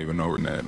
don't 0.00 0.08
even 0.08 0.16
know 0.16 0.28
Renee. 0.28 0.60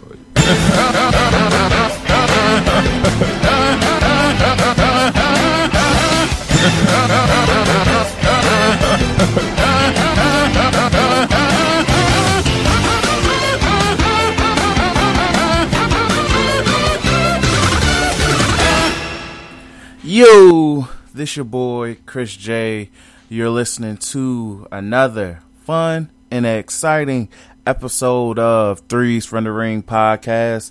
Yo, 20.04 20.88
this 21.14 21.36
your 21.36 21.44
boy 21.44 21.96
Chris 22.04 22.36
Jay. 22.36 22.90
You're 23.30 23.48
listening 23.48 23.96
to 23.96 24.66
another 24.70 25.40
fun 25.64 26.10
and 26.30 26.44
exciting 26.44 27.28
episode 27.66 28.38
of 28.38 28.80
Threes 28.88 29.26
from 29.26 29.44
the 29.44 29.52
Ring 29.52 29.82
podcast, 29.82 30.70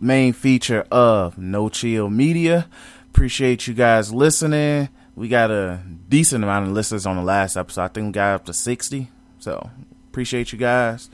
main 0.00 0.32
feature 0.32 0.86
of 0.90 1.38
No 1.38 1.68
Chill 1.68 2.10
Media. 2.10 2.68
Appreciate 3.10 3.66
you 3.66 3.74
guys 3.74 4.12
listening. 4.12 4.88
We 5.16 5.28
got 5.28 5.50
a 5.50 5.80
decent 6.08 6.44
amount 6.44 6.66
of 6.66 6.72
listeners 6.72 7.06
on 7.06 7.16
the 7.16 7.22
last 7.22 7.56
episode. 7.56 7.82
I 7.82 7.88
think 7.88 8.06
we 8.06 8.12
got 8.12 8.34
up 8.34 8.44
to 8.46 8.52
60. 8.52 9.10
So 9.38 9.70
appreciate 10.10 10.52
you 10.52 10.58
guys. 10.58 11.10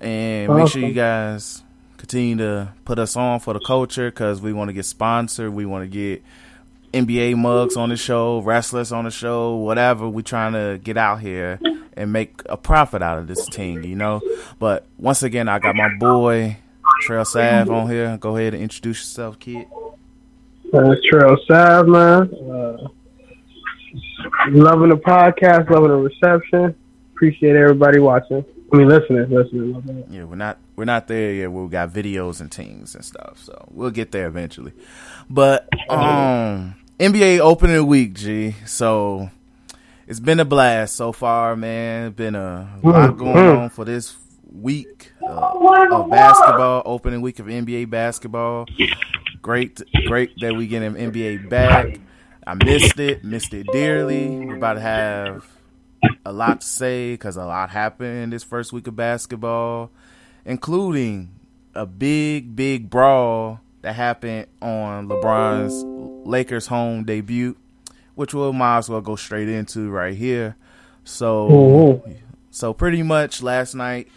And 0.00 0.54
make 0.54 0.68
sure 0.68 0.82
you 0.82 0.92
guys 0.92 1.62
continue 1.96 2.36
to 2.36 2.72
put 2.84 2.98
us 2.98 3.16
on 3.16 3.40
for 3.40 3.54
the 3.54 3.60
culture 3.60 4.10
because 4.10 4.40
we 4.40 4.52
want 4.52 4.68
to 4.68 4.72
get 4.72 4.84
sponsored. 4.84 5.52
We 5.52 5.66
want 5.66 5.84
to 5.84 5.88
get 5.88 6.22
NBA 6.92 7.36
mugs 7.36 7.76
on 7.76 7.88
the 7.88 7.96
show, 7.96 8.40
wrestlers 8.40 8.92
on 8.92 9.04
the 9.04 9.10
show, 9.10 9.56
whatever. 9.56 10.08
We 10.08 10.22
trying 10.22 10.52
to 10.54 10.80
get 10.82 10.96
out 10.96 11.20
here 11.20 11.60
and 11.96 12.12
make 12.12 12.42
a 12.46 12.56
profit 12.56 13.02
out 13.02 13.18
of 13.18 13.26
this 13.26 13.46
team, 13.46 13.82
you 13.82 13.96
know. 13.96 14.20
But 14.58 14.86
once 14.98 15.22
again, 15.22 15.48
I 15.48 15.58
got 15.58 15.76
my 15.76 15.94
boy 15.98 16.56
Trell 17.06 17.26
Sav 17.26 17.70
on 17.70 17.90
here. 17.90 18.16
Go 18.18 18.36
ahead 18.36 18.54
and 18.54 18.62
introduce 18.62 18.98
yourself, 19.00 19.38
kid. 19.38 19.66
Uh, 20.72 20.94
Trell 21.10 21.36
Sav, 21.46 21.86
man. 21.88 22.32
Uh, 22.34 22.88
loving 24.50 24.90
the 24.90 24.96
podcast, 24.96 25.70
loving 25.70 25.88
the 25.88 25.96
reception. 25.96 26.74
Appreciate 27.14 27.56
everybody 27.56 27.98
watching. 27.98 28.44
I 28.72 28.76
mean, 28.76 28.88
listening, 28.88 29.30
listening. 29.30 30.06
Yeah, 30.10 30.24
we're 30.24 30.36
not 30.36 30.58
we're 30.76 30.84
not 30.84 31.08
there 31.08 31.32
yet. 31.32 31.50
We 31.52 31.68
got 31.68 31.90
videos 31.90 32.40
and 32.40 32.52
teams 32.52 32.94
and 32.94 33.04
stuff, 33.04 33.38
so 33.42 33.66
we'll 33.70 33.90
get 33.90 34.12
there 34.12 34.26
eventually. 34.26 34.72
But 35.30 35.68
um, 35.90 36.74
NBA 36.98 37.38
opening 37.40 37.86
week, 37.86 38.12
G. 38.14 38.54
So 38.66 39.30
it's 40.06 40.20
been 40.20 40.38
a 40.40 40.44
blast 40.44 40.96
so 40.96 41.12
far, 41.12 41.56
man. 41.56 42.12
Been 42.12 42.34
a 42.34 42.78
lot 42.82 43.16
going 43.16 43.34
Mm-hmm. 43.36 43.58
on 43.62 43.70
for 43.70 43.84
this 43.86 44.16
week 44.52 45.12
uh, 45.22 45.86
of 45.92 46.10
basketball, 46.10 46.82
opening 46.84 47.20
week 47.22 47.38
of 47.38 47.46
NBA 47.46 47.88
basketball. 47.90 48.66
Great, 49.40 49.80
great 50.06 50.38
that 50.40 50.54
we 50.56 50.66
get 50.66 50.82
an 50.82 50.94
NBA 50.94 51.48
back. 51.48 52.00
I 52.46 52.54
missed 52.54 52.98
it, 52.98 53.24
missed 53.24 53.54
it 53.54 53.66
dearly. 53.72 54.28
We're 54.28 54.56
about 54.56 54.74
to 54.74 54.80
have 54.80 55.46
a 56.24 56.32
lot 56.32 56.60
to 56.60 56.66
say 56.66 57.12
because 57.12 57.36
a 57.36 57.44
lot 57.44 57.70
happened 57.70 58.32
this 58.32 58.44
first 58.44 58.72
week 58.72 58.86
of 58.86 58.96
basketball, 58.96 59.90
including 60.44 61.30
a 61.74 61.86
big, 61.86 62.54
big 62.56 62.90
brawl 62.90 63.60
that 63.82 63.94
happened 63.94 64.46
on 64.60 65.08
LeBron's 65.08 65.84
Lakers 66.26 66.66
home 66.66 67.04
debut, 67.04 67.56
which 68.14 68.34
we'll 68.34 68.52
might 68.52 68.78
as 68.78 68.88
well 68.88 69.00
go 69.00 69.16
straight 69.16 69.48
into 69.48 69.90
right 69.90 70.16
here. 70.16 70.56
So, 71.04 72.02
so 72.50 72.74
pretty 72.74 73.02
much 73.02 73.42
last 73.42 73.74
night, 73.74 74.08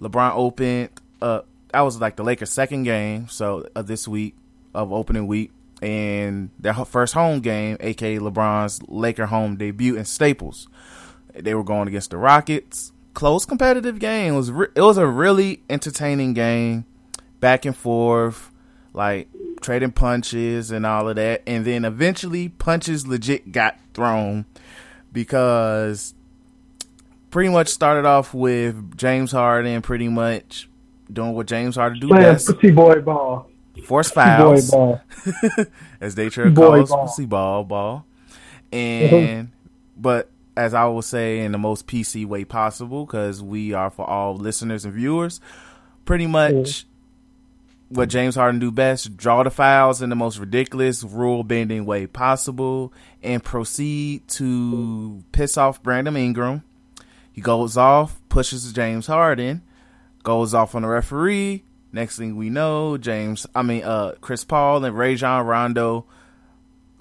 LeBron 0.00 0.32
opened. 0.34 0.90
Uh, 1.22 1.40
that 1.72 1.80
was 1.80 2.00
like 2.00 2.16
the 2.16 2.24
Lakers' 2.24 2.50
second 2.50 2.82
game. 2.84 3.28
So 3.28 3.66
of 3.74 3.86
this 3.86 4.06
week 4.06 4.34
of 4.74 4.92
opening 4.92 5.26
week, 5.26 5.52
and 5.80 6.50
their 6.58 6.74
first 6.74 7.14
home 7.14 7.40
game, 7.40 7.76
aka 7.80 8.18
LeBron's 8.18 8.82
Laker 8.88 9.26
home 9.26 9.56
debut 9.56 9.96
in 9.96 10.04
Staples. 10.04 10.68
They 11.34 11.54
were 11.54 11.64
going 11.64 11.88
against 11.88 12.10
the 12.10 12.16
Rockets. 12.18 12.92
Close 13.14 13.44
competitive 13.44 13.98
game. 13.98 14.34
It 14.34 14.36
was 14.36 14.50
re- 14.50 14.68
it 14.74 14.80
was 14.80 14.96
a 14.98 15.06
really 15.06 15.62
entertaining 15.70 16.34
game, 16.34 16.84
back 17.40 17.64
and 17.64 17.76
forth, 17.76 18.50
like 18.92 19.28
trading 19.60 19.92
punches 19.92 20.70
and 20.70 20.84
all 20.84 21.08
of 21.08 21.16
that. 21.16 21.42
And 21.46 21.64
then 21.64 21.84
eventually, 21.84 22.48
punches 22.48 23.06
legit 23.06 23.52
got 23.52 23.78
thrown 23.94 24.46
because 25.12 26.14
pretty 27.30 27.50
much 27.50 27.68
started 27.68 28.04
off 28.04 28.34
with 28.34 28.96
James 28.96 29.32
Harden 29.32 29.82
pretty 29.82 30.08
much 30.08 30.68
doing 31.12 31.32
what 31.34 31.46
James 31.46 31.76
Harden 31.76 32.00
do 32.00 32.08
Playing 32.08 32.22
best, 32.24 32.46
pussy 32.48 32.70
boy 32.70 33.00
ball. 33.00 33.48
force 33.84 34.10
Pussy 34.10 34.36
boy 34.38 34.60
ball. 34.70 35.00
as 36.00 36.14
they 36.16 36.28
try 36.28 36.44
to 36.44 36.50
Boy 36.50 36.84
call 36.84 36.86
ball. 36.86 37.06
pussy 37.06 37.26
ball 37.26 37.64
ball. 37.64 38.06
And 38.72 39.52
but 39.96 40.28
as 40.56 40.74
I 40.74 40.84
will 40.86 41.02
say 41.02 41.40
in 41.40 41.52
the 41.52 41.58
most 41.58 41.86
PC 41.86 42.26
way 42.26 42.44
possible, 42.44 43.06
because 43.06 43.42
we 43.42 43.72
are 43.72 43.90
for 43.90 44.08
all 44.08 44.36
listeners 44.36 44.84
and 44.84 44.94
viewers, 44.94 45.40
pretty 46.04 46.26
much 46.26 46.86
what 47.88 48.08
James 48.08 48.34
Harden 48.34 48.60
do 48.60 48.70
best: 48.70 49.16
draw 49.16 49.42
the 49.42 49.50
fouls 49.50 50.02
in 50.02 50.10
the 50.10 50.16
most 50.16 50.38
ridiculous 50.38 51.02
rule 51.02 51.42
bending 51.44 51.86
way 51.86 52.06
possible, 52.06 52.92
and 53.22 53.42
proceed 53.42 54.26
to 54.28 55.22
piss 55.32 55.56
off 55.56 55.82
Brandon 55.82 56.16
Ingram. 56.16 56.62
He 57.32 57.40
goes 57.40 57.76
off, 57.76 58.20
pushes 58.28 58.72
James 58.72 59.08
Harden, 59.08 59.62
goes 60.22 60.54
off 60.54 60.74
on 60.74 60.82
the 60.82 60.88
referee. 60.88 61.64
Next 61.92 62.16
thing 62.16 62.36
we 62.36 62.50
know, 62.50 62.96
James, 62.96 63.46
I 63.54 63.62
mean, 63.62 63.84
uh, 63.84 64.14
Chris 64.20 64.44
Paul 64.44 64.84
and 64.84 64.96
Rajon 64.96 65.46
Rondo 65.46 66.06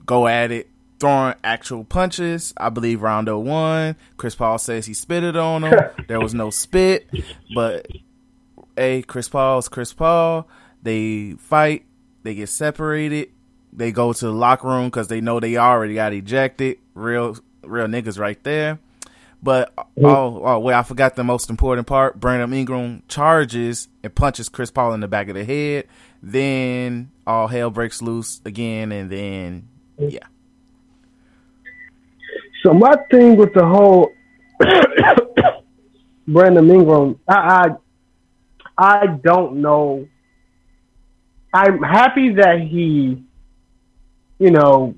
go 0.06 0.28
at 0.28 0.52
it, 0.52 0.70
throwing 1.04 1.36
actual 1.44 1.84
punches. 1.84 2.54
I 2.56 2.70
believe 2.70 3.02
Rondo 3.02 3.38
won. 3.38 3.98
Chris 4.16 4.36
Paul 4.36 4.58
says 4.58 4.86
he 4.86 4.94
spitted 4.94 5.36
on 5.36 5.66
him. 5.66 5.78
there 6.08 6.22
was 6.22 6.34
no 6.34 6.50
spit, 6.50 7.10
but 7.54 7.88
hey, 8.78 9.02
Chris 9.02 9.28
Paul's 9.28 9.68
Chris 9.68 9.92
Paul. 9.92 10.48
They 10.82 11.34
fight. 11.34 11.84
They 12.24 12.36
get 12.36 12.48
separated. 12.48 13.32
They 13.74 13.92
go 13.92 14.14
to 14.14 14.26
the 14.26 14.32
locker 14.32 14.70
room 14.70 14.86
because 14.86 15.10
they 15.10 15.20
know 15.20 15.42
they 15.42 15.58
already 15.58 15.96
got 15.96 16.14
ejected. 16.14 16.78
Real, 16.94 17.36
real 17.64 17.88
niggas 17.88 18.18
right 18.18 18.42
there. 18.46 18.80
But 19.42 19.74
oh, 19.78 20.42
oh 20.42 20.60
wait, 20.60 20.76
I 20.76 20.84
forgot 20.84 21.18
the 21.18 21.26
most 21.26 21.50
important 21.50 21.86
part. 21.86 22.18
Brandon 22.18 22.54
Ingram 22.54 23.04
charges 23.10 23.90
and 24.04 24.16
punches 24.16 24.48
Chris 24.48 24.72
Paul 24.72 24.94
in 24.94 25.02
the 25.02 25.10
back 25.10 25.28
of 25.28 25.36
the 25.36 25.44
head. 25.44 25.90
Then 26.22 27.12
all 27.28 27.48
hell 27.50 27.72
breaks 27.72 28.02
loose 28.02 28.40
again, 28.46 28.94
and 28.94 29.10
then 29.10 29.68
yeah, 29.98 30.28
So 32.64 32.74
my 32.74 32.96
thing 33.12 33.36
with 33.36 33.54
the 33.54 33.66
whole 33.66 34.12
Brandon 36.28 36.70
Ingram, 36.70 37.20
I, 37.28 37.36
I 37.36 37.76
I 38.78 39.08
don't 39.08 39.62
know. 39.62 40.08
I'm 41.54 41.84
happy 41.84 42.34
that 42.36 42.62
he, 42.62 43.24
you 44.40 44.50
know, 44.52 44.96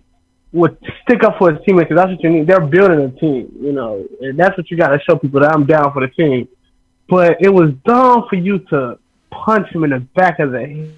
would 0.53 0.77
stick 1.03 1.23
up 1.23 1.37
for 1.37 1.51
his 1.51 1.65
teammates. 1.65 1.91
that's 1.93 2.11
what 2.11 2.23
you 2.23 2.29
need. 2.29 2.47
They're 2.47 2.65
building 2.65 2.99
a 2.99 3.09
team, 3.19 3.51
you 3.59 3.73
know, 3.73 4.05
and 4.21 4.39
that's 4.39 4.55
what 4.57 4.71
you 4.71 4.77
got 4.77 4.89
to 4.89 4.99
show 4.99 5.17
people 5.17 5.41
that 5.41 5.53
I'm 5.53 5.65
down 5.65 5.91
for 5.91 6.07
the 6.07 6.13
team. 6.13 6.47
But 7.09 7.37
it 7.41 7.49
was 7.49 7.73
dumb 7.85 8.25
for 8.29 8.37
you 8.37 8.59
to 8.69 8.97
punch 9.31 9.67
him 9.69 9.83
in 9.83 9.89
the 9.89 9.99
back 9.99 10.39
of 10.39 10.51
the 10.51 10.89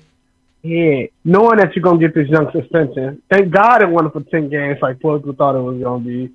head, 0.63 1.09
knowing 1.23 1.57
that 1.57 1.75
you're 1.75 1.83
gonna 1.83 1.99
get 1.99 2.13
this 2.13 2.29
young 2.29 2.51
suspension. 2.51 3.21
Thank 3.31 3.51
God 3.51 3.81
it 3.81 3.89
wasn't 3.89 4.13
for 4.13 4.21
ten 4.21 4.49
games 4.49 4.77
like 4.81 4.97
people 4.97 5.33
thought 5.33 5.55
it 5.55 5.61
was 5.61 5.81
gonna 5.81 6.03
be. 6.03 6.31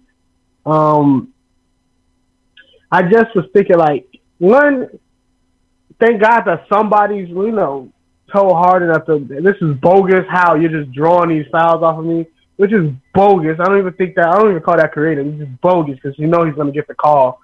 Um, 0.65 1.33
I 2.91 3.03
just 3.03 3.35
was 3.35 3.47
thinking 3.53 3.79
like 3.79 4.07
one. 4.39 4.99
Thank 6.01 6.21
God 6.21 6.43
that 6.47 6.67
somebody's 6.69 7.29
you 7.29 7.53
know 7.53 7.93
told 8.33 8.53
hard 8.53 8.83
enough 8.83 9.07
to 9.07 9.19
this 9.19 9.57
is 9.61 9.77
bogus. 9.81 10.25
How 10.29 10.55
you're 10.57 10.83
just 10.83 10.93
drawing 10.93 11.31
these 11.31 11.47
fouls 11.53 11.83
off 11.83 11.99
of 11.99 12.05
me, 12.05 12.27
which 12.57 12.73
is 12.73 12.91
bogus. 13.15 13.59
I 13.61 13.65
don't 13.65 13.79
even 13.79 13.93
think 13.95 14.15
that 14.17 14.27
I 14.27 14.39
don't 14.39 14.51
even 14.51 14.63
call 14.63 14.77
that 14.77 14.93
creative. 14.93 15.27
It's 15.27 15.39
just 15.39 15.61
bogus 15.61 15.97
because 15.97 16.19
you 16.19 16.27
know 16.27 16.45
he's 16.45 16.55
gonna 16.55 16.73
get 16.73 16.89
the 16.89 16.95
call. 16.95 17.41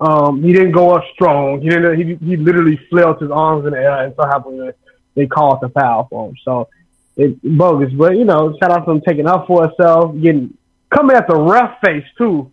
Um, 0.00 0.42
he 0.42 0.52
didn't 0.52 0.72
go 0.72 0.94
up 0.94 1.04
strong. 1.14 1.60
He 1.60 1.68
didn't. 1.68 1.96
He 1.96 2.26
he 2.26 2.36
literally 2.36 2.78
flailed 2.90 3.20
his 3.20 3.30
arms 3.30 3.66
in 3.66 3.72
the 3.72 3.78
air, 3.78 4.04
and 4.04 4.14
so 4.16 4.26
happened 4.26 4.72
they 5.14 5.26
called 5.26 5.60
the 5.62 5.68
foul 5.70 6.06
for 6.08 6.28
him. 6.28 6.36
So 6.44 6.68
it's 7.16 7.38
bogus. 7.42 7.92
But 7.92 8.16
you 8.16 8.24
know, 8.24 8.56
shout 8.60 8.70
out 8.70 8.84
to 8.84 8.90
him 8.92 9.00
taking 9.00 9.26
up 9.26 9.46
for 9.46 9.66
himself, 9.66 10.14
getting 10.20 10.56
coming 10.94 11.16
at 11.16 11.26
the 11.26 11.36
ref 11.36 11.80
face 11.84 12.04
too. 12.16 12.52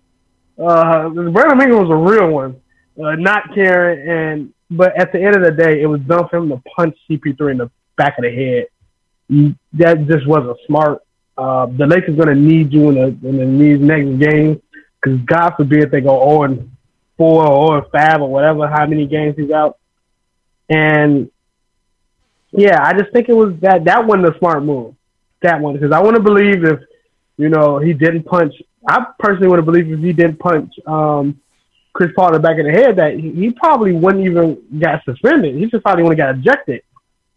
Uh, 0.58 1.10
Brandon 1.10 1.62
Ingram 1.62 1.88
was 1.88 1.90
a 1.90 1.96
real 1.96 2.30
one, 2.30 2.62
uh, 3.04 3.16
not 3.16 3.54
caring. 3.54 4.08
And 4.10 4.54
but 4.70 4.96
at 5.00 5.12
the 5.12 5.22
end 5.22 5.36
of 5.36 5.44
the 5.44 5.52
day, 5.52 5.82
it 5.82 5.88
was 5.88 6.02
dumb 6.02 6.28
for 6.30 6.38
him 6.38 6.50
to 6.50 6.62
punch 6.76 6.98
CP3 7.10 7.52
in 7.52 7.58
the 7.60 7.72
back 7.98 8.18
of 8.18 8.24
the 8.24 8.32
head. 8.32 8.68
You- 9.30 9.56
That 9.74 10.06
just 10.08 10.28
wasn't 10.28 10.58
smart. 10.68 11.02
Uh, 11.38 11.66
the 11.66 11.88
Lakers 11.88 12.16
gonna 12.16 12.36
need 12.36 12.72
you 12.72 12.90
in 12.90 12.96
the 12.96 13.28
in 13.30 13.38
the 13.38 13.46
these 13.64 13.80
next 13.80 14.20
games 14.20 14.58
because 15.02 15.20
God 15.22 15.52
forbid 15.58 15.90
they 15.92 16.02
go 16.02 16.20
0 16.30 16.44
and 16.44 16.70
four 17.18 17.46
or 17.48 17.86
five 17.92 18.22
or 18.22 18.30
whatever, 18.30 18.68
how 18.68 18.86
many 18.86 19.06
games 19.08 19.36
he's 19.38 19.52
out. 19.52 19.78
And 20.70 21.30
Yeah, 22.52 22.84
I 22.84 22.94
just 22.94 23.12
think 23.12 23.30
it 23.30 23.34
was 23.36 23.56
that 23.62 23.86
that 23.86 24.06
wasn't 24.06 24.34
a 24.36 24.38
smart 24.38 24.64
move. 24.64 24.94
That 25.42 25.60
one 25.60 25.74
because 25.74 25.92
I 25.92 26.00
want 26.02 26.16
to 26.16 26.22
believe 26.22 26.64
if 26.64 26.80
you 27.38 27.50
know 27.50 27.80
he 27.80 27.94
didn't 27.94 28.24
punch. 28.24 28.54
I 28.88 29.06
personally 29.20 29.48
want 29.48 29.60
to 29.60 29.66
believe 29.66 29.92
if 29.92 30.00
he 30.00 30.14
didn't 30.14 30.40
punch 30.40 30.74
um, 30.86 31.40
Chris 31.94 32.12
Paul 32.16 32.30
in 32.30 32.34
the 32.34 32.40
back 32.40 32.60
of 32.60 32.66
the 32.66 32.72
head, 32.72 32.98
that 32.98 33.14
he, 33.14 33.52
probably 33.52 33.94
wouldn't 33.94 34.26
even 34.26 34.62
got 34.80 35.04
suspended. 35.06 35.56
He 35.56 35.66
just 35.68 35.84
probably 35.84 36.04
would 36.04 36.18
have 36.18 36.36
got 36.36 36.40
ejected. 36.40 36.82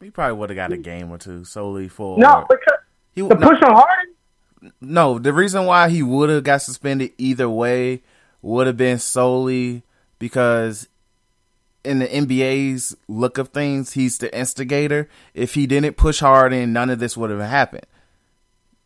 He 0.01 0.11
probably 0.11 0.39
would 0.39 0.51
have 0.51 0.57
got 0.57 0.73
a 0.73 0.77
game 0.77 1.11
or 1.11 1.19
two 1.19 1.45
solely 1.45 1.89
for 1.89 2.19
no 2.19 2.45
because 2.49 2.79
he, 3.15 3.23
the 3.23 3.35
no, 3.35 3.49
push 3.49 3.63
on 3.63 3.75
Harden. 3.75 4.73
No, 4.81 5.19
the 5.19 5.33
reason 5.33 5.65
why 5.65 5.89
he 5.89 6.03
would 6.03 6.29
have 6.29 6.45
got 6.45 6.63
suspended 6.63 7.13
either 7.19 7.49
way 7.49 8.03
would 8.43 8.67
have 8.67 8.77
been 8.77 8.99
solely 8.99 9.83
because 10.19 10.89
in 11.83 12.01
the 12.01 12.07
NBA's 12.07 12.97
look 13.09 13.39
of 13.39 13.49
things, 13.49 13.93
he's 13.93 14.19
the 14.19 14.37
instigator. 14.37 15.09
If 15.35 15.55
he 15.55 15.67
didn't 15.67 15.97
push 15.97 16.21
hard 16.21 16.53
none 16.53 16.91
of 16.91 16.99
this 16.99 17.17
would 17.17 17.31
have 17.31 17.41
happened. 17.41 17.87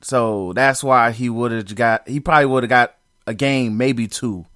So 0.03 0.53
that's 0.55 0.83
why 0.83 1.13
he 1.13 1.29
would 1.29 1.53
have 1.53 1.75
got. 1.75 2.09
He 2.09 2.21
probably 2.21 2.47
would 2.47 2.63
have 2.63 2.71
got 2.71 2.97
a 3.27 3.35
game, 3.35 3.77
maybe 3.77 4.07
two, 4.07 4.47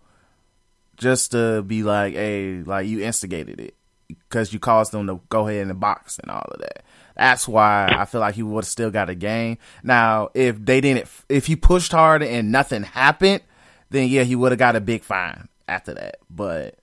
just 0.97 1.33
to 1.33 1.63
be 1.63 1.83
like, 1.83 2.15
"Hey, 2.15 2.63
like 2.65 2.87
you 2.87 3.03
instigated 3.03 3.61
it 3.61 3.75
because 4.09 4.53
you 4.53 4.59
caused 4.59 4.93
them 4.93 5.07
to 5.07 5.21
go 5.29 5.47
ahead 5.47 5.63
in 5.63 5.69
the 5.69 5.75
box 5.75 6.19
and 6.19 6.31
all 6.31 6.47
of 6.51 6.61
that." 6.61 6.85
That's 7.17 7.47
why 7.47 7.95
I 7.97 8.07
feel 8.07 8.21
like 8.21 8.35
he 8.35 8.43
would 8.43 8.65
have 8.65 8.71
still 8.71 8.91
got 8.91 9.11
a 9.11 9.15
game. 9.15 9.59
Now, 9.83 10.31
if 10.35 10.63
they 10.65 10.81
didn't, 10.81 11.09
if 11.29 11.47
he 11.47 11.57
pushed 11.57 11.93
hard 11.93 12.23
and 12.23 12.51
nothing 12.51 12.83
happened, 12.83 13.43
then 13.91 14.09
yeah, 14.09 14.25
he 14.25 14.35
would 14.35 14.51
have 14.53 14.59
got 14.59 14.77
a 14.77 14.81
big 14.81 15.03
fine 15.03 15.49
after 15.69 15.95
that. 15.95 16.17
But 16.29 16.77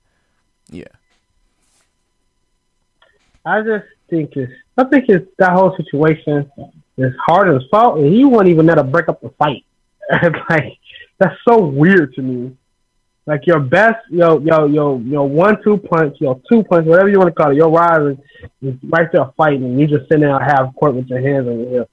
yeah. 0.70 0.86
I 3.46 3.62
just 3.62 3.86
think 4.10 4.36
it's 4.36 4.54
I 4.78 4.84
think 4.86 5.06
it's 5.10 5.28
that 5.38 5.52
whole 5.52 5.76
situation 5.76 6.50
is 7.04 7.14
Harden's 7.26 7.64
fault, 7.70 8.00
and 8.00 8.14
he 8.14 8.24
won't 8.24 8.48
even 8.48 8.66
let 8.66 8.76
to 8.76 8.84
break 8.84 9.10
up 9.10 9.22
the 9.22 9.30
fight. 9.30 9.66
like 10.50 10.78
that's 11.18 11.36
so 11.48 11.60
weird 11.60 12.14
to 12.16 12.22
me. 12.22 12.58
Like 13.26 13.46
your 13.46 13.60
best, 13.60 14.00
yo, 14.10 14.40
yo, 14.40 14.66
yo, 14.66 14.98
your 14.98 15.30
one-two 15.30 15.78
punch, 15.78 16.18
your 16.20 16.42
two 16.50 16.64
punch, 16.64 16.88
whatever 16.88 17.08
you 17.08 17.20
want 17.20 17.30
to 17.30 17.36
call 17.36 17.52
it, 17.52 17.56
your 17.56 17.70
rival 17.70 18.18
is 18.62 18.76
right 18.84 19.12
there 19.12 19.32
fighting, 19.38 19.64
and 19.64 19.80
you 19.80 19.88
just 19.88 20.10
sitting 20.10 20.22
there 20.22 20.40
half 20.40 20.74
court 20.76 20.96
with 20.96 21.08
your 21.08 21.22
hands 21.22 21.48
on 21.48 21.60
your 21.60 21.70
hip. 21.70 21.90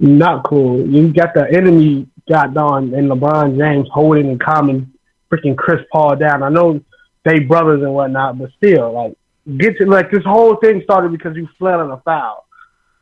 Not 0.00 0.44
cool. 0.44 0.86
You 0.86 1.12
got 1.12 1.34
the 1.34 1.50
enemy 1.50 2.08
got 2.28 2.56
on 2.56 2.94
and 2.94 3.10
LeBron 3.10 3.56
James 3.56 3.88
holding 3.92 4.28
and 4.28 4.40
calming 4.40 4.92
freaking 5.30 5.56
Chris 5.56 5.80
Paul 5.90 6.16
down. 6.16 6.42
I 6.42 6.48
know 6.48 6.80
they 7.24 7.40
brothers 7.40 7.82
and 7.82 7.94
whatnot, 7.94 8.38
but 8.38 8.50
still, 8.56 8.92
like 8.92 9.16
get 9.56 9.78
to 9.78 9.86
like 9.86 10.10
this 10.10 10.24
whole 10.24 10.56
thing 10.56 10.82
started 10.84 11.12
because 11.12 11.36
you 11.36 11.48
fled 11.58 11.74
on 11.74 11.90
a 11.90 11.98
foul. 11.98 12.46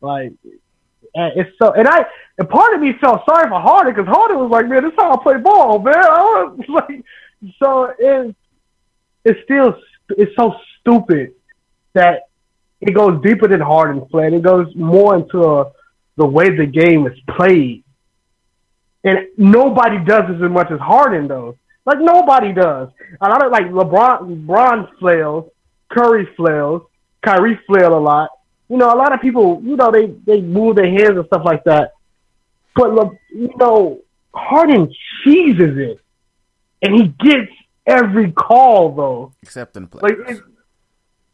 Like 0.00 0.32
it's 1.16 1.50
so, 1.58 1.72
and 1.72 1.88
I 1.88 2.04
and 2.38 2.48
part 2.48 2.74
of 2.74 2.80
me 2.80 2.92
felt 3.00 3.22
sorry 3.28 3.48
for 3.48 3.60
Harden 3.60 3.94
because 3.94 4.08
Harden 4.08 4.38
was 4.38 4.50
like, 4.50 4.68
man, 4.68 4.82
this 4.82 4.92
is 4.92 4.98
how 4.98 5.14
I 5.14 5.22
play 5.22 5.38
ball, 5.38 5.78
man. 5.78 5.94
I 5.98 6.44
was 6.44 6.68
like, 6.68 7.04
so 7.58 7.92
it's 7.98 8.36
it's 9.24 9.40
still 9.44 9.74
it's 10.10 10.34
so 10.36 10.54
stupid 10.80 11.32
that 11.94 12.28
it 12.80 12.92
goes 12.92 13.22
deeper 13.22 13.48
than 13.48 13.60
Harden 13.60 14.06
fled. 14.10 14.34
It 14.34 14.42
goes 14.42 14.74
more 14.76 15.16
into 15.16 15.42
a, 15.42 15.72
the 16.16 16.26
way 16.26 16.54
the 16.54 16.66
game 16.66 17.06
is 17.06 17.19
played, 17.30 17.82
and 19.02 19.20
nobody 19.38 19.98
does 20.04 20.24
this 20.28 20.42
as 20.42 20.50
much 20.50 20.70
as 20.70 20.80
Harden 20.80 21.28
does. 21.28 21.54
Like 21.86 22.00
nobody 22.00 22.52
does. 22.52 22.90
A 23.20 23.28
lot 23.28 23.44
of 23.44 23.52
like 23.52 23.66
LeBron, 23.66 24.44
LeBron 24.44 24.98
flails, 24.98 25.50
Curry 25.88 26.28
flails, 26.36 26.82
Kyrie 27.22 27.58
flailed 27.66 27.92
a 27.92 27.98
lot. 27.98 28.30
You 28.68 28.76
know, 28.76 28.88
a 28.88 28.96
lot 28.96 29.12
of 29.12 29.20
people, 29.20 29.60
you 29.64 29.76
know, 29.76 29.90
they 29.90 30.06
they 30.26 30.40
move 30.40 30.76
their 30.76 30.90
hands 30.90 31.16
and 31.16 31.26
stuff 31.26 31.42
like 31.44 31.64
that. 31.64 31.92
But 32.74 32.92
look, 32.92 33.14
you 33.30 33.50
know, 33.56 34.00
Harden 34.34 34.92
cheeses 35.22 35.78
it, 35.78 36.00
and 36.82 36.94
he 36.94 37.08
gets 37.08 37.52
every 37.86 38.32
call 38.32 38.94
though, 38.94 39.32
except 39.42 39.76
in 39.76 39.84
the 39.84 39.88
playoffs. 39.88 40.02
Like, 40.02 40.36
it, 40.36 40.42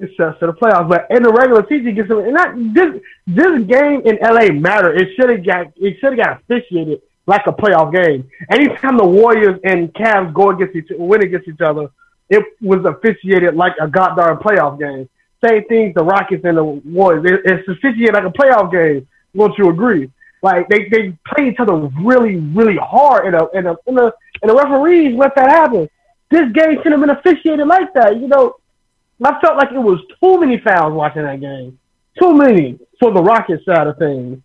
except 0.03 0.41
for 0.41 0.47
the 0.47 0.53
playoffs, 0.53 0.89
but 0.89 1.07
in 1.11 1.23
the 1.23 1.33
regular 1.33 1.65
season, 1.69 1.87
he 1.87 1.93
gets 1.93 2.09
them. 2.09 2.19
And 2.19 2.37
that 2.37 2.55
this 2.75 3.03
this 3.27 3.65
game 3.65 4.03
in 4.05 4.19
LA 4.21 4.53
mattered. 4.53 5.01
It 5.01 5.09
should 5.17 5.31
have 5.31 5.45
got 5.45 5.73
it 5.77 5.97
should 6.01 6.19
have 6.19 6.27
got 6.27 6.43
officiated 6.43 7.01
like 7.27 7.47
a 7.47 7.53
playoff 7.53 7.93
game. 7.93 8.29
Anytime 8.51 8.97
the 8.97 9.07
Warriors 9.07 9.61
and 9.65 9.93
Cavs 9.95 10.35
go 10.35 10.51
against 10.51 10.77
each 10.77 10.89
win 10.91 11.23
against 11.23 11.49
each 11.49 11.61
other, 11.61 11.89
it 12.29 12.45
was 12.61 12.85
officiated 12.85 13.55
like 13.55 13.75
a 13.81 13.89
goddamn 13.89 14.39
playoff 14.39 14.79
game. 14.79 15.09
Same 15.45 15.65
things 15.65 15.95
the 15.95 16.05
Rockets 16.05 16.45
and 16.45 16.57
the 16.57 16.65
Warriors. 16.65 17.25
It, 17.25 17.53
it's 17.53 17.69
officiated 17.69 18.15
like 18.15 18.25
a 18.25 18.31
playoff 18.31 18.71
game. 18.71 19.07
Won't 19.35 19.59
you 19.59 19.71
agree? 19.71 20.11
Like 20.43 20.69
they, 20.69 20.89
they 20.89 21.17
play 21.27 21.51
each 21.51 21.61
other 21.61 21.75
really, 22.01 22.37
really 22.37 22.77
hard, 22.77 23.27
and 23.27 23.37
a 23.37 23.49
and 23.55 23.69
a 23.69 23.77
and 23.87 23.97
the 23.97 24.13
and 24.43 24.51
the 24.51 24.55
referees 24.55 25.17
let 25.17 25.35
that 25.37 25.49
happen. 25.49 25.89
This 26.31 26.51
game 26.53 26.79
shouldn't 26.79 26.93
have 26.93 27.01
been 27.01 27.11
officiated 27.11 27.67
like 27.67 27.93
that. 27.95 28.17
You 28.21 28.27
know, 28.27 28.57
I 29.25 29.39
felt 29.41 29.57
like 29.57 29.71
it 29.71 29.79
was 29.79 30.01
too 30.23 30.41
many 30.41 30.59
fouls 30.59 30.95
watching 30.95 31.23
that 31.23 31.41
game. 31.41 31.79
Too 32.21 32.35
many 32.35 32.79
for 32.99 33.13
the 33.13 33.23
Rockets 33.23 33.65
side 33.65 33.87
of 33.87 33.99
things. 33.99 34.43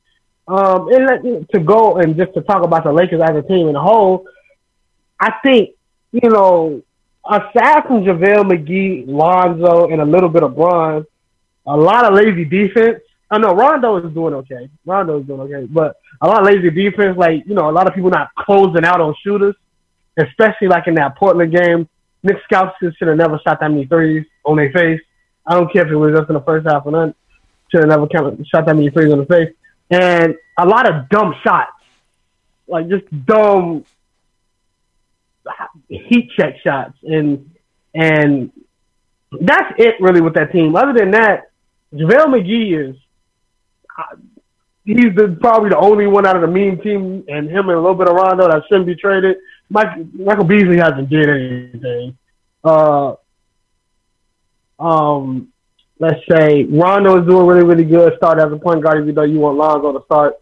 Um, 0.48 0.88
and 0.94 1.50
to 1.50 1.60
go 1.60 1.98
and 1.98 2.16
just 2.16 2.34
to 2.36 2.42
talk 2.42 2.64
about 2.64 2.84
the 2.84 2.92
Lakers 2.92 3.22
as 3.22 3.36
a 3.36 3.42
team 3.42 3.68
in 3.68 3.76
a 3.76 3.82
whole, 3.82 4.26
I 5.20 5.34
think 5.44 5.72
you 6.12 6.30
know 6.30 6.84
aside 7.28 7.84
from 7.88 8.04
JaVale 8.04 8.50
McGee, 8.50 9.06
Lonzo, 9.08 9.90
and 9.90 10.02
a 10.02 10.06
little 10.06 10.30
bit 10.30 10.44
of 10.44 10.56
Bron, 10.56 11.06
a 11.66 11.78
lot 11.78 12.06
of 12.06 12.14
lazy 12.14 12.46
defense. 12.46 13.02
I 13.30 13.38
know 13.38 13.54
Rondo 13.54 13.98
is 13.98 14.14
doing 14.14 14.34
okay. 14.36 14.70
Rondo 14.86 15.20
is 15.20 15.28
doing 15.28 15.42
okay, 15.42 15.66
but 15.66 15.98
a 16.22 16.28
lot 16.28 16.42
of 16.42 16.48
lazy 16.48 16.70
defense. 16.70 17.18
Like 17.18 17.46
you 17.46 17.54
know, 17.54 17.70
a 17.70 17.72
lot 17.72 17.88
of 17.88 17.94
people 17.94 18.10
not 18.10 18.34
closing 18.36 18.86
out 18.86 19.02
on 19.02 19.14
shooters, 19.22 19.56
especially 20.18 20.70
like 20.70 20.88
in 20.88 20.96
that 20.96 21.18
Portland 21.18 21.54
game. 21.54 21.90
Nick 22.24 22.38
Stauskas 22.50 22.96
should 22.98 23.08
have 23.08 23.18
never 23.18 23.40
shot 23.46 23.60
that 23.60 23.70
many 23.70 23.86
threes 23.86 24.26
on 24.44 24.58
their 24.58 24.72
face. 24.72 25.00
I 25.46 25.54
don't 25.54 25.72
care 25.72 25.86
if 25.86 25.92
it 25.92 25.96
was 25.96 26.18
just 26.18 26.30
in 26.30 26.34
the 26.34 26.42
first 26.42 26.68
half 26.68 26.86
or 26.86 26.92
not. 26.92 27.16
Should 27.70 27.82
have 27.82 27.90
never 27.90 28.08
shot 28.46 28.66
that 28.66 28.76
many 28.76 28.90
threes 28.90 29.12
on 29.12 29.20
the 29.20 29.26
face, 29.26 29.54
and 29.92 30.36
a 30.58 30.66
lot 30.66 30.90
of 30.90 31.10
dumb 31.10 31.36
shots, 31.44 31.72
like 32.68 32.88
just 32.88 33.06
dumb 33.26 33.84
heat 35.90 36.30
check 36.38 36.56
shots, 36.64 36.98
and 37.04 37.50
and 37.94 38.52
that's 39.42 39.74
it 39.78 39.96
really 40.00 40.22
with 40.22 40.36
that 40.36 40.52
team. 40.52 40.76
Other 40.76 40.94
than 40.94 41.12
that, 41.12 41.52
JaVale 41.94 42.28
McGee 42.28 42.90
is 42.90 42.96
uh, 43.98 44.16
he's 44.86 45.14
the, 45.16 45.38
probably 45.40 45.70
the 45.70 45.78
only 45.78 46.08
one 46.08 46.26
out 46.26 46.36
of 46.36 46.42
the 46.42 46.48
mean 46.48 46.82
team, 46.82 47.24
and 47.28 47.50
him 47.50 47.70
and 47.70 47.78
a 47.78 47.82
little 47.82 47.96
bit 47.96 48.08
of 48.08 48.16
Rondo 48.16 48.48
that 48.48 48.64
shouldn't 48.68 48.88
be 48.88 48.96
traded. 48.96 49.38
Mike, 49.70 49.90
Michael 50.14 50.46
Beasley 50.46 50.78
hasn't 50.78 51.10
did 51.10 51.30
anything. 51.30 52.18
Uh, 52.64 53.16
um, 54.80 55.50
let's 56.00 56.22
say 56.30 56.64
Rondo 56.64 57.20
is 57.22 57.28
doing 57.28 57.46
really, 57.46 57.64
really 57.64 57.84
good. 57.84 58.14
Start 58.18 58.40
as 58.40 58.52
a 58.52 58.58
point 58.58 58.82
guard, 58.82 59.02
even 59.02 59.16
though 59.16 59.24
you 59.24 59.40
want 59.40 59.58
Lonzo 59.58 59.98
to 59.98 60.06
start. 60.06 60.36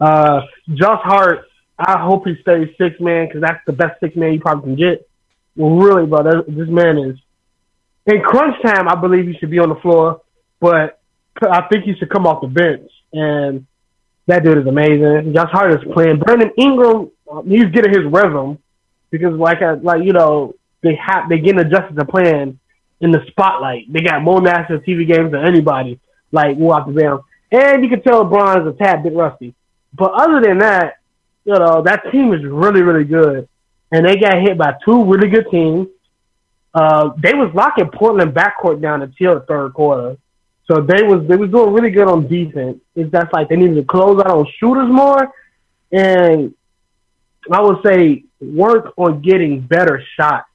Uh, 0.00 0.42
Josh 0.74 1.00
Hart 1.02 1.49
I 1.80 1.98
hope 1.98 2.26
he 2.26 2.36
stays 2.42 2.68
six 2.76 3.00
man 3.00 3.26
because 3.26 3.40
that's 3.40 3.64
the 3.66 3.72
best 3.72 3.98
six 4.00 4.14
man 4.14 4.34
you 4.34 4.40
probably 4.40 4.74
can 4.74 4.76
get. 4.76 5.08
Well, 5.56 5.76
really, 5.76 6.06
bro, 6.06 6.22
this 6.46 6.68
man 6.68 6.98
is 6.98 7.18
in 8.06 8.20
crunch 8.22 8.60
time. 8.62 8.88
I 8.88 8.94
believe 8.94 9.26
he 9.26 9.34
should 9.38 9.50
be 9.50 9.58
on 9.58 9.70
the 9.70 9.76
floor, 9.76 10.20
but 10.60 11.00
I 11.42 11.62
think 11.68 11.84
he 11.84 11.94
should 11.94 12.10
come 12.10 12.26
off 12.26 12.42
the 12.42 12.48
bench. 12.48 12.90
And 13.12 13.66
that 14.26 14.44
dude 14.44 14.58
is 14.58 14.66
amazing. 14.66 15.32
Josh 15.34 15.50
Hart 15.50 15.72
is 15.72 15.92
playing. 15.92 16.18
Brandon 16.18 16.50
Ingram, 16.56 17.10
um, 17.30 17.48
he's 17.48 17.66
getting 17.72 17.90
his 17.90 18.10
rhythm 18.10 18.58
because, 19.10 19.34
like, 19.38 19.62
I, 19.62 19.72
like 19.74 20.04
you 20.04 20.12
know, 20.12 20.54
they 20.82 20.94
have 20.94 21.28
they 21.28 21.38
getting 21.38 21.60
adjusted 21.60 21.96
to 21.96 22.04
playing 22.04 22.58
in 23.00 23.10
the 23.10 23.24
spotlight. 23.28 23.92
They 23.92 24.00
got 24.00 24.22
more 24.22 24.40
national 24.40 24.80
TV 24.80 25.06
games 25.06 25.32
than 25.32 25.44
anybody. 25.44 25.98
Like, 26.32 26.56
walk 26.56 26.86
the 26.86 26.92
bam, 26.92 27.20
and 27.50 27.82
you 27.82 27.90
can 27.90 28.02
tell 28.02 28.24
LeBron 28.24 28.60
is 28.60 28.74
a 28.74 28.78
tad 28.78 29.02
bit 29.02 29.14
rusty. 29.14 29.54
But 29.92 30.12
other 30.12 30.40
than 30.40 30.58
that, 30.58 30.99
you 31.50 31.58
know, 31.58 31.82
that 31.82 32.08
team 32.12 32.32
is 32.32 32.44
really, 32.44 32.80
really 32.82 33.04
good. 33.04 33.48
And 33.90 34.06
they 34.06 34.16
got 34.16 34.40
hit 34.40 34.56
by 34.56 34.76
two 34.84 35.04
really 35.04 35.28
good 35.28 35.50
teams. 35.50 35.88
Uh, 36.72 37.10
they 37.18 37.34
was 37.34 37.52
locking 37.54 37.90
Portland 37.90 38.32
backcourt 38.32 38.80
down 38.80 39.02
until 39.02 39.34
the 39.34 39.40
third 39.40 39.74
quarter. 39.74 40.16
So 40.70 40.80
they 40.80 41.02
was 41.02 41.26
they 41.26 41.34
was 41.34 41.50
doing 41.50 41.72
really 41.72 41.90
good 41.90 42.06
on 42.06 42.28
defense. 42.28 42.78
It's 42.94 43.10
just 43.10 43.32
like 43.32 43.48
they 43.48 43.56
needed 43.56 43.74
to 43.74 43.82
close 43.82 44.20
out 44.20 44.30
on 44.30 44.46
shooters 44.58 44.88
more, 44.88 45.32
and 45.90 46.54
I 47.50 47.60
would 47.60 47.78
say 47.84 48.22
work 48.40 48.92
on 48.96 49.20
getting 49.20 49.62
better 49.62 50.00
shots 50.16 50.46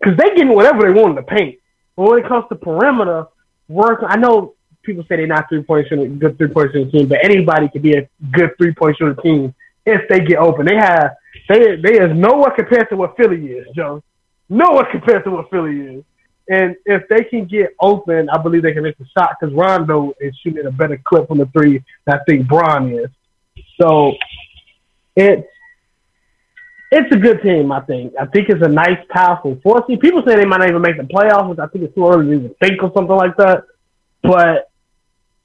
because 0.00 0.18
they 0.18 0.30
getting 0.30 0.48
whatever 0.48 0.82
they 0.82 1.00
want 1.00 1.10
in 1.10 1.14
the 1.14 1.22
paint. 1.22 1.60
But 1.94 2.10
when 2.10 2.18
it 2.24 2.26
comes 2.26 2.46
to 2.48 2.56
perimeter 2.56 3.26
work, 3.68 4.02
I 4.04 4.16
know 4.16 4.54
people 4.82 5.04
say 5.04 5.14
they're 5.14 5.28
not 5.28 5.48
three 5.48 5.62
point 5.62 5.86
shooting, 5.88 6.18
good 6.18 6.36
three 6.36 6.48
point 6.48 6.72
shooting 6.72 6.90
team, 6.90 7.06
but 7.06 7.24
anybody 7.24 7.68
can 7.68 7.82
be 7.82 7.92
a 7.92 8.08
good 8.32 8.50
three 8.58 8.74
point 8.74 8.96
shooting 8.96 9.22
team 9.22 9.54
if 9.86 10.08
they 10.08 10.20
get 10.20 10.38
open. 10.38 10.66
They 10.66 10.76
have 10.76 11.16
they 11.48 11.76
they 11.76 11.98
is 11.98 12.14
nowhere 12.14 12.50
compared 12.50 12.88
to 12.90 12.96
what 12.96 13.16
Philly 13.16 13.46
is, 13.46 13.66
Joe. 13.74 14.02
Nowhere 14.48 14.88
compared 14.90 15.24
to 15.24 15.30
what 15.30 15.50
Philly 15.50 15.80
is. 15.80 16.04
And 16.50 16.74
if 16.84 17.08
they 17.08 17.22
can 17.24 17.46
get 17.46 17.74
open, 17.80 18.28
I 18.28 18.38
believe 18.38 18.62
they 18.62 18.72
can 18.72 18.82
make 18.82 18.98
the 18.98 19.06
shot 19.16 19.36
because 19.38 19.54
Rondo 19.54 20.12
is 20.20 20.36
shooting 20.42 20.66
a 20.66 20.72
better 20.72 21.00
clip 21.04 21.28
from 21.28 21.38
the 21.38 21.46
three 21.46 21.82
than 22.06 22.18
I 22.18 22.24
think 22.24 22.48
Bron 22.48 22.92
is. 22.92 23.08
So 23.80 24.14
it's 25.16 25.46
it's 26.92 27.14
a 27.14 27.18
good 27.18 27.40
team, 27.42 27.70
I 27.70 27.80
think. 27.82 28.14
I 28.20 28.26
think 28.26 28.48
it's 28.48 28.64
a 28.64 28.68
nice, 28.68 28.98
powerful 29.10 29.60
four 29.62 29.84
seed. 29.86 30.00
People 30.00 30.24
say 30.26 30.34
they 30.34 30.44
might 30.44 30.58
not 30.58 30.70
even 30.70 30.82
make 30.82 30.96
the 30.96 31.04
playoffs, 31.04 31.48
which 31.48 31.60
I 31.60 31.68
think 31.68 31.84
it's 31.84 31.94
too 31.94 32.08
early 32.08 32.26
to 32.26 32.32
even 32.32 32.54
think 32.60 32.82
of 32.82 32.92
something 32.96 33.14
like 33.14 33.36
that. 33.36 33.64
But 34.22 34.70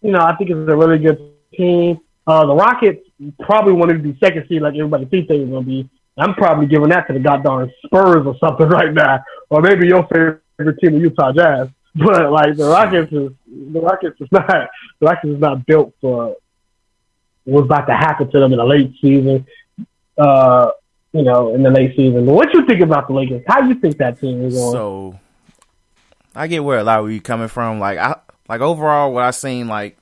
you 0.01 0.11
know, 0.11 0.21
I 0.21 0.35
think 0.35 0.49
it's 0.49 0.57
a 0.57 0.75
really 0.75 0.97
good 0.97 1.33
team. 1.53 1.99
Uh, 2.25 2.47
the 2.47 2.55
Rockets 2.55 3.04
probably 3.41 3.73
want 3.73 3.91
to 3.91 3.97
be 3.97 4.17
second 4.19 4.45
seed, 4.47 4.61
like 4.61 4.75
everybody 4.75 5.05
thinks 5.05 5.27
they 5.27 5.39
were 5.39 5.45
going 5.45 5.63
to 5.63 5.69
be. 5.69 5.89
I'm 6.17 6.33
probably 6.33 6.67
giving 6.67 6.89
that 6.89 7.07
to 7.07 7.13
the 7.13 7.19
goddamn 7.19 7.71
Spurs 7.85 8.25
or 8.25 8.37
something 8.39 8.67
right 8.69 8.93
now, 8.93 9.23
or 9.49 9.61
maybe 9.61 9.87
your 9.87 10.07
favorite 10.07 10.79
team, 10.79 10.93
the 10.93 10.99
Utah 10.99 11.31
Jazz. 11.31 11.69
But 11.97 12.29
like 12.29 12.57
the 12.57 12.65
Rockets 12.65 13.13
is 13.13 13.31
the 13.47 13.79
Rockets 13.79 14.19
is 14.19 14.27
not 14.31 14.47
the 14.47 14.67
Rockets 15.05 15.33
is 15.33 15.39
not 15.39 15.65
built 15.65 15.93
for 16.01 16.35
what's 17.45 17.65
about 17.65 17.85
to 17.85 17.93
happen 17.93 18.29
to 18.29 18.39
them 18.39 18.51
in 18.51 18.57
the 18.57 18.65
late 18.65 18.93
season. 19.01 19.47
Uh, 20.17 20.71
you 21.13 21.23
know, 21.23 21.55
in 21.55 21.63
the 21.63 21.69
late 21.69 21.95
season. 21.95 22.25
What 22.25 22.53
you 22.53 22.65
think 22.65 22.81
about 22.81 23.07
the 23.07 23.13
Lakers? 23.13 23.43
How 23.47 23.61
do 23.61 23.69
you 23.69 23.75
think 23.75 23.97
that 23.99 24.19
team 24.19 24.43
is 24.43 24.55
going? 24.55 24.73
So, 24.73 25.19
I 26.35 26.47
get 26.47 26.65
where 26.65 26.79
a 26.79 26.83
lot 26.83 26.99
of 26.99 27.09
you 27.09 27.21
coming 27.21 27.47
from. 27.47 27.79
Like, 27.79 27.97
I 27.97 28.17
like 28.49 28.59
overall, 28.59 29.13
what 29.13 29.23
I 29.23 29.31
seen, 29.31 29.69
like 29.69 29.97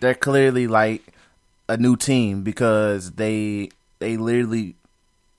they're 0.00 0.14
clearly 0.14 0.66
like 0.66 1.02
a 1.70 1.76
new 1.76 1.96
team 1.96 2.42
because 2.42 3.12
they 3.12 3.70
they 4.00 4.16
literally 4.16 4.74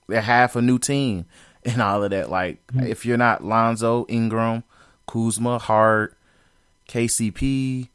they're 0.08 0.20
half 0.20 0.56
a 0.56 0.62
new 0.62 0.78
team 0.78 1.26
and 1.64 1.80
all 1.80 2.02
of 2.02 2.10
that. 2.10 2.30
Like, 2.30 2.66
mm-hmm. 2.68 2.86
if 2.86 3.06
you're 3.06 3.18
not 3.18 3.44
Lonzo, 3.44 4.06
Ingram, 4.08 4.64
Kuzma, 5.06 5.58
Hart, 5.58 6.16
KCP, 6.88 7.88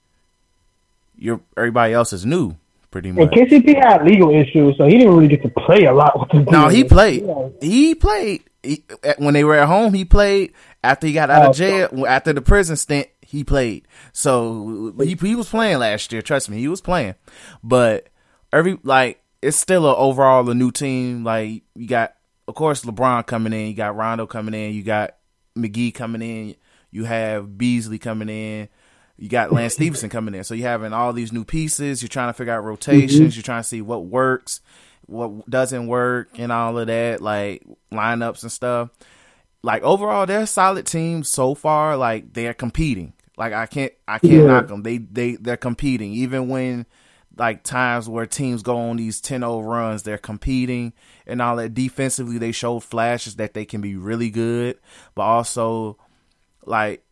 you're 1.18 1.42
everybody 1.58 1.94
else 1.94 2.14
is 2.14 2.26
new 2.26 2.56
pretty 2.92 3.12
much. 3.12 3.24
And 3.24 3.32
KCP 3.32 3.76
had 3.84 4.06
legal 4.06 4.34
issues, 4.34 4.78
so 4.78 4.86
he 4.86 4.98
didn't 4.98 5.14
really 5.14 5.28
get 5.28 5.42
to 5.42 5.50
play 5.50 5.86
a 5.86 5.94
lot 5.94 6.20
with 6.20 6.30
the. 6.30 6.52
No, 6.52 6.68
he 6.68 6.84
played. 6.84 7.26
Yeah. 7.26 7.50
He 7.62 7.96
played 7.96 8.44
he, 8.64 8.84
when 9.18 9.34
they 9.34 9.44
were 9.44 9.56
at 9.56 9.68
home. 9.68 9.94
He 9.94 10.06
played 10.06 10.54
after 10.84 11.08
he 11.08 11.14
got 11.14 11.30
out 11.30 11.46
oh, 11.46 11.50
of 11.50 11.56
jail. 11.56 11.90
So. 11.92 12.06
After 12.06 12.34
the 12.34 12.42
prison 12.42 12.76
stint, 12.76 13.08
he 13.22 13.44
played. 13.44 13.88
So 14.14 14.94
he 15.00 15.16
he 15.16 15.36
was 15.36 15.50
playing 15.50 15.80
last 15.80 16.12
year. 16.14 16.22
Trust 16.22 16.50
me, 16.50 16.58
he 16.58 16.68
was 16.68 16.82
playing. 16.82 17.16
But 17.64 18.08
every 18.52 18.80
like 18.84 19.22
it's 19.42 19.58
still 19.58 19.86
a 19.86 19.96
overall 19.96 20.50
a 20.50 20.56
new 20.56 20.72
team. 20.72 21.24
Like 21.24 21.64
you 21.76 21.88
got, 21.88 22.16
of 22.48 22.56
course, 22.56 22.84
LeBron 22.84 23.26
coming 23.26 23.54
in. 23.54 23.68
You 23.68 23.74
got 23.74 23.96
Rondo 23.96 24.26
coming 24.26 24.54
in. 24.54 24.74
You 24.74 24.84
got 24.84 25.16
McGee 25.58 25.94
coming 25.94 26.22
in. 26.22 26.56
You 26.92 27.06
have 27.06 27.58
Beasley 27.58 28.00
coming 28.00 28.30
in. 28.30 28.70
You 29.18 29.30
got 29.30 29.52
Lance 29.52 29.74
Stephenson 29.76 30.10
coming 30.10 30.36
in. 30.36 30.44
So 30.44 30.54
you're 30.54 30.70
having 30.70 30.94
all 30.94 31.14
these 31.14 31.34
new 31.34 31.44
pieces. 31.44 32.02
You're 32.02 32.10
trying 32.10 32.30
to 32.30 32.34
figure 32.34 32.54
out 32.54 32.64
rotations. 32.64 33.14
Mm-hmm. 33.14 33.38
You're 33.38 33.44
trying 33.44 33.64
to 33.64 33.68
see 33.68 33.82
what 33.82 34.06
works, 34.06 34.62
what 35.06 35.50
doesn't 35.50 35.88
work, 35.88 36.30
and 36.38 36.52
all 36.52 36.78
of 36.78 36.88
that, 36.88 37.22
like 37.22 37.64
lineups 37.92 38.44
and 38.44 38.52
stuff. 38.52 38.90
Like 39.64 39.84
overall, 39.84 40.26
they're 40.26 40.42
a 40.42 40.48
solid 40.48 40.86
team 40.86 41.24
so 41.24 41.56
far. 41.56 41.98
Like 41.98 42.34
they're 42.34 42.54
competing. 42.54 43.14
Like 43.38 43.54
I 43.54 43.66
can't, 43.66 43.94
I 44.08 44.20
can't 44.20 44.34
yeah. 44.34 44.46
knock 44.46 44.68
them. 44.68 44.84
They, 44.84 44.98
they, 44.98 45.36
they're 45.36 45.58
competing. 45.58 46.14
Even 46.14 46.48
when 46.48 46.86
like 47.38 47.64
times 47.64 48.10
where 48.10 48.26
teams 48.26 48.64
go 48.64 48.78
on 48.78 48.98
these 48.98 49.22
10-0 49.22 49.66
runs, 49.66 50.04
they're 50.04 50.18
competing 50.18 50.94
and 51.26 51.42
all 51.42 51.56
that. 51.58 51.74
Defensively, 51.74 52.38
they 52.38 52.52
show 52.52 52.80
flashes 52.80 53.36
that 53.36 53.54
they 53.54 53.66
can 53.66 53.82
be 53.82 53.96
really 53.96 54.30
good, 54.30 54.78
but 55.16 55.24
also 55.24 55.98
like 56.66 57.04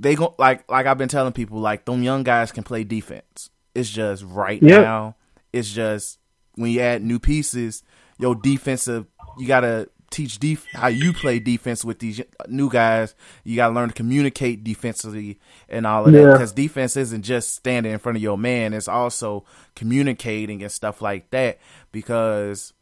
they 0.00 0.14
go 0.14 0.34
like 0.38 0.70
like 0.70 0.86
I've 0.86 0.98
been 0.98 1.08
telling 1.08 1.32
people 1.32 1.60
like 1.60 1.84
them 1.84 2.02
young 2.02 2.22
guys 2.22 2.52
can 2.52 2.64
play 2.64 2.84
defense. 2.84 3.50
It's 3.74 3.90
just 3.90 4.24
right 4.24 4.62
yep. 4.62 4.82
now. 4.82 5.16
It's 5.52 5.70
just 5.70 6.18
when 6.54 6.70
you 6.70 6.80
add 6.80 7.02
new 7.02 7.18
pieces, 7.18 7.82
your 8.18 8.34
defensive 8.34 9.06
you 9.38 9.46
gotta 9.46 9.88
teach 10.12 10.38
def- 10.38 10.66
how 10.72 10.88
you 10.88 11.12
play 11.12 11.38
defense 11.38 11.84
with 11.84 11.98
these 11.98 12.20
new 12.48 12.70
guys. 12.70 13.14
You 13.44 13.56
gotta 13.56 13.74
learn 13.74 13.88
to 13.88 13.94
communicate 13.94 14.62
defensively 14.64 15.38
and 15.68 15.86
all 15.86 16.06
of 16.06 16.14
yeah. 16.14 16.22
that 16.22 16.32
because 16.32 16.52
defense 16.52 16.96
isn't 16.96 17.22
just 17.22 17.54
standing 17.54 17.92
in 17.92 17.98
front 17.98 18.16
of 18.16 18.22
your 18.22 18.38
man; 18.38 18.72
it's 18.74 18.88
also 18.88 19.44
communicating 19.74 20.62
and 20.62 20.70
stuff 20.70 21.02
like 21.02 21.30
that. 21.30 21.58
Because 21.90 22.72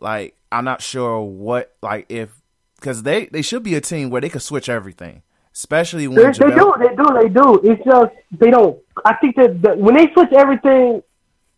like 0.00 0.36
I'm 0.50 0.64
not 0.64 0.82
sure 0.82 1.20
what 1.20 1.74
like 1.82 2.06
if 2.08 2.40
because 2.76 3.02
they 3.02 3.26
they 3.26 3.42
should 3.42 3.62
be 3.62 3.74
a 3.74 3.80
team 3.80 4.10
where 4.10 4.20
they 4.20 4.28
could 4.28 4.42
switch 4.42 4.68
everything 4.68 5.22
especially 5.58 6.06
when 6.06 6.16
they, 6.16 6.22
they, 6.22 6.54
do, 6.54 6.72
they 6.78 6.94
do, 6.94 7.04
they 7.20 7.28
do. 7.28 7.60
It's 7.64 7.84
just 7.84 8.12
they 8.30 8.50
don't. 8.50 8.78
I 9.04 9.14
think 9.14 9.34
that, 9.36 9.60
that 9.62 9.76
when 9.76 9.96
they 9.96 10.06
switch 10.12 10.32
everything, 10.32 11.02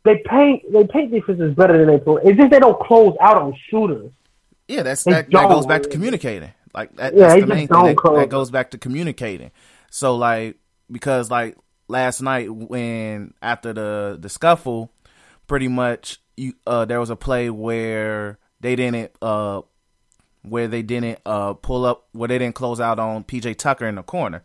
they 0.05 0.23
paint 0.25 0.63
they 0.73 0.87
paint 0.87 1.13
defenses 1.13 1.55
better 1.55 1.77
than 1.77 1.87
they 1.87 2.03
play. 2.03 2.23
It's 2.25 2.39
just 2.39 2.51
they 2.51 2.59
don't 2.59 2.81
close 2.81 3.15
out 3.21 3.37
on 3.37 3.55
shooters. 3.69 4.11
Yeah, 4.71 4.83
that's 4.85 5.05
that, 5.05 5.31
that 5.31 5.49
goes 5.49 5.67
back 5.67 5.83
to 5.83 5.89
communicating. 5.89 6.53
Like 6.73 6.95
that, 6.97 7.15
yeah, 7.15 7.29
that's 7.29 7.41
the 7.41 7.47
main 7.47 7.69
thing. 7.69 7.97
That, 7.97 8.13
that 8.17 8.29
goes 8.29 8.51
back 8.51 8.71
to 8.71 8.79
communicating. 8.79 9.51
So 9.91 10.15
like 10.17 10.59
because 10.91 11.31
like 11.31 11.57
last 11.89 12.21
night 12.21 12.51
when 12.51 13.35
after 13.43 13.73
the 13.73 14.17
the 14.21 14.29
scuffle, 14.29 14.93
pretty 15.49 15.67
much 15.67 16.21
you 16.37 16.55
uh 16.67 16.85
there 16.85 17.01
was 17.01 17.11
a 17.11 17.17
play 17.17 17.51
where 17.51 18.39
they 18.61 18.77
didn't 18.77 19.11
uh 19.21 19.63
where 20.43 20.69
they 20.69 20.83
didn't 20.83 21.19
uh, 21.27 21.55
pull 21.55 21.85
up, 21.85 22.09
where 22.13 22.29
they 22.29 22.39
didn't 22.39 22.55
close 22.55 22.81
out 22.81 22.99
on 22.99 23.25
PJ 23.25 23.57
Tucker 23.57 23.87
in 23.87 23.97
the 23.97 24.03
corner. 24.03 24.43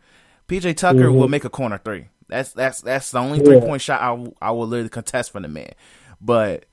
PJ 0.48 0.76
Tucker 0.76 1.00
mm-hmm. 1.00 1.16
will 1.16 1.28
make 1.28 1.46
a 1.46 1.50
corner 1.50 1.78
three. 1.78 2.08
That's 2.28 2.52
that's 2.54 2.82
that's 2.82 3.12
the 3.12 3.20
only 3.20 3.40
three 3.40 3.60
point 3.60 3.82
shot 3.82 4.02
I, 4.02 4.32
I 4.42 4.52
will 4.52 4.68
literally 4.68 4.90
contest 4.90 5.32
from 5.32 5.44
the 5.44 5.48
man. 5.48 5.74
But 6.20 6.66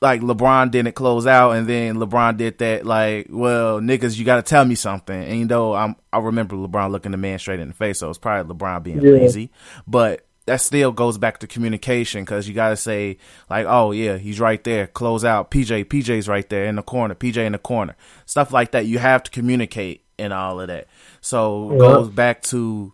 like 0.00 0.20
LeBron 0.20 0.70
didn't 0.70 0.94
close 0.94 1.26
out, 1.26 1.52
and 1.52 1.66
then 1.66 1.96
LeBron 1.96 2.36
did 2.36 2.58
that. 2.58 2.86
Like, 2.86 3.26
well, 3.30 3.80
niggas, 3.80 4.18
you 4.18 4.24
got 4.24 4.36
to 4.36 4.42
tell 4.42 4.64
me 4.64 4.74
something. 4.74 5.22
And 5.22 5.38
you 5.38 5.44
know, 5.44 5.74
I'm 5.74 5.96
I 6.12 6.18
remember 6.18 6.56
LeBron 6.56 6.90
looking 6.90 7.12
the 7.12 7.18
man 7.18 7.38
straight 7.38 7.60
in 7.60 7.68
the 7.68 7.74
face, 7.74 7.98
so 7.98 8.08
it's 8.08 8.18
probably 8.18 8.54
LeBron 8.54 8.82
being 8.82 9.02
yeah. 9.02 9.12
lazy. 9.12 9.50
But 9.86 10.24
that 10.46 10.60
still 10.60 10.92
goes 10.92 11.18
back 11.18 11.38
to 11.38 11.46
communication 11.46 12.22
because 12.24 12.48
you 12.48 12.54
got 12.54 12.70
to 12.70 12.76
say 12.76 13.18
like, 13.48 13.66
oh 13.68 13.92
yeah, 13.92 14.16
he's 14.16 14.40
right 14.40 14.62
there. 14.64 14.86
Close 14.86 15.24
out. 15.24 15.50
PJ, 15.50 15.84
PJ's 15.86 16.28
right 16.28 16.48
there 16.48 16.64
in 16.64 16.76
the 16.76 16.82
corner. 16.82 17.14
PJ 17.14 17.36
in 17.36 17.52
the 17.52 17.58
corner. 17.58 17.96
Stuff 18.26 18.52
like 18.52 18.72
that. 18.72 18.86
You 18.86 18.98
have 18.98 19.22
to 19.24 19.30
communicate 19.30 20.04
and 20.18 20.32
all 20.32 20.60
of 20.60 20.68
that. 20.68 20.88
So 21.20 21.72
yeah. 21.72 21.78
goes 21.78 22.08
back 22.08 22.42
to 22.44 22.92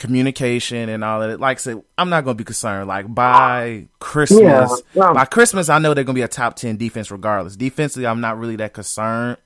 communication 0.00 0.88
and 0.88 1.04
all 1.04 1.22
of 1.22 1.30
it. 1.30 1.38
Like 1.38 1.58
I 1.58 1.60
said, 1.60 1.82
I'm 1.96 2.08
not 2.08 2.24
gonna 2.24 2.34
be 2.34 2.42
concerned. 2.42 2.88
Like 2.88 3.14
by 3.14 3.86
Christmas, 4.00 4.82
yeah. 4.94 5.04
Yeah. 5.04 5.12
by 5.12 5.26
Christmas, 5.26 5.68
I 5.68 5.78
know 5.78 5.94
they're 5.94 6.04
gonna 6.04 6.14
be 6.14 6.22
a 6.22 6.28
top 6.28 6.56
ten 6.56 6.76
defense 6.76 7.10
regardless. 7.10 7.54
Defensively, 7.54 8.06
I'm 8.06 8.20
not 8.20 8.38
really 8.38 8.56
that 8.56 8.72
concerned. 8.72 9.36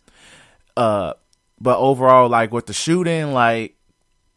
Uh, 0.77 1.15
but 1.61 1.79
overall, 1.79 2.29
like 2.29 2.53
with 2.53 2.67
the 2.67 2.73
shooting, 2.73 3.33
like 3.33 3.77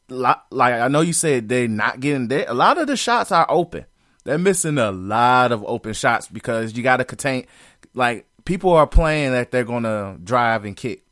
like 0.10 0.74
I 0.74 0.88
know 0.88 1.02
you 1.02 1.14
said 1.14 1.48
they're 1.50 1.68
not 1.68 2.00
getting 2.00 2.28
there. 2.28 2.46
A 2.48 2.54
lot 2.54 2.80
of 2.80 2.88
the 2.88 2.98
shots 2.98 3.32
are 3.32 3.46
open. 3.48 3.86
They're 4.24 4.40
missing 4.40 4.78
a 4.80 4.92
lot 4.92 5.52
of 5.52 5.64
open 5.66 5.94
shots 5.94 6.28
because 6.28 6.76
you 6.76 6.84
got 6.84 6.98
to 6.98 7.06
contain. 7.06 7.46
Like 7.94 8.26
people 8.44 8.74
are 8.74 8.88
playing 8.88 9.34
that 9.34 9.52
they're 9.52 9.64
gonna 9.64 10.18
drive 10.24 10.66
and 10.66 10.76
kick. 10.76 11.04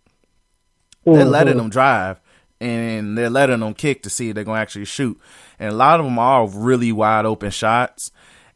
Mm-hmm. 1.06 1.14
They're 1.14 1.26
letting 1.26 1.58
them 1.58 1.70
drive 1.70 2.20
and 2.60 3.18
they're 3.18 3.30
letting 3.30 3.60
them 3.60 3.74
kick 3.74 4.04
to 4.04 4.10
see 4.10 4.30
if 4.30 4.36
they're 4.36 4.44
gonna 4.44 4.60
actually 4.60 4.86
shoot. 4.86 5.20
And 5.60 5.72
a 5.72 5.76
lot 5.76 6.00
of 6.00 6.06
them 6.06 6.20
are 6.20 6.48
really 6.48 6.92
wide 6.92 7.26
open 7.26 7.52
shots 7.52 8.12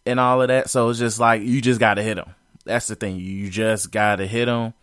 and 0.05 0.19
all 0.19 0.41
of 0.41 0.47
that. 0.49 0.69
So 0.69 0.89
it's 0.89 0.99
just 0.99 1.19
like 1.19 1.41
you 1.41 1.61
just 1.61 1.79
got 1.79 1.95
to 1.95 2.03
hit 2.03 2.15
them. 2.15 2.35
That's 2.65 2.87
the 2.87 2.95
thing. 2.95 3.17
You 3.17 3.49
just 3.49 3.91
got 3.91 4.17
to 4.17 4.27
hit 4.27 4.45
them. 4.45 4.73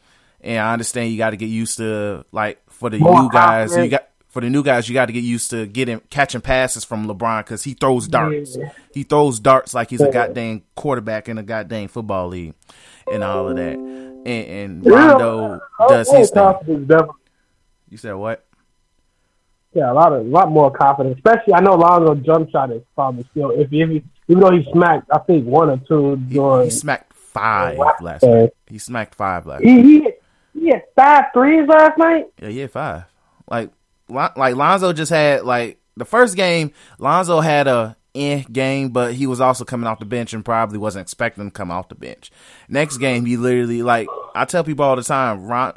And 0.40 0.60
I 0.60 0.72
understand 0.72 1.10
you 1.10 1.18
got 1.18 1.30
to 1.30 1.36
get 1.36 1.46
used 1.46 1.78
to 1.78 2.24
like 2.32 2.60
for 2.70 2.90
the 2.90 2.98
More 2.98 3.22
new 3.22 3.30
guys. 3.30 3.76
You 3.76 3.88
got 3.88 4.08
for 4.28 4.42
the 4.42 4.50
new 4.50 4.62
guys, 4.62 4.86
you 4.86 4.92
got 4.92 5.06
to 5.06 5.12
get 5.12 5.24
used 5.24 5.50
to 5.50 5.66
getting 5.66 5.98
catching 6.10 6.42
passes 6.42 6.84
from 6.84 7.06
LeBron 7.06 7.40
because 7.40 7.64
he 7.64 7.72
throws 7.72 8.06
darts. 8.06 8.56
Yeah. 8.56 8.70
He 8.92 9.02
throws 9.02 9.40
darts 9.40 9.72
like 9.72 9.88
he's 9.88 10.02
a 10.02 10.10
goddamn 10.10 10.62
quarterback 10.74 11.30
in 11.30 11.38
a 11.38 11.42
goddamn 11.42 11.88
football 11.88 12.28
league, 12.28 12.54
and 13.10 13.24
all 13.24 13.48
of 13.48 13.56
that. 13.56 13.76
And, 13.76 14.26
and 14.26 14.86
Rondo 14.86 15.60
yeah, 15.80 15.86
does 15.88 16.12
his 16.12 16.30
thing. 16.30 17.08
You 17.88 17.96
said 17.96 18.12
what? 18.12 18.45
Yeah, 19.76 19.92
a 19.92 19.94
lot 19.94 20.10
of 20.14 20.24
a 20.24 20.28
lot 20.30 20.50
more 20.50 20.70
confidence. 20.70 21.18
Especially, 21.18 21.52
I 21.52 21.60
know 21.60 21.74
Lonzo 21.74 22.14
jump 22.14 22.50
shot 22.50 22.72
is 22.72 22.80
probably 22.94 23.26
still 23.30 23.50
if, 23.50 23.68
if 23.70 23.90
he, 23.90 24.02
even 24.26 24.40
though 24.40 24.50
he 24.50 24.66
smacked, 24.72 25.06
I 25.12 25.18
think 25.18 25.44
one 25.44 25.68
or 25.68 25.76
two 25.86 26.16
during. 26.16 26.62
He, 26.62 26.70
he 26.70 26.70
smacked 26.70 27.12
five 27.12 27.76
last 28.00 28.22
night. 28.22 28.50
He 28.68 28.78
smacked 28.78 29.14
five 29.14 29.44
last. 29.44 29.62
He, 29.62 29.74
night. 29.74 30.14
He, 30.54 30.60
he 30.60 30.68
had 30.68 30.82
five 30.96 31.24
threes 31.34 31.68
last 31.68 31.98
night. 31.98 32.24
Yeah, 32.40 32.48
yeah, 32.48 32.66
five. 32.68 33.04
Like 33.50 33.68
like 34.08 34.56
Lonzo 34.56 34.94
just 34.94 35.10
had 35.10 35.44
like 35.44 35.78
the 35.94 36.06
first 36.06 36.36
game, 36.36 36.72
Lonzo 36.98 37.40
had 37.40 37.66
a 37.66 37.98
eh 38.14 38.44
game, 38.50 38.88
but 38.88 39.12
he 39.12 39.26
was 39.26 39.42
also 39.42 39.66
coming 39.66 39.86
off 39.86 39.98
the 39.98 40.06
bench 40.06 40.32
and 40.32 40.42
probably 40.42 40.78
wasn't 40.78 41.02
expecting 41.02 41.44
to 41.44 41.50
come 41.50 41.70
off 41.70 41.90
the 41.90 41.96
bench. 41.96 42.30
Next 42.66 42.96
game, 42.96 43.26
he 43.26 43.36
literally 43.36 43.82
like 43.82 44.08
I 44.34 44.46
tell 44.46 44.64
people 44.64 44.86
all 44.86 44.96
the 44.96 45.02
time, 45.02 45.44
Ron, 45.44 45.74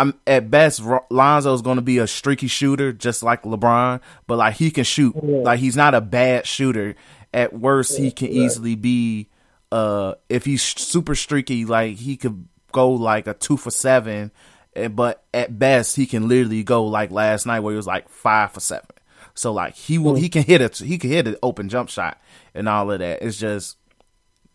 I'm 0.00 0.14
at 0.26 0.50
best 0.50 0.80
Lonzo 1.10 1.52
is 1.52 1.60
going 1.60 1.76
to 1.76 1.82
be 1.82 1.98
a 1.98 2.06
streaky 2.06 2.46
shooter, 2.46 2.90
just 2.90 3.22
like 3.22 3.42
LeBron, 3.42 4.00
but 4.26 4.38
like 4.38 4.54
he 4.54 4.70
can 4.70 4.84
shoot. 4.84 5.14
Yeah. 5.22 5.40
Like 5.40 5.60
he's 5.60 5.76
not 5.76 5.94
a 5.94 6.00
bad 6.00 6.46
shooter. 6.46 6.94
At 7.34 7.52
worst, 7.52 7.98
yeah, 7.98 8.06
he 8.06 8.10
can 8.10 8.28
easily 8.28 8.76
be. 8.76 9.28
Uh, 9.70 10.14
if 10.30 10.46
he's 10.46 10.62
super 10.62 11.14
streaky, 11.14 11.66
like 11.66 11.96
he 11.96 12.16
could 12.16 12.48
go 12.72 12.92
like 12.92 13.26
a 13.26 13.34
two 13.34 13.58
for 13.58 13.70
seven, 13.70 14.32
eh, 14.74 14.88
but 14.88 15.22
at 15.34 15.58
best 15.58 15.96
he 15.96 16.06
can 16.06 16.28
literally 16.28 16.62
go 16.62 16.86
like 16.86 17.10
last 17.10 17.44
night 17.44 17.60
where 17.60 17.74
he 17.74 17.76
was 17.76 17.86
like 17.86 18.08
five 18.08 18.52
for 18.52 18.60
seven. 18.60 18.88
So 19.34 19.52
like 19.52 19.74
he 19.74 19.98
will, 19.98 20.14
he 20.14 20.30
can 20.30 20.44
hit 20.44 20.62
it. 20.62 20.78
He 20.78 20.96
can 20.96 21.10
hit 21.10 21.28
an 21.28 21.36
open 21.42 21.68
jump 21.68 21.90
shot 21.90 22.18
and 22.54 22.70
all 22.70 22.90
of 22.90 23.00
that. 23.00 23.22
It's 23.22 23.36
just 23.36 23.76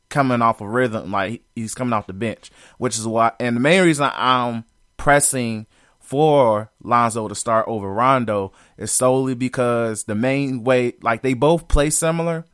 coming 0.09 0.41
off 0.41 0.59
a 0.59 0.67
rhythm, 0.67 1.11
like 1.11 1.43
he's 1.55 1.75
coming 1.75 1.93
off 1.93 2.07
the 2.07 2.13
bench, 2.13 2.49
which 2.79 2.97
is 2.97 3.05
why. 3.05 3.33
And 3.39 3.55
the 3.55 3.61
main 3.61 3.83
reason 3.83 4.09
I'm 4.11 4.65
pressing 4.97 5.67
for 5.99 6.71
Lonzo 6.83 7.27
to 7.27 7.35
start 7.35 7.67
over 7.67 7.91
Rondo 7.91 8.51
is 8.77 8.91
solely 8.91 9.33
because 9.33 10.03
the 10.03 10.15
main 10.15 10.63
way, 10.63 10.93
like 11.01 11.23
they 11.23 11.33
both 11.33 11.67
play 11.67 11.89
similar, 11.89 12.45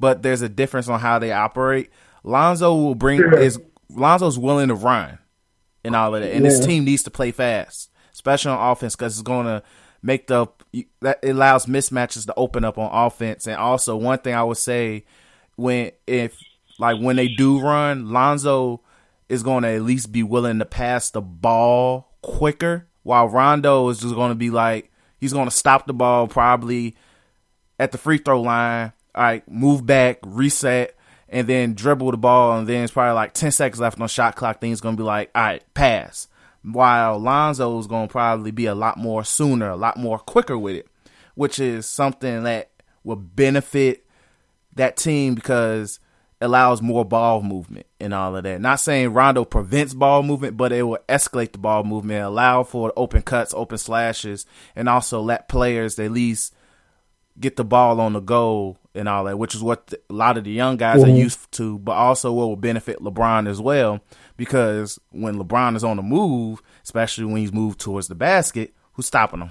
but 0.00 0.22
there's 0.22 0.42
a 0.42 0.48
difference 0.48 0.88
on 0.88 1.00
how 1.00 1.18
they 1.18 1.30
operate. 1.32 1.90
Lonzo 2.22 2.74
will 2.74 2.94
bring 2.94 3.22
is 3.34 3.60
Lonzo's 3.90 4.38
willing 4.38 4.68
to 4.68 4.74
run 4.74 5.18
and 5.84 5.94
all 5.94 6.14
of 6.14 6.22
that, 6.22 6.32
and 6.32 6.44
yeah. 6.44 6.50
his 6.50 6.64
team 6.64 6.84
needs 6.84 7.02
to 7.02 7.10
play 7.10 7.30
fast, 7.30 7.90
especially 8.12 8.52
on 8.52 8.72
offense, 8.72 8.96
because 8.96 9.14
it's 9.18 9.22
going 9.22 9.46
to 9.46 9.62
make 10.02 10.26
the 10.26 10.46
that 11.02 11.18
allows 11.22 11.66
mismatches 11.66 12.26
to 12.26 12.34
open 12.36 12.64
up 12.64 12.78
on 12.78 12.90
offense. 13.06 13.46
And 13.46 13.56
also, 13.56 13.96
one 13.96 14.18
thing 14.18 14.34
I 14.34 14.42
would 14.42 14.56
say 14.56 15.04
when 15.56 15.92
if 16.06 16.38
like 16.78 16.98
when 17.00 17.16
they 17.16 17.28
do 17.28 17.60
run, 17.60 18.10
Lonzo 18.10 18.80
is 19.28 19.42
going 19.42 19.62
to 19.62 19.70
at 19.70 19.82
least 19.82 20.12
be 20.12 20.22
willing 20.22 20.58
to 20.58 20.64
pass 20.64 21.10
the 21.10 21.20
ball 21.20 22.14
quicker, 22.22 22.86
while 23.02 23.28
Rondo 23.28 23.88
is 23.88 24.00
just 24.00 24.14
going 24.14 24.30
to 24.30 24.34
be 24.34 24.50
like 24.50 24.90
he's 25.18 25.32
going 25.32 25.48
to 25.48 25.54
stop 25.54 25.86
the 25.86 25.94
ball 25.94 26.26
probably 26.26 26.96
at 27.78 27.92
the 27.92 27.98
free 27.98 28.18
throw 28.18 28.40
line. 28.40 28.92
All 29.14 29.22
right, 29.22 29.48
move 29.48 29.86
back, 29.86 30.18
reset, 30.24 30.96
and 31.28 31.46
then 31.46 31.74
dribble 31.74 32.10
the 32.10 32.16
ball, 32.16 32.58
and 32.58 32.66
then 32.66 32.82
it's 32.82 32.92
probably 32.92 33.14
like 33.14 33.32
ten 33.32 33.52
seconds 33.52 33.80
left 33.80 34.00
on 34.00 34.08
shot 34.08 34.34
clock. 34.36 34.60
Then 34.60 34.70
he's 34.70 34.80
going 34.80 34.96
to 34.96 35.00
be 35.00 35.06
like, 35.06 35.30
all 35.34 35.42
right, 35.42 35.74
pass. 35.74 36.28
While 36.62 37.18
Lonzo 37.18 37.78
is 37.78 37.86
going 37.86 38.08
to 38.08 38.12
probably 38.12 38.50
be 38.50 38.66
a 38.66 38.74
lot 38.74 38.96
more 38.96 39.22
sooner, 39.22 39.68
a 39.68 39.76
lot 39.76 39.98
more 39.98 40.18
quicker 40.18 40.58
with 40.58 40.76
it, 40.76 40.88
which 41.34 41.60
is 41.60 41.86
something 41.86 42.44
that 42.44 42.70
will 43.04 43.16
benefit 43.16 44.06
that 44.74 44.96
team 44.96 45.34
because 45.34 46.00
allows 46.44 46.82
more 46.82 47.04
ball 47.04 47.42
movement 47.42 47.86
and 47.98 48.14
all 48.14 48.36
of 48.36 48.44
that. 48.44 48.60
Not 48.60 48.80
saying 48.80 49.12
Rondo 49.12 49.44
prevents 49.44 49.94
ball 49.94 50.22
movement, 50.22 50.56
but 50.56 50.72
it 50.72 50.82
will 50.82 50.98
escalate 51.08 51.52
the 51.52 51.58
ball 51.58 51.84
movement, 51.84 52.24
allow 52.24 52.62
for 52.62 52.92
open 52.96 53.22
cuts, 53.22 53.54
open 53.54 53.78
slashes, 53.78 54.46
and 54.76 54.88
also 54.88 55.20
let 55.20 55.48
players 55.48 55.98
at 55.98 56.10
least 56.10 56.54
get 57.38 57.56
the 57.56 57.64
ball 57.64 58.00
on 58.00 58.12
the 58.12 58.20
goal 58.20 58.78
and 58.94 59.08
all 59.08 59.24
that, 59.24 59.38
which 59.38 59.54
is 59.54 59.62
what 59.62 59.88
the, 59.88 60.00
a 60.08 60.12
lot 60.12 60.38
of 60.38 60.44
the 60.44 60.52
young 60.52 60.76
guys 60.76 61.00
mm-hmm. 61.00 61.10
are 61.10 61.16
used 61.16 61.50
to, 61.52 61.78
but 61.78 61.92
also 61.92 62.32
what 62.32 62.46
will 62.46 62.56
benefit 62.56 63.00
LeBron 63.00 63.48
as 63.48 63.60
well. 63.60 64.00
Because 64.36 65.00
when 65.10 65.36
LeBron 65.36 65.76
is 65.76 65.84
on 65.84 65.96
the 65.96 66.02
move, 66.02 66.62
especially 66.84 67.24
when 67.24 67.36
he's 67.38 67.52
moved 67.52 67.80
towards 67.80 68.08
the 68.08 68.14
basket, 68.14 68.72
who's 68.92 69.06
stopping 69.06 69.40
him? 69.40 69.50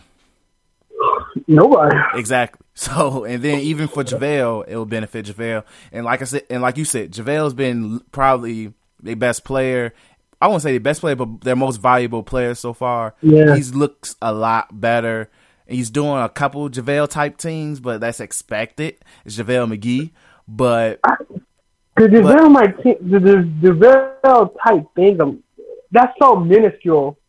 Nobody. 1.47 1.97
Exactly. 2.15 2.59
So, 2.75 3.23
and 3.23 3.43
then 3.43 3.59
even 3.59 3.87
for 3.87 4.03
JaVale, 4.03 4.67
it 4.67 4.75
will 4.75 4.87
benefit 4.87 5.27
JaVale. 5.27 5.63
And 5.91 6.05
like 6.05 6.23
I 6.23 6.25
said, 6.25 6.41
and 6.49 6.63
like 6.63 6.75
you 6.75 6.85
said, 6.85 7.11
JaVale's 7.11 7.53
been 7.53 7.99
probably 8.11 8.73
the 8.99 9.13
best 9.13 9.43
player. 9.43 9.93
I 10.41 10.47
won't 10.47 10.63
say 10.63 10.71
the 10.71 10.79
best 10.79 11.01
player, 11.01 11.15
but 11.15 11.41
their 11.41 11.55
most 11.55 11.77
valuable 11.77 12.23
player 12.23 12.55
so 12.55 12.73
far. 12.73 13.13
Yeah. 13.21 13.55
He's 13.55 13.75
looks 13.75 14.15
a 14.23 14.33
lot 14.33 14.81
better. 14.81 15.29
He's 15.67 15.91
doing 15.91 16.19
a 16.19 16.29
couple 16.29 16.67
JaVale 16.67 17.09
type 17.11 17.37
things, 17.37 17.79
but 17.79 18.01
that's 18.01 18.19
expected. 18.19 18.95
It's 19.23 19.37
JaVale 19.37 19.77
McGee. 19.77 20.09
But 20.47 20.99
the 21.95 22.07
JaVale, 22.07 22.51
my 22.51 22.65
the, 22.65 23.19
the 23.19 23.69
JaVale 23.69 24.55
type 24.65 24.85
thing, 24.95 25.21
um, 25.21 25.43
that's 25.91 26.11
so 26.19 26.37
minuscule 26.37 27.19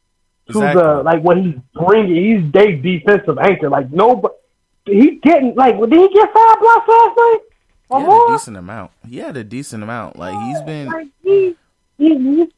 to 0.51 0.59
exactly. 0.59 0.83
the 0.83 1.03
like 1.03 1.23
what 1.23 1.39
he's 1.39 1.55
bringing. 1.75 2.43
He's 2.43 2.53
day 2.53 2.77
defensive 2.77 3.39
anchor. 3.39 3.71
Like 3.71 3.91
nobody, 3.91 4.35
he 4.87 5.17
getting 5.23 5.55
like 5.55 5.79
did 5.79 5.93
he 5.93 6.09
get 6.09 6.33
five 6.33 6.61
blocks 6.61 6.89
last 6.89 7.17
night? 7.17 7.39
Or 7.89 8.01
he 8.01 8.05
had 8.05 8.11
more? 8.11 8.29
a 8.29 8.37
decent 8.37 8.57
amount. 8.57 8.91
He 9.09 9.19
had 9.19 9.37
a 9.37 9.45
decent 9.45 9.83
amount. 9.83 10.19
Like 10.19 10.39
he's 10.47 10.63
been. 10.63 10.87
Like 10.87 11.09
he, 11.23 11.57
he, 11.99 12.19
he, 12.19 12.53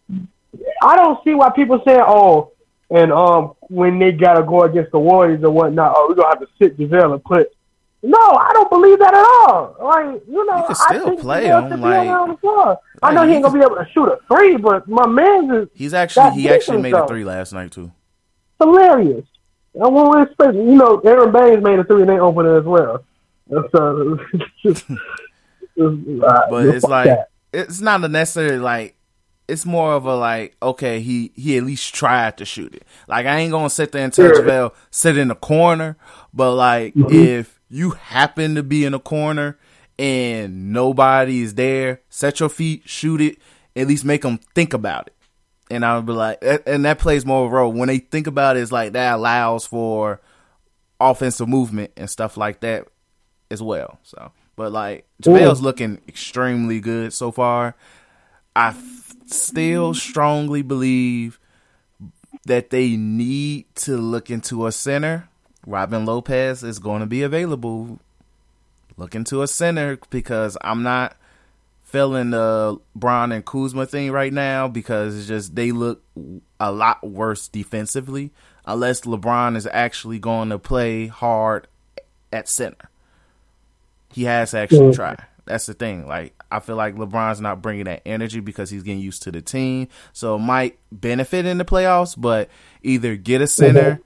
I 0.83 0.97
don't 0.97 1.23
see 1.25 1.35
why 1.35 1.51
people 1.51 1.81
say, 1.87 1.99
"Oh, 2.01 2.53
and 2.91 3.13
um, 3.13 3.55
when 3.69 3.99
they 3.99 4.13
gotta 4.13 4.43
go 4.43 4.63
against 4.63 4.93
the 4.93 4.99
Warriors 4.99 5.43
or 5.45 5.51
whatnot, 5.51 5.95
oh, 5.97 6.07
we're 6.09 6.15
gonna 6.15 6.29
have 6.29 6.41
to 6.41 6.49
sit 6.59 6.79
JaVale 6.79 7.15
and 7.15 7.25
put." 7.25 7.53
No, 8.03 8.19
I 8.19 8.53
don't 8.53 8.71
believe 8.71 8.99
that 8.99 9.15
at 9.15 9.25
all. 9.25 9.77
Like 9.83 10.23
you 10.29 10.45
know, 10.47 10.59
you 10.59 10.67
can 10.67 10.75
still 10.75 11.03
I 11.03 11.05
think 11.05 11.21
play 11.21 11.47
him. 11.47 11.81
Like, 11.81 12.09
on 12.09 12.29
the 12.31 12.37
floor. 12.37 12.79
I 13.03 13.13
know 13.13 13.27
he 13.27 13.35
ain't 13.35 13.43
gonna 13.43 13.59
be 13.59 13.65
able 13.65 13.77
to 13.77 13.87
shoot 13.93 14.07
a 14.07 14.19
three, 14.29 14.57
but 14.57 14.87
my 14.89 15.07
man 15.07 15.51
is. 15.55 15.69
He's 15.75 15.95
actually 15.95 16.41
he 16.41 16.49
actually 16.49 16.83
made 16.83 16.95
a 16.95 17.07
three 17.07 17.25
last 17.25 17.53
night 17.53 17.73
too. 17.73 17.91
Hilarious. 18.61 19.27
I 19.83 19.89
won't 19.89 20.29
expect 20.29 20.55
you 20.55 20.77
know 20.77 20.99
Aron 21.01 21.33
Baynes 21.33 21.63
made 21.63 21.79
a 21.79 21.85
three 21.85 22.03
and 22.03 22.11
they 22.11 22.19
opened 22.19 22.49
it 22.49 22.59
as 22.59 22.65
well. 22.65 23.05
So, 23.49 24.19
but 25.77 26.67
it's 26.67 26.85
like 26.85 27.07
that. 27.07 27.29
it's 27.53 27.81
not 27.81 28.03
a 28.05 28.09
necessarily 28.09 28.59
like 28.59 28.97
it's 29.49 29.65
more 29.65 29.95
of 29.95 30.07
a 30.07 30.17
like, 30.17 30.57
okay, 30.63 31.01
he 31.01 31.33
he 31.35 31.57
at 31.57 31.65
least 31.65 31.95
tried 31.95 32.37
to 32.39 32.45
shoot 32.45 32.75
it. 32.75 32.85
Like 33.09 33.27
I 33.27 33.39
ain't 33.39 33.53
gonna 33.53 33.71
sit 33.71 33.93
there 33.93 34.05
and 34.05 34.13
tell 34.13 34.29
sure. 34.29 34.43
JaVale 34.43 34.75
sit 34.91 35.17
in 35.17 35.29
the 35.29 35.35
corner, 35.35 35.97
but 36.33 36.55
like 36.55 36.95
mm-hmm. 36.95 37.15
if 37.15 37.56
you 37.69 37.91
happen 37.91 38.55
to 38.55 38.63
be 38.63 38.85
in 38.85 38.95
a 38.95 38.99
corner 38.99 39.59
and 39.99 40.73
nobody 40.73 41.43
is 41.43 41.55
there, 41.55 42.01
set 42.09 42.41
your 42.41 42.49
feet, 42.49 42.83
shoot 42.87 43.21
it, 43.21 43.39
at 43.75 43.87
least 43.87 44.05
make 44.05 44.23
them 44.23 44.39
think 44.55 44.73
about 44.73 45.09
it. 45.09 45.15
And 45.71 45.85
I'll 45.85 46.03
be 46.03 46.13
like, 46.13 46.39
and 46.43 46.85
that 46.85 46.99
plays 46.99 47.27
more 47.27 47.45
of 47.45 47.53
a 47.53 47.55
role 47.55 47.73
when 47.73 47.89
they 47.89 47.99
think 47.99 48.27
about 48.27 48.57
it. 48.57 48.61
It's 48.61 48.71
like 48.71 48.93
that 48.93 49.15
allows 49.17 49.67
for 49.67 50.21
offensive 51.01 51.49
movement 51.49 51.93
and 51.97 52.09
stuff 52.09 52.37
like 52.37 52.61
that 52.61 52.87
as 53.51 53.63
well. 53.63 53.99
So, 54.03 54.33
but 54.55 54.71
like 54.71 55.07
JaVale's 55.23 55.61
looking 55.61 56.01
extremely 56.07 56.81
good 56.81 57.13
so 57.13 57.33
far. 57.33 57.75
I 58.55 58.75
still 59.27 59.93
strongly 59.93 60.63
believe 60.63 61.41
that 62.45 62.71
they 62.71 62.97
need 62.97 63.67
to 63.75 63.97
look 63.97 64.31
into 64.31 64.67
a 64.67 64.73
center. 64.73 65.29
Robin 65.67 66.07
Lopez 66.07 66.63
is 66.63 66.79
going 66.79 67.01
to 67.01 67.07
be 67.07 67.23
available. 67.23 67.99
Look 68.97 69.15
into 69.15 69.43
a 69.43 69.49
center 69.49 69.99
because 70.11 70.57
I'm 70.63 70.83
not 70.83 71.17
feeling 71.83 72.31
the 72.31 72.79
Bron 72.95 73.33
and 73.33 73.45
Kuzma 73.45 73.87
thing 73.87 74.11
right 74.11 74.33
now 74.33 74.69
because 74.69 75.17
it's 75.17 75.27
just 75.27 75.55
they 75.55 75.73
look 75.73 76.03
a 76.59 76.73
lot 76.73 77.07
worse 77.07 77.49
defensively 77.49 78.31
unless 78.65 79.03
LeBron 79.03 79.57
is 79.57 79.69
actually 79.71 80.19
going 80.19 80.49
to 80.49 80.59
play 80.59 81.07
hard 81.07 81.67
at 82.33 82.49
center. 82.49 82.91
He 84.13 84.25
has 84.25 84.53
to 84.53 84.59
actually 84.59 84.95
try. 84.95 85.17
That's 85.45 85.67
the 85.67 85.75
thing. 85.75 86.07
Like 86.07 86.35
I 86.51 86.61
feel 86.61 86.77
like 86.77 86.97
LeBron's 86.97 87.41
not 87.41 87.61
bringing 87.63 87.85
that 87.85 88.03
energy 88.07 88.41
because 88.41 88.71
he's 88.71 88.83
getting 88.83 89.01
used 89.01 89.23
to 89.25 89.31
the 89.31 89.43
team. 89.43 89.89
So 90.13 90.37
it 90.37 90.41
might 90.41 90.79
benefit 90.91 91.45
in 91.45 91.59
the 91.59 91.65
playoffs, 91.65 92.15
but 92.17 92.49
either 92.83 93.17
get 93.17 93.43
a 93.43 93.47
center. 93.47 94.01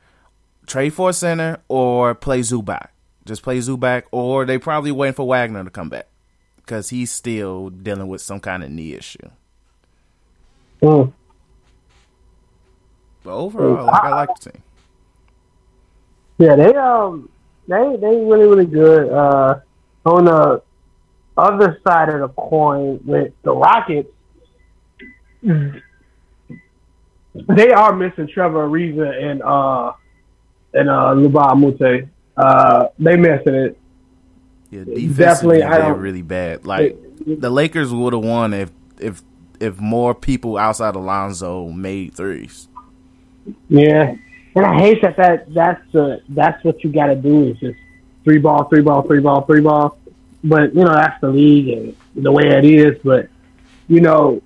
Trade 0.71 0.95
for 0.95 1.11
a 1.11 1.13
center, 1.13 1.59
or 1.69 2.15
play 2.15 2.41
Zubac. 2.41 2.89
Just 3.27 3.43
play 3.43 3.59
Zubac, 3.59 4.05
or 4.13 4.45
they 4.47 4.57
probably 4.57 4.93
waiting 4.93 5.15
for 5.15 5.27
Wagner 5.27 5.65
to 5.65 5.71
come 5.71 5.89
back 5.89 6.07
because 6.57 6.89
he's 6.91 7.11
still 7.11 7.69
dealing 7.69 8.09
with 8.09 8.21
some 8.21 8.41
kind 8.41 8.63
of 8.63 8.71
knee 8.71 8.95
issue. 8.95 9.29
Mm. 10.81 11.13
But 13.23 13.35
overall, 13.35 13.87
like, 13.87 14.05
I 14.05 14.11
like 14.11 14.29
the 14.41 14.51
team. 14.51 14.63
Yeah, 16.39 16.57
they 16.57 16.75
um 16.75 17.29
they 17.69 17.97
they 18.01 18.17
really 18.17 18.47
really 18.47 18.65
good. 18.65 19.13
Uh, 19.13 19.61
on 20.07 20.25
the 20.25 20.63
other 21.37 21.79
side 21.87 22.09
of 22.09 22.21
the 22.21 22.29
coin 22.29 22.99
with 23.05 23.33
the 23.43 23.53
Rockets, 23.53 24.09
they 25.43 25.73
are 27.73 27.95
missing 27.95 28.27
Trevor 28.33 28.69
Ariza 28.69 29.23
and 29.23 29.43
uh 29.43 29.93
and 30.75 30.89
uh 30.89 31.13
Luba 31.13 31.55
Mute. 31.57 32.09
Uh 32.37 32.89
they 32.99 33.17
missing 33.17 33.55
it. 33.55 33.79
Yeah, 34.71 34.85
definitely 34.85 35.63
I 35.63 35.79
don't, 35.79 35.99
really 35.99 36.23
bad. 36.23 36.65
Like 36.65 36.93
it, 37.27 37.41
the 37.41 37.51
Lakers 37.51 37.93
would 37.93 38.13
have 38.13 38.25
won 38.25 38.55
if 38.55 38.71
if 38.99 39.23
if 39.59 39.79
more 39.79 40.15
people 40.15 40.57
outside 40.57 40.95
Alonzo 40.95 41.69
made 41.69 42.15
threes. 42.15 42.69
Yeah. 43.69 44.15
And 44.55 44.67
I 44.67 44.79
hate 44.79 45.03
that, 45.03 45.17
that 45.17 45.53
that's 45.53 45.83
the 45.93 46.23
that's 46.29 46.63
what 46.65 46.83
you 46.83 46.93
gotta 46.93 47.17
do 47.17 47.49
is 47.49 47.59
just 47.59 47.79
three 48.25 48.39
ball, 48.39 48.65
three 48.65 48.83
ball, 48.83 49.03
three 49.03 49.21
ball, 49.21 49.43
three 49.43 49.61
ball 49.61 49.99
but 50.43 50.75
you 50.75 50.85
know 50.85 50.95
that's 50.95 51.21
the 51.21 51.29
league 51.29 51.69
and 51.69 51.97
the 52.15 52.33
way 52.33 52.45
it 52.47 52.65
is. 52.65 52.99
But 53.03 53.29
you 53.89 54.01
know, 54.01 54.43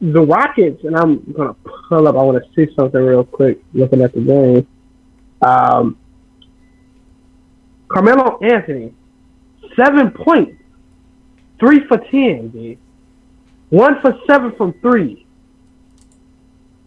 the 0.00 0.22
Rockets, 0.22 0.84
and 0.84 0.96
I'm 0.96 1.20
gonna 1.32 1.54
pull 1.88 2.08
up. 2.08 2.16
I 2.16 2.22
want 2.22 2.42
to 2.42 2.50
see 2.54 2.72
something 2.74 3.00
real 3.00 3.24
quick. 3.24 3.62
Looking 3.72 4.02
at 4.02 4.12
the 4.12 4.20
game, 4.20 4.66
um, 5.44 5.98
Carmelo 7.88 8.38
Anthony, 8.40 8.94
seven 9.76 10.10
points, 10.10 10.60
three 11.60 11.86
for 11.86 11.98
ten, 11.98 12.48
dude. 12.48 12.78
One 13.70 14.00
for 14.00 14.18
seven 14.26 14.54
from 14.56 14.72
three. 14.74 15.26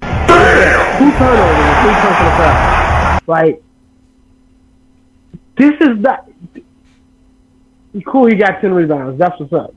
Two 0.01 1.11
turnovers 1.11 1.67
three 1.81 1.95
personal 2.01 2.31
fouls. 2.37 3.21
Like, 3.27 3.63
this 5.57 5.73
is 5.81 6.01
that. 6.03 6.29
Cool, 8.05 8.27
he 8.27 8.35
got 8.35 8.61
10 8.61 8.73
rebounds. 8.73 9.17
That's 9.17 9.39
what's 9.39 9.53
up. 9.53 9.73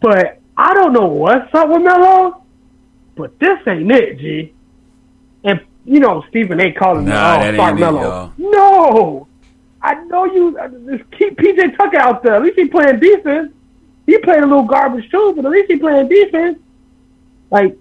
But 0.00 0.40
I 0.56 0.74
don't 0.74 0.92
know 0.92 1.06
what's 1.06 1.52
up 1.54 1.68
with 1.68 1.82
Melo, 1.82 2.42
but 3.16 3.38
this 3.38 3.58
ain't 3.66 3.90
it, 3.90 4.18
G. 4.18 4.52
And, 5.44 5.60
you 5.88 6.00
know, 6.00 6.24
Stephen 6.28 6.60
A. 6.60 6.72
calling 6.72 7.04
Nah, 7.06 7.38
me, 7.38 7.44
that 7.44 7.54
oh, 7.54 7.56
start 7.56 7.70
ain't 7.70 7.80
it, 7.80 8.38
no! 8.38 9.28
I 9.80 9.94
know 10.04 10.24
you. 10.24 10.58
uh, 10.58 10.68
Just 10.96 11.10
keep 11.12 11.38
PJ 11.38 11.76
Tucker 11.76 11.98
out 11.98 12.22
there. 12.22 12.34
At 12.34 12.42
least 12.42 12.58
he 12.58 12.66
playing 12.66 13.00
defense. 13.00 13.52
He 14.06 14.18
playing 14.18 14.42
a 14.42 14.46
little 14.46 14.64
garbage 14.64 15.10
too, 15.10 15.32
but 15.36 15.44
at 15.44 15.50
least 15.50 15.70
he 15.70 15.78
playing 15.78 16.08
defense. 16.08 16.58
Like 17.50 17.76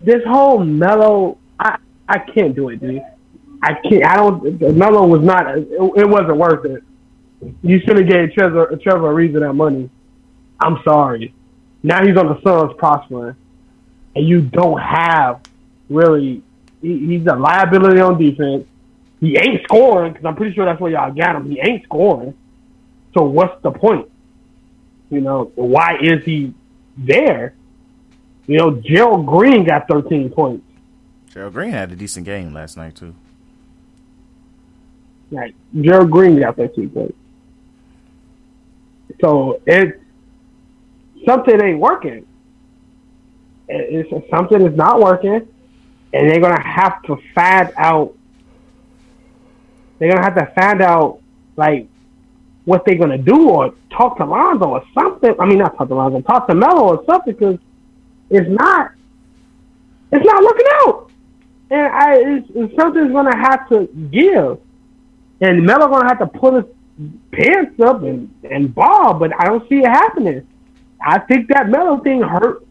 this 0.00 0.22
whole 0.24 0.58
Melo, 0.62 1.38
I 1.58 1.78
I 2.08 2.18
can't 2.18 2.54
do 2.54 2.68
it, 2.68 2.80
dude. 2.80 3.02
I 3.62 3.74
can't. 3.74 4.04
I 4.04 4.16
don't. 4.16 4.60
Melo 4.76 5.06
was 5.06 5.22
not. 5.22 5.56
It, 5.58 5.66
it 5.70 6.08
wasn't 6.08 6.36
worth 6.36 6.64
it. 6.66 6.82
You 7.62 7.80
should 7.80 7.96
have 7.96 8.08
gave 8.08 8.32
Trevor 8.34 8.78
Trevor 8.82 9.12
Ariza 9.14 9.40
that 9.40 9.54
money. 9.54 9.90
I'm 10.60 10.78
sorry. 10.84 11.34
Now 11.82 12.04
he's 12.06 12.16
on 12.16 12.26
the 12.26 12.40
Suns 12.42 12.72
prospering, 12.78 13.36
and 14.14 14.26
you 14.28 14.42
don't 14.42 14.80
have 14.80 15.40
really. 15.88 16.42
He, 16.84 16.98
he's 17.06 17.26
a 17.26 17.34
liability 17.34 17.98
on 18.00 18.18
defense. 18.18 18.66
He 19.20 19.38
ain't 19.38 19.62
scoring 19.64 20.12
because 20.12 20.26
I'm 20.26 20.36
pretty 20.36 20.54
sure 20.54 20.66
that's 20.66 20.78
where 20.80 20.90
y'all 20.92 21.10
got 21.12 21.36
him. 21.36 21.50
He 21.50 21.58
ain't 21.58 21.82
scoring. 21.84 22.34
So 23.16 23.24
what's 23.24 23.60
the 23.62 23.70
point? 23.70 24.10
You 25.08 25.22
know, 25.22 25.50
why 25.54 25.96
is 26.02 26.22
he 26.24 26.52
there? 26.98 27.54
You 28.46 28.58
know, 28.58 28.70
Gerald 28.72 29.24
Green 29.24 29.64
got 29.64 29.88
13 29.88 30.28
points. 30.30 30.62
Gerald 31.32 31.54
Green 31.54 31.70
had 31.70 31.90
a 31.90 31.96
decent 31.96 32.26
game 32.26 32.52
last 32.52 32.76
night 32.76 32.94
too. 32.96 33.14
Like 35.30 35.54
Gerald 35.80 36.10
Green 36.10 36.38
got 36.38 36.56
13 36.56 36.90
points. 36.90 37.16
So 39.20 39.60
it's 39.66 39.98
something 41.24 41.60
ain't 41.62 41.78
working. 41.78 42.26
It- 43.68 44.06
It's 44.12 44.30
something 44.30 44.60
is 44.60 44.76
not 44.76 45.00
working, 45.00 45.46
and 46.14 46.30
they're 46.30 46.40
gonna 46.40 46.62
have 46.62 47.02
to 47.02 47.16
find 47.34 47.72
out. 47.76 48.14
They're 49.98 50.10
gonna 50.10 50.22
have 50.22 50.36
to 50.36 50.46
find 50.54 50.80
out 50.80 51.20
like 51.56 51.88
what 52.64 52.84
they're 52.86 52.94
gonna 52.94 53.18
do, 53.18 53.50
or 53.50 53.74
talk 53.90 54.16
to 54.18 54.24
Lonzo 54.24 54.66
or 54.66 54.84
something. 54.94 55.34
I 55.40 55.44
mean, 55.44 55.58
not 55.58 55.76
talk 55.76 55.88
to 55.88 55.94
Lonzo, 55.94 56.20
talk 56.20 56.46
to 56.46 56.54
Melo 56.54 56.96
or 56.96 57.04
something, 57.04 57.34
because 57.34 57.58
it's 58.30 58.48
not. 58.48 58.92
It's 60.12 60.24
not 60.24 60.44
working 60.44 60.66
out, 60.82 61.10
and 61.70 61.92
I 61.92 62.14
it's, 62.14 62.48
it's 62.54 62.76
something's 62.76 63.10
gonna 63.10 63.36
have 63.36 63.68
to 63.70 63.86
give, 64.12 64.60
and 65.40 65.66
Melo 65.66 65.88
gonna 65.88 66.06
have 66.06 66.20
to 66.20 66.26
pull 66.26 66.54
his 66.54 66.64
pants 67.32 67.80
up 67.80 68.04
and 68.04 68.32
and 68.48 68.72
ball, 68.72 69.14
but 69.14 69.32
I 69.40 69.46
don't 69.46 69.68
see 69.68 69.78
it 69.78 69.88
happening. 69.88 70.46
I 71.04 71.18
think 71.18 71.48
that 71.48 71.68
Melo 71.68 71.98
thing 71.98 72.22
hurt 72.22 72.64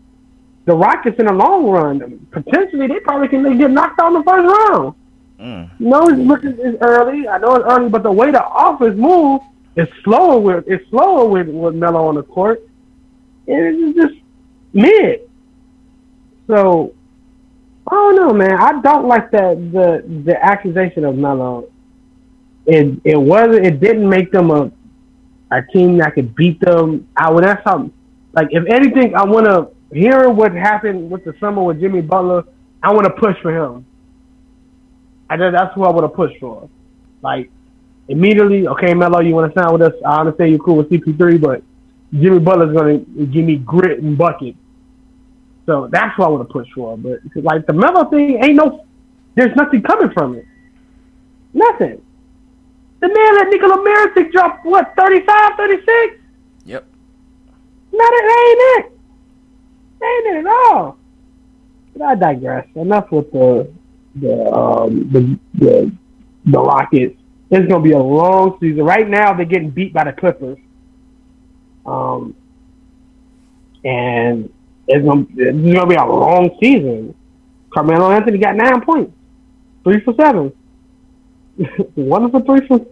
the 0.66 0.76
Rockets 0.76 1.20
in 1.20 1.26
the 1.26 1.34
long 1.34 1.68
run. 1.68 2.28
Potentially, 2.32 2.88
they 2.88 3.00
probably 3.02 3.28
can 3.28 3.58
get 3.58 3.72
knocked 3.72 4.00
out 4.00 4.14
in 4.14 4.14
the 4.14 4.24
first 4.24 4.48
round. 4.48 4.96
Mm. 5.40 5.70
You 5.80 5.90
know, 5.90 6.08
it's 6.08 6.18
looking 6.20 6.58
it's 6.60 6.78
early. 6.82 7.28
I 7.28 7.38
know 7.38 7.56
it's 7.56 7.66
early, 7.70 7.90
but 7.90 8.04
the 8.04 8.12
way 8.12 8.32
the 8.32 8.46
offense 8.48 8.98
move 8.98 9.42
is 9.76 9.88
slower 10.04 10.40
with 10.40 10.66
it's 10.68 10.88
slower 10.90 11.28
with 11.28 11.48
with 11.48 11.76
Melo 11.76 12.08
on 12.08 12.16
the 12.16 12.24
court. 12.24 12.68
And 13.48 13.96
it's 13.96 13.98
just 13.98 14.22
mid. 14.72 15.30
So 16.48 16.94
I 17.88 17.92
don't 17.92 18.16
know, 18.16 18.34
man. 18.34 18.54
I 18.54 18.82
don't 18.82 19.08
like 19.08 19.32
that 19.32 19.56
the 19.72 20.04
the 20.26 20.44
accusation 20.44 21.04
of 21.04 21.18
Melo. 21.18 21.70
It 22.66 23.02
it 23.04 23.18
wasn't. 23.18 23.66
It 23.66 23.82
didn't 23.82 24.08
make 24.08 24.32
them 24.32 24.50
a 24.50 24.72
a 25.52 25.62
team 25.74 25.98
that 25.98 26.16
could 26.16 26.34
beat 26.36 26.62
them. 26.62 27.08
I 27.18 27.30
would 27.30 27.44
have 27.44 27.62
something 27.66 27.94
like 28.34 28.48
if 28.52 28.66
anything, 28.68 29.16
I 29.16 29.24
want 29.24 29.46
to 29.46 29.70
hear 29.94 30.30
what 30.30 30.52
happened 30.54 31.10
with 31.10 31.24
the 31.24 31.36
summer 31.40 31.64
with 31.64 31.80
Jimmy 31.80 32.02
Butler. 32.02 32.44
I 32.82 32.92
want 32.94 33.06
to 33.06 33.12
push 33.12 33.38
for 33.42 33.52
him. 33.52 33.86
I 35.30 35.38
that's 35.38 35.74
who 35.74 35.84
I 35.84 35.92
want 35.92 36.04
to 36.04 36.10
push 36.10 36.32
for. 36.40 36.70
Like 37.22 37.50
immediately, 38.08 38.68
okay, 38.68 38.94
Melo, 38.94 39.22
you 39.22 39.34
want 39.34 39.54
to 39.54 39.60
sign 39.60 39.72
with 39.72 39.82
us? 39.82 39.94
I 40.06 40.20
understand 40.20 40.52
you're 40.52 40.60
cool 40.60 40.76
with 40.76 40.90
CP3, 40.90 41.42
but 41.42 41.64
Jimmy 42.14 42.40
Butler's 42.40 42.76
gonna 42.76 43.00
give 43.00 43.46
me 43.46 43.58
grit 43.58 44.00
and 44.00 44.18
bucket. 44.18 44.56
So 45.66 45.88
that's 45.92 46.18
what 46.18 46.26
I 46.26 46.30
want 46.30 46.48
to 46.48 46.52
push 46.52 46.68
for. 46.76 46.98
But 46.98 47.20
like 47.36 47.66
the 47.66 47.74
Melo 47.74 48.06
thing, 48.10 48.44
ain't 48.44 48.56
no, 48.56 48.86
there's 49.36 49.56
nothing 49.56 49.82
coming 49.82 50.12
from 50.12 50.36
it. 50.36 50.46
Nothing. 51.54 52.02
The 53.00 53.08
man 53.08 53.36
let 53.36 53.48
Nikola 53.50 53.78
Mirotic 53.78 54.32
drop 54.32 54.64
what 54.64 54.94
35, 54.98 55.52
36? 55.58 56.18
Yep. 56.66 56.88
Not 57.92 58.14
it 58.14 58.26
ain't 58.26 58.86
it. 58.86 58.93
Ain't 60.04 60.28
it 60.28 60.40
at 60.40 60.48
all. 60.48 60.98
But 61.96 62.04
I 62.04 62.16
digress. 62.16 62.68
Enough 62.76 63.12
with 63.12 63.32
the 63.32 63.72
the 64.16 64.52
um 64.52 65.10
the 65.12 65.40
the, 65.56 65.92
the 66.46 66.60
Rockets. 66.60 67.20
It's 67.52 67.68
gonna 67.68 67.84
be 67.84 67.92
a 67.92 68.00
long 68.00 68.58
season. 68.60 68.84
Right 68.84 69.08
now 69.08 69.34
they're 69.34 69.46
getting 69.46 69.70
beat 69.70 69.94
by 69.94 70.06
the 70.06 70.14
Clippers. 70.14 70.58
Um 71.86 72.36
and 73.86 74.52
it's 74.88 75.06
it's 75.38 75.74
gonna 75.74 75.88
be 75.88 75.96
a 75.96 76.06
long 76.06 76.58
season. 76.62 77.16
Carmelo 77.74 78.12
Anthony 78.12 78.38
got 78.38 78.56
nine 78.56 78.82
points. 78.82 79.14
Three 79.84 80.00
for 80.02 80.14
seven. 80.20 80.52
One 81.96 82.32
for 82.32 82.42
three 82.42 82.68
for 82.68 82.86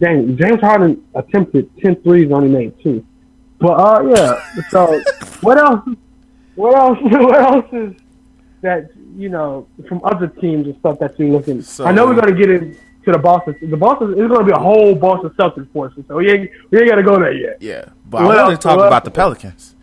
James 0.00 0.38
James 0.38 0.60
Harden 0.60 1.04
attempted 1.14 1.70
10 1.80 2.02
threes, 2.02 2.30
only 2.32 2.48
made 2.48 2.74
two. 2.82 3.04
But 3.58 3.72
uh, 3.72 4.02
yeah. 4.14 4.40
So 4.70 5.00
what 5.40 5.58
else? 5.58 5.80
What 6.56 6.74
else? 6.76 6.98
What 7.02 7.34
else 7.34 7.66
is 7.72 7.94
that 8.62 8.90
you 9.16 9.28
know 9.28 9.66
from 9.88 10.00
other 10.04 10.26
teams 10.28 10.66
and 10.66 10.76
stuff 10.78 10.98
that 11.00 11.18
you're 11.18 11.28
looking? 11.30 11.62
So- 11.62 11.84
I 11.84 11.92
know 11.92 12.06
we're 12.06 12.14
gonna 12.14 12.32
get 12.32 12.50
into 12.50 12.76
the 13.06 13.18
Boston. 13.18 13.56
The 13.62 13.76
Boston 13.76 14.12
is 14.18 14.28
gonna 14.28 14.44
be 14.44 14.52
a 14.52 14.58
whole 14.58 14.94
Boston 14.94 15.30
Celtics 15.30 15.70
portion, 15.72 16.04
so 16.08 16.16
we 16.16 16.30
ain't 16.30 16.50
we 16.70 16.78
ain't 16.78 16.88
gotta 16.88 17.02
go 17.02 17.18
there 17.18 17.32
yet. 17.32 17.58
Yeah, 17.60 17.86
but 18.06 18.22
What 18.24 18.38
I 18.38 18.42
want 18.44 18.50
else? 18.52 18.58
to 18.58 18.68
talk 18.68 18.76
What 18.78 18.86
about 18.86 19.04
the? 19.04 19.10
Pelicans. 19.10 19.74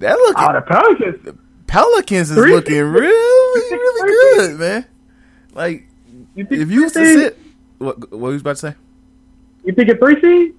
That 0.00 0.16
look 0.16 0.36
Oh, 0.38 0.52
the 0.52 0.60
Pelicans. 0.62 1.36
Pelicans 1.66 2.30
is 2.30 2.36
Three- 2.36 2.52
looking 2.52 2.80
really, 2.82 3.70
really 3.70 4.36
good, 4.48 4.58
man. 4.58 4.84
Like 5.54 5.86
You 6.34 6.46
if 6.50 6.70
you 6.70 6.82
was 6.84 6.92
to 6.92 7.04
sit, 7.04 7.38
what 7.78 8.12
what 8.12 8.30
you 8.30 8.36
about 8.36 8.56
to 8.56 8.56
say? 8.56 8.74
You 9.64 9.72
think 9.74 9.88
a 9.90 9.96
three 9.96 10.20
seed? 10.20 10.54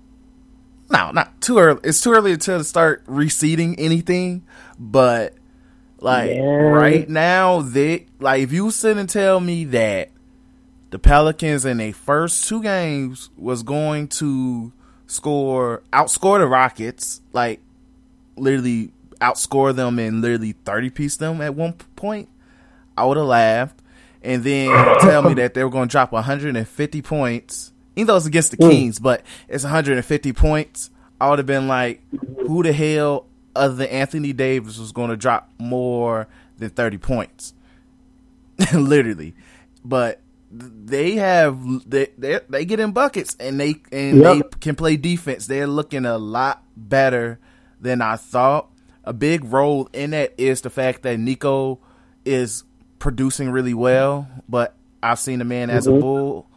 No, 0.91 1.11
not 1.11 1.39
too 1.41 1.57
early. 1.59 1.79
It's 1.83 2.01
too 2.01 2.11
early 2.11 2.35
to 2.35 2.63
start 2.63 3.05
reseeding 3.05 3.75
anything, 3.77 4.43
but 4.79 5.33
like 5.99 6.31
Yeah. 6.31 6.41
right 6.41 7.09
now, 7.09 7.61
they 7.61 8.05
like 8.19 8.41
if 8.41 8.53
you 8.53 8.71
sit 8.71 8.97
and 8.97 9.09
tell 9.09 9.39
me 9.39 9.65
that 9.65 10.09
the 10.91 10.97
Pelicans 10.97 11.65
in 11.65 11.77
their 11.77 11.93
first 11.93 12.47
two 12.47 12.63
games 12.63 13.29
was 13.37 13.61
going 13.63 14.07
to 14.07 14.71
score 15.07 15.83
outscore 15.91 16.39
the 16.39 16.47
Rockets, 16.47 17.21
like 17.33 17.59
literally 18.37 18.91
outscore 19.19 19.75
them 19.75 19.99
and 19.99 20.21
literally 20.21 20.53
thirty 20.63 20.89
piece 20.89 21.17
them 21.17 21.41
at 21.41 21.53
one 21.53 21.73
point, 21.95 22.29
I 22.97 23.05
would 23.05 23.17
have 23.17 23.25
laughed. 23.25 23.81
And 24.21 24.43
then 24.43 24.69
tell 25.01 25.21
me 25.21 25.33
that 25.35 25.53
they 25.53 25.63
were 25.63 25.69
going 25.69 25.87
to 25.87 25.91
drop 25.91 26.11
150 26.11 27.01
points, 27.01 27.71
even 27.95 28.07
though 28.07 28.17
it's 28.17 28.25
against 28.25 28.51
the 28.51 28.57
hmm. 28.57 28.69
Kings, 28.69 28.99
but 28.99 29.23
it's 29.47 29.63
150 29.63 30.33
points. 30.33 30.89
I 31.21 31.29
would 31.29 31.39
have 31.39 31.45
been 31.45 31.67
like, 31.67 32.01
who 32.45 32.63
the 32.63 32.73
hell 32.73 33.25
other 33.59 33.75
than 33.75 33.87
Anthony 33.87 34.33
Davis 34.33 34.77
was 34.79 34.91
going 34.91 35.09
to 35.09 35.17
drop 35.17 35.51
more 35.59 36.27
than 36.57 36.69
30 36.69 36.97
points? 36.97 37.53
Literally. 38.73 39.35
But 39.83 40.21
they 40.51 41.11
have 41.13 41.87
they 41.89 42.07
they, 42.17 42.39
they 42.49 42.65
get 42.65 42.79
in 42.79 42.91
buckets 42.91 43.35
and 43.39 43.59
they 43.59 43.75
and 43.91 44.17
Yep. 44.17 44.23
they 44.51 44.57
can 44.59 44.75
play 44.75 44.97
defense. 44.97 45.45
They're 45.47 45.67
looking 45.67 46.05
a 46.05 46.17
lot 46.17 46.63
better 46.75 47.39
than 47.79 48.01
I 48.01 48.15
thought. 48.15 48.69
A 49.03 49.13
big 49.13 49.45
role 49.45 49.87
in 49.93 50.11
that 50.11 50.33
is 50.37 50.61
the 50.61 50.69
fact 50.69 51.03
that 51.03 51.19
Nico 51.19 51.79
is 52.25 52.63
producing 52.99 53.49
really 53.49 53.73
well, 53.73 54.27
but 54.49 54.75
I've 55.01 55.19
seen 55.19 55.39
the 55.39 55.45
man 55.45 55.69
as 55.69 55.87
a 55.87 55.91
Mhm. 55.91 56.01
bull 56.01 56.48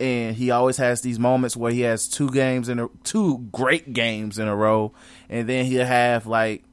and 0.00 0.36
he 0.36 0.50
always 0.50 0.76
has 0.76 1.00
these 1.00 1.18
moments 1.18 1.56
where 1.56 1.72
he 1.72 1.80
has 1.82 2.08
two 2.08 2.30
games 2.30 2.68
in 2.68 2.78
a 2.78 2.88
two 3.04 3.38
great 3.52 3.92
games 3.92 4.38
in 4.38 4.46
a 4.46 4.54
row 4.54 4.92
and 5.28 5.48
then 5.48 5.64
he'll 5.64 5.84
have 5.84 6.26
like 6.26 6.64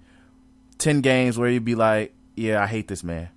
ten 0.78 1.02
games 1.02 1.38
where 1.38 1.50
he'd 1.50 1.66
be 1.66 1.76
like, 1.76 2.14
yeah, 2.36 2.62
I 2.62 2.68
hate 2.68 2.88
this 2.88 3.04
man. 3.04 3.30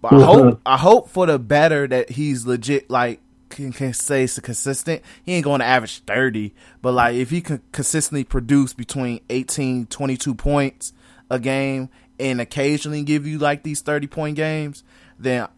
But 0.00 0.14
I 0.14 0.24
hope 0.24 0.60
I 0.66 0.76
hope 0.76 1.10
for 1.10 1.26
the 1.26 1.38
better 1.38 1.86
that 1.86 2.10
he's 2.10 2.46
legit 2.46 2.90
like 2.90 3.20
can, 3.48 3.72
can 3.72 3.94
say 3.94 4.24
it's 4.24 4.38
consistent. 4.40 5.02
He 5.24 5.34
ain't 5.34 5.44
going 5.44 5.60
to 5.60 5.66
average 5.66 6.00
30, 6.00 6.54
but 6.82 6.92
like 6.92 7.14
if 7.14 7.30
he 7.30 7.40
can 7.40 7.62
consistently 7.72 8.24
produce 8.24 8.74
between 8.74 9.20
18 9.30 9.86
22 9.86 10.34
points 10.34 10.92
a 11.30 11.38
game 11.38 11.88
and 12.18 12.40
occasionally 12.40 13.02
give 13.02 13.26
you 13.26 13.38
like 13.38 13.62
these 13.62 13.80
30 13.80 14.06
point 14.06 14.36
games, 14.36 14.82
then 15.18 15.48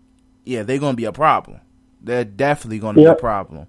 yeah, 0.44 0.62
they're 0.62 0.78
going 0.78 0.92
to 0.92 0.96
be 0.96 1.04
a 1.04 1.12
problem. 1.12 1.60
They're 2.02 2.24
definitely 2.24 2.78
going 2.78 2.96
to 2.96 3.02
yep. 3.02 3.16
be 3.16 3.18
a 3.18 3.20
problem. 3.20 3.66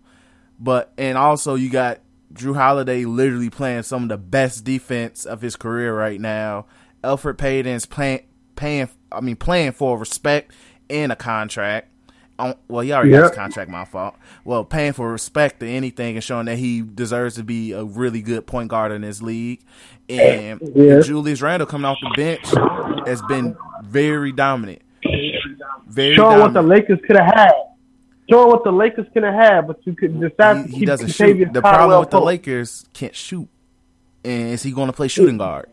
But 0.59 0.93
and 0.97 1.17
also 1.17 1.55
you 1.55 1.69
got 1.69 1.99
Jrue 2.33 2.55
Holiday 2.55 3.05
literally 3.05 3.49
playing 3.49 3.83
some 3.83 4.03
of 4.03 4.09
the 4.09 4.17
best 4.17 4.63
defense 4.63 5.25
of 5.25 5.41
his 5.41 5.55
career 5.55 5.95
right 5.95 6.19
now. 6.19 6.65
Elfrid 7.03 7.37
Payton's 7.37 7.85
playing 7.85 8.21
paying 8.55 8.89
I 9.11 9.21
mean 9.21 9.35
playing 9.35 9.73
for 9.73 9.97
respect 9.97 10.53
and 10.89 11.11
a 11.11 11.15
contract. 11.15 11.89
On, 12.39 12.55
well, 12.67 12.81
he 12.81 12.91
already 12.91 13.11
yep. 13.11 13.23
has 13.23 13.31
a 13.31 13.35
contract. 13.35 13.69
My 13.69 13.85
fault. 13.85 14.15
Well, 14.43 14.63
paying 14.63 14.93
for 14.93 15.11
respect 15.11 15.59
to 15.59 15.67
anything 15.67 16.15
and 16.15 16.23
showing 16.23 16.45
that 16.45 16.57
he 16.57 16.81
deserves 16.81 17.35
to 17.35 17.43
be 17.43 17.71
a 17.73 17.83
really 17.83 18.21
good 18.21 18.47
point 18.47 18.69
guard 18.69 18.91
in 18.91 19.01
this 19.01 19.21
league. 19.21 19.61
And 20.09 20.59
yeah. 20.75 21.01
Julius 21.01 21.41
Randle 21.41 21.67
coming 21.67 21.85
off 21.85 21.97
the 22.01 22.11
bench 22.15 23.07
has 23.07 23.21
been 23.23 23.55
very 23.83 24.31
dominant. 24.31 24.81
Very 25.87 26.15
showing 26.15 26.39
what 26.39 26.53
the 26.53 26.61
Lakers 26.61 26.99
could 27.05 27.17
have 27.17 27.33
had. 27.33 27.51
Showing 28.31 28.47
what 28.47 28.63
the 28.63 28.71
Lakers 28.71 29.07
could 29.13 29.23
have 29.23 29.33
had, 29.33 29.67
but 29.67 29.85
you 29.85 29.93
could 29.93 30.19
decide 30.21 30.57
he, 30.57 30.63
to 30.63 30.69
keep 30.69 30.79
he 30.79 30.85
doesn't 30.85 31.09
shoot. 31.09 31.51
The 31.51 31.59
problem 31.61 31.99
with 31.99 32.11
the 32.11 32.21
Lakers 32.21 32.85
can't 32.93 33.15
shoot. 33.15 33.49
And 34.23 34.51
is 34.51 34.63
he 34.63 34.71
going 34.71 34.87
to 34.87 34.93
play 34.93 35.09
shooting 35.09 35.37
guard? 35.37 35.69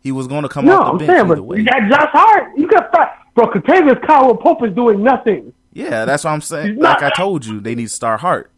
He 0.00 0.10
was 0.10 0.26
going 0.26 0.42
to 0.42 0.48
come 0.48 0.64
no, 0.64 0.80
off 0.80 0.84
the 0.84 0.90
I'm 0.90 0.98
bench 0.98 1.10
saying, 1.10 1.28
but 1.28 1.40
way. 1.42 1.58
You 1.58 1.64
got 1.64 1.88
Josh 1.88 2.10
Hart. 2.12 2.58
You 2.58 2.66
got 2.68 2.90
bro. 3.34 3.46
Kentavious 3.46 4.04
Caldwell 4.04 4.36
Pope 4.36 4.64
is 4.64 4.74
doing 4.74 5.02
nothing. 5.02 5.52
Yeah, 5.72 6.04
that's 6.04 6.24
what 6.24 6.30
I'm 6.30 6.40
saying. 6.40 6.76
like 6.78 7.02
I 7.02 7.10
told 7.10 7.46
you, 7.46 7.60
they 7.60 7.74
need 7.74 7.88
to 7.88 7.94
start 7.94 8.20
Hart. 8.20 8.50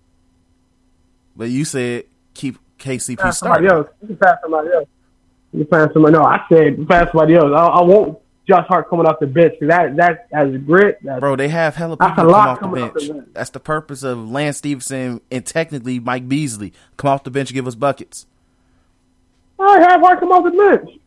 But 1.37 1.51
you 1.51 1.65
said 1.65 2.05
keep 2.35 2.59
KCP 2.79 3.33
starting. 3.33 3.33
Somebody 3.33 3.67
else. 3.67 3.89
You 4.01 4.07
can 4.09 4.17
pass 4.17 4.37
somebody 4.43 4.69
else. 4.73 4.89
You 5.53 5.65
can 5.65 5.69
pass 5.69 5.93
somebody. 5.93 6.13
No, 6.15 6.23
I 6.23 6.45
said 6.51 6.89
pass 6.89 7.09
somebody 7.11 7.35
else. 7.35 7.53
I, 7.55 7.67
I 7.67 7.83
won't 7.83 8.19
Josh 8.51 8.67
Hart 8.67 8.91
coming 8.91 9.07
off 9.07 9.21
the 9.21 9.29
bench. 9.29 9.55
That 9.61 9.95
that 9.97 10.27
as 10.33 10.57
grit. 10.63 11.01
Bro, 11.03 11.37
they 11.37 11.49
have 11.49 11.77
hella 11.77 11.97
people 11.97 12.15
come 12.15 12.35
off 12.35 12.61
the, 12.61 12.67
bench. 12.67 12.95
the 12.95 13.13
bench. 13.15 13.29
That's 13.33 13.51
the 13.51 13.61
purpose 13.61 14.03
of 14.03 14.29
Lance 14.29 14.59
Stephenson 14.59 15.21
and 15.31 15.47
technically 15.47 16.01
Mike 16.01 16.29
Beasley 16.29 16.73
come 16.97 17.11
off 17.11 17.23
the 17.23 17.31
bench 17.31 17.51
and 17.51 17.55
give 17.55 17.69
us 17.69 17.77
buckets. 17.77 18.27
I 19.61 19.79
have 19.89 20.01
Hart 20.01 20.19
come 20.19 20.33
off 20.33 20.43
the 20.43 20.51
bench. 20.51 20.99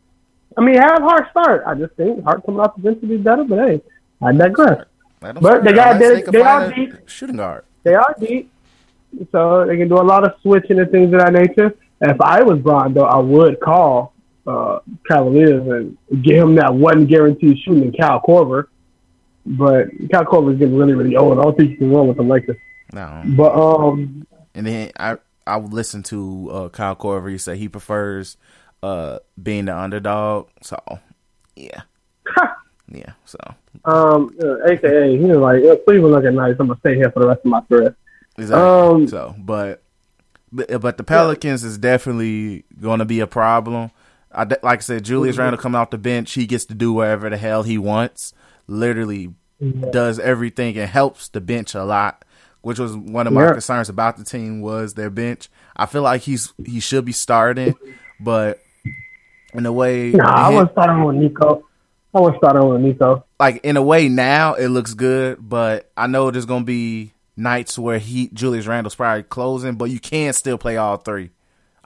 I 0.56 0.62
mean, 0.62 0.76
have 0.76 1.02
Hart 1.02 1.30
start. 1.30 1.64
I 1.66 1.74
just 1.74 1.92
think 1.94 2.24
Hart 2.24 2.46
coming 2.46 2.60
off 2.60 2.76
the 2.76 2.82
bench 2.82 2.98
would 3.02 3.10
be 3.10 3.18
better, 3.18 3.44
but 3.44 3.58
hey, 3.68 3.82
I 4.22 4.32
digress. 4.32 4.86
But 5.20 5.64
they 5.64 5.72
got 5.72 5.98
they, 5.98 6.22
they, 6.22 6.30
they 6.30 6.40
are 6.40 6.72
deep. 6.72 7.08
Shooting 7.08 7.36
guard. 7.36 7.64
They 7.82 7.94
are 7.94 8.16
deep, 8.18 8.50
so 9.32 9.66
they 9.66 9.76
can 9.76 9.88
do 9.88 9.96
a 9.96 10.02
lot 10.02 10.24
of 10.24 10.40
switching 10.40 10.78
and 10.78 10.90
things 10.90 11.12
of 11.12 11.20
that 11.20 11.34
nature. 11.34 11.76
And 12.00 12.10
if 12.10 12.20
I 12.22 12.42
was 12.42 12.58
Bron, 12.58 12.94
though, 12.94 13.04
I 13.04 13.18
would 13.18 13.60
call 13.60 14.13
uh, 14.46 14.80
Cavaliers 15.08 15.66
and 15.68 16.22
give 16.22 16.36
him 16.36 16.54
that 16.56 16.74
one 16.74 17.06
guaranteed 17.06 17.58
shooting 17.58 17.84
in 17.84 17.92
Cal 17.92 18.20
Korver. 18.20 18.66
But 19.46 19.88
Cal 20.10 20.24
Korver 20.24 20.52
is 20.52 20.58
getting 20.58 20.76
really, 20.76 20.94
really 20.94 21.16
old. 21.16 21.38
I 21.38 21.42
don't 21.42 21.56
think 21.56 21.70
he 21.70 21.76
can 21.76 21.90
run 21.90 22.08
with 22.08 22.16
the 22.16 22.22
Lakers. 22.22 22.56
No. 22.92 23.22
But 23.36 23.54
um, 23.54 24.26
and 24.54 24.66
then 24.66 24.90
I 24.98 25.18
I 25.46 25.56
would 25.56 25.72
listen 25.72 26.02
to 26.04 26.50
uh, 26.50 26.68
Kyle 26.70 26.96
Korver. 26.96 27.30
He 27.30 27.38
said 27.38 27.58
he 27.58 27.68
prefers 27.68 28.36
uh 28.82 29.18
being 29.42 29.66
the 29.66 29.76
underdog. 29.76 30.48
So 30.62 30.80
yeah, 31.56 31.82
yeah. 32.88 33.12
So 33.24 33.38
um, 33.84 34.36
uh, 34.42 34.64
AKA 34.66 35.18
he 35.18 35.24
was 35.24 35.38
like 35.38 35.84
Cleveland 35.84 36.14
looking 36.14 36.34
nice. 36.34 36.56
I'm 36.58 36.68
gonna 36.68 36.78
stay 36.80 36.94
here 36.94 37.10
for 37.10 37.20
the 37.20 37.28
rest 37.28 37.40
of 37.44 37.50
my 37.50 37.60
career. 37.62 37.96
Exactly. 38.36 38.62
Um, 38.62 39.08
so, 39.08 39.34
but 39.38 39.82
but, 40.52 40.80
but 40.80 40.96
the 40.96 41.04
Pelicans 41.04 41.62
yeah. 41.62 41.68
is 41.70 41.78
definitely 41.78 42.64
going 42.80 43.00
to 43.00 43.04
be 43.04 43.20
a 43.20 43.26
problem. 43.26 43.90
I, 44.34 44.44
like 44.44 44.64
I 44.64 44.78
said, 44.78 45.04
Julius. 45.04 45.36
Randle 45.36 45.60
coming 45.60 45.80
off 45.80 45.90
the 45.90 45.98
bench, 45.98 46.32
he 46.32 46.46
gets 46.46 46.66
to 46.66 46.74
do 46.74 46.92
whatever 46.92 47.30
the 47.30 47.36
hell 47.36 47.62
he 47.62 47.78
wants. 47.78 48.32
Literally 48.66 49.34
yeah. 49.60 49.90
does 49.90 50.18
everything 50.18 50.76
and 50.78 50.88
helps 50.88 51.28
the 51.28 51.40
bench 51.40 51.74
a 51.74 51.84
lot, 51.84 52.24
which 52.62 52.78
was 52.78 52.96
one 52.96 53.26
of 53.26 53.32
my 53.32 53.44
yeah. 53.44 53.52
concerns 53.52 53.88
about 53.88 54.16
the 54.16 54.24
team 54.24 54.60
was 54.60 54.94
their 54.94 55.10
bench. 55.10 55.48
I 55.76 55.86
feel 55.86 56.02
like 56.02 56.22
he's 56.22 56.52
he 56.64 56.80
should 56.80 57.04
be 57.04 57.12
starting, 57.12 57.74
but 58.20 58.60
in 59.52 59.66
a 59.66 59.72
way. 59.72 60.10
Nah, 60.10 60.24
I 60.24 60.48
was 60.50 60.68
starting 60.72 61.04
with 61.04 61.16
Nico. 61.16 61.66
I 62.14 62.20
was 62.20 62.34
starting 62.36 62.68
with 62.68 62.80
Nico. 62.80 63.24
Like 63.40 63.64
in 63.64 63.76
a 63.76 63.82
way, 63.82 64.08
now 64.08 64.54
it 64.54 64.68
looks 64.68 64.94
good, 64.94 65.38
but 65.40 65.90
I 65.96 66.06
know 66.06 66.30
there's 66.30 66.46
gonna 66.46 66.64
be 66.64 67.12
nights 67.36 67.78
where 67.78 67.98
he 67.98 68.28
Julius 68.28 68.66
Randle's 68.66 68.94
probably 68.94 69.24
closing, 69.24 69.74
but 69.74 69.86
you 69.86 69.98
can 69.98 70.32
still 70.32 70.58
play 70.58 70.76
all 70.76 70.96
three. 70.96 71.30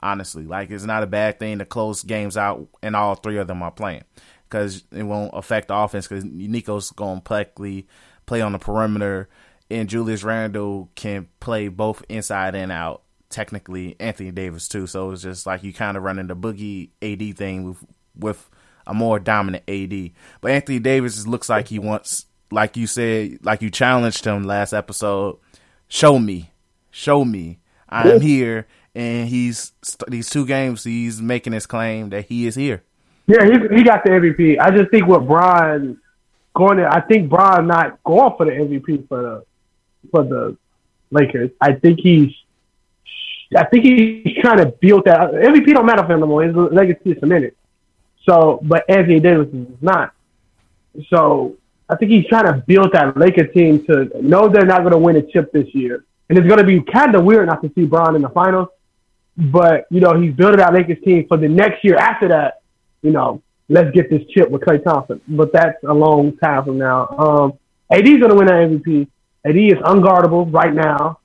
Honestly, 0.01 0.45
like 0.45 0.71
it's 0.71 0.85
not 0.85 1.03
a 1.03 1.07
bad 1.07 1.39
thing 1.39 1.59
to 1.59 1.65
close 1.65 2.03
games 2.03 2.37
out, 2.37 2.67
and 2.81 2.95
all 2.95 3.15
three 3.15 3.37
of 3.37 3.47
them 3.47 3.61
are 3.61 3.71
playing 3.71 4.03
because 4.43 4.83
it 4.91 5.03
won't 5.03 5.31
affect 5.33 5.67
the 5.67 5.75
offense. 5.75 6.07
Because 6.07 6.23
Nico's 6.23 6.91
gonna 6.91 7.21
play 7.21 7.85
play 8.25 8.41
on 8.41 8.53
the 8.53 8.59
perimeter, 8.59 9.27
and 9.69 9.89
Julius 9.89 10.23
Randle 10.23 10.89
can 10.95 11.27
play 11.39 11.67
both 11.67 12.03
inside 12.09 12.55
and 12.55 12.71
out 12.71 13.03
technically 13.29 13.95
Anthony 13.99 14.31
Davis 14.31 14.67
too. 14.67 14.87
So 14.87 15.11
it's 15.11 15.21
just 15.21 15.45
like 15.45 15.63
you 15.63 15.73
kind 15.73 15.97
of 15.97 16.03
running 16.03 16.27
the 16.27 16.35
boogie 16.35 16.89
AD 17.01 17.37
thing 17.37 17.63
with 17.63 17.85
with 18.17 18.49
a 18.87 18.93
more 18.93 19.19
dominant 19.19 19.63
AD. 19.67 20.11
But 20.41 20.51
Anthony 20.51 20.79
Davis 20.79 21.25
looks 21.27 21.49
like 21.49 21.67
he 21.67 21.79
wants, 21.79 22.25
like 22.51 22.75
you 22.75 22.87
said, 22.87 23.39
like 23.43 23.61
you 23.61 23.69
challenged 23.69 24.25
him 24.25 24.43
last 24.43 24.73
episode. 24.73 25.37
Show 25.87 26.19
me, 26.19 26.51
show 26.91 27.23
me, 27.23 27.59
I'm 27.87 28.21
here. 28.21 28.67
And 28.95 29.29
he's 29.29 29.71
these 30.07 30.29
two 30.29 30.45
games. 30.45 30.83
He's 30.83 31.21
making 31.21 31.53
his 31.53 31.65
claim 31.65 32.09
that 32.09 32.25
he 32.25 32.47
is 32.47 32.55
here. 32.55 32.83
Yeah, 33.27 33.45
he 33.45 33.77
he 33.77 33.83
got 33.83 34.03
the 34.03 34.09
MVP. 34.09 34.59
I 34.59 34.71
just 34.71 34.89
think 34.89 35.05
with 35.05 35.27
Bron 35.27 35.99
going, 36.55 36.77
to, 36.77 36.91
I 36.91 37.01
think 37.01 37.29
Bron 37.29 37.67
not 37.67 38.03
going 38.03 38.35
for 38.35 38.45
the 38.45 38.51
MVP 38.51 39.07
for 39.07 39.21
the 39.21 39.45
for 40.11 40.23
the 40.23 40.57
Lakers. 41.11 41.51
I 41.61 41.73
think 41.73 41.99
he's 41.99 42.33
I 43.55 43.65
think 43.65 43.83
he's 43.83 44.37
trying 44.41 44.57
to 44.57 44.67
build 44.67 45.05
that. 45.05 45.31
MVP 45.31 45.73
don't 45.73 45.85
matter 45.85 46.03
for 46.03 46.13
him 46.13 46.19
anymore. 46.19 46.43
His 46.43 46.55
legacy 46.55 47.11
is 47.11 47.19
cemented. 47.19 47.55
So, 48.25 48.59
but 48.63 48.87
Anthony 48.89 49.19
Davis 49.19 49.47
is 49.47 49.67
not. 49.81 50.13
So, 51.09 51.55
I 51.89 51.95
think 51.95 52.11
he's 52.11 52.27
trying 52.27 52.45
to 52.45 52.63
build 52.67 52.91
that 52.93 53.17
Lakers 53.17 53.51
team 53.53 53.83
to 53.85 54.11
know 54.21 54.47
they're 54.47 54.65
not 54.65 54.81
going 54.81 54.91
to 54.91 54.99
win 54.99 55.15
a 55.15 55.23
chip 55.23 55.51
this 55.51 55.73
year. 55.73 56.05
And 56.29 56.37
it's 56.37 56.47
going 56.47 56.59
to 56.59 56.63
be 56.63 56.81
kind 56.81 57.15
of 57.15 57.23
weird 57.23 57.47
not 57.47 57.63
to 57.63 57.71
see 57.73 57.85
Bron 57.85 58.15
in 58.15 58.21
the 58.21 58.29
finals. 58.29 58.67
But, 59.39 59.85
you 59.89 60.01
know, 60.01 60.19
he's 60.19 60.33
building 60.33 60.57
that 60.57 60.73
Lakers 60.73 60.97
team 61.03 61.25
for 61.27 61.37
the 61.37 61.47
next 61.47 61.83
year 61.83 61.95
after 61.95 62.27
that. 62.27 62.61
You 63.01 63.11
know, 63.11 63.41
let's 63.69 63.89
get 63.91 64.09
this 64.09 64.21
chip 64.31 64.49
with 64.49 64.61
Klay 64.61 64.83
Thompson. 64.83 65.21
But 65.29 65.53
that's 65.53 65.81
a 65.87 65.93
long 65.93 66.35
time 66.37 66.65
from 66.65 66.77
now. 66.77 67.07
Um, 67.17 67.53
AD's 67.89 68.19
going 68.19 68.29
to 68.29 68.35
win 68.35 68.47
that 68.47 68.83
MVP. 68.83 69.07
AD 69.45 69.55
is 69.55 69.81
unguardable 69.85 70.53
right 70.53 70.73
now. 70.73 71.19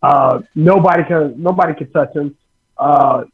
Uh, 0.00 0.42
nobody 0.54 1.04
can 1.04 1.40
nobody 1.40 1.74
can 1.74 1.90
touch 1.90 2.14
him. 2.14 2.36
Uh, 2.76 3.24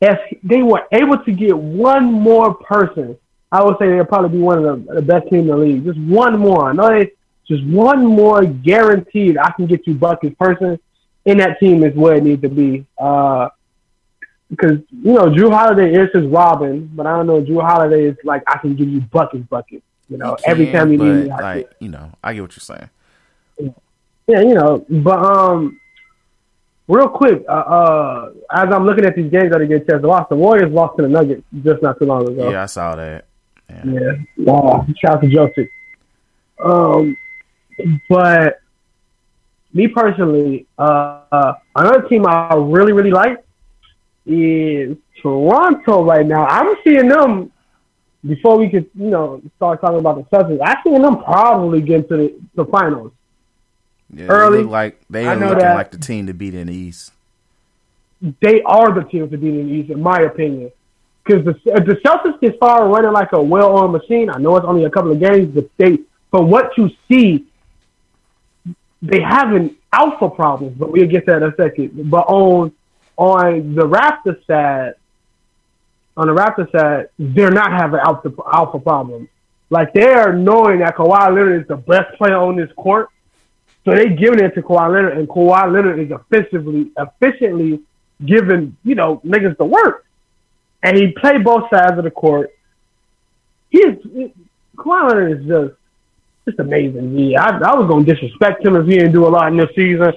if 0.00 0.18
they 0.42 0.62
were 0.62 0.82
able 0.92 1.18
to 1.24 1.32
get 1.32 1.56
one 1.56 2.04
more 2.04 2.54
person, 2.54 3.16
I 3.52 3.62
would 3.62 3.76
say 3.78 3.88
they'll 3.88 4.04
probably 4.04 4.38
be 4.38 4.42
one 4.42 4.64
of 4.64 4.86
the, 4.86 4.94
the 4.94 5.02
best 5.02 5.28
team 5.28 5.40
in 5.40 5.46
the 5.48 5.56
league. 5.56 5.84
Just 5.84 5.98
one 5.98 6.38
more. 6.38 6.70
I 6.70 6.72
know 6.72 6.88
they 6.88 7.12
just 7.46 7.64
one 7.64 8.04
more 8.04 8.44
guaranteed 8.44 9.36
I 9.38 9.52
can 9.52 9.66
get 9.66 9.86
you 9.86 9.94
buckets 9.94 10.34
person 10.38 10.78
in 11.24 11.38
that 11.38 11.58
team 11.58 11.84
is 11.84 11.94
where 11.94 12.16
it 12.16 12.24
needs 12.24 12.42
to 12.42 12.48
be. 12.48 12.86
Uh, 12.98 13.48
because 14.50 14.78
you 14.90 15.12
know 15.12 15.26
Jrue 15.26 15.52
Holiday 15.52 15.92
is 15.94 16.10
his 16.12 16.26
Robin, 16.26 16.90
but 16.94 17.06
I 17.06 17.16
don't 17.16 17.26
know 17.26 17.42
Jrue 17.42 17.62
Holiday 17.62 18.04
is 18.04 18.16
like 18.24 18.42
I 18.46 18.58
can 18.58 18.76
give 18.76 18.88
you 18.88 19.00
buckets, 19.00 19.44
buckets. 19.48 19.82
You 20.08 20.18
know, 20.18 20.36
can, 20.36 20.50
every 20.50 20.70
time 20.70 20.92
you 20.92 20.98
need 20.98 21.24
me, 21.24 21.28
like 21.30 21.70
you 21.80 21.88
know, 21.88 22.12
I 22.22 22.34
get 22.34 22.42
what 22.42 22.56
you're 22.56 22.60
saying. 22.60 22.90
Yeah, 24.26 24.40
you 24.40 24.54
know, 24.54 24.84
but 24.88 25.18
um, 25.18 25.80
real 26.88 27.08
quick, 27.08 27.42
uh, 27.48 27.52
uh 27.52 28.32
as 28.52 28.72
I'm 28.72 28.84
looking 28.84 29.04
at 29.04 29.16
these 29.16 29.30
games 29.30 29.50
that 29.50 29.60
are 29.60 29.66
getting 29.66 29.86
to 29.86 29.98
watch, 29.98 30.28
the 30.28 30.36
Warriors 30.36 30.72
lost 30.72 30.96
to 30.96 31.02
the 31.02 31.08
Nuggets 31.08 31.42
just 31.62 31.82
not 31.82 31.98
too 31.98 32.06
long 32.06 32.28
ago. 32.28 32.50
Yeah, 32.50 32.62
I 32.62 32.66
saw 32.66 32.94
that. 32.96 33.24
Yeah, 33.70 33.82
yeah. 33.86 34.12
Wow. 34.38 34.86
Shout 34.98 35.16
out 35.16 35.22
to 35.22 35.28
Joseph. 35.28 35.68
Um, 36.62 37.16
but 38.08 38.60
me 39.74 39.88
personally, 39.88 40.66
uh, 40.78 41.20
uh, 41.30 41.54
another 41.76 42.02
team 42.08 42.26
I 42.26 42.54
really, 42.54 42.92
really 42.92 43.10
like 43.10 43.44
is 44.24 44.96
Toronto 45.20 46.04
right 46.04 46.26
now. 46.26 46.46
I'm 46.46 46.74
seeing 46.84 47.08
them 47.08 47.52
before 48.26 48.56
we 48.56 48.70
could, 48.70 48.88
you 48.94 49.10
know, 49.10 49.42
start 49.56 49.80
talking 49.80 49.98
about 49.98 50.16
the 50.16 50.36
Celtics. 50.36 50.60
I'm 50.64 50.76
seeing 50.84 51.02
them 51.02 51.22
probably 51.22 51.82
get 51.82 52.08
to 52.08 52.16
the, 52.16 52.40
the 52.54 52.64
finals. 52.66 53.12
Yeah, 54.12 54.26
early. 54.26 54.58
They 54.58 54.62
look 54.62 54.72
like 54.72 55.00
they 55.10 55.26
are 55.26 55.36
looking 55.36 55.58
like 55.58 55.90
the 55.90 55.98
team 55.98 56.26
to 56.28 56.34
beat 56.34 56.54
in 56.54 56.68
the 56.68 56.74
East. 56.74 57.12
They 58.40 58.62
are 58.62 58.92
the 58.92 59.02
team 59.02 59.28
to 59.28 59.36
beat 59.36 59.54
in 59.54 59.66
the 59.68 59.74
East, 59.74 59.90
in 59.90 60.00
my 60.00 60.20
opinion. 60.20 60.70
because 61.24 61.44
the 61.44 61.72
if 61.72 61.86
the 61.86 61.94
Celtics 61.96 62.38
can 62.40 62.56
start 62.56 62.90
running 62.90 63.12
like 63.12 63.32
a 63.32 63.42
well-oiled 63.42 63.92
machine, 63.92 64.30
I 64.30 64.38
know 64.38 64.56
it's 64.56 64.66
only 64.66 64.84
a 64.84 64.90
couple 64.90 65.12
of 65.12 65.20
games, 65.20 65.54
but 65.54 65.68
they 65.76 65.98
from 66.30 66.50
what 66.50 66.76
you 66.76 66.90
see, 67.08 67.44
they 69.04 69.20
have 69.20 69.52
an 69.52 69.76
alpha 69.92 70.30
problem. 70.30 70.74
But 70.78 70.90
we'll 70.90 71.06
get 71.06 71.26
to 71.26 71.32
that 71.32 71.42
in 71.42 71.52
a 71.52 71.56
second. 71.56 72.10
But 72.10 72.26
on 72.26 72.72
on 73.16 73.74
the 73.74 73.86
Raptor 73.86 74.44
side, 74.46 74.94
on 76.16 76.26
the 76.26 76.34
Raptor 76.34 76.70
side, 76.72 77.08
they're 77.18 77.50
not 77.50 77.70
having 77.70 78.00
alpha 78.00 78.32
alpha 78.52 78.78
problem. 78.78 79.28
Like 79.70 79.92
they 79.92 80.12
are 80.12 80.32
knowing 80.32 80.80
that 80.80 80.96
Kawhi 80.96 81.34
Leonard 81.34 81.62
is 81.62 81.68
the 81.68 81.76
best 81.76 82.16
player 82.16 82.36
on 82.36 82.56
this 82.56 82.70
court, 82.76 83.10
so 83.84 83.94
they 83.94 84.08
giving 84.08 84.40
it 84.40 84.54
to 84.54 84.62
Kawhi 84.62 84.92
Leonard, 84.92 85.18
and 85.18 85.28
Kawhi 85.28 85.72
Leonard 85.72 86.00
is 86.00 86.10
offensively 86.10 86.90
efficiently 86.98 87.80
giving 88.24 88.76
you 88.84 88.94
know 88.94 89.20
niggas 89.24 89.56
the 89.58 89.64
work, 89.64 90.06
and 90.82 90.96
he 90.96 91.12
played 91.12 91.44
both 91.44 91.68
sides 91.70 91.98
of 91.98 92.04
the 92.04 92.10
court. 92.10 92.50
He's 93.70 93.96
Kawhi 94.76 95.08
Leonard 95.08 95.40
is 95.40 95.46
just 95.46 95.74
just 96.44 96.58
amazing. 96.58 97.16
Yeah, 97.18 97.42
I, 97.42 97.50
I 97.50 97.74
was 97.74 97.88
gonna 97.88 98.04
disrespect 98.04 98.64
him 98.64 98.76
if 98.76 98.86
he 98.86 98.96
didn't 98.96 99.12
do 99.12 99.26
a 99.26 99.28
lot 99.28 99.48
in 99.48 99.56
this 99.56 99.70
season, 99.74 100.12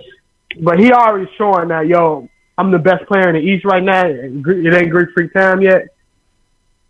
but 0.59 0.79
he 0.79 0.91
already 0.91 1.29
showing 1.37 1.69
that 1.69 1.87
yo, 1.87 2.27
I'm 2.57 2.71
the 2.71 2.79
best 2.79 3.05
player 3.05 3.29
in 3.29 3.35
the 3.35 3.41
East 3.41 3.65
right 3.65 3.83
now. 3.83 4.05
It 4.05 4.73
ain't 4.73 4.89
Greek 4.89 5.09
Freak 5.13 5.33
time 5.33 5.61
yet, 5.61 5.87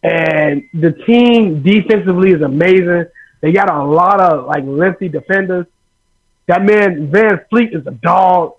and 0.03 0.63
the 0.73 0.91
team 1.05 1.61
defensively 1.61 2.31
is 2.31 2.41
amazing. 2.41 3.05
They 3.41 3.51
got 3.51 3.69
a 3.69 3.83
lot 3.83 4.19
of 4.19 4.45
like 4.45 4.63
lengthy 4.65 5.09
defenders. 5.09 5.67
That 6.47 6.63
man 6.63 7.11
VanVleet 7.11 7.75
is 7.75 7.85
a 7.85 7.91
dog. 7.91 8.53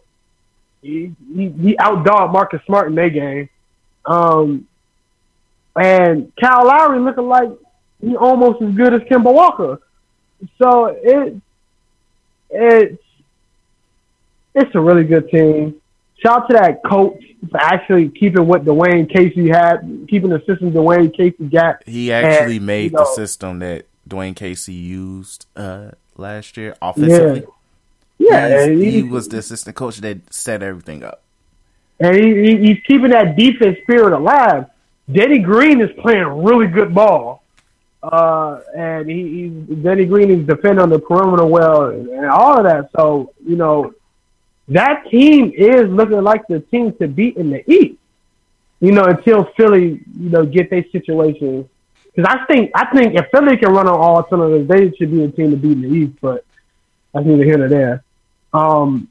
He 0.83 1.14
he, 1.35 1.49
he 1.49 1.77
outdogged 1.77 2.33
Marcus 2.33 2.61
Smart 2.67 2.88
in 2.88 2.95
their 2.95 3.11
game. 3.11 3.49
Um, 4.05 4.69
and 5.75 6.33
Kyle 6.41 6.67
Lowry 6.67 6.99
looking 7.01 7.29
like 7.29 7.51
he 8.01 8.17
almost 8.17 8.62
as 8.62 8.75
good 8.75 8.95
as 8.95 9.01
Kemba 9.03 9.33
Walker. 9.33 9.81
So 10.59 10.87
it 10.87 11.40
it's 12.51 13.03
it's 14.55 14.74
a 14.74 14.81
really 14.81 15.05
good 15.05 15.31
team. 15.31 15.81
Shout 16.18 16.42
out 16.42 16.48
to 16.48 16.55
that 16.55 16.83
coach 16.85 17.22
for 17.51 17.61
actually 17.61 18.09
keeping 18.09 18.46
what 18.46 18.64
Dwane 18.64 19.12
Casey 19.12 19.48
had, 19.48 20.07
keeping 20.09 20.31
the 20.31 20.40
system 20.40 20.72
Dwane 20.72 21.14
Casey 21.16 21.44
got. 21.44 21.83
He 21.87 22.12
actually 22.12 22.57
and, 22.57 22.66
made 22.66 22.92
you 22.92 22.98
know, 22.98 23.05
the 23.05 23.14
system 23.14 23.61
that 23.61 23.87
Dwane 24.09 24.35
Casey 24.35 24.74
used 24.74 25.46
uh, 25.55 25.92
last 26.16 26.57
year 26.57 26.77
offensively. 26.83 27.44
Yeah, 28.18 28.48
yeah 28.48 28.66
he, 28.66 28.90
he, 28.90 29.03
was 29.05 29.29
the 29.29 29.38
assistant 29.38 29.77
coach 29.77 29.98
that 29.98 30.33
set 30.35 30.62
everything 30.62 31.05
up. 31.05 31.22
And 32.01 32.16
he, 32.16 32.57
he's 32.57 32.79
keeping 32.85 33.11
that 33.11 33.37
defense 33.37 33.79
spirit 33.83 34.12
alive. 34.12 34.66
Danny 35.11 35.38
Green 35.38 35.81
is 35.81 35.90
playing 36.01 36.42
really 36.42 36.66
good 36.66 36.92
ball. 36.92 37.42
Uh, 38.03 38.61
and 38.77 39.11
he, 39.11 39.49
Danny 39.49 40.05
Green 40.05 40.31
is 40.31 40.47
defending 40.47 40.81
on 40.81 40.89
the 40.89 40.99
perimeter 40.99 41.45
well 41.45 41.87
and 41.87 42.27
all 42.27 42.59
of 42.59 42.65
that. 42.65 42.91
So, 42.97 43.33
you 43.45 43.57
know, 43.57 43.93
that 44.69 45.11
team 45.11 45.53
is 45.57 45.89
looking 45.89 46.23
like 46.23 46.47
the 46.47 46.61
team 46.61 46.93
to 46.99 47.09
beat 47.09 47.37
in 47.37 47.51
the 47.51 47.69
East. 47.71 47.99
You 48.81 48.93
know, 48.93 49.05
until 49.05 49.45
Philly, 49.57 50.01
you 50.19 50.31
know, 50.31 50.47
get 50.47 50.71
their 50.71 50.85
situation. 50.93 51.69
Because 52.15 52.37
I 52.37 52.45
think 52.47 52.71
I 52.75 52.87
think 52.95 53.15
if 53.17 53.27
Philly 53.33 53.57
can 53.57 53.73
run 53.73 53.89
on 53.89 53.99
all 53.99 54.29
cylinders, 54.29 54.69
they 54.69 54.97
should 54.97 55.11
be 55.11 55.25
a 55.25 55.31
team 55.31 55.51
to 55.51 55.57
beat 55.57 55.73
in 55.73 55.83
the 55.83 55.89
East. 55.89 56.19
But 56.21 56.45
that's 57.13 57.27
neither 57.27 57.45
here 57.45 57.59
nor 57.59 57.69
there. 57.69 58.05
Um, 58.53 59.09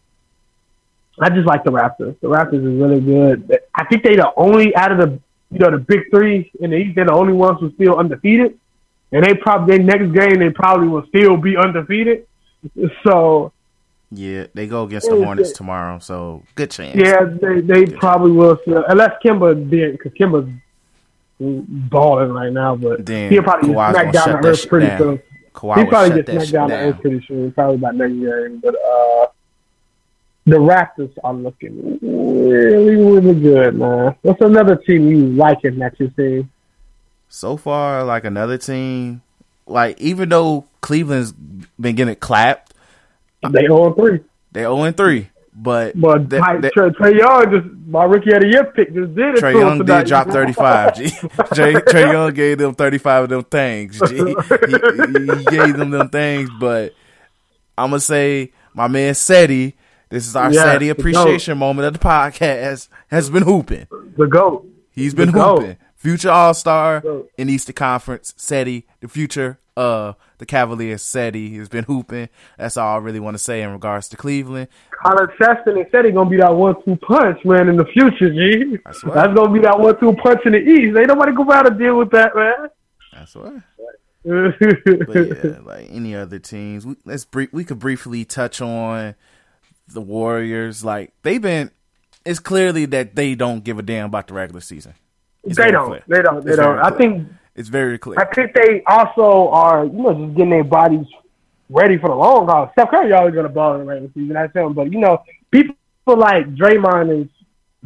I 1.19 1.29
just 1.29 1.47
like 1.47 1.63
the 1.63 1.71
Raptors. 1.71 2.17
The 2.21 2.27
Raptors 2.27 2.65
is 2.65 2.79
really 2.79 3.01
good. 3.01 3.59
I 3.73 3.85
think 3.85 4.03
they 4.03 4.15
the 4.15 4.31
only 4.37 4.75
out 4.75 4.91
of 4.91 4.97
the 4.99 5.19
you 5.51 5.59
know 5.59 5.71
the 5.71 5.79
big 5.79 6.09
three 6.11 6.51
in 6.59 6.69
the 6.69 6.77
East. 6.77 6.95
They're 6.95 7.05
the 7.05 7.13
only 7.13 7.33
ones 7.33 7.59
who 7.59 7.71
still 7.73 7.97
undefeated, 7.97 8.59
and 9.11 9.23
they 9.23 9.33
probably 9.33 9.77
their 9.77 9.85
next 9.85 10.13
game 10.13 10.39
they 10.39 10.49
probably 10.49 10.87
will 10.87 11.05
still 11.07 11.37
be 11.37 11.57
undefeated. 11.57 12.27
So 13.03 13.53
yeah, 14.11 14.47
they 14.53 14.67
go 14.67 14.83
against 14.83 15.09
the 15.09 15.15
Hornets 15.15 15.51
tomorrow, 15.51 15.99
so 15.99 16.43
good 16.55 16.71
chance. 16.71 16.95
Yeah, 16.95 17.25
they 17.25 17.61
they 17.61 17.85
good 17.85 17.99
probably 17.99 18.31
chance. 18.31 18.59
will, 18.65 18.85
unless 18.87 19.11
Kemba 19.23 19.69
did, 19.69 19.97
because 19.97 20.13
Kemba's 20.13 20.49
balling 21.39 22.31
right 22.31 22.51
now. 22.51 22.75
But 22.75 23.05
then 23.05 23.31
he'll 23.31 23.43
probably 23.43 23.73
Kawhi's 23.73 23.95
get 23.95 24.13
smacked 24.13 24.13
down 24.13 24.41
to 24.41 24.47
earth 24.47 24.67
pretty 24.67 24.97
soon. 24.97 25.21
Kawhi 25.53 25.77
he 25.77 25.85
probably 25.85 26.21
get 26.21 26.31
smacked 26.31 26.51
down 26.51 26.69
to 26.69 26.75
earth 26.75 27.01
pretty 27.01 27.25
soon, 27.27 27.51
probably 27.51 27.75
about 27.75 27.95
next 27.95 28.13
game. 28.13 28.59
But 28.59 28.75
uh, 28.75 29.27
the 30.45 30.57
Raptors 30.57 31.11
are 31.23 31.33
looking 31.33 31.99
really, 32.01 32.95
really 32.95 33.39
good, 33.39 33.75
man. 33.75 34.15
What's 34.21 34.41
another 34.41 34.77
team 34.77 35.09
you 35.09 35.27
liking 35.27 35.79
that 35.79 35.99
you 35.99 36.11
see? 36.15 36.47
So 37.29 37.57
far, 37.57 38.03
like 38.03 38.23
another 38.23 38.57
team, 38.57 39.21
like 39.65 39.99
even 39.99 40.29
though 40.29 40.65
Cleveland's 40.81 41.33
been 41.79 41.95
getting 41.95 42.15
clapped 42.15 42.67
they 43.41 43.61
0 43.61 43.93
3. 43.93 44.19
They 44.51 44.61
0 44.61 44.91
3. 44.91 45.29
But 45.59 45.99
but 45.99 46.29
they, 46.29 46.39
they, 46.59 46.69
Trey, 46.69 46.89
Trae 46.89 47.17
Young 47.17 47.51
just 47.51 47.65
my 47.87 48.03
rookie 48.03 48.31
of 48.31 48.41
the 48.41 48.47
year 48.47 48.65
pick 48.65 48.93
just 48.93 49.15
did 49.15 49.35
it. 49.35 49.43
Trae 49.43 49.59
Young 49.59 49.83
did 49.83 50.05
drop 50.05 50.29
thirty 50.29 50.53
five. 50.53 50.93
Trae, 50.93 51.83
Trey 51.89 52.11
Young 52.11 52.31
gave 52.35 52.59
them 52.59 52.75
thirty 52.75 52.99
five 52.99 53.23
of 53.23 53.29
them 53.29 53.43
things. 53.43 53.99
G. 53.99 54.17
He, 54.17 54.23
he, 54.23 54.33
he, 55.35 55.45
gave 55.45 55.75
them 55.75 55.89
them 55.89 56.09
things, 56.09 56.51
but 56.59 56.93
I'm 57.75 57.89
gonna 57.89 57.99
say 57.99 58.51
my 58.75 58.87
man 58.87 59.15
Seti. 59.15 59.75
This 60.09 60.27
is 60.27 60.35
our 60.35 60.53
yeah, 60.53 60.61
Seti 60.73 60.89
appreciation 60.89 61.57
moment 61.57 61.87
of 61.87 61.93
the 61.93 62.07
podcast. 62.07 62.89
Has 63.07 63.31
been 63.31 63.41
hooping. 63.41 63.87
The 64.15 64.27
goat. 64.27 64.69
He's 64.91 65.15
been 65.15 65.31
the 65.31 65.41
hooping. 65.41 65.69
Goat. 65.69 65.77
Future 65.97 66.29
All 66.29 66.53
Star 66.53 67.03
in 67.37 67.49
Eastern 67.49 67.73
Conference. 67.73 68.33
Seti, 68.37 68.85
the 69.01 69.07
future 69.07 69.59
of 69.75 70.15
the 70.39 70.45
Cavaliers 70.45 71.13
he 71.13 71.57
has 71.57 71.69
been 71.69 71.83
hooping. 71.85 72.29
That's 72.57 72.77
all 72.77 72.95
I 72.95 72.97
really 72.97 73.19
want 73.19 73.35
to 73.35 73.43
say 73.43 73.61
in 73.61 73.71
regards 73.71 74.09
to 74.09 74.17
Cleveland. 74.17 74.69
Collin 74.91 75.27
Sexton 75.41 75.85
said 75.91 76.05
he's 76.05 76.13
gonna 76.13 76.29
be 76.29 76.37
that 76.37 76.55
one 76.55 76.75
two 76.83 76.95
punch, 76.97 77.43
man, 77.45 77.69
in 77.69 77.77
the 77.77 77.85
future, 77.85 78.29
G. 78.29 78.77
That's, 78.85 79.03
gonna 79.03 79.51
be 79.51 79.59
that 79.59 79.79
one 79.79 79.99
two 79.99 80.13
punch 80.13 80.41
in 80.45 80.53
the 80.53 80.59
East. 80.59 80.97
Ain't 80.97 81.07
nobody 81.07 81.31
going 81.31 81.47
to 81.47 81.51
go 81.51 81.51
out 81.51 81.63
to 81.63 81.71
deal 81.71 81.97
with 81.97 82.11
that, 82.11 82.35
man. 82.35 82.69
That's 83.13 83.35
what. 83.35 83.53
but 84.23 85.45
yeah, 85.45 85.59
like 85.63 85.87
any 85.91 86.15
other 86.15 86.39
teams, 86.39 86.85
we, 86.85 86.95
let's 87.05 87.25
brief, 87.25 87.53
we 87.53 87.63
could 87.63 87.79
briefly 87.79 88.25
touch 88.25 88.61
on 88.61 89.15
the 89.87 90.01
Warriors. 90.01 90.83
Like 90.83 91.13
they've 91.21 91.41
been, 91.41 91.69
it's 92.25 92.39
clearly 92.39 92.85
that 92.85 93.15
they 93.15 93.35
don't 93.35 93.63
give 93.63 93.77
a 93.77 93.83
damn 93.83 94.07
about 94.07 94.27
the 94.27 94.33
regular 94.33 94.61
season. 94.61 94.95
They 95.43 95.71
don't. 95.71 96.01
They 96.07 96.21
don't. 96.21 96.43
They 96.43 96.51
it's 96.51 96.59
don't. 96.59 96.79
I 96.79 96.89
think 96.91 97.27
it's 97.57 97.69
very 97.69 97.97
clear. 97.97 98.19
I 98.19 98.25
think 98.25 98.53
they 98.53 98.83
also 98.85 99.49
are, 99.49 99.83
you 99.83 99.91
know, 99.91 100.13
just 100.13 100.35
getting 100.35 100.51
their 100.51 100.63
bodies 100.63 101.07
ready 101.69 101.97
for 101.97 102.09
the 102.09 102.15
long 102.15 102.47
haul. 102.47 102.69
Steph 102.73 102.91
Curry 102.91 103.11
always 103.13 103.33
going 103.33 103.47
to 103.47 103.51
ball 103.51 103.73
in 103.73 103.79
the 103.79 103.85
regular 103.85 104.09
season. 104.13 104.33
That's 104.33 104.55
him. 104.55 104.73
But, 104.73 104.93
you 104.93 104.99
know, 104.99 105.23
people 105.49 105.75
like 106.05 106.53
Draymond 106.55 107.23
is 107.23 107.29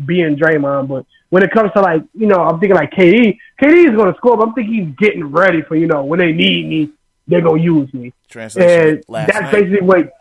being 0.05 0.35
Draymond. 0.35 0.89
But 0.89 1.05
when 1.29 1.41
it 1.41 1.51
comes 1.51 1.71
to, 1.73 1.81
like, 1.81 2.03
you 2.13 2.27
know, 2.27 2.41
I'm 2.41 2.59
thinking 2.59 2.75
like 2.75 2.91
KD. 2.91 3.37
KD 3.61 3.89
is 3.89 3.95
going 3.95 4.11
to 4.11 4.17
score, 4.17 4.35
but 4.35 4.49
I'm 4.49 4.53
thinking 4.53 4.73
he's 4.73 4.95
getting 4.97 5.25
ready 5.31 5.61
for, 5.61 5.77
you 5.77 5.87
know, 5.87 6.03
when 6.03 6.19
they 6.19 6.33
need 6.33 6.67
me, 6.67 6.89
they're 7.27 7.41
going 7.41 7.61
to 7.61 7.63
use 7.63 7.93
me. 7.93 8.13
Translation. 8.27 8.69
And 8.69 9.03
that's 9.07 9.33
night. 9.33 9.51
basically 9.51 9.81
what, 9.81 10.13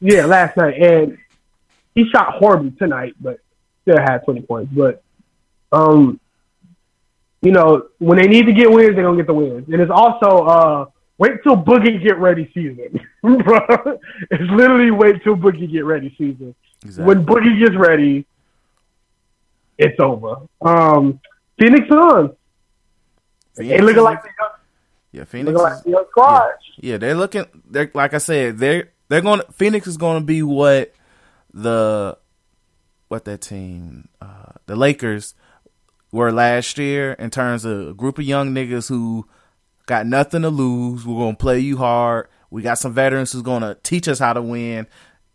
yeah, 0.00 0.26
last 0.26 0.58
night. 0.58 0.80
And 0.80 1.16
he 1.94 2.06
shot 2.10 2.34
horribly 2.34 2.72
tonight, 2.72 3.14
but 3.18 3.40
still 3.82 3.98
had 3.98 4.24
20 4.24 4.42
points. 4.42 4.72
But, 4.74 5.02
um, 5.72 6.19
you 7.42 7.52
know, 7.52 7.88
when 7.98 8.18
they 8.18 8.26
need 8.26 8.46
to 8.46 8.52
get 8.52 8.70
wins, 8.70 8.94
they're 8.94 9.04
gonna 9.04 9.16
get 9.16 9.26
the 9.26 9.34
wins. 9.34 9.68
And 9.68 9.80
it's 9.80 9.90
also 9.90 10.46
uh, 10.46 10.86
wait 11.18 11.42
till 11.42 11.56
Boogie 11.56 12.02
get 12.02 12.18
ready 12.18 12.50
season, 12.54 13.00
bro. 13.22 13.98
It's 14.30 14.50
literally 14.50 14.90
wait 14.90 15.22
till 15.24 15.36
Boogie 15.36 15.70
get 15.70 15.84
ready 15.84 16.14
season. 16.18 16.54
Exactly. 16.84 17.04
When 17.04 17.26
Boogie 17.26 17.58
gets 17.58 17.76
ready, 17.76 18.26
it's 19.78 19.98
over. 20.00 20.36
Um, 20.60 21.20
Phoenix 21.58 21.88
Suns. 21.88 22.30
Phoenix 23.56 23.80
they 23.80 23.80
looking 23.80 24.02
like 24.02 24.22
the 24.22 24.28
young, 24.38 24.50
yeah, 25.12 25.24
Phoenix 25.24 25.60
like 25.60 25.82
the 25.82 25.90
yeah, 25.90 26.92
yeah, 26.92 26.96
they're 26.98 27.14
looking. 27.14 27.44
They're 27.68 27.90
like 27.94 28.14
I 28.14 28.18
said, 28.18 28.58
they're 28.58 28.90
they're 29.08 29.20
going. 29.22 29.42
Phoenix 29.52 29.86
is 29.86 29.96
going 29.96 30.20
to 30.20 30.24
be 30.24 30.42
what 30.42 30.94
the 31.52 32.16
what 33.08 33.24
that 33.24 33.40
team, 33.40 34.08
uh, 34.20 34.52
the 34.66 34.76
Lakers 34.76 35.34
were 36.12 36.32
last 36.32 36.78
year 36.78 37.12
in 37.12 37.30
terms 37.30 37.64
of 37.64 37.88
a 37.88 37.94
group 37.94 38.18
of 38.18 38.24
young 38.24 38.54
niggas 38.54 38.88
who 38.88 39.26
got 39.86 40.06
nothing 40.06 40.42
to 40.42 40.50
lose. 40.50 41.06
We're 41.06 41.18
gonna 41.18 41.36
play 41.36 41.60
you 41.60 41.76
hard. 41.76 42.28
We 42.50 42.62
got 42.62 42.78
some 42.78 42.92
veterans 42.92 43.32
who's 43.32 43.42
gonna 43.42 43.76
teach 43.82 44.08
us 44.08 44.18
how 44.18 44.32
to 44.32 44.42
win, 44.42 44.86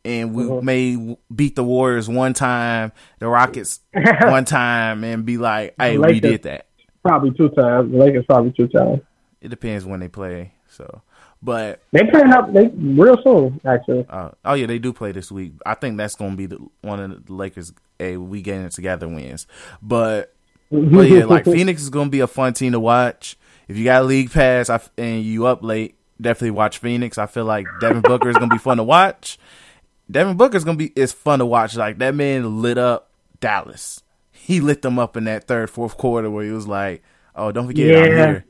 and 0.04 0.34
we 0.34 0.44
mm-hmm. 0.44 0.66
may 0.66 1.18
beat 1.34 1.56
the 1.56 1.64
Warriors 1.64 2.10
one 2.10 2.34
time, 2.34 2.92
the 3.20 3.28
Rockets 3.28 3.80
one 4.22 4.46
time, 4.46 5.04
and 5.04 5.26
be 5.26 5.38
like, 5.38 5.76
"Hey, 5.80 5.98
we 5.98 6.20
did 6.20 6.44
that." 6.44 6.68
Probably 7.04 7.32
two 7.32 7.50
times. 7.50 7.92
The 7.92 7.98
Lakers 7.98 8.26
probably 8.26 8.52
two 8.52 8.68
times. 8.68 9.02
It 9.42 9.50
depends 9.50 9.86
when 9.86 10.00
they 10.00 10.08
play. 10.08 10.54
So, 10.68 11.02
but 11.42 11.82
they 11.92 12.04
playing 12.04 12.34
up 12.34 12.52
they 12.54 12.68
real 12.68 13.18
soon 13.24 13.62
actually. 13.66 14.06
Uh, 14.10 14.32
oh 14.44 14.54
yeah, 14.54 14.66
they 14.66 14.80
do 14.80 14.92
play 14.92 15.12
this 15.12 15.32
week. 15.32 15.54
I 15.66 15.76
think 15.76 15.98
that's 15.98 16.16
gonna 16.16 16.36
be 16.36 16.48
the 16.48 16.60
one 16.82 17.00
of 17.00 17.26
the 17.26 17.34
Lakers. 17.34 17.74
A 18.00 18.18
we 18.18 18.42
getting 18.42 18.66
it 18.66 18.72
together 18.72 19.08
wins, 19.08 19.48
but 19.82 20.35
but 20.82 21.10
yeah, 21.10 21.26
like 21.26 21.46
Phoenix 21.46 21.82
is 21.82 21.90
gonna 21.90 22.10
be 22.10 22.20
a 22.20 22.28
fun 22.28 22.54
team 22.54 22.72
to 22.74 22.80
watch. 22.80 23.38
If 23.68 23.78
you 23.78 23.84
got 23.84 24.04
a 24.04 24.06
league 24.06 24.32
pass 24.32 24.70
and 24.98 25.24
you 25.24 25.46
up 25.46 25.64
late, 25.64 25.96
definitely 26.20 26.52
watch 26.52 26.78
Phoenix. 26.78 27.18
I 27.18 27.26
feel 27.26 27.46
like 27.46 27.66
Devin 27.82 28.02
Booker 28.02 28.30
is 28.30 28.38
gonna 28.38 28.54
be 28.54 28.58
fun 28.58 28.78
to 28.78 28.84
watch. 28.84 29.40
Devin 30.10 30.38
Booker 30.38 30.58
is 30.58 30.64
gonna 30.64 30.78
be 30.78 30.92
it's 30.96 31.14
fun 31.14 31.40
to 31.40 31.46
watch. 31.46 31.76
Like 31.76 31.98
that 32.00 32.16
man 32.16 32.62
lit 32.62 32.78
up 32.78 33.12
Dallas. 33.40 34.04
He 34.32 34.60
lit 34.60 34.82
them 34.82 35.00
up 35.00 35.18
in 35.18 35.24
that 35.24 35.48
third, 35.48 35.70
fourth 35.70 35.98
quarter 35.98 36.30
where 36.30 36.46
he 36.46 36.52
was 36.52 36.68
like, 36.68 37.02
"Oh, 37.36 37.52
don't 37.52 37.68
forget 37.68 37.88
yeah. 37.88 37.98
I'm 37.98 38.06
here." 38.12 38.46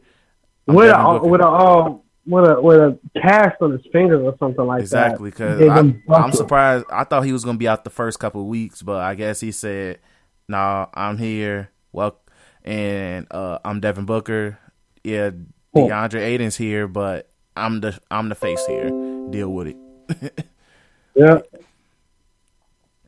I'm 0.67 0.75
with 0.75 0.89
a 0.89 1.19
with 1.23 1.41
a 1.41 1.47
um 1.47 2.01
with 2.25 2.49
a 2.49 2.61
with 2.61 2.77
a 2.77 2.99
cast 3.21 3.61
on 3.61 3.71
his 3.71 3.85
finger 3.91 4.21
or 4.21 4.35
something 4.39 4.65
like 4.65 4.81
exactly, 4.81 5.29
that. 5.29 5.61
Exactly, 5.61 5.91
because 5.91 6.21
I'm 6.21 6.31
surprised. 6.33 6.85
I 6.91 7.03
thought 7.03 7.23
he 7.23 7.31
was 7.31 7.45
gonna 7.45 7.57
be 7.57 7.67
out 7.67 7.83
the 7.83 7.89
first 7.89 8.19
couple 8.19 8.41
of 8.41 8.47
weeks, 8.47 8.81
but 8.81 8.97
I 8.97 9.15
guess 9.15 9.39
he 9.39 9.51
said, 9.51 9.99
"Nah, 10.47 10.87
I'm 10.93 11.17
here." 11.17 11.69
Well, 11.95 12.19
and 12.65 13.25
uh, 13.31 13.59
I'm 13.63 13.79
Devin 13.79 14.03
Booker. 14.03 14.59
Yeah, 15.05 15.31
DeAndre 15.73 16.19
Ayton's 16.19 16.57
here, 16.57 16.89
but 16.89 17.31
I'm 17.55 17.79
the 17.79 17.97
I'm 18.11 18.27
the 18.27 18.35
face 18.35 18.63
here. 18.65 18.89
Deal 19.29 19.49
with 19.49 19.67
it. 19.67 20.49
yeah. 21.15 21.39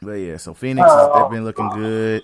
But 0.01 0.13
yeah, 0.13 0.37
so 0.37 0.53
Phoenix 0.53 0.89
has 0.89 1.09
they've 1.13 1.31
been 1.31 1.43
looking 1.43 1.69
good. 1.71 2.23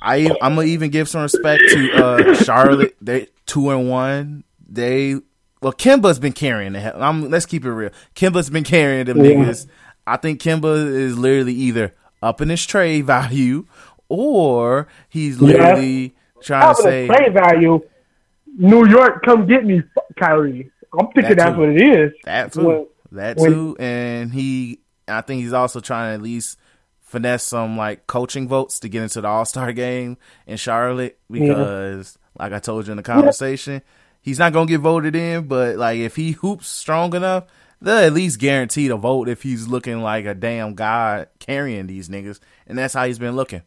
I 0.00 0.30
I'm 0.40 0.54
gonna 0.54 0.68
even 0.68 0.90
give 0.90 1.08
some 1.08 1.22
respect 1.22 1.64
to 1.70 1.92
uh, 1.92 2.34
Charlotte. 2.36 2.94
They 3.00 3.26
two 3.46 3.70
and 3.70 3.90
one. 3.90 4.44
They 4.68 5.16
well, 5.62 5.72
Kemba's 5.72 6.20
been 6.20 6.32
carrying 6.32 6.74
the 6.74 6.80
hell. 6.80 7.02
I'm, 7.02 7.28
let's 7.28 7.46
keep 7.46 7.64
it 7.64 7.72
real. 7.72 7.90
Kemba's 8.14 8.50
been 8.50 8.62
carrying 8.62 9.06
them 9.06 9.18
yeah. 9.18 9.32
niggas. 9.32 9.66
I 10.06 10.16
think 10.18 10.40
Kemba 10.40 10.86
is 10.86 11.18
literally 11.18 11.54
either 11.54 11.92
up 12.22 12.40
in 12.40 12.50
his 12.50 12.64
trade 12.64 13.04
value 13.04 13.66
or 14.14 14.88
he's 15.08 15.40
literally 15.40 16.02
yeah. 16.02 16.42
trying 16.42 16.74
to 16.74 16.82
say 16.82 17.06
trade 17.06 17.34
value. 17.34 17.80
New 18.56 18.88
York, 18.88 19.24
come 19.24 19.46
get 19.46 19.64
me, 19.64 19.82
Kyrie. 20.16 20.70
I'm 20.98 21.06
thinking 21.06 21.22
that 21.22 21.36
that's 21.36 21.56
what 21.56 21.70
it 21.70 21.82
is. 21.82 22.12
That 22.24 22.52
too. 22.52 22.64
When, 22.64 22.86
that 23.12 23.38
too. 23.38 23.74
When, 23.78 23.86
and 23.86 24.32
he, 24.32 24.80
I 25.08 25.20
think 25.22 25.42
he's 25.42 25.52
also 25.52 25.80
trying 25.80 26.10
to 26.10 26.14
at 26.14 26.22
least 26.22 26.58
finesse 27.00 27.44
some 27.44 27.76
like 27.76 28.06
coaching 28.06 28.48
votes 28.48 28.80
to 28.80 28.88
get 28.88 29.02
into 29.02 29.20
the 29.20 29.28
All 29.28 29.44
Star 29.44 29.72
game 29.72 30.16
in 30.46 30.56
Charlotte 30.56 31.18
because, 31.30 32.18
yeah. 32.36 32.44
like 32.44 32.52
I 32.52 32.58
told 32.58 32.86
you 32.86 32.92
in 32.92 32.96
the 32.96 33.02
conversation, 33.02 33.82
he's 34.20 34.38
not 34.38 34.52
gonna 34.52 34.66
get 34.66 34.80
voted 34.80 35.16
in. 35.16 35.46
But 35.46 35.76
like 35.76 35.98
if 35.98 36.16
he 36.16 36.32
hoops 36.32 36.68
strong 36.68 37.14
enough, 37.14 37.44
they'll 37.80 37.98
at 37.98 38.12
least 38.12 38.38
guarantee 38.38 38.88
to 38.88 38.96
vote 38.96 39.28
if 39.28 39.42
he's 39.42 39.68
looking 39.68 40.00
like 40.00 40.26
a 40.26 40.34
damn 40.34 40.74
god 40.74 41.28
carrying 41.38 41.86
these 41.86 42.08
niggas, 42.08 42.40
and 42.66 42.78
that's 42.78 42.94
how 42.94 43.06
he's 43.06 43.18
been 43.18 43.36
looking. 43.36 43.62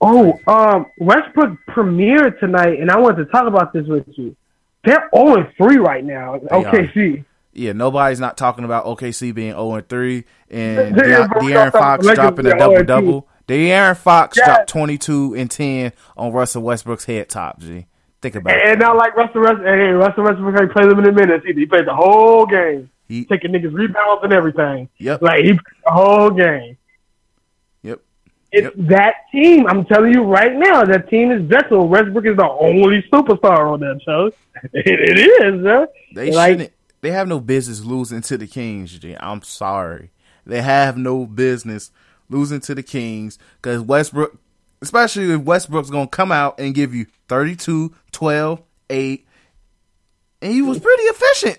Oh, 0.00 0.38
um, 0.46 0.86
Westbrook 0.98 1.58
premiered 1.68 2.38
tonight, 2.40 2.80
and 2.80 2.90
I 2.90 2.98
wanted 2.98 3.24
to 3.24 3.30
talk 3.30 3.46
about 3.46 3.72
this 3.72 3.86
with 3.86 4.06
you. 4.16 4.34
They're 4.84 5.10
0 5.14 5.50
3 5.56 5.76
right 5.76 6.04
now. 6.04 6.38
OKC. 6.50 7.24
Yeah, 7.52 7.72
nobody's 7.72 8.20
not 8.20 8.38
talking 8.38 8.64
about 8.64 8.86
OKC 8.86 9.34
being 9.34 9.52
0 9.52 9.82
3 9.86 10.24
and 10.50 10.94
De- 10.94 11.02
De'Aaron 11.02 11.72
Fox 11.72 12.06
dropping 12.06 12.46
a 12.46 12.56
double 12.56 12.84
double. 12.84 13.28
De'Aaron 13.46 13.96
Fox 13.96 14.38
yeah. 14.38 14.46
dropped 14.46 14.68
22 14.68 15.34
and 15.34 15.50
10 15.50 15.92
on 16.16 16.32
Russell 16.32 16.62
Westbrook's 16.62 17.04
head 17.04 17.28
top, 17.28 17.60
G. 17.60 17.86
Think 18.22 18.36
about 18.36 18.52
and, 18.52 18.60
it. 18.60 18.68
And 18.72 18.80
not 18.80 18.96
like 18.96 19.16
Russell 19.16 19.42
Westbrook. 19.42 19.66
Hey, 19.66 19.90
Russell 19.90 20.24
Westbrook 20.24 20.60
ain't 20.60 20.72
play 20.72 20.84
limited 20.84 21.14
minutes 21.14 21.44
either. 21.48 21.58
He 21.58 21.66
played 21.66 21.86
the 21.86 21.94
whole 21.94 22.46
game. 22.46 22.90
He, 23.08 23.24
taking 23.24 23.50
niggas 23.50 23.74
rebounds 23.74 24.22
and 24.22 24.32
everything. 24.32 24.88
Yep. 24.98 25.22
Like, 25.22 25.40
he 25.40 25.50
played 25.50 25.82
the 25.84 25.90
whole 25.90 26.30
game. 26.30 26.78
It's 28.52 28.64
yep. 28.76 28.88
that 28.88 29.14
team. 29.32 29.66
I'm 29.66 29.84
telling 29.84 30.12
you 30.12 30.24
right 30.24 30.54
now, 30.54 30.84
that 30.84 31.08
team 31.08 31.30
is 31.30 31.42
Vessel. 31.42 31.86
Westbrook 31.86 32.26
is 32.26 32.36
the 32.36 32.48
only 32.48 33.02
superstar 33.12 33.72
on 33.72 33.80
that 33.80 34.00
show. 34.04 34.26
it, 34.72 34.86
it 34.86 35.18
is, 35.18 35.64
huh? 35.64 35.86
They 36.14 36.32
like, 36.32 36.52
shouldn't 36.52 36.72
they 37.00 37.12
have 37.12 37.28
no 37.28 37.40
business 37.40 37.80
losing 37.80 38.22
to 38.22 38.36
the 38.36 38.46
Kings. 38.46 38.98
G. 38.98 39.16
I'm 39.18 39.42
sorry, 39.42 40.10
they 40.44 40.62
have 40.62 40.96
no 40.96 41.26
business 41.26 41.90
losing 42.28 42.60
to 42.60 42.74
the 42.74 42.82
Kings 42.82 43.38
because 43.60 43.80
Westbrook, 43.80 44.36
especially 44.82 45.32
if 45.32 45.40
Westbrook's 45.42 45.90
gonna 45.90 46.08
come 46.08 46.32
out 46.32 46.58
and 46.58 46.74
give 46.74 46.94
you 46.94 47.06
32, 47.28 47.94
12, 48.12 48.62
8, 48.90 49.26
and 50.42 50.52
he 50.52 50.62
was 50.62 50.78
pretty 50.78 51.02
efficient. 51.04 51.58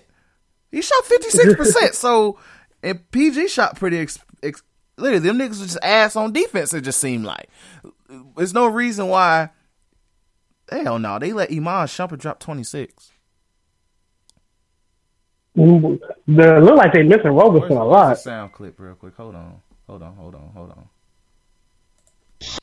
He 0.70 0.82
shot 0.82 1.04
56 1.04 1.54
percent. 1.54 1.94
So 1.94 2.38
and 2.82 3.10
PG 3.10 3.48
shot 3.48 3.76
pretty. 3.76 3.98
Ex- 3.98 4.18
literally, 4.96 5.20
them 5.26 5.38
niggas 5.38 5.48
was 5.60 5.60
just 5.60 5.78
ass 5.82 6.16
on 6.16 6.32
defense. 6.32 6.72
It 6.74 6.82
just 6.82 7.00
seemed 7.00 7.24
like 7.24 7.48
there's 8.36 8.54
no 8.54 8.66
reason 8.66 9.08
why. 9.08 9.50
Hell 10.70 10.98
no, 10.98 11.18
they 11.18 11.32
let 11.32 11.50
Iman 11.50 11.86
Shumpert 11.86 12.18
drop 12.18 12.40
26. 12.40 13.10
They 15.54 15.62
look 15.66 16.76
like 16.76 16.92
they 16.94 17.02
missing 17.02 17.32
Roberson 17.32 17.76
a 17.76 17.84
lot. 17.84 18.18
sound 18.18 18.52
clip 18.52 18.78
real 18.80 18.94
quick. 18.94 19.14
Hold 19.16 19.34
on. 19.34 19.60
Hold 19.86 20.02
on. 20.02 20.14
Hold 20.14 20.34
on. 20.34 20.50
Hold 20.54 20.70
on. 20.70 20.88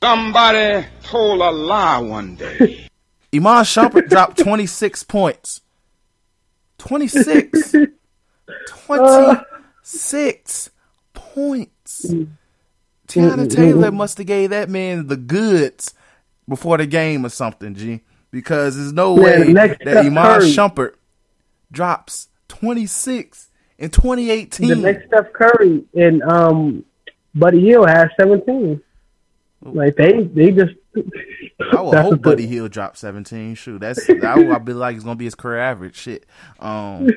Somebody 0.02 0.86
told 1.04 1.40
a 1.40 1.50
lie 1.50 1.98
one 1.98 2.34
day. 2.36 2.88
Iman 3.34 3.64
Shumpert 3.64 4.08
dropped 4.08 4.38
26 4.38 5.02
points. 5.04 5.60
26. 6.78 7.74
Uh, 8.88 9.36
26 9.84 10.70
points. 11.14 11.70
Teyana 13.06 13.50
Taylor 13.50 13.90
must 13.90 14.18
have 14.18 14.26
gave 14.26 14.50
that 14.50 14.68
man 14.68 15.08
the 15.08 15.16
goods 15.16 15.94
before 16.48 16.78
the 16.78 16.86
game 16.86 17.26
or 17.26 17.28
something, 17.28 17.74
G. 17.74 18.02
Because 18.30 18.76
there's 18.76 18.92
no 18.92 19.14
way 19.14 19.52
that 19.52 19.84
Iman 19.84 20.42
Shumpert 20.42 20.94
drops 21.72 22.28
26 22.48 23.48
in 23.78 23.90
2018. 23.90 24.68
The 24.68 24.76
next 24.76 25.06
Steph 25.08 25.32
Curry 25.32 25.84
and 25.94 26.22
um, 26.22 26.84
Buddy 27.34 27.60
Hield 27.60 27.88
has 27.88 28.08
17. 28.20 28.80
Like 29.62 29.96
they, 29.96 30.22
they 30.24 30.52
just. 30.52 30.74
I 30.96 31.80
would 31.82 31.98
hope 31.98 32.22
Buddy 32.22 32.46
Hield 32.46 32.70
drop 32.70 32.96
17. 32.96 33.54
Shoot, 33.56 33.80
that's 33.80 34.08
I 34.08 34.34
would, 34.36 34.50
I'd 34.50 34.64
be 34.64 34.72
like 34.72 34.96
it's 34.96 35.04
gonna 35.04 35.16
be 35.16 35.24
his 35.24 35.34
career 35.34 35.58
average. 35.58 35.96
Shit. 35.96 36.26
Um, 36.60 37.10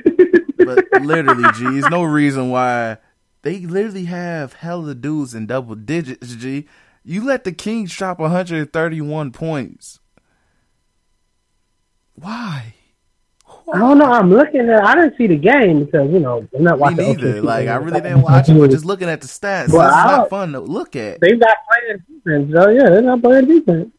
but 0.57 0.85
literally, 1.01 1.45
G, 1.53 1.63
there's 1.63 1.89
no 1.89 2.03
reason 2.03 2.49
why 2.49 2.97
they 3.43 3.59
literally 3.59 4.05
have 4.05 4.53
hella 4.53 4.95
dudes 4.95 5.35
in 5.35 5.45
double 5.45 5.75
digits. 5.75 6.35
G, 6.35 6.67
you 7.03 7.23
let 7.23 7.43
the 7.43 7.51
Kings 7.51 7.95
drop 7.95 8.19
131 8.19 9.31
points. 9.31 9.99
Why? 12.15 12.73
I 13.73 13.79
don't 13.79 13.97
know. 13.97 14.05
I'm 14.05 14.29
looking 14.29 14.69
at. 14.69 14.83
I 14.83 14.95
didn't 14.95 15.17
see 15.17 15.27
the 15.27 15.37
game 15.37 15.85
because 15.85 16.11
you 16.11 16.19
know 16.19 16.47
I'm 16.55 16.63
not 16.63 16.79
watching. 16.79 16.97
Me 16.97 17.13
neither. 17.13 17.41
Like 17.41 17.67
I 17.67 17.75
really 17.75 18.01
didn't 18.01 18.21
watch 18.21 18.49
it, 18.49 18.57
but 18.57 18.69
just 18.69 18.85
looking 18.85 19.09
at 19.09 19.21
the 19.21 19.27
stats, 19.27 19.71
well, 19.71 19.87
it's 19.87 19.95
not 19.95 20.29
fun 20.29 20.51
to 20.53 20.59
look 20.59 20.95
at. 20.95 21.19
They're 21.21 21.35
not 21.35 21.57
playing 21.69 22.03
defense. 22.07 22.53
So 22.53 22.69
yeah, 22.69 22.89
they're 22.89 23.01
not 23.01 23.21
playing 23.21 23.45
defense. 23.45 23.91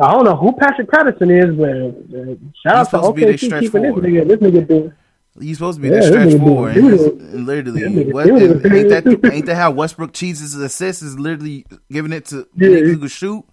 I 0.00 0.12
don't 0.12 0.24
know 0.24 0.36
who 0.36 0.52
Patrick 0.52 0.90
Patterson 0.90 1.30
is, 1.30 1.54
but 1.54 1.68
uh, 1.68 2.34
shout 2.62 2.76
out 2.76 2.90
to 2.90 2.96
OKC 2.98 3.60
keeping 3.60 3.82
this 3.82 3.94
nigga. 3.94 4.28
This 4.28 4.38
nigga 4.38 4.66
do. 4.68 4.92
He's 5.40 5.58
supposed 5.58 5.78
to 5.78 5.82
be 5.82 5.88
yeah, 5.88 5.96
the 5.96 6.02
stretch 6.02 6.40
four, 6.40 6.68
and, 6.68 6.78
and, 6.78 7.46
literally, 7.46 7.80
yeah, 7.80 8.12
what, 8.12 8.28
ain't 8.28 8.62
that 8.62 9.30
ain't 9.32 9.46
that 9.46 9.56
how 9.56 9.72
Westbrook 9.72 10.12
cheats 10.12 10.38
his 10.38 10.54
assists? 10.54 11.02
Is 11.02 11.18
literally 11.18 11.66
giving 11.90 12.12
it 12.12 12.26
to 12.26 12.46
yeah. 12.54 12.68
niggas 12.68 12.86
who 12.86 12.98
can 12.98 13.08
shoot. 13.08 13.44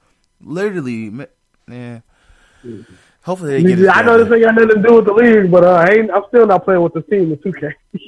Literally, 0.41 1.11
yeah. 1.67 2.01
Hopefully, 3.23 3.63
they 3.63 3.75
get 3.75 3.95
I 3.95 4.03
know 4.03 4.23
this 4.23 4.31
ain't 4.31 4.43
got 4.43 4.55
nothing 4.55 4.81
to 4.81 4.87
do 4.87 4.95
with 4.95 5.05
the 5.05 5.13
league, 5.13 5.49
but 5.49 5.63
uh, 5.63 5.71
I 5.71 5.93
ain't, 5.93 6.11
I'm 6.11 6.23
still 6.27 6.45
not 6.45 6.65
playing 6.65 6.81
with 6.81 6.93
the 6.93 7.01
team 7.01 7.31
in 7.31 7.37
2K. 7.37 7.73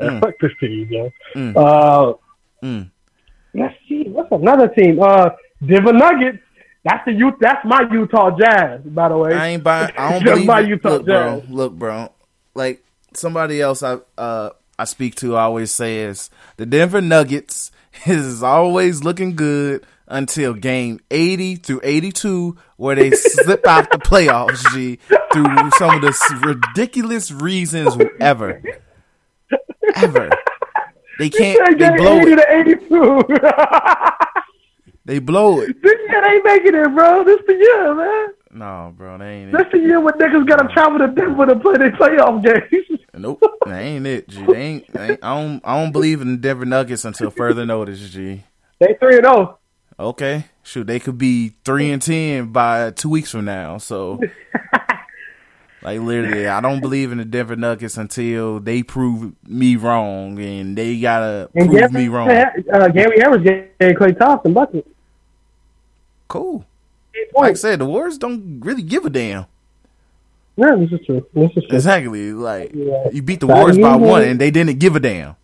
Mm. 0.00 0.20
Fuck 0.20 0.34
this 0.40 0.50
team, 0.58 0.88
yo. 0.90 1.12
Mm. 1.36 1.56
Uh, 1.56 2.14
mm. 2.60 2.90
Let's 3.54 3.74
see. 3.88 4.02
What's 4.08 4.32
another 4.32 4.66
team? 4.66 5.00
Uh, 5.00 5.30
Denver 5.64 5.92
Nuggets. 5.92 6.38
That's 6.82 7.04
the 7.04 7.12
youth. 7.12 7.34
That's 7.40 7.64
my 7.64 7.82
Utah 7.92 8.36
Jazz, 8.36 8.80
by 8.80 9.08
the 9.08 9.16
way. 9.16 9.32
I 9.32 9.46
ain't 9.48 9.62
buying. 9.62 9.92
I 9.96 10.12
don't 10.12 10.24
believe 10.24 10.46
my 10.46 10.58
Utah 10.58 10.88
look, 10.88 11.06
Jazz. 11.06 11.42
Bro, 11.42 11.54
look, 11.54 11.72
bro. 11.74 12.12
Like 12.54 12.82
somebody 13.16 13.60
else 13.60 13.82
I 13.82 13.98
uh 14.18 14.50
I 14.78 14.84
speak 14.84 15.14
to, 15.16 15.36
always 15.36 15.70
says 15.70 16.30
the 16.56 16.66
Denver 16.66 17.00
Nuggets 17.00 17.70
is 18.06 18.42
always 18.42 19.02
looking 19.02 19.36
good 19.36 19.86
until 20.08 20.54
game 20.54 21.00
80 21.10 21.56
through 21.56 21.80
82 21.82 22.56
where 22.76 22.94
they 22.94 23.10
slip 23.10 23.66
out 23.66 23.90
the 23.90 23.98
playoffs, 23.98 24.62
G, 24.72 24.98
through 25.32 25.70
some 25.78 25.96
of 25.96 26.02
the 26.02 26.40
ridiculous 26.44 27.32
reasons 27.32 27.96
ever. 28.20 28.62
Ever. 29.96 30.30
They 31.18 31.30
can't, 31.30 31.78
they 31.78 31.96
blow 31.96 32.18
it. 32.22 32.38
they 35.04 35.18
blow 35.18 35.60
it. 35.60 35.82
This 35.82 35.98
year 36.08 36.30
ain't 36.30 36.44
making 36.44 36.74
it, 36.74 36.94
bro. 36.94 37.24
This 37.24 37.40
the 37.46 37.54
year, 37.54 37.94
man. 37.94 38.28
No, 38.56 38.94
bro, 38.96 39.18
they 39.18 39.42
ain't. 39.42 39.52
This 39.52 39.62
it. 39.62 39.72
the 39.72 39.78
year 39.78 40.00
when 40.00 40.14
niggas 40.14 40.46
gotta 40.48 40.66
travel 40.72 40.98
to 41.00 41.08
Denver 41.08 41.44
to 41.46 41.56
play 41.56 41.76
their 41.76 41.92
playoff 41.92 42.42
games. 42.42 43.00
Nope, 43.12 43.42
that 43.66 43.78
ain't 43.80 44.06
it, 44.06 44.28
G. 44.28 44.44
They 44.46 44.54
ain't, 44.56 44.92
they 44.92 45.10
ain't, 45.12 45.24
I 45.24 45.40
don't, 45.40 45.60
I 45.64 45.80
don't 45.82 45.92
believe 45.92 46.20
in 46.22 46.30
the 46.32 46.36
Denver 46.38 46.64
Nuggets 46.64 47.04
until 47.04 47.30
further 47.30 47.64
notice, 47.66 48.10
G. 48.10 48.44
They 48.78 48.94
three 49.00 49.16
and 49.16 49.24
zero. 49.24 49.58
Oh. 49.98 50.08
Okay, 50.08 50.44
shoot, 50.62 50.86
they 50.86 50.98
could 51.00 51.16
be 51.18 51.52
three 51.64 51.90
and 51.90 52.00
ten 52.02 52.52
by 52.52 52.90
two 52.90 53.08
weeks 53.10 53.30
from 53.30 53.46
now. 53.46 53.78
So, 53.78 54.20
like 55.82 56.00
literally, 56.00 56.46
I 56.46 56.60
don't 56.60 56.80
believe 56.80 57.12
in 57.12 57.18
the 57.18 57.24
Denver 57.24 57.56
Nuggets 57.56 57.96
until 57.96 58.60
they 58.60 58.82
prove 58.82 59.32
me 59.48 59.76
wrong, 59.76 60.38
and 60.38 60.76
they 60.76 60.98
gotta 61.00 61.48
And 61.54 61.68
prove 61.68 61.80
Gary, 61.80 61.92
me 61.92 62.08
wrong. 62.08 62.28
uh, 62.30 62.88
Gary 62.88 63.18
Harris 63.18 63.42
Klay 63.80 64.18
Thompson 64.18 64.52
bucket. 64.52 64.86
Cool. 66.28 66.64
Like 67.34 67.50
I 67.52 67.54
said, 67.54 67.78
the 67.78 67.86
Warriors 67.86 68.18
don't 68.18 68.60
really 68.60 68.82
give 68.82 69.04
a 69.04 69.10
damn. 69.10 69.46
Yeah, 70.56 70.74
this 70.76 70.90
is 70.92 71.04
true. 71.06 71.26
This 71.34 71.50
is 71.56 71.64
true. 71.64 71.76
Exactly. 71.76 72.32
Like 72.32 72.72
Yeah. 72.74 73.08
you 73.12 73.22
beat 73.22 73.40
the 73.40 73.46
But 73.46 73.56
Warriors 73.56 73.76
by 73.78 73.92
know- 73.92 73.98
one, 73.98 74.22
and 74.22 74.40
they 74.40 74.50
didn't 74.50 74.78
give 74.78 74.96
a 74.96 75.00
damn. 75.00 75.36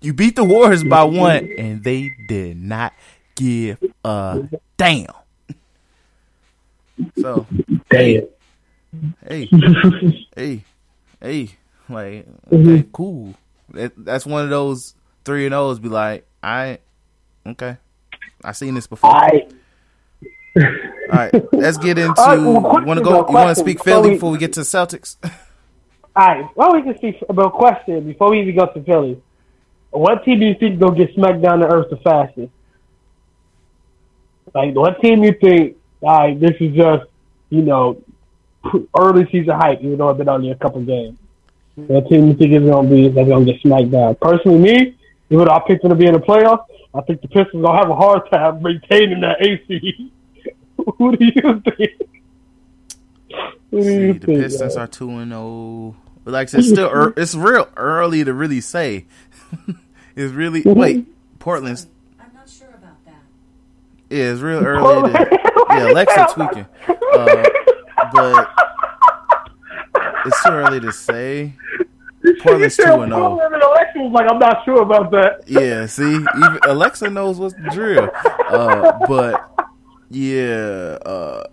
You 0.00 0.12
beat 0.12 0.36
the 0.36 0.44
Warriors 0.44 0.84
by 0.84 1.02
one, 1.04 1.50
and 1.58 1.82
they 1.82 2.12
did 2.28 2.56
not 2.62 2.92
give 3.34 3.82
a 4.04 4.46
damn. 4.76 5.06
So 7.20 7.46
Damn. 7.90 8.28
hey, 9.26 9.48
hey, 10.36 10.64
hey, 11.20 11.50
like 11.88 12.26
Mm-hmm. 12.50 12.56
okay, 12.74 12.88
cool. 12.92 13.34
That, 13.70 13.92
that's 13.96 14.26
one 14.26 14.44
of 14.44 14.50
those 14.50 14.94
three 15.24 15.46
and 15.46 15.54
O's. 15.54 15.78
Be 15.78 15.88
like, 15.88 16.26
I 16.42 16.78
okay, 17.46 17.76
I 18.44 18.52
seen 18.52 18.74
this 18.74 18.86
before. 18.86 19.10
All 21.10 21.16
right, 21.16 21.52
let's 21.52 21.78
get 21.78 21.98
into. 21.98 22.12
Right, 22.20 22.38
well, 22.38 22.52
you 22.52 22.60
want 22.60 22.98
to 22.98 23.04
go? 23.04 23.26
You 23.28 23.34
want 23.34 23.56
to 23.56 23.60
speak 23.60 23.82
Philly 23.82 24.10
before 24.10 24.30
we 24.30 24.38
get 24.38 24.52
to 24.54 24.60
Celtics? 24.60 25.16
All 26.18 26.26
right. 26.26 26.56
Well, 26.56 26.74
we 26.74 26.82
can 26.82 26.96
speak 26.96 27.22
about 27.28 27.46
a 27.46 27.50
question 27.50 28.04
before 28.04 28.30
we 28.30 28.40
even 28.40 28.56
go 28.56 28.66
to 28.66 28.82
Philly. 28.82 29.22
What 29.90 30.24
team 30.24 30.40
do 30.40 30.46
you 30.46 30.54
think 30.54 30.80
gonna 30.80 30.96
get 30.96 31.14
smacked 31.14 31.42
down 31.42 31.60
to 31.60 31.66
earth 31.66 31.90
the 31.90 31.96
fastest? 31.98 32.50
Like, 34.52 34.74
what 34.74 35.00
team 35.00 35.22
you 35.22 35.32
think? 35.40 35.76
All 36.02 36.18
right, 36.18 36.38
this 36.38 36.56
is 36.60 36.74
just 36.74 37.04
you 37.50 37.62
know 37.62 38.02
early 38.98 39.28
season 39.30 39.54
hype, 39.54 39.80
even 39.80 39.98
though 39.98 40.10
it's 40.10 40.18
been 40.18 40.28
only 40.28 40.50
a 40.50 40.56
couple 40.56 40.82
games. 40.82 41.16
What 41.76 42.08
team 42.08 42.26
you 42.26 42.34
think 42.34 42.52
is 42.52 42.68
gonna 42.68 42.88
be 42.88 43.08
that's 43.08 43.28
gonna 43.28 43.44
get 43.44 43.60
smacked 43.60 43.92
down? 43.92 44.16
Personally, 44.20 44.58
me, 44.58 44.96
even 45.30 45.44
though 45.46 45.54
I 45.54 45.60
picked 45.66 45.82
them 45.82 45.90
to 45.90 45.96
be 45.96 46.06
in 46.06 46.14
the 46.14 46.18
playoffs, 46.18 46.66
I 46.94 47.00
think 47.02 47.22
the 47.22 47.28
Pistons 47.28 47.62
are 47.64 47.68
gonna 47.68 47.78
have 47.78 47.90
a 47.90 47.94
hard 47.94 48.28
time 48.30 48.60
maintaining 48.60 49.20
that 49.20 49.40
AC. 49.40 50.10
Who 50.98 51.16
do 51.16 51.24
you 51.24 51.32
think? 51.64 51.92
Do 53.70 53.82
See, 53.82 53.94
you 53.94 54.12
the 54.14 54.26
think? 54.26 54.40
Pistons 54.40 54.76
man? 54.76 54.84
are 54.84 54.86
two 54.86 55.10
and 55.10 55.30
zero. 55.30 55.96
But 56.24 56.32
like 56.34 56.48
I 56.48 56.50
said, 56.50 56.64
still, 56.64 56.88
ear 56.88 57.14
it's 57.16 57.34
real 57.34 57.68
early 57.76 58.24
to 58.24 58.32
really 58.32 58.60
say. 58.60 59.06
it's 60.16 60.32
really 60.32 60.62
Mm-hmm. 60.62 60.78
wait, 60.78 61.38
Portland's 61.38 61.86
I'm 62.20 62.32
not 62.34 62.48
sure 62.48 62.68
about 62.68 63.04
that. 63.06 63.22
yeah, 64.10 64.32
it's 64.32 64.40
real 64.40 64.58
early. 64.66 65.12
To, 65.12 65.38
yeah, 65.70 65.88
Alexa 65.90 66.28
tweaking, 66.32 66.66
uh, 66.88 67.44
but 68.12 68.50
it's 70.26 70.42
too 70.42 70.50
early 70.50 70.80
to 70.80 70.92
say. 70.92 71.52
Portland's 72.40 72.76
two 72.76 72.82
and 72.84 73.12
oh. 73.12 73.16
zero. 73.16 73.28
Portland 73.38 73.62
election 73.62 74.02
was 74.04 74.12
like, 74.12 74.30
I'm 74.30 74.38
not 74.38 74.64
sure 74.64 74.82
about 74.82 75.10
that. 75.12 75.44
Yeah, 75.46 75.86
see, 75.86 76.16
even 76.16 76.58
Alexa 76.66 77.08
knows 77.10 77.38
what's 77.38 77.54
the 77.54 77.70
drill. 77.70 78.10
Uh, 78.48 78.92
but 79.06 79.57
yeah, 80.10 80.98
uh, 81.04 81.44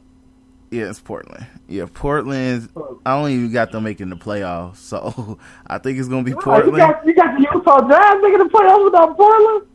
yeah, 0.71 0.89
it's 0.89 0.99
Portland. 0.99 1.45
Yeah, 1.67 1.85
Portland. 1.93 2.69
I 3.05 3.15
don't 3.15 3.29
even 3.31 3.51
got 3.51 3.71
them 3.71 3.83
making 3.83 4.09
the 4.09 4.15
playoffs, 4.15 4.77
so 4.77 5.37
I 5.67 5.77
think 5.77 5.99
it's 5.99 6.07
gonna 6.07 6.23
be 6.23 6.33
Oh, 6.33 6.37
you, 6.37 6.41
Portland. 6.41 6.77
got, 6.77 7.05
you 7.05 7.13
got 7.13 7.35
the 7.37 7.47
Utah 7.53 7.87
Jazz 7.89 8.21
making 8.21 8.39
the 8.39 8.45
playoffs 8.45 8.83
without 8.85 9.15
Portland? 9.17 9.67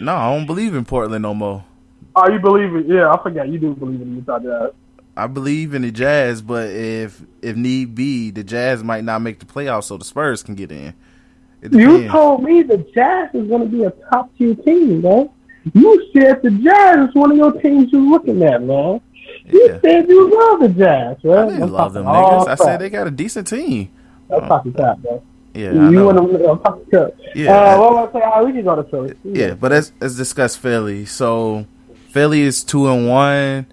No, 0.00 0.14
I 0.14 0.36
don't 0.36 0.46
believe 0.46 0.74
in 0.74 0.84
Portland 0.84 1.22
no 1.22 1.34
more. 1.34 1.64
Oh, 2.14 2.30
you 2.30 2.38
believe 2.38 2.74
it? 2.74 2.86
Yeah, 2.86 3.12
I 3.12 3.22
forgot. 3.22 3.48
You 3.48 3.58
do 3.58 3.74
believe 3.74 4.00
in 4.00 4.10
the 4.10 4.16
Utah 4.20 4.38
Jazz. 4.38 4.72
I 5.16 5.26
believe 5.26 5.74
in 5.74 5.82
the 5.82 5.90
Jazz, 5.90 6.42
but 6.42 6.68
if 6.70 7.20
if 7.42 7.56
need 7.56 7.94
be, 7.96 8.30
the 8.30 8.44
Jazz 8.44 8.84
might 8.84 9.02
not 9.02 9.20
make 9.22 9.40
the 9.40 9.46
playoffs, 9.46 9.84
so 9.84 9.96
the 9.96 10.04
Spurs 10.04 10.42
can 10.44 10.54
get 10.54 10.70
in. 10.70 10.94
You 11.72 12.06
told 12.08 12.44
me 12.44 12.62
the 12.62 12.78
Jazz 12.94 13.30
is 13.34 13.48
going 13.48 13.62
to 13.62 13.66
be 13.68 13.82
a 13.82 13.90
top 14.10 14.30
tier 14.38 14.54
team, 14.54 15.00
man. 15.00 15.28
You 15.74 16.08
said 16.12 16.42
the 16.42 16.50
Jazz 16.50 17.08
is 17.08 17.14
one 17.14 17.32
of 17.32 17.36
your 17.36 17.52
teams 17.52 17.92
you're 17.92 18.00
looking 18.00 18.42
at, 18.42 18.62
man. 18.62 19.00
You 19.46 19.66
Yeah. 19.68 19.80
said 19.80 20.08
you 20.08 20.30
love 20.34 20.60
the 20.60 20.68
Jazz, 20.68 21.16
I 21.24 21.46
didn't 21.46 21.62
I'm 21.62 21.72
love 21.72 21.92
them 21.92 22.06
niggas. 22.06 22.48
I 22.48 22.54
said 22.54 22.80
they 22.80 22.90
got 22.90 23.06
a 23.06 23.10
decent 23.10 23.46
team. 23.46 23.90
I'm 24.30 24.40
talking 24.48 24.72
crap, 24.72 25.02
man. 25.02 25.20
Yeah, 25.54 25.90
you 25.90 26.04
want 26.04 26.18
to? 26.18 26.48
I'm 26.50 26.58
talking 26.60 26.84
crap. 26.90 27.10
Yeah. 27.34 27.50
Uh, 27.74 27.78
what 27.78 27.92
was 27.92 28.10
I 28.14 28.18
say? 28.18 28.24
Oh, 28.34 28.44
we 28.44 28.52
can 28.52 28.64
go 28.64 28.76
to 28.76 28.84
Philly. 28.84 29.14
Yeah, 29.24 29.54
but 29.54 29.72
let's 29.72 29.92
let's 30.00 30.14
discuss 30.14 30.56
Philly. 30.56 31.04
So 31.06 31.66
Philly 32.10 32.42
is 32.42 32.62
two 32.62 32.88
and 32.88 33.08
one. 33.08 33.66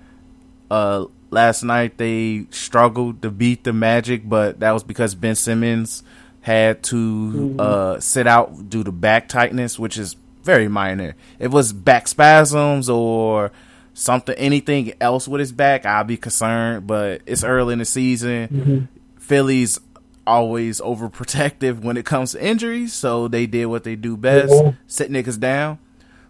Uh, 0.72 1.06
last 1.30 1.64
night 1.64 1.98
they 1.98 2.48
struggled 2.50 3.22
to 3.22 3.30
beat 3.30 3.64
the 3.66 3.74
Magic, 3.74 4.28
but 4.28 4.60
that 4.62 4.72
was 4.72 4.84
because 4.84 5.14
Ben 5.16 5.36
Simmons 5.36 6.04
had 6.42 6.84
to 6.84 7.56
uh, 7.60 8.00
sit 8.00 8.28
out 8.28 8.70
due 8.70 8.84
to 8.84 8.92
back 8.92 9.28
tightness, 9.28 9.78
which 9.78 9.98
is 9.98 10.16
very 10.46 10.68
minor. 10.68 11.16
If 11.40 11.48
it 11.48 11.52
was 11.52 11.74
back 11.74 12.08
spasms 12.08 12.90
or 12.90 13.52
something, 13.94 14.36
anything 14.36 14.94
else 15.02 15.28
with 15.28 15.40
his 15.40 15.52
back, 15.52 15.86
I'll 15.86 16.04
be 16.04 16.18
concerned. 16.18 16.88
But 16.88 17.22
it's 17.26 17.44
early 17.44 17.74
in 17.74 17.80
the 17.80 17.86
season. 17.86 18.48
Mm-hmm. 18.48 19.20
Philly's 19.20 19.80
always 20.28 20.80
overprotective 20.82 21.82
when 21.82 21.98
it 21.98 22.06
comes 22.06 22.32
to 22.32 22.44
injuries, 22.44 22.94
so 22.94 23.28
they 23.28 23.46
did 23.46 23.66
what 23.66 23.84
they 23.84 23.96
do 23.96 24.16
best, 24.16 24.54
Yeah. 24.54 24.74
sit 24.88 25.12
niggas 25.12 25.40
down. 25.40 25.80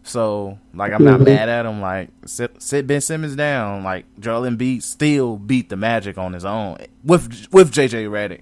So 0.04 0.60
like 0.74 0.94
I'm 0.94 1.04
not 1.04 1.16
mm-hmm. 1.16 1.24
mad 1.26 1.50
at 1.50 1.66
him. 1.66 1.82
Like 1.82 2.10
sit, 2.26 2.62
sit 2.62 2.86
Ben 2.86 3.02
Simmons 3.02 3.36
down. 3.36 3.84
Like 3.84 4.06
Joel 4.20 4.44
Embiid 4.44 4.84
still 4.84 5.38
beat 5.38 5.70
the 5.70 5.76
Magic 5.76 6.18
on 6.18 6.34
his 6.34 6.46
own 6.46 6.78
with 7.04 7.48
with 7.52 7.72
JJ 7.72 8.08
Redick. 8.08 8.42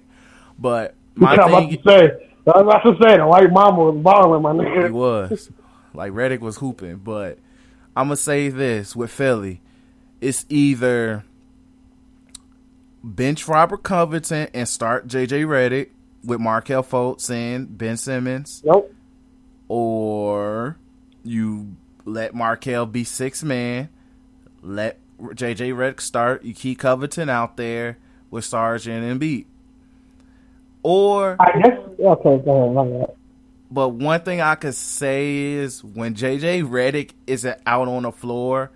But 0.58 0.94
my 1.14 1.32
I'm 1.32 1.38
about 1.38 1.70
thing 1.70 1.78
to 1.78 1.82
say. 1.88 2.30
I 2.46 2.60
was 2.60 2.62
about 2.62 2.82
to 2.82 3.02
say 3.02 3.16
the 3.16 3.26
white 3.26 3.50
mama 3.50 3.90
was 3.90 4.02
balling, 4.02 4.42
my 4.42 4.52
nigga. 4.52 4.86
he 4.88 4.92
was 4.92 5.50
like 5.94 6.12
Redick 6.12 6.40
was 6.40 6.56
hooping, 6.58 6.96
but 6.96 7.38
I'm 7.96 8.06
gonna 8.06 8.16
say 8.16 8.48
this 8.48 8.94
with 8.96 9.10
Philly, 9.10 9.60
it's 10.20 10.44
either 10.48 11.24
bench 13.02 13.46
Robert 13.48 13.82
Covington 13.82 14.48
and 14.54 14.68
start 14.68 15.06
JJ 15.06 15.44
Redick 15.46 15.90
with 16.24 16.40
Markelle 16.40 16.82
Fultz 16.82 17.30
and 17.30 17.76
Ben 17.76 17.96
Simmons, 17.96 18.62
Nope. 18.64 18.92
or 19.68 20.76
you 21.22 21.76
let 22.04 22.34
Markelle 22.34 22.86
be 22.86 23.04
six 23.04 23.42
man, 23.44 23.88
let 24.62 24.98
JJ 25.20 25.72
Redick 25.74 26.00
start, 26.00 26.44
you 26.44 26.54
keep 26.54 26.78
Covington 26.78 27.28
out 27.28 27.56
there 27.56 27.98
with 28.30 28.44
Sargent 28.44 29.04
and 29.04 29.20
Embiid, 29.20 29.44
or 30.82 31.36
I 31.38 31.58
guess. 31.60 31.78
Okay, 32.00 32.38
go 32.44 32.76
ahead. 32.78 33.14
But 33.74 33.88
one 33.88 34.20
thing 34.20 34.40
I 34.40 34.54
could 34.54 34.76
say 34.76 35.34
is 35.34 35.82
when 35.82 36.14
JJ 36.14 36.62
Redick 36.62 37.10
isn't 37.26 37.58
out 37.66 37.88
on 37.88 38.04
the 38.04 38.12
floor, 38.12 38.70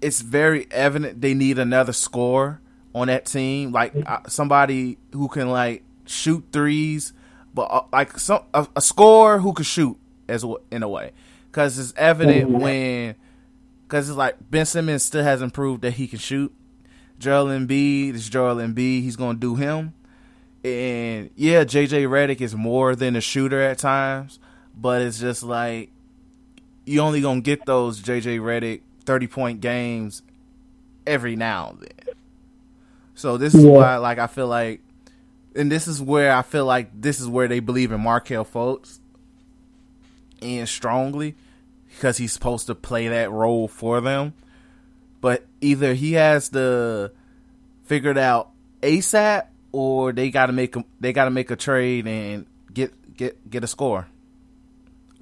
it's 0.00 0.22
very 0.22 0.66
evident 0.70 1.20
they 1.20 1.34
need 1.34 1.58
another 1.58 1.92
scorer 1.92 2.62
on 2.94 3.08
that 3.08 3.26
team, 3.26 3.70
like 3.70 3.92
uh, 4.06 4.20
somebody 4.26 4.96
who 5.12 5.28
can 5.28 5.50
like 5.50 5.82
shoot 6.06 6.42
threes, 6.50 7.12
but 7.52 7.64
uh, 7.64 7.82
like 7.92 8.18
some 8.18 8.42
a, 8.54 8.66
a 8.74 8.80
scorer 8.80 9.38
who 9.38 9.52
can 9.52 9.64
shoot 9.64 9.98
as 10.28 10.40
w- 10.40 10.60
in 10.70 10.82
a 10.82 10.88
way, 10.88 11.12
because 11.50 11.78
it's 11.78 11.92
evident 11.98 12.48
when 12.48 13.16
because 13.82 14.08
it's 14.08 14.16
like 14.16 14.36
Ben 14.50 14.64
Simmons 14.64 15.04
still 15.04 15.24
hasn't 15.24 15.52
proved 15.52 15.82
that 15.82 15.92
he 15.92 16.06
can 16.06 16.18
shoot. 16.18 16.54
Joel 17.18 17.48
Embiid 17.48 18.14
is 18.14 18.30
Joel 18.30 18.56
Embiid. 18.56 19.02
He's 19.02 19.16
gonna 19.16 19.38
do 19.38 19.56
him. 19.56 19.92
And 20.64 21.30
yeah, 21.36 21.64
JJ 21.64 22.06
Redick 22.06 22.40
is 22.40 22.54
more 22.54 22.94
than 22.94 23.16
a 23.16 23.20
shooter 23.20 23.60
at 23.60 23.78
times, 23.78 24.38
but 24.76 25.02
it's 25.02 25.18
just 25.18 25.42
like 25.42 25.90
you 26.84 27.00
only 27.00 27.20
gonna 27.20 27.40
get 27.40 27.66
those 27.66 28.00
JJ 28.00 28.38
Redick 28.38 28.82
thirty 29.04 29.26
point 29.26 29.60
games 29.60 30.22
every 31.06 31.34
now 31.36 31.70
and 31.70 31.80
then. 31.80 32.14
So 33.14 33.36
this 33.36 33.54
is 33.54 33.64
Yeah. 33.64 33.70
why, 33.72 33.96
like, 33.96 34.18
I 34.18 34.26
feel 34.26 34.46
like, 34.48 34.80
and 35.54 35.70
this 35.70 35.86
is 35.88 36.00
where 36.00 36.32
I 36.34 36.42
feel 36.42 36.64
like 36.64 36.90
this 37.00 37.20
is 37.20 37.28
where 37.28 37.48
they 37.48 37.60
believe 37.60 37.92
in 37.92 38.00
Markelle 38.00 38.44
Fultz 38.44 39.00
and 40.40 40.68
strongly 40.68 41.34
because 41.94 42.16
he's 42.16 42.32
supposed 42.32 42.66
to 42.68 42.74
play 42.74 43.08
that 43.08 43.30
role 43.30 43.68
for 43.68 44.00
them. 44.00 44.32
But 45.20 45.44
either 45.60 45.94
he 45.94 46.14
has 46.14 46.48
to 46.50 47.12
figure 47.84 48.10
it 48.10 48.18
out 48.18 48.50
ASAP, 48.82 49.44
or 49.72 50.12
they 50.12 50.30
got 50.30 50.46
to 50.46 50.52
make 50.52 50.76
a, 50.76 50.84
they 51.00 51.12
got 51.12 51.24
to 51.26 51.30
make 51.30 51.50
a 51.50 51.56
trade 51.56 52.06
and 52.06 52.46
get 52.72 52.92
get 53.16 53.50
get 53.50 53.64
a 53.64 53.66
score. 53.68 54.08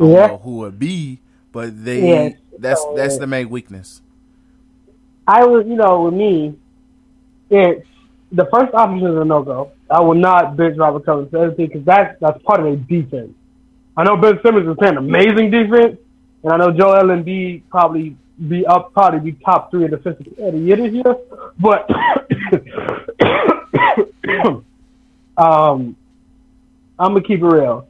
I 0.00 0.08
don't 0.10 0.14
Yeah. 0.14 0.26
know 0.26 0.38
who 0.38 0.58
would 0.58 0.78
be, 0.78 1.20
but 1.52 1.84
they 1.84 2.00
Yeah. 2.06 2.30
that's 2.58 2.84
So, 2.84 2.90
that's 2.92 3.16
uh, 3.16 3.18
the 3.18 3.26
main 3.26 3.50
weakness. 3.50 4.02
I 5.26 5.46
was, 5.46 5.66
you 5.68 5.76
know, 5.76 6.02
with 6.04 6.14
me, 6.14 6.56
it's 7.50 7.86
the 8.32 8.46
first 8.52 8.74
option 8.74 8.98
is 9.06 9.16
a 9.16 9.24
no 9.24 9.42
go. 9.42 9.72
I 9.90 10.00
will 10.00 10.14
not 10.14 10.56
bench 10.56 10.76
Robert 10.78 11.04
Covington 11.06 11.30
for 11.30 11.46
anything 11.46 11.66
because 11.68 11.84
that's 11.84 12.16
that's 12.20 12.42
part 12.44 12.60
of 12.60 12.66
their 12.66 12.76
defense. 12.76 13.32
I 13.96 14.04
know 14.04 14.16
Ben 14.16 14.38
Simmons 14.44 14.68
is 14.68 14.76
playing 14.78 14.96
amazing 14.96 15.50
defense, 15.50 15.98
and 16.44 16.52
I 16.52 16.56
know 16.56 16.72
Joel 16.72 17.04
Embiid 17.04 17.64
probably 17.70 18.16
be 18.48 18.66
up, 18.66 18.92
probably 18.94 19.32
be 19.32 19.38
top 19.44 19.70
three 19.70 19.84
in 19.84 19.90
defensive 19.90 20.26
player 20.36 20.48
of 20.48 20.54
the 20.54 20.60
year 20.60 20.76
this 20.76 20.92
year. 20.92 21.16
But 21.58 21.88
um, 25.36 25.96
I'm 26.98 27.14
gonna 27.14 27.22
keep 27.22 27.40
it 27.40 27.46
real. 27.46 27.88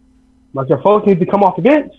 Markelle 0.53 0.83
Fultz 0.83 1.07
needs 1.07 1.21
to 1.21 1.27
come 1.27 1.43
off 1.43 1.57
the 1.57 1.63
bench, 1.63 1.93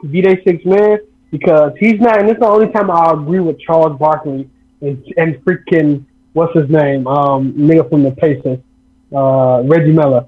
to 0.00 0.08
be 0.08 0.20
their 0.20 0.40
six 0.44 0.64
man 0.64 0.98
because 1.30 1.72
he's 1.78 2.00
not. 2.00 2.20
And 2.20 2.28
is 2.28 2.36
the 2.38 2.46
only 2.46 2.68
time 2.68 2.90
I 2.90 3.12
agree 3.12 3.40
with 3.40 3.60
Charles 3.60 3.98
Barkley 3.98 4.48
and 4.80 5.04
and 5.16 5.36
freaking 5.44 6.04
what's 6.32 6.54
his 6.56 6.68
name, 6.70 7.06
um, 7.06 7.52
nigga 7.54 7.88
from 7.88 8.02
the 8.02 8.12
Pacers, 8.12 8.58
uh, 9.14 9.62
Reggie 9.64 9.92
Miller. 9.92 10.26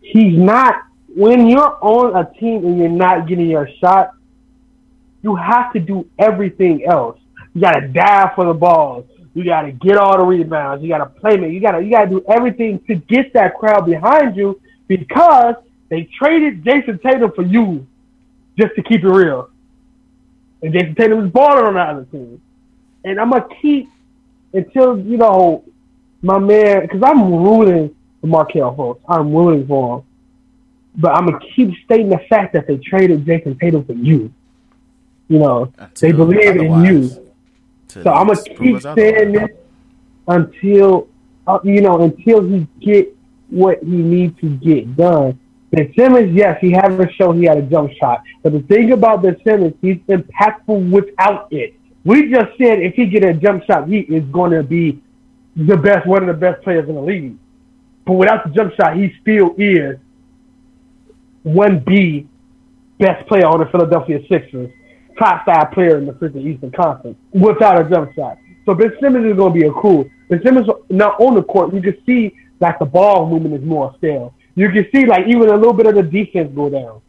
He's 0.00 0.38
not 0.38 0.84
when 1.14 1.46
you're 1.46 1.78
on 1.80 2.16
a 2.16 2.32
team 2.38 2.64
and 2.64 2.78
you're 2.78 2.88
not 2.88 3.28
getting 3.28 3.48
your 3.48 3.68
shot. 3.80 4.12
You 5.22 5.36
have 5.36 5.72
to 5.74 5.80
do 5.80 6.08
everything 6.18 6.86
else. 6.86 7.18
You 7.54 7.60
got 7.60 7.72
to 7.72 7.88
dive 7.88 8.34
for 8.34 8.46
the 8.46 8.54
balls. 8.54 9.06
You 9.34 9.44
got 9.44 9.62
to 9.62 9.72
get 9.72 9.96
all 9.96 10.18
the 10.18 10.24
rebounds. 10.24 10.82
You 10.82 10.88
got 10.88 10.98
to 10.98 11.06
play 11.06 11.36
me. 11.36 11.52
You 11.52 11.60
got 11.60 11.72
to 11.72 11.82
you 11.82 11.90
got 11.90 12.04
to 12.04 12.10
do 12.10 12.24
everything 12.28 12.80
to 12.86 12.96
get 12.96 13.32
that 13.34 13.56
crowd 13.56 13.86
behind 13.86 14.36
you 14.36 14.60
because 14.88 15.54
they 15.88 16.08
traded 16.18 16.64
Jayson 16.64 17.00
Tatum 17.00 17.32
for 17.32 17.42
you 17.42 17.86
just 18.58 18.74
to 18.74 18.82
keep 18.82 19.04
it 19.04 19.08
real. 19.08 19.50
And 20.62 20.74
Jayson 20.74 20.96
Tatum 20.96 21.26
is 21.26 21.30
balling 21.30 21.64
on 21.64 21.74
the 21.74 21.80
other 21.80 22.04
team. 22.06 22.42
And 23.04 23.20
I'm 23.20 23.30
gonna 23.30 23.46
keep 23.62 23.88
until 24.52 24.98
you 24.98 25.16
know 25.16 25.64
my 26.22 26.38
man 26.38 26.82
because 26.82 27.02
I'm 27.02 27.32
rooting 27.32 27.94
for 28.20 28.26
Markelle 28.26 28.74
Fultz. 28.74 29.00
I'm 29.08 29.32
rooting 29.32 29.66
for 29.66 29.98
him. 29.98 30.04
But 30.96 31.14
I'm 31.14 31.26
gonna 31.26 31.38
keep 31.54 31.72
stating 31.84 32.08
the 32.08 32.18
fact 32.28 32.52
that 32.54 32.66
they 32.66 32.78
traded 32.78 33.24
Jayson 33.24 33.58
Tatum 33.60 33.84
for 33.84 33.92
you. 33.92 34.32
You 35.28 35.38
know, 35.38 35.72
Until 35.78 36.10
they 36.10 36.12
believe 36.12 36.56
in 36.56 36.84
you. 36.84 37.29
So 37.92 38.12
I'm 38.12 38.28
gonna 38.28 38.42
keep 38.42 38.80
saying 38.82 39.32
this 39.32 39.50
until 40.28 41.08
uh, 41.46 41.58
you 41.64 41.80
know 41.80 42.02
until 42.02 42.42
he 42.42 42.66
get 42.80 43.16
what 43.48 43.82
he 43.82 43.96
needs 43.96 44.38
to 44.40 44.48
get 44.48 44.96
done. 44.96 45.38
Ben 45.70 45.92
Simmons, 45.96 46.34
yes, 46.34 46.58
he 46.60 46.72
hasn't 46.72 47.12
shown 47.14 47.38
he 47.38 47.44
had 47.44 47.58
a 47.58 47.62
jump 47.62 47.92
shot, 47.92 48.22
but 48.42 48.52
the 48.52 48.60
thing 48.60 48.92
about 48.92 49.22
Ben 49.22 49.36
Simmons, 49.44 49.74
he's 49.80 49.98
impactful 50.08 50.90
without 50.90 51.48
it. 51.52 51.74
We 52.04 52.30
just 52.30 52.56
said 52.58 52.80
if 52.80 52.94
he 52.94 53.06
get 53.06 53.24
a 53.24 53.34
jump 53.34 53.64
shot, 53.64 53.88
he 53.88 54.00
is 54.00 54.24
going 54.32 54.52
to 54.52 54.62
be 54.62 55.00
the 55.54 55.76
best, 55.76 56.06
one 56.06 56.22
of 56.22 56.26
the 56.28 56.40
best 56.40 56.62
players 56.62 56.88
in 56.88 56.94
the 56.94 57.00
league. 57.00 57.36
But 58.04 58.14
without 58.14 58.44
the 58.44 58.50
jump 58.50 58.74
shot, 58.74 58.96
he 58.96 59.14
still 59.20 59.54
is 59.58 59.98
one 61.42 61.80
B 61.80 62.26
best 62.98 63.26
player 63.28 63.46
on 63.46 63.60
the 63.60 63.66
Philadelphia 63.66 64.20
Sixers 64.28 64.70
top 65.20 65.44
five 65.44 65.70
player 65.72 65.98
in 65.98 66.06
the 66.06 66.12
freaking 66.12 66.46
Eastern 66.46 66.72
Conference 66.72 67.16
without 67.32 67.80
a 67.80 67.88
jump 67.88 68.12
shot. 68.14 68.38
So 68.66 68.74
Ben 68.74 68.92
Simmons 69.00 69.26
is 69.26 69.36
going 69.36 69.52
to 69.52 69.60
be 69.60 69.66
a 69.66 69.72
cool. 69.72 70.08
Ben 70.28 70.40
Simmons 70.42 70.66
not 70.88 71.20
on 71.20 71.34
the 71.34 71.42
court, 71.42 71.74
you 71.74 71.82
can 71.82 71.96
see 72.04 72.34
like 72.58 72.78
the 72.78 72.84
ball 72.84 73.28
movement 73.28 73.54
is 73.54 73.62
more 73.62 73.94
stale. 73.98 74.34
You 74.54 74.70
can 74.70 74.86
see 74.92 75.06
like 75.06 75.26
even 75.28 75.48
a 75.48 75.56
little 75.56 75.72
bit 75.72 75.86
of 75.86 75.94
the 75.94 76.02
defense 76.02 76.50
go 76.54 76.68
down. 76.68 77.00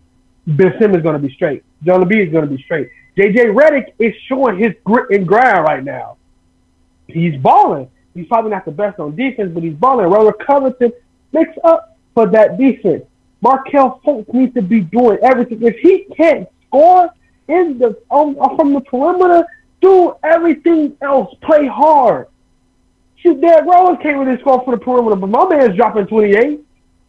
Ben 0.45 0.73
Simmons 0.79 0.97
is 0.97 1.03
going 1.03 1.21
to 1.21 1.27
be 1.27 1.33
straight. 1.33 1.63
John 1.83 2.07
B 2.07 2.19
is 2.19 2.31
going 2.31 2.47
to 2.47 2.55
be 2.55 2.61
straight. 2.63 2.89
JJ 3.17 3.53
Redick 3.53 3.93
is 3.99 4.13
showing 4.27 4.57
his 4.57 4.73
grit 4.83 5.09
and 5.11 5.27
grind 5.27 5.63
right 5.63 5.83
now. 5.83 6.17
He's 7.07 7.39
balling. 7.41 7.89
He's 8.13 8.27
probably 8.27 8.51
not 8.51 8.65
the 8.65 8.71
best 8.71 8.99
on 8.99 9.15
defense, 9.15 9.51
but 9.53 9.63
he's 9.63 9.73
balling. 9.73 10.07
Robert 10.07 10.45
Covington 10.45 10.91
makes 11.31 11.57
up 11.63 11.97
for 12.13 12.27
that 12.27 12.57
defense. 12.57 13.03
Markelle 13.41 13.99
Fultz 14.05 14.31
needs 14.33 14.53
to 14.53 14.61
be 14.61 14.81
doing 14.81 15.17
everything. 15.21 15.61
If 15.61 15.77
he 15.79 16.05
can't 16.15 16.47
score, 16.67 17.09
in 17.47 17.77
the 17.77 17.97
um, 18.11 18.35
from 18.55 18.73
the 18.73 18.81
perimeter, 18.81 19.45
do 19.81 20.15
everything 20.23 20.95
else. 21.01 21.35
Play 21.41 21.67
hard. 21.67 22.27
Shoot, 23.17 23.41
Derrick 23.41 23.65
Rose 23.65 23.97
can't 24.01 24.17
really 24.17 24.39
score 24.39 24.63
for 24.63 24.75
the 24.75 24.83
perimeter, 24.83 25.15
but 25.15 25.27
my 25.27 25.47
man's 25.47 25.75
dropping 25.75 26.07
28. 26.07 26.59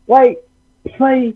Like, 0.08 0.44
play 0.96 1.34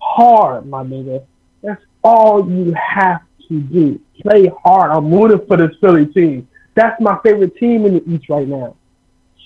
hard, 0.00 0.66
my 0.66 0.82
nigga. 0.82 1.24
That's 1.62 1.82
all 2.02 2.50
you 2.50 2.72
have 2.74 3.20
to 3.48 3.60
do. 3.60 4.00
Play 4.22 4.50
hard. 4.64 4.90
I'm 4.90 5.12
rooting 5.12 5.46
for 5.46 5.56
this 5.56 5.76
Philly 5.80 6.06
team. 6.06 6.48
That's 6.74 7.00
my 7.00 7.18
favorite 7.22 7.56
team 7.56 7.84
in 7.84 7.94
the 7.94 8.10
East 8.10 8.28
right 8.30 8.48
now. 8.48 8.76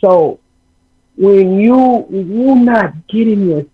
So 0.00 0.38
when 1.16 1.58
you 1.58 2.06
you're 2.10 2.56
not 2.56 3.06
getting 3.08 3.48
your 3.48 3.64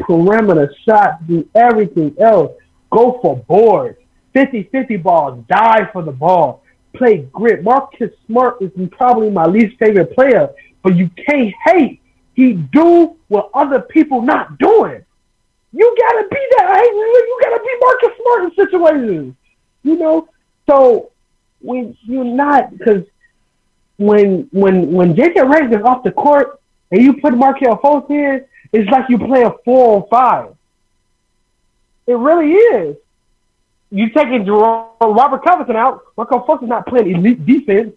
perimeter 0.00 0.74
shot, 0.84 1.26
do 1.26 1.48
everything 1.54 2.14
else. 2.18 2.52
Go 2.90 3.18
for 3.20 3.36
boards. 3.36 3.98
50-50 4.34 5.02
balls, 5.02 5.44
die 5.48 5.88
for 5.92 6.02
the 6.02 6.12
ball, 6.12 6.62
play 6.94 7.28
grit. 7.32 7.62
Marcus 7.62 8.10
Smart 8.26 8.60
is 8.60 8.70
probably 8.92 9.30
my 9.30 9.46
least 9.46 9.78
favorite 9.78 10.14
player, 10.14 10.50
but 10.82 10.96
you 10.96 11.10
can't 11.28 11.54
hate. 11.64 12.00
He 12.34 12.54
do 12.54 13.16
what 13.28 13.50
other 13.54 13.80
people 13.80 14.22
not 14.22 14.58
doing. 14.58 15.04
You 15.72 15.96
gotta 16.00 16.28
be 16.28 16.38
that. 16.58 16.88
You 16.92 17.40
gotta 17.42 17.62
be 17.62 17.76
Marcus 17.80 18.18
Smart 18.20 18.44
in 18.44 18.54
situations. 18.54 19.36
You 19.82 19.96
know, 19.96 20.28
so 20.68 21.10
when 21.60 21.96
you're 22.02 22.24
not 22.24 22.76
because 22.76 23.04
when 23.96 24.48
when 24.52 24.92
when 24.92 25.14
JJ 25.14 25.34
Redick 25.34 25.78
is 25.78 25.84
off 25.84 26.02
the 26.02 26.12
court 26.12 26.60
and 26.90 27.02
you 27.02 27.14
put 27.20 27.36
Markelle 27.36 27.78
Fultz 27.78 28.10
in, 28.10 28.44
it's 28.72 28.90
like 28.90 29.08
you 29.08 29.18
play 29.18 29.42
a 29.42 29.52
four 29.64 29.96
on 30.02 30.08
five. 30.08 30.54
It 32.06 32.14
really 32.14 32.52
is 32.52 32.96
you 33.94 34.10
taking 34.10 34.44
Robert 34.44 35.44
Covington 35.44 35.76
out. 35.76 36.02
Markelle 36.16 36.44
Fultz 36.44 36.64
is 36.64 36.68
not 36.68 36.84
playing 36.84 37.14
elite 37.14 37.46
defense. 37.46 37.94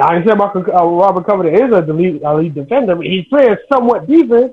I 0.00 0.16
understand 0.16 0.38
Marco, 0.38 0.60
uh, 0.60 0.84
Robert 0.84 1.26
Covington 1.26 1.54
is 1.54 1.72
a 1.72 1.78
elite, 1.88 2.22
elite 2.22 2.54
defender, 2.54 2.96
but 2.96 3.06
he's 3.06 3.24
playing 3.26 3.56
somewhat 3.72 4.08
defense. 4.08 4.52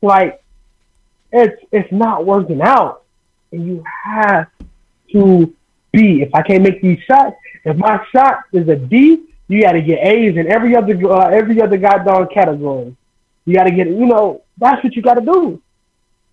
Like, 0.00 0.40
it's 1.32 1.60
it's 1.72 1.90
not 1.90 2.24
working 2.24 2.62
out. 2.62 3.02
And 3.50 3.66
you 3.66 3.84
have 4.04 4.46
to 5.10 5.52
be. 5.90 6.22
If 6.22 6.32
I 6.32 6.42
can't 6.42 6.62
make 6.62 6.80
these 6.80 7.00
shots, 7.02 7.36
if 7.64 7.76
my 7.76 8.04
shot 8.12 8.44
is 8.52 8.68
a 8.68 8.76
D, 8.76 9.24
you 9.48 9.62
got 9.62 9.72
to 9.72 9.82
get 9.82 9.98
A's 10.06 10.36
in 10.36 10.46
every 10.50 10.76
other 10.76 10.94
uh, 11.10 11.28
every 11.28 11.60
other 11.60 11.76
goddamn 11.76 12.28
category. 12.28 12.96
You 13.46 13.54
got 13.54 13.64
to 13.64 13.72
get, 13.72 13.88
you 13.88 14.06
know, 14.06 14.42
that's 14.58 14.82
what 14.84 14.94
you 14.94 15.02
got 15.02 15.14
to 15.14 15.20
do. 15.22 15.60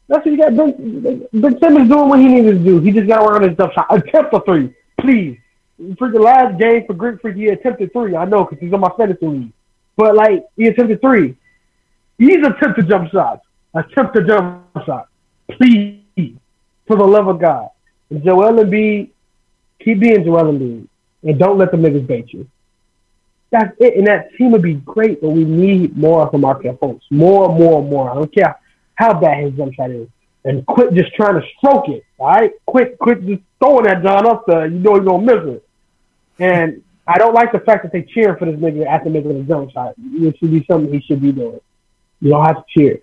That's 0.10 0.26
what 0.26 0.32
you 0.32 0.38
got. 0.38 0.57
Ben, 0.57 1.28
ben 1.32 1.60
Simmons 1.62 1.88
doing 1.88 2.10
what 2.10 2.20
he 2.20 2.28
needed 2.28 2.57
to 2.57 2.64
do. 2.64 2.80
He 2.80 2.91
just 2.91 3.07
got 3.07 3.20
to 3.20 3.26
work 3.26 3.36
on 3.36 3.47
his 3.47 3.55
jump 3.55 3.74
shot. 3.74 3.86
Attempt 3.91 4.34
a 4.34 4.39
three, 4.41 4.74
please. 4.99 5.38
For 5.99 6.12
the 6.12 6.20
last 6.20 6.60
game 6.60 6.86
for 6.88 6.93
Greek 6.93 7.22
Freak, 7.22 7.36
he 7.36 7.47
attempted 7.47 7.93
three. 7.93 8.16
I 8.16 8.26
know 8.26 8.43
because 8.43 8.60
he's 8.60 8.74
on 8.74 8.80
my 8.80 8.91
fantasy 8.97 9.26
league. 9.26 9.53
But 9.95 10.16
like 10.16 10.45
he 10.57 10.66
attempted 10.68 10.99
three. 10.99 11.38
He's 12.18 12.43
attempted 12.43 12.89
jump 12.89 13.12
shots. 13.12 13.45
Attempt 13.76 14.18
a 14.18 14.24
jump 14.24 14.66
shot, 14.84 15.10
please, 15.51 16.01
for 16.88 16.97
the 16.97 17.05
love 17.05 17.28
of 17.28 17.39
God. 17.39 17.70
And 18.10 18.24
Joel 18.24 18.64
Embiid, 18.64 19.12
keep 19.80 19.99
being 19.99 20.26
Joel 20.26 20.51
Embiid, 20.51 20.88
and 21.22 21.39
don't 21.39 21.60
let 21.60 21.70
the 21.70 21.78
niggas 21.78 22.07
bait 22.07 22.34
you. 22.34 22.49
That's 23.51 23.76
it. 23.80 23.95
And 23.95 24.07
that 24.07 24.34
team 24.36 24.51
would 24.51 24.64
be 24.64 24.74
great, 24.74 25.22
but 25.22 25.30
we 25.30 25.43
need 25.43 25.95
more 25.95 26.30
from 26.32 26.45
our 26.45 26.60
folks. 26.82 27.05
More, 27.12 27.47
more, 27.55 27.84
more. 27.84 28.10
I 28.10 28.16
don't 28.16 28.34
care 28.34 28.60
how 28.99 29.17
bad 29.17 29.45
his 29.45 29.53
jump 29.53 29.73
shot 29.73 29.91
is. 29.91 30.09
And 30.43 30.65
quit 30.65 30.93
just 30.93 31.13
trying 31.15 31.39
to 31.39 31.47
stroke 31.57 31.87
it. 31.87 32.03
All 32.17 32.27
right, 32.27 32.51
quit, 32.65 32.99
quit 32.99 33.25
just 33.25 33.41
throwing 33.59 33.85
that 33.85 34.03
John 34.03 34.27
up 34.27 34.45
there. 34.45 34.67
You 34.67 34.79
know 34.79 34.95
he's 34.95 35.05
gonna 35.07 35.25
miss 35.25 35.55
it. 35.55 35.67
And 36.37 36.83
I 37.07 37.17
don't 37.17 37.33
like 37.33 37.51
the 37.51 37.59
fact 37.59 37.83
that 37.83 37.91
they 37.91 38.03
cheer 38.03 38.35
for 38.37 38.45
this 38.45 38.59
nigga 38.59 38.85
after 38.85 39.09
making 39.09 39.39
a 39.39 39.43
jump 39.43 39.71
shot. 39.71 39.95
It 39.97 40.37
should 40.37 40.51
be 40.51 40.65
something 40.69 40.93
he 40.93 41.01
should 41.01 41.21
be 41.21 41.31
doing. 41.31 41.59
You 42.21 42.31
don't 42.31 42.45
have 42.45 42.57
to 42.57 42.63
cheer, 42.77 42.99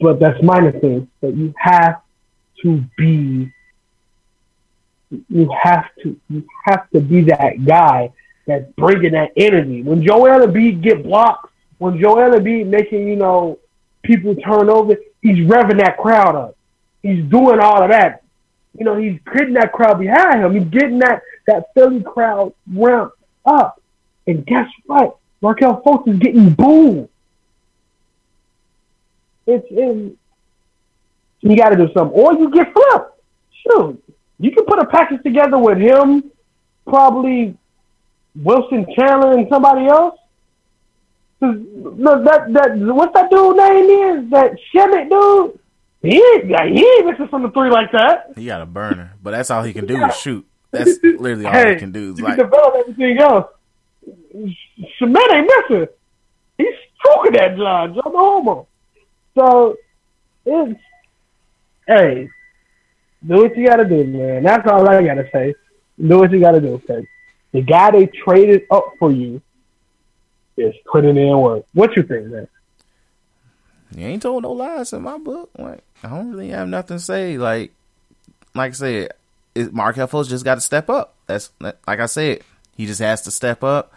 but 0.00 0.18
that's 0.18 0.42
minor 0.42 0.72
thing. 0.72 1.08
But 1.20 1.36
you 1.36 1.54
have 1.58 2.02
to 2.62 2.84
be. 2.96 3.52
You 5.28 5.50
have 5.62 5.86
to. 6.02 6.20
You 6.28 6.44
have 6.66 6.90
to 6.90 7.00
be 7.00 7.22
that 7.22 7.64
guy 7.64 8.12
that's 8.46 8.70
bringing 8.76 9.12
that 9.12 9.30
energy. 9.36 9.82
When 9.82 10.04
Joel 10.04 10.46
Embiid 10.46 10.82
get 10.82 11.04
blocked, 11.04 11.52
when 11.78 12.00
Joel 12.00 12.38
Embiid 12.38 12.66
making 12.66 13.08
you 13.08 13.16
know 13.16 13.58
people 14.02 14.34
turn 14.36 14.68
over, 14.68 14.96
he's 15.22 15.38
revving 15.46 15.78
that 15.78 15.96
crowd 15.98 16.34
up. 16.34 16.56
He's 17.02 17.24
doing 17.24 17.60
all 17.60 17.82
of 17.82 17.90
that. 17.90 18.22
You 18.78 18.84
know, 18.84 18.96
he's 18.96 19.18
getting 19.34 19.54
that 19.54 19.72
crowd 19.72 19.98
behind 19.98 20.44
him. 20.44 20.54
He's 20.54 20.68
getting 20.68 20.98
that, 21.00 21.22
that 21.46 21.74
Philly 21.74 22.02
crowd 22.02 22.52
ramped 22.72 23.16
up. 23.44 23.80
And 24.26 24.46
guess 24.46 24.68
what? 24.86 25.16
Markelle 25.40 25.82
Fultz 25.82 26.06
is 26.08 26.18
getting 26.18 26.50
booed. 26.50 27.08
It's 29.46 29.66
in. 29.70 30.16
You 31.40 31.56
got 31.56 31.70
to 31.70 31.76
do 31.76 31.88
something, 31.94 32.18
or 32.18 32.34
you 32.34 32.50
get 32.50 32.72
flipped. 32.72 33.18
Shoot, 33.66 34.02
you 34.38 34.52
can 34.52 34.64
put 34.64 34.78
a 34.78 34.86
package 34.86 35.22
together 35.22 35.58
with 35.58 35.78
him, 35.78 36.30
probably 36.86 37.56
Wilson 38.36 38.86
Chandler 38.94 39.32
and 39.32 39.48
somebody 39.48 39.86
else. 39.86 40.19
No, 41.40 42.22
that 42.22 42.52
that 42.52 42.76
what's 42.76 43.14
that 43.14 43.30
dude 43.30 43.56
name 43.56 44.24
is? 44.24 44.30
That 44.30 44.52
Shamet 44.74 45.08
dude? 45.08 45.58
He 46.02 46.16
ain't, 46.16 46.48
yeah, 46.48 46.66
he 46.66 46.80
ain't 46.80 47.06
missing 47.06 47.28
from 47.28 47.42
the 47.42 47.50
three 47.50 47.70
like 47.70 47.92
that. 47.92 48.32
He 48.36 48.46
got 48.46 48.62
a 48.62 48.66
burner, 48.66 49.14
but 49.22 49.32
that's 49.32 49.50
all 49.50 49.62
he 49.62 49.72
can 49.72 49.86
do 49.86 50.02
is 50.06 50.16
shoot. 50.16 50.46
That's 50.70 50.98
literally 51.02 51.46
all 51.46 51.52
hey, 51.52 51.74
he 51.74 51.80
can 51.80 51.92
do. 51.92 52.12
Is 52.12 52.20
like 52.20 52.36
can 52.36 52.46
develop 52.46 52.74
everything 52.76 53.18
else. 53.18 53.46
Shamet 54.06 55.32
ain't 55.32 55.50
missing. 55.68 55.86
He's 56.58 56.74
stroking 56.98 57.32
that 57.32 57.56
John, 57.56 57.94
John 57.94 58.12
the 58.12 58.18
homo. 58.18 58.66
So 59.34 59.76
it's 60.44 60.80
hey, 61.86 62.28
do 63.26 63.34
what 63.34 63.56
you 63.56 63.66
gotta 63.66 63.86
do, 63.86 64.04
man. 64.04 64.42
That's 64.42 64.66
all 64.68 64.88
I 64.88 65.02
gotta 65.02 65.28
say. 65.32 65.54
Do 66.06 66.18
what 66.18 66.32
you 66.32 66.40
gotta 66.40 66.60
do, 66.60 66.80
cause 66.86 67.04
the 67.52 67.62
guy 67.62 67.90
they 67.90 68.06
traded 68.06 68.62
up 68.70 68.92
for 68.98 69.10
you 69.10 69.42
is 70.62 70.74
putting 70.90 71.16
in 71.16 71.38
work. 71.38 71.64
What 71.74 71.96
you 71.96 72.02
think, 72.02 72.26
man? 72.26 72.48
You 73.96 74.06
ain't 74.06 74.22
told 74.22 74.44
no 74.44 74.52
lies 74.52 74.92
in 74.92 75.02
my 75.02 75.18
book. 75.18 75.50
Like 75.58 75.82
I 76.02 76.08
don't 76.08 76.30
really 76.30 76.50
have 76.50 76.68
nothing 76.68 76.98
to 76.98 77.02
say. 77.02 77.38
Like, 77.38 77.72
like 78.54 78.72
I 78.72 78.74
said, 78.74 79.12
Markelle 79.72 80.08
Fultz 80.08 80.28
just 80.28 80.44
got 80.44 80.56
to 80.56 80.60
step 80.60 80.88
up. 80.88 81.14
That's 81.26 81.50
like 81.60 81.76
I 81.86 82.06
said, 82.06 82.42
he 82.76 82.86
just 82.86 83.00
has 83.00 83.22
to 83.22 83.30
step 83.30 83.64
up, 83.64 83.92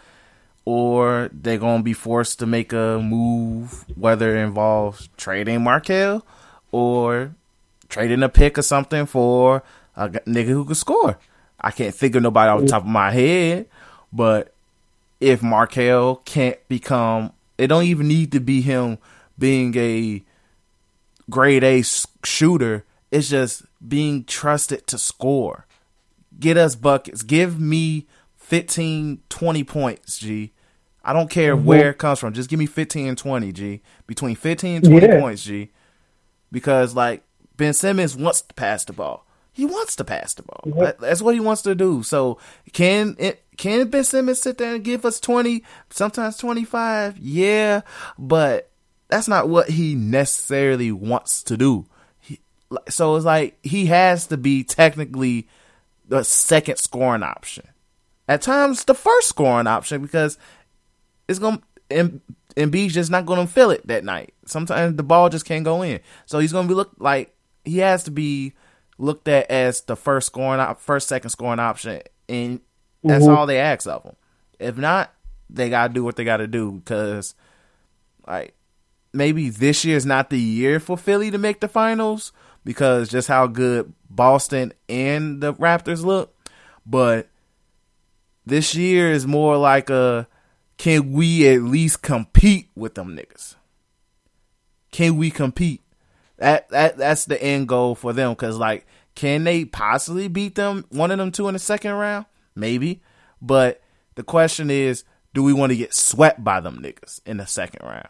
or 0.64 1.30
they're 1.32 1.58
gonna 1.58 1.82
be 1.82 1.92
forced 1.92 2.40
to 2.40 2.46
make 2.46 2.72
a 2.72 2.98
move, 3.00 3.84
whether 3.96 4.36
it 4.36 4.40
involves 4.40 5.08
trading 5.16 5.62
Markelle 5.62 6.24
or 6.72 7.34
trading 7.88 8.22
a 8.22 8.28
pick 8.28 8.58
or 8.58 8.62
something 8.62 9.06
for 9.06 9.62
a 9.96 10.08
nigga 10.08 10.46
who 10.46 10.64
could 10.64 10.76
score. 10.76 11.18
I 11.60 11.70
can't 11.70 11.94
think 11.94 12.14
of 12.16 12.22
nobody 12.22 12.50
off 12.50 12.60
the 12.60 12.66
top 12.66 12.82
of 12.82 12.88
my 12.88 13.10
head, 13.10 13.66
but 14.12 14.53
if 15.20 15.42
Markelle 15.42 16.16
can't 16.24 16.58
become, 16.68 17.32
it 17.58 17.68
don't 17.68 17.84
even 17.84 18.08
need 18.08 18.32
to 18.32 18.40
be 18.40 18.60
him 18.60 18.98
being 19.38 19.76
a 19.76 20.22
grade 21.30 21.64
A 21.64 21.82
shooter. 22.24 22.84
It's 23.10 23.28
just 23.28 23.62
being 23.86 24.24
trusted 24.24 24.86
to 24.88 24.98
score. 24.98 25.66
Get 26.38 26.56
us 26.56 26.74
buckets. 26.74 27.22
Give 27.22 27.60
me 27.60 28.06
15, 28.38 29.20
20 29.28 29.64
points, 29.64 30.18
G. 30.18 30.52
I 31.04 31.12
don't 31.12 31.30
care 31.30 31.54
where 31.56 31.90
it 31.90 31.98
comes 31.98 32.18
from. 32.18 32.32
Just 32.32 32.48
give 32.50 32.58
me 32.58 32.66
15 32.66 33.06
and 33.08 33.18
20, 33.18 33.52
G. 33.52 33.82
Between 34.06 34.34
15 34.34 34.76
and 34.76 34.84
20 34.84 35.06
Yeah. 35.06 35.20
points, 35.20 35.44
G. 35.44 35.70
Because, 36.50 36.94
like, 36.94 37.22
Ben 37.56 37.72
Simmons 37.72 38.16
wants 38.16 38.40
to 38.42 38.54
pass 38.54 38.84
the 38.84 38.92
ball. 38.92 39.26
He 39.52 39.64
wants 39.64 39.94
to 39.96 40.04
pass 40.04 40.34
the 40.34 40.42
ball. 40.42 40.62
That- 40.80 40.98
That's 40.98 41.22
what 41.22 41.34
he 41.34 41.40
wants 41.40 41.62
to 41.62 41.74
do. 41.76 42.02
So, 42.02 42.38
can 42.72 43.14
it, 43.18 43.43
can 43.56 43.88
Ben 43.88 44.04
Simmons 44.04 44.40
sit 44.40 44.58
there 44.58 44.74
and 44.74 44.84
give 44.84 45.04
us 45.04 45.20
20, 45.20 45.62
sometimes 45.90 46.36
25? 46.36 47.18
Yeah, 47.18 47.82
but 48.18 48.70
that's 49.08 49.28
not 49.28 49.48
what 49.48 49.70
he 49.70 49.94
necessarily 49.94 50.90
wants 50.90 51.42
to 51.44 51.56
do. 51.56 51.86
He, 52.18 52.40
so 52.88 53.16
it's 53.16 53.24
like 53.24 53.58
he 53.62 53.86
has 53.86 54.26
to 54.28 54.36
be 54.36 54.64
technically 54.64 55.48
the 56.08 56.24
second 56.24 56.78
scoring 56.78 57.22
option. 57.22 57.68
At 58.28 58.42
times, 58.42 58.84
the 58.84 58.94
first 58.94 59.28
scoring 59.28 59.66
option 59.66 60.00
because 60.02 60.38
it's 61.28 61.38
gonna 61.38 61.60
and 61.90 62.20
Embiid's 62.56 62.94
just 62.94 63.10
not 63.10 63.26
gonna 63.26 63.46
feel 63.46 63.70
it 63.70 63.86
that 63.86 64.04
night. 64.04 64.34
Sometimes 64.46 64.96
the 64.96 65.02
ball 65.02 65.28
just 65.28 65.44
can't 65.44 65.64
go 65.64 65.82
in, 65.82 66.00
so 66.26 66.38
he's 66.38 66.52
gonna 66.52 66.68
be 66.68 66.74
look 66.74 66.92
like 66.98 67.34
he 67.64 67.78
has 67.78 68.04
to 68.04 68.10
be 68.10 68.54
looked 68.98 69.28
at 69.28 69.50
as 69.50 69.82
the 69.82 69.96
first 69.96 70.28
scoring 70.28 70.60
op- 70.60 70.80
first 70.80 71.08
second 71.08 71.30
scoring 71.30 71.60
option, 71.60 72.00
and 72.28 72.60
that's 73.04 73.26
all 73.26 73.46
they 73.46 73.58
ask 73.58 73.86
of 73.86 74.02
them. 74.02 74.16
If 74.58 74.76
not, 74.76 75.12
they 75.50 75.70
gotta 75.70 75.92
do 75.92 76.04
what 76.04 76.16
they 76.16 76.24
gotta 76.24 76.46
do 76.46 76.72
because 76.72 77.34
like 78.26 78.54
maybe 79.12 79.50
this 79.50 79.84
year 79.84 79.96
is 79.96 80.06
not 80.06 80.30
the 80.30 80.40
year 80.40 80.80
for 80.80 80.96
Philly 80.96 81.30
to 81.30 81.38
make 81.38 81.60
the 81.60 81.68
finals 81.68 82.32
because 82.64 83.08
just 83.08 83.28
how 83.28 83.46
good 83.46 83.92
Boston 84.10 84.72
and 84.88 85.40
the 85.40 85.54
Raptors 85.54 86.04
look, 86.04 86.34
but 86.86 87.28
this 88.46 88.74
year 88.74 89.10
is 89.10 89.26
more 89.26 89.56
like 89.56 89.90
a 89.90 90.26
can 90.76 91.12
we 91.12 91.48
at 91.48 91.62
least 91.62 92.02
compete 92.02 92.70
with 92.74 92.94
them 92.94 93.16
niggas? 93.16 93.54
Can 94.90 95.16
we 95.16 95.30
compete? 95.30 95.82
That 96.38 96.68
that 96.70 96.96
that's 96.96 97.26
the 97.26 97.40
end 97.42 97.68
goal 97.68 97.94
for 97.94 98.12
them 98.12 98.32
because 98.32 98.56
like 98.56 98.86
can 99.14 99.44
they 99.44 99.64
possibly 99.64 100.28
beat 100.28 100.56
them 100.56 100.84
one 100.90 101.10
of 101.10 101.18
them 101.18 101.30
two 101.30 101.48
in 101.48 101.54
the 101.54 101.58
second 101.58 101.92
round? 101.92 102.26
Maybe, 102.56 103.02
but 103.42 103.82
the 104.14 104.22
question 104.22 104.70
is, 104.70 105.04
do 105.32 105.42
we 105.42 105.52
want 105.52 105.70
to 105.70 105.76
get 105.76 105.92
swept 105.92 106.42
by 106.42 106.60
them 106.60 106.80
niggas 106.80 107.20
in 107.26 107.38
the 107.38 107.46
second 107.46 107.86
round 107.86 108.08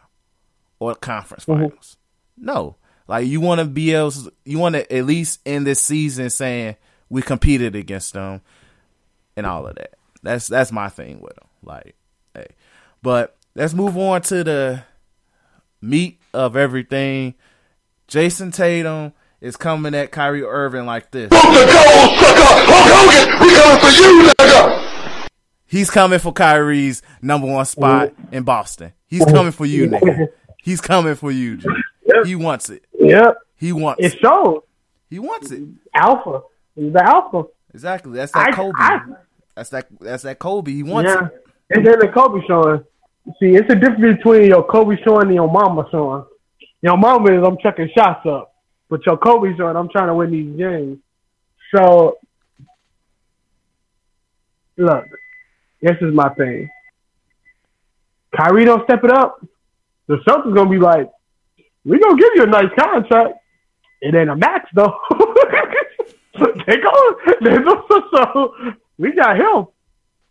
or 0.79 0.93
conference 0.95 1.45
mm-hmm. 1.45 1.63
finals? 1.63 1.97
No, 2.37 2.75
like 3.07 3.27
you 3.27 3.41
want 3.41 3.59
to 3.59 3.65
be 3.65 3.93
able, 3.93 4.11
to, 4.11 4.33
you 4.43 4.59
want 4.59 4.75
to 4.75 4.93
at 4.93 5.05
least 5.05 5.39
end 5.45 5.65
this 5.65 5.81
season 5.81 6.29
saying 6.29 6.75
we 7.09 7.21
competed 7.21 7.75
against 7.75 8.13
them 8.13 8.41
and 9.35 9.45
all 9.45 9.65
of 9.67 9.75
that. 9.75 9.95
That's 10.23 10.47
that's 10.47 10.71
my 10.71 10.89
thing 10.89 11.21
with 11.21 11.35
them. 11.35 11.47
Like, 11.63 11.95
hey, 12.33 12.47
but 13.01 13.35
let's 13.55 13.73
move 13.73 13.97
on 13.97 14.21
to 14.23 14.43
the 14.43 14.83
meat 15.81 16.19
of 16.33 16.55
everything. 16.55 17.35
Jayson 18.07 18.51
Tatum 18.51 19.13
is 19.45 19.55
coming 19.55 19.93
at 19.93 20.11
Kyrie 20.11 20.43
Irving 20.43 20.85
like 20.87 21.11
this. 21.11 21.29
From 21.29 21.53
the 21.53 21.59
gold 21.59 22.19
sucker, 22.19 22.49
Hulk 22.65 22.87
Hogan, 22.91 23.47
we 23.47 23.55
coming 23.55 23.79
for 23.79 23.91
you, 24.01 24.31
nigga. 24.39 25.29
He's 25.67 25.89
coming 25.91 26.19
for 26.19 26.33
Kyrie's 26.33 27.01
number 27.21 27.47
one 27.47 27.65
spot 27.65 28.13
in 28.31 28.43
Boston. 28.43 28.93
He's 29.07 29.23
coming 29.25 29.51
for 29.51 29.65
you, 29.65 29.87
nigga. 29.89 30.27
He's 30.63 30.81
coming 30.81 31.15
for 31.15 31.29
you. 31.31 31.57
G. 31.57 31.67
He 32.25 32.35
wants 32.35 32.69
it. 32.69 32.83
Yep, 32.99 33.37
He 33.57 33.71
wants 33.71 34.01
it 34.03 34.13
it. 34.13 34.19
shows 34.19 34.61
He 35.09 35.19
wants 35.19 35.51
it. 35.51 35.61
alpha. 35.93 36.41
He's 36.75 36.91
the 36.93 37.03
alpha. 37.07 37.43
Exactly. 37.73 38.13
That's 38.13 38.31
that 38.31 38.47
I- 38.49 38.51
Kobe. 38.51 38.71
I- 38.77 38.99
That's 39.55 39.69
that. 39.69 39.87
That's 40.01 40.23
that 40.23 40.39
Kobe. 40.39 40.71
He 40.71 40.81
wants 40.83 41.11
Yeah, 41.11 41.27
it. 41.27 41.77
and 41.77 41.85
then 41.85 41.99
the 41.99 42.07
Kobe 42.07 42.41
showing. 42.47 42.83
See, 43.39 43.55
it's 43.55 43.69
a 43.71 43.75
difference 43.75 44.17
between 44.17 44.45
your 44.49 44.63
Kobe 44.63 44.95
showing 45.03 45.27
and 45.27 45.35
your 45.35 45.49
mama 45.51 45.87
showing. 45.91 46.25
Your 46.81 46.97
mama 46.97 47.31
is 47.39 47.43
I'm 47.45 47.57
checking 47.61 47.89
shots 47.95 48.25
up, 48.25 48.53
but 48.89 49.05
your 49.05 49.17
Kobe 49.17 49.55
showing 49.57 49.75
I'm 49.75 49.89
trying 49.89 50.07
to 50.07 50.13
win 50.13 50.31
these 50.31 50.57
games. 50.57 50.99
So, 51.73 52.17
look, 54.77 55.05
this 55.81 55.97
is 56.01 56.13
my 56.13 56.29
thing. 56.35 56.69
Kyrie 58.35 58.65
don't 58.65 58.83
step 58.85 59.03
it 59.03 59.11
up. 59.11 59.43
The 60.07 60.17
Celtics 60.27 60.53
gonna 60.53 60.69
be 60.69 60.77
like, 60.77 61.09
we 61.83 61.99
gonna 61.99 62.17
give 62.17 62.31
you 62.35 62.43
a 62.43 62.47
nice 62.47 62.69
contract. 62.77 63.39
It 64.01 64.13
ain't 64.13 64.29
a 64.29 64.35
max 64.35 64.69
though. 64.73 64.93
go, 66.37 68.01
so 68.11 68.53
we 68.97 69.13
got 69.13 69.37
him. 69.37 69.67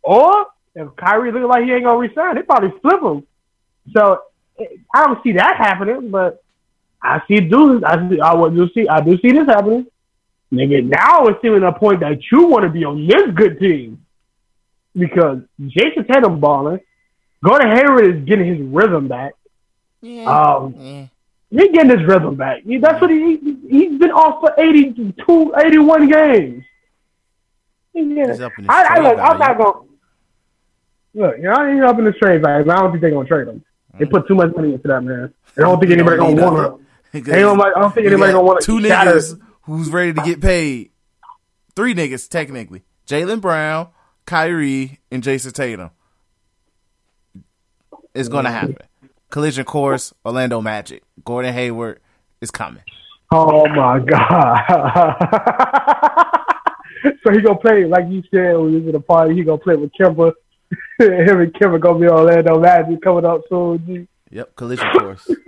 Or 0.02 0.46
if 0.74 0.94
Kyrie 0.96 1.32
looking 1.32 1.48
like 1.48 1.64
he 1.64 1.72
ain't 1.72 1.84
gonna 1.84 1.98
resign, 1.98 2.34
they 2.36 2.42
probably 2.42 2.72
flip 2.80 3.02
him. 3.02 3.26
So 3.96 4.20
I 4.94 5.06
don't 5.06 5.22
see 5.22 5.32
that 5.32 5.56
happening, 5.56 6.10
but 6.10 6.43
I 7.04 7.20
see 7.28 7.38
do 7.40 7.84
I 7.84 8.08
see 8.08 8.18
I 8.20 8.34
would 8.34 8.54
do 8.54 8.68
see 8.74 8.88
I 8.88 9.00
do 9.00 9.18
see 9.18 9.30
this 9.32 9.46
happening. 9.46 9.86
Nigga, 10.52 10.84
now 10.88 11.26
it's 11.26 11.40
seeming 11.42 11.62
a 11.64 11.72
point 11.72 12.00
that 12.00 12.18
you 12.32 12.46
want 12.46 12.64
to 12.64 12.70
be 12.70 12.84
on 12.84 13.06
this 13.06 13.30
good 13.34 13.58
team 13.58 14.04
because 14.96 15.38
Jayson 15.60 16.06
Tatum 16.06 16.40
balling, 16.40 16.80
Gordon 17.44 17.76
Hayward 17.76 18.16
is 18.16 18.24
getting 18.24 18.46
his 18.46 18.60
rhythm 18.68 19.08
back. 19.08 19.32
Yeah. 20.00 20.24
Um, 20.24 20.74
yeah. 20.78 21.06
He's 21.50 21.72
getting 21.72 21.98
his 21.98 22.06
rhythm 22.06 22.36
back. 22.36 22.62
He- 22.62 22.78
That's 22.78 23.00
what 23.00 23.10
he, 23.10 23.36
he 23.36 23.56
he's 23.68 23.98
been 23.98 24.10
off 24.12 24.40
for 24.40 24.54
82, 24.58 25.54
81 25.58 26.08
games. 26.08 26.64
He's 27.92 28.08
getting, 28.08 28.28
He's 28.28 28.40
up 28.40 28.52
in 28.58 28.64
his 28.64 28.70
I, 28.70 28.96
I, 28.96 28.98
look, 29.00 29.18
I'm 29.18 29.38
not 29.38 29.56
value. 29.56 29.64
going. 29.64 29.88
Look, 31.16 31.36
you 31.38 31.42
know, 31.44 31.72
he's 31.74 31.82
up 31.84 31.98
in 31.98 32.04
the 32.06 32.12
trade 32.12 32.42
value. 32.42 32.70
I 32.70 32.76
don't 32.76 32.90
think 32.90 33.02
they're 33.02 33.10
gonna 33.10 33.28
trade 33.28 33.48
him. 33.48 33.64
They 33.98 34.04
put 34.06 34.26
too 34.26 34.34
much 34.34 34.54
money 34.56 34.72
into 34.74 34.88
that 34.88 35.00
man. 35.02 35.32
I 35.56 35.60
don't 35.60 35.78
think 35.78 35.92
anybody 35.92 36.16
don't 36.16 36.34
gonna 36.34 36.52
want 36.52 36.80
him. 36.80 36.83
Because 37.14 37.32
Ain't 37.34 37.42
nobody- 37.42 37.72
I 37.76 37.80
don't 37.80 37.94
think 37.94 38.06
anybody 38.08 38.32
gonna 38.32 38.44
wanna 38.44 38.60
two 38.60 38.80
shatter- 38.82 39.12
niggas 39.12 39.40
who's 39.62 39.88
ready 39.90 40.12
to 40.14 40.20
get 40.22 40.40
paid. 40.40 40.90
Three 41.76 41.94
niggas 41.94 42.28
technically: 42.28 42.82
Jaylen 43.06 43.40
Brown, 43.40 43.88
Kyrie, 44.26 44.98
and 45.12 45.22
Jayson 45.22 45.52
Tatum. 45.52 45.90
It's 48.14 48.28
gonna 48.28 48.48
Mm-hmm. 48.48 48.58
happen. 48.58 48.76
Collision 49.30 49.64
course: 49.64 50.12
Orlando 50.26 50.60
Magic. 50.60 51.02
Gordon 51.24 51.54
Hayward 51.54 52.00
is 52.40 52.50
coming. 52.50 52.82
Oh 53.32 53.66
my 53.68 53.98
god! 54.00 54.60
so 57.24 57.32
he 57.32 57.40
gonna 57.40 57.58
play 57.58 57.84
like 57.84 58.06
you 58.08 58.22
said 58.30 58.56
when 58.56 58.66
we 58.72 58.78
was 58.80 58.86
at 58.88 58.92
the 58.94 59.00
party. 59.00 59.34
He 59.34 59.42
gonna 59.44 59.58
play 59.58 59.76
with 59.76 59.90
Kemba. 59.98 60.32
Him 60.98 61.40
and 61.40 61.52
Kemba 61.54 61.80
gonna 61.80 61.98
be 62.00 62.08
Orlando 62.08 62.58
Magic 62.60 63.00
coming 63.02 63.24
up 63.24 63.42
soon. 63.48 63.84
G. 63.86 64.08
Yep, 64.30 64.56
collision 64.56 64.88
course. 64.98 65.30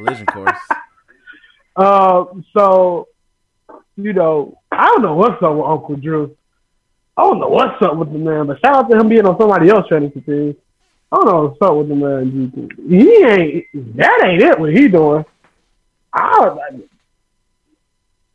collision 0.00 0.26
course. 0.26 0.58
Uh, 1.76 2.24
so 2.54 3.06
you 3.96 4.12
know, 4.12 4.58
I 4.72 4.86
don't 4.86 5.02
know 5.02 5.14
what's 5.14 5.40
up 5.40 5.54
with 5.54 5.64
Uncle 5.64 5.96
Drew. 5.96 6.36
I 7.16 7.22
don't 7.22 7.38
know 7.38 7.48
what's 7.48 7.80
up 7.80 7.96
with 7.96 8.12
the 8.12 8.18
man, 8.18 8.48
but 8.48 8.58
shout 8.58 8.74
out 8.74 8.90
to 8.90 8.98
him 8.98 9.08
being 9.08 9.24
on 9.24 9.38
somebody 9.38 9.70
else 9.70 9.86
fantasy 9.88 10.20
team. 10.20 10.56
I 11.12 11.16
don't 11.16 11.26
know 11.26 11.42
what's 11.44 11.62
up 11.62 11.76
with 11.76 11.88
the 11.88 11.94
man. 11.94 12.72
He 12.88 13.24
ain't 13.24 13.96
that 13.96 14.24
ain't 14.26 14.42
it. 14.42 14.58
What 14.58 14.72
he 14.72 14.88
doing? 14.88 15.24
I 16.12 16.58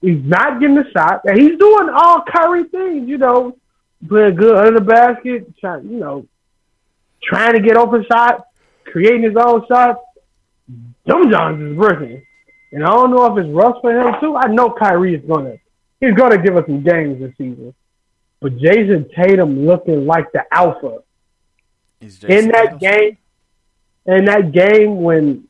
He's 0.02 0.24
not 0.24 0.62
getting 0.62 0.76
the 0.76 0.90
shot. 0.96 1.22
And 1.26 1.38
he's 1.40 1.60
doing 1.60 1.90
all 1.94 2.24
Curry 2.24 2.64
things, 2.64 3.10
you 3.10 3.18
know, 3.18 3.58
playing 4.08 4.36
good 4.36 4.56
under 4.56 4.80
the 4.80 4.86
basket, 4.86 5.54
trying, 5.60 5.90
you 5.90 6.00
know, 6.00 6.26
trying 7.22 7.54
to 7.54 7.60
get 7.60 7.76
open 7.76 8.06
shots, 8.10 8.44
creating 8.86 9.24
his 9.24 9.36
own 9.36 9.66
shots. 9.68 10.00
Jim 10.68 11.32
Johns 11.32 11.62
is 11.62 11.78
working. 11.78 12.26
And 12.72 12.84
I 12.84 12.88
don't 12.88 13.12
know 13.12 13.26
if 13.26 13.44
it's 13.44 13.54
rough 13.54 13.78
for 13.82 13.92
him 13.92 14.16
too. 14.20 14.36
I 14.36 14.48
know 14.48 14.70
Kyrie 14.70 15.16
is 15.16 15.26
gonna 15.26 15.56
he's 16.00 16.14
gonna 16.14 16.42
give 16.42 16.58
us 16.58 16.66
some 16.66 16.84
games 16.84 17.20
this 17.20 17.32
season. 17.38 17.74
But 18.42 18.58
Jayson 18.58 19.10
Tatum 19.16 19.66
looking 19.66 20.06
like 20.06 20.32
the 20.32 20.44
alpha 20.52 21.00
in 22.02 22.50
that 22.50 22.80
game. 22.80 23.18
In 24.06 24.26
that 24.26 24.52
game 24.52 25.02
when 25.02 25.48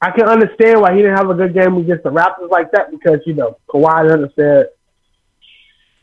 I 0.00 0.10
can 0.10 0.28
understand 0.28 0.80
why 0.80 0.94
he 0.94 1.02
didn't 1.02 1.16
have 1.16 1.28
a 1.28 1.34
good 1.34 1.52
game 1.52 1.76
against 1.76 2.04
the 2.04 2.10
Raptors 2.10 2.50
like 2.50 2.70
that 2.72 2.90
because, 2.90 3.20
you 3.26 3.34
know, 3.34 3.58
Kawhi 3.68 4.34
said, 4.34 4.68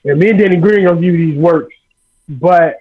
and 0.04 0.20
me 0.20 0.30
and 0.30 0.40
Danny 0.40 0.58
Green 0.58 0.86
gonna 0.86 1.02
give 1.02 1.16
you 1.16 1.32
these 1.32 1.38
works. 1.38 1.74
But 2.30 2.78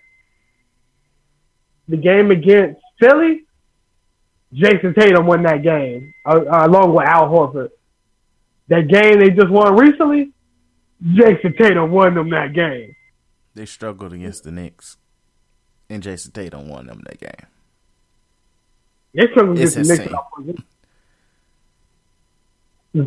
the 1.89 1.97
game 1.97 2.31
against 2.31 2.81
Philly, 3.01 3.46
Jayson 4.57 4.95
Tatum 4.95 5.27
won 5.27 5.43
that 5.43 5.63
game 5.63 6.15
uh, 6.25 6.41
along 6.67 6.95
with 6.95 7.07
Al 7.07 7.29
Horford. 7.29 7.71
That 8.69 8.89
game 8.89 9.21
they 9.21 9.31
just 9.31 9.51
won 9.51 9.77
recently, 9.77 10.33
Jayson 11.15 11.55
Tatum 11.59 11.91
won 11.91 12.15
them 12.15 12.31
that 12.31 12.55
game. 12.55 12.97
They 13.55 13.67
struggled 13.67 14.13
against 14.13 14.45
the 14.45 14.51
Knicks, 14.51 14.97
and 15.91 16.03
Jayson 16.03 16.33
Tatum 16.33 16.69
won 16.69 16.87
them 16.87 17.03
that 17.07 17.21
game. 17.21 17.47
They 19.15 19.27
struggled 19.31 19.59
against 19.59 19.77
the 19.77 19.83
Knicks. 19.83 20.63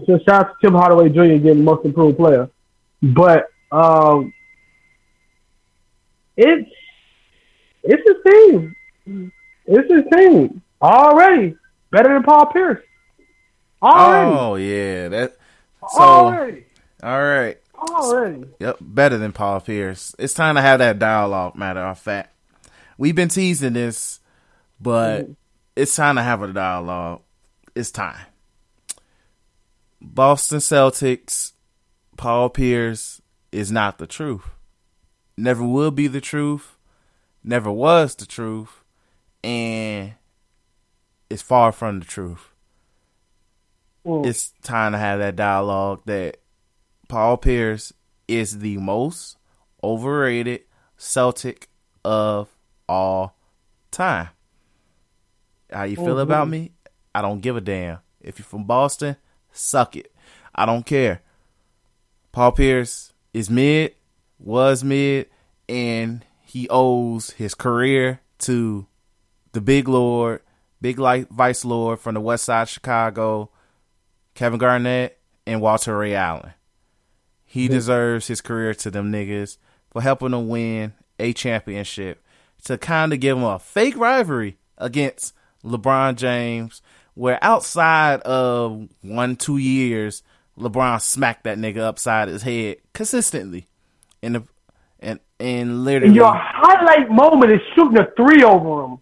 So 0.08 0.20
shout 0.20 0.30
out 0.30 0.48
to 0.50 0.56
Tim 0.62 0.74
Hardaway 0.74 1.10
Jr. 1.10 1.42
getting 1.44 1.64
most 1.64 1.84
improved 1.84 2.18
player. 2.18 2.48
But 3.02 3.48
um, 3.72 4.32
it's 6.38 6.70
it's 7.84 8.04
his 8.08 8.34
team. 8.34 9.36
It's 9.66 9.92
his 9.92 10.04
team 10.14 10.62
already 10.82 11.56
better 11.92 12.14
than 12.14 12.24
Paul 12.24 12.48
Pierce. 12.48 12.84
Already. 13.82 14.32
Oh 14.32 14.56
yeah, 14.56 15.08
that. 15.10 15.38
So, 15.90 16.02
already. 16.02 16.66
All 17.02 17.24
right. 17.24 17.58
Already. 17.76 18.44
Yep, 18.60 18.78
better 18.82 19.18
than 19.18 19.32
Paul 19.32 19.62
Pierce. 19.62 20.14
It's 20.20 20.34
time 20.34 20.56
to 20.56 20.62
have 20.62 20.80
that 20.80 21.00
dialogue. 21.00 21.56
Matter 21.56 21.80
of 21.80 21.98
fact, 21.98 22.36
we've 22.98 23.16
been 23.16 23.30
teasing 23.30 23.74
this, 23.74 24.20
but 24.82 25.24
mm-hmm. 25.24 25.32
it's 25.76 25.96
time 25.96 26.16
to 26.16 26.22
have 26.22 26.42
a 26.42 26.52
dialogue. 26.52 27.22
It's 27.76 27.92
time. 27.92 28.26
Boston 30.02 30.60
Celtics, 30.60 31.54
Paul 32.18 32.50
Pierce 32.50 33.22
is 33.52 33.72
not 33.72 33.98
the 33.98 34.08
truth. 34.08 34.44
Never 35.38 35.66
will 35.66 35.92
be 35.92 36.08
the 36.08 36.22
truth. 36.22 36.78
Never 37.44 37.72
was 37.72 38.16
the 38.16 38.26
truth. 38.26 38.84
And 39.44 40.14
it's 41.30 41.42
far 41.42 41.72
from 41.72 42.00
the 42.00 42.06
truth. 42.06 42.50
Mm. 44.06 44.26
It's 44.26 44.52
time 44.64 44.94
to 44.94 44.98
have 44.98 45.20
that 45.20 45.36
dialogue 45.36 46.02
that 46.06 46.38
Paul 47.08 47.38
Pierce 47.38 47.94
is 48.28 48.60
the 48.60 48.78
most 48.78 49.38
overrated 49.84 50.62
Celtic 50.98 51.70
of 52.04 52.50
all 52.88 53.36
time. 53.92 54.30
How 55.72 55.84
you 55.84 55.96
feel 55.96 56.08
mm-hmm. 56.08 56.20
about 56.20 56.50
me? 56.50 56.72
I 57.14 57.22
don't 57.22 57.42
give 57.42 57.58
a 57.58 57.62
damn. 57.62 58.00
If 58.22 58.40
you're 58.40 58.46
from 58.46 58.66
Boston, 58.66 59.16
suck 59.52 59.96
it. 59.96 60.12
I 60.54 60.66
don't 60.66 60.86
care. 60.86 61.22
Paul 62.32 62.52
Pierce 62.52 63.14
is 63.34 63.50
mid, 63.50 63.96
was 64.40 64.84
mid, 64.84 65.28
and 65.68 66.26
he 66.42 66.68
owes 66.70 67.32
his 67.32 67.56
career 67.56 68.22
to 68.40 68.88
the 69.52 69.62
big 69.62 69.88
lord, 69.88 70.42
big 70.82 71.00
light 71.00 71.28
vice 71.30 71.66
lord 71.66 72.00
from 72.00 72.16
the 72.16 72.22
west 72.22 72.46
side 72.46 72.70
Chicago, 72.70 73.50
Kevin 74.36 74.60
Garnett, 74.60 75.18
and 75.46 75.62
Walter 75.62 75.98
Ray 75.98 76.16
Allen. 76.16 76.54
He 77.46 77.68
deserves 77.68 78.28
his 78.28 78.42
career 78.42 78.74
to 78.76 78.92
them 78.92 79.12
niggas 79.12 79.58
for 79.90 80.02
helping 80.02 80.32
them 80.32 80.48
win 80.48 80.94
a 81.18 81.34
championship 81.34 82.24
to 82.66 82.78
kind 82.78 83.12
of 83.12 83.20
give 83.20 83.38
him 83.38 83.44
a 83.44 83.58
fake 83.60 83.98
rivalry 83.98 84.58
against 84.78 85.34
LeBron 85.64 86.16
James 86.16 86.82
where 87.16 87.40
outside 87.42 88.22
of 88.22 88.88
one, 89.02 89.36
two 89.36 89.58
years, 89.58 90.24
LeBron 90.58 91.02
smacked 91.02 91.44
that 91.44 91.58
nigga 91.58 91.80
upside 91.80 92.28
his 92.28 92.44
head 92.44 92.78
consistently. 92.94 93.68
In 94.22 94.34
the 94.34 94.44
and 95.00 95.20
and 95.40 95.84
literally 95.84 96.08
and 96.08 96.16
your 96.16 96.34
highlight 96.34 97.10
moment 97.10 97.52
is 97.52 97.62
shooting 97.74 97.98
a 97.98 98.08
three 98.16 98.44
over 98.44 98.86
him. 98.86 98.98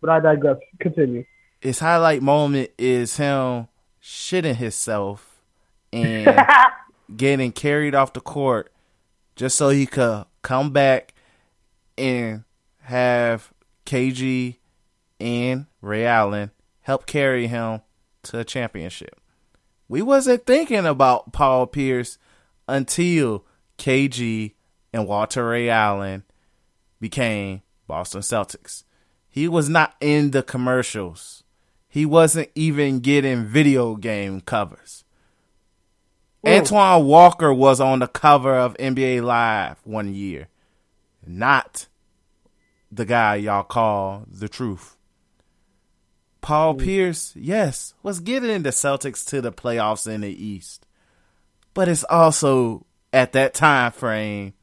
But 0.00 0.10
I 0.10 0.20
digress. 0.20 0.58
Continue. 0.80 1.24
His 1.60 1.78
highlight 1.78 2.22
moment 2.22 2.70
is 2.78 3.16
him 3.16 3.68
shitting 4.02 4.56
himself 4.56 5.40
and 5.92 6.46
getting 7.16 7.52
carried 7.52 7.94
off 7.94 8.12
the 8.12 8.20
court 8.20 8.72
just 9.34 9.56
so 9.56 9.70
he 9.70 9.86
could 9.86 10.24
come 10.42 10.70
back 10.70 11.14
and 11.98 12.44
have 12.82 13.52
KG 13.84 14.56
and 15.18 15.66
Ray 15.80 16.06
Allen 16.06 16.50
help 16.82 17.06
carry 17.06 17.46
him 17.46 17.82
to 18.24 18.38
a 18.38 18.44
championship. 18.44 19.20
We 19.88 20.02
wasn't 20.02 20.46
thinking 20.46 20.86
about 20.86 21.32
Paul 21.32 21.66
Pierce 21.66 22.18
until 22.68 23.44
KG 23.78 24.54
and 24.92 25.06
Walter 25.06 25.48
Ray 25.48 25.68
Allen 25.68 26.24
became 27.00 27.62
Boston 27.86 28.20
Celtics. 28.20 28.84
He 29.36 29.48
was 29.48 29.68
not 29.68 29.94
in 30.00 30.30
the 30.30 30.42
commercials. 30.42 31.44
He 31.90 32.06
wasn't 32.06 32.48
even 32.54 33.00
getting 33.00 33.44
video 33.44 33.94
game 33.94 34.40
covers. 34.40 35.04
Ooh. 36.46 36.52
Antoine 36.52 37.04
Walker 37.04 37.52
was 37.52 37.78
on 37.78 37.98
the 37.98 38.06
cover 38.06 38.56
of 38.56 38.78
NBA 38.78 39.22
Live 39.22 39.76
one 39.84 40.14
year. 40.14 40.48
Not 41.26 41.86
the 42.90 43.04
guy 43.04 43.34
y'all 43.34 43.62
call 43.62 44.24
the 44.26 44.48
truth. 44.48 44.96
Paul 46.40 46.74
mm. 46.74 46.82
Pierce, 46.82 47.34
yes, 47.36 47.92
was 48.02 48.20
getting 48.20 48.62
the 48.62 48.70
Celtics 48.70 49.22
to 49.26 49.42
the 49.42 49.52
playoffs 49.52 50.10
in 50.10 50.22
the 50.22 50.32
East. 50.32 50.86
But 51.74 51.88
it's 51.88 52.04
also 52.04 52.86
at 53.12 53.32
that 53.32 53.52
time 53.52 53.92
frame 53.92 54.54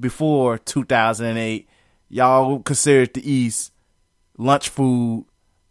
before 0.00 0.56
2008, 0.56 1.68
y'all 2.08 2.60
considered 2.60 3.12
the 3.12 3.30
East 3.30 3.72
lunch 4.38 4.68
food, 4.68 5.26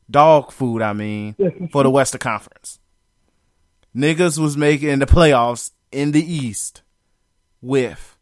dog 0.10 0.52
food, 0.52 0.82
I 0.82 0.94
mean, 0.94 1.36
for 1.72 1.84
the 1.84 1.90
Western 1.90 2.20
Conference. 2.20 2.80
Niggas 3.96 4.38
was 4.38 4.58
making 4.58 5.00
the 5.00 5.06
playoffs 5.06 5.72
in 5.92 6.12
the 6.12 6.24
East 6.24 6.82
with 7.62 8.18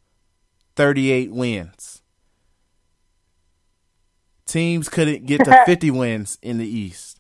38 0.76 1.32
wins. 1.32 2.02
Teams 4.46 4.90
couldn't 4.90 5.26
get 5.26 5.44
to 5.44 5.64
50 5.66 5.92
wins 5.92 6.38
in 6.42 6.58
the 6.60 6.68
East 6.68 7.14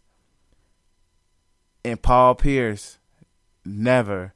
and 1.83 2.01
Paul 2.01 2.35
Pierce 2.35 2.97
never, 3.65 4.33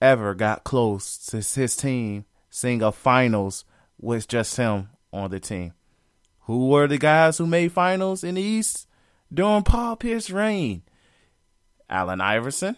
ever 0.00 0.34
got 0.34 0.64
close 0.64 1.18
to 1.26 1.36
his 1.38 1.76
team 1.76 2.24
seeing 2.48 2.82
a 2.82 2.92
finals 2.92 3.64
with 4.00 4.26
just 4.26 4.56
him 4.56 4.88
on 5.12 5.30
the 5.30 5.40
team. 5.40 5.72
Who 6.50 6.66
were 6.66 6.88
the 6.88 6.98
guys 6.98 7.38
who 7.38 7.46
made 7.46 7.70
finals 7.70 8.24
in 8.24 8.34
the 8.34 8.42
East 8.42 8.88
during 9.32 9.62
Paul 9.62 9.94
Pierce's 9.94 10.32
reign? 10.32 10.82
Allen 11.88 12.20
Iverson, 12.20 12.76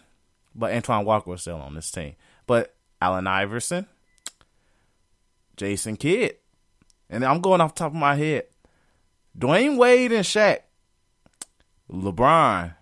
but 0.53 0.71
Antoine 0.71 1.05
Walker 1.05 1.31
was 1.31 1.41
still 1.41 1.55
on 1.55 1.73
this 1.73 1.89
team. 1.89 2.13
But 2.45 2.75
Allen 3.01 3.25
Iverson, 3.25 3.87
Jason 5.57 5.97
Kidd, 5.97 6.35
and 7.09 7.25
I'm 7.25 7.41
going 7.41 7.61
off 7.61 7.73
top 7.73 7.93
of 7.93 7.95
my 7.95 8.13
head. 8.13 8.43
Dwyane 9.35 9.79
Wade 9.79 10.11
and 10.11 10.23
Shaq, 10.23 10.59
LeBron, 11.91 12.75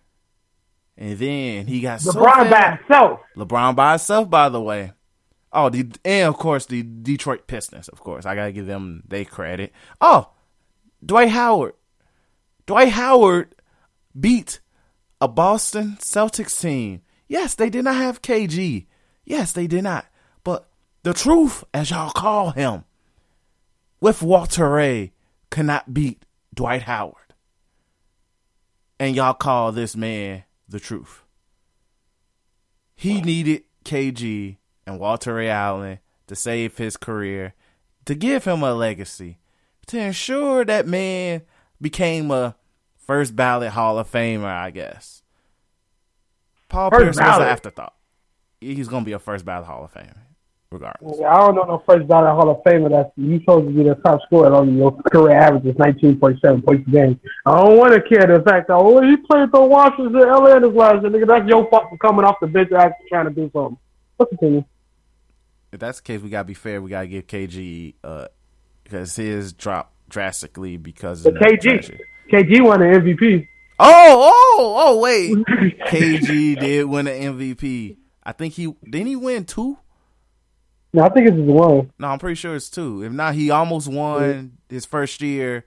and 0.98 1.18
then 1.18 1.68
he 1.68 1.80
got 1.80 2.02
LeBron 2.02 2.44
so 2.44 2.50
by 2.50 2.76
himself. 2.76 3.20
LeBron 3.38 3.76
by 3.78 3.92
himself, 3.92 4.30
by 4.30 4.50
the 4.50 4.62
way. 4.62 4.92
Oh, 5.54 5.70
the 5.70 5.89
and 6.04 6.28
of 6.28 6.36
course 6.36 6.66
the 6.66 6.84
Detroit 6.84 7.48
Pistons. 7.48 7.88
Of 7.88 8.02
course, 8.02 8.26
I 8.26 8.36
gotta 8.36 8.52
give 8.52 8.66
them 8.66 9.04
they 9.08 9.24
credit. 9.24 9.72
Oh, 10.02 10.32
Dwight 11.04 11.30
Howard. 11.30 11.74
Dwight 12.66 12.89
Howard 12.89 13.56
beat 14.20 14.60
a 15.20 15.28
Boston 15.28 15.97
Celtics 15.99 16.60
team. 16.60 17.02
Yes, 17.28 17.56
they 17.56 17.70
did 17.70 17.86
not 17.86 17.95
have 17.95 18.22
KG. 18.22 18.86
Yes, 19.26 19.52
they 19.52 19.68
did 19.68 19.84
not. 19.84 20.06
But 20.43 20.68
the 21.04 21.14
truth, 21.14 21.64
as 21.74 21.91
y'all 21.91 22.12
call 22.12 22.52
him, 22.52 22.84
with 23.99 24.22
Walter 24.22 24.70
Ray, 24.70 25.14
cannot 25.49 25.93
beat 25.93 26.26
Dwight 26.54 26.84
Howard. 26.84 27.16
And 28.99 29.16
y'all 29.16 29.34
call 29.34 29.72
this 29.72 29.95
man 29.95 30.43
the 30.68 30.80
truth. 30.80 31.24
He 32.95 33.22
needed 33.22 33.64
KG 33.84 34.58
and 34.86 34.99
Walter 34.99 35.36
Ray 35.36 35.49
Allen 35.49 35.99
to 36.28 36.36
save 36.36 36.78
his 36.78 36.97
career, 36.97 37.54
to 38.06 38.16
give 38.16 38.45
him 38.45 38.64
a 38.64 38.74
legacy, 38.74 39.39
to 39.88 39.99
ensure 39.99 40.65
that 40.65 40.88
man 40.88 41.41
became 41.79 42.32
a 42.32 42.55
first 42.97 43.36
ballot 43.36 43.71
Hall 43.71 43.97
of 43.97 44.09
Famer, 44.09 44.45
I 44.45 44.71
guess. 44.71 45.21
Paul 46.69 46.89
First 46.89 47.03
Pierce 47.03 47.17
was 47.17 47.38
an 47.38 47.47
afterthought. 47.47 47.93
He's 48.61 48.88
going 48.88 49.03
to 49.03 49.05
be 49.05 49.13
a 49.13 49.19
first 49.19 49.43
ballot 49.43 49.67
Hall 49.67 49.84
of 49.84 49.93
Famer, 49.93 50.15
regardless. 50.71 51.19
I 51.19 51.38
don't 51.38 51.55
know 51.55 51.63
no 51.63 51.84
first 51.86 52.07
ballot 52.07 52.32
Hall 52.32 52.49
of 52.49 52.63
Famer 52.63 52.89
that's 52.89 53.11
you 53.17 53.39
supposed 53.39 53.67
to 53.67 53.73
be 53.73 53.84
the 53.84 53.95
top 53.95 54.21
scorer 54.27 54.53
on 54.53 54.77
your 54.77 54.91
career 55.11 55.36
average 55.38 55.65
is 55.65 55.77
nineteen 55.77 56.17
point 56.17 56.39
seven 56.39 56.61
points 56.61 56.88
a 56.88 56.91
game. 56.91 57.19
I 57.45 57.57
don't 57.57 57.77
want 57.77 57.93
to 57.93 58.01
care 58.01 58.25
the 58.25 58.43
fact 58.43 58.67
that 58.67 58.75
oh 58.75 59.01
he 59.01 59.17
played 59.17 59.49
for 59.49 59.67
Washington 59.67 60.13
LA 60.13 60.59
this 60.59 60.71
last 60.73 61.01
year, 61.01 61.11
nigga. 61.11 61.27
That's 61.27 61.47
your 61.49 61.69
fault 61.69 61.86
for 61.89 61.97
coming 61.97 62.23
off 62.23 62.38
the 62.39 62.47
bench 62.47 62.71
actually 62.71 63.09
trying 63.09 63.25
to 63.25 63.32
do 63.32 63.51
something. 63.51 63.77
What's 64.15 64.32
the 64.32 64.38
thing? 64.38 64.65
If 65.71 65.79
that's 65.79 65.99
the 65.99 66.03
case, 66.03 66.21
we 66.21 66.29
got 66.29 66.41
to 66.41 66.45
be 66.45 66.53
fair. 66.53 66.82
We 66.82 66.89
got 66.89 67.01
to 67.01 67.07
give 67.07 67.27
KG, 67.27 67.95
uh, 68.03 68.27
because 68.92 69.16
his 69.16 69.54
dropped 69.54 69.94
drastically 70.10 70.76
because 70.78 71.24
But 71.24 71.36
of 71.36 71.39
the 71.39 71.46
KG. 71.46 72.00
KG 72.32 72.64
won 72.64 72.80
the 72.82 72.86
MVP. 72.86 73.48
Oh, 73.80 74.32
oh, 74.34 74.76
oh, 74.78 75.00
wait. 75.00 75.32
KG 75.88 76.60
did 76.60 76.86
win 76.86 77.08
an 77.08 77.38
MVP. 77.38 77.98
I 78.24 78.34
think 78.34 78.54
he 78.54 78.76
didn't 78.84 79.08
he 79.08 79.16
win 79.16 79.46
two? 79.46 79.78
No, 80.94 81.04
I 81.04 81.10
think 81.10 81.30
it's 81.30 81.38
one. 81.38 81.92
No, 81.98 82.08
I'm 82.10 82.20
pretty 82.20 82.36
sure 82.36 82.56
it's 82.56 82.70
two. 82.70 83.04
If 83.04 83.14
not, 83.14 83.34
he 83.34 83.50
almost 83.50 83.88
won 83.88 84.58
his 84.70 84.86
first 84.86 85.22
year 85.22 85.66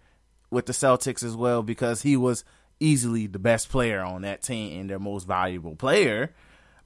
with 0.50 0.66
the 0.66 0.74
Celtics 0.74 1.24
as 1.24 1.34
well 1.34 1.62
because 1.62 2.02
he 2.02 2.16
was 2.16 2.44
easily 2.78 3.26
the 3.26 3.38
best 3.38 3.70
player 3.70 4.02
on 4.02 4.22
that 4.22 4.42
team 4.42 4.80
and 4.80 4.90
their 4.90 4.98
most 4.98 5.26
valuable 5.26 5.74
player. 5.74 6.34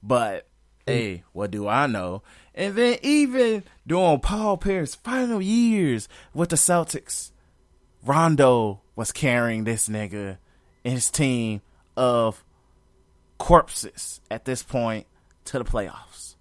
But 0.01 0.47
hey, 0.89 1.23
what 1.33 1.51
do 1.51 1.67
I 1.67 1.87
know? 1.87 2.23
And 2.55 2.75
then 2.75 2.97
even 3.01 3.63
during 3.87 4.19
Paul 4.19 4.57
Pierce's 4.57 4.95
final 4.95 5.41
years 5.41 6.09
with 6.33 6.49
the 6.49 6.55
Celtics, 6.55 7.31
Rondo 8.03 8.81
was 8.95 9.11
carrying 9.11 9.63
this 9.63 9.87
nigga 9.87 10.37
and 10.83 10.93
his 10.93 11.09
team 11.09 11.61
of 11.95 12.43
corpses 13.37 14.21
at 14.29 14.45
this 14.45 14.63
point 14.63 15.07
to 15.45 15.57
the 15.57 15.65
playoffs. 15.65 16.35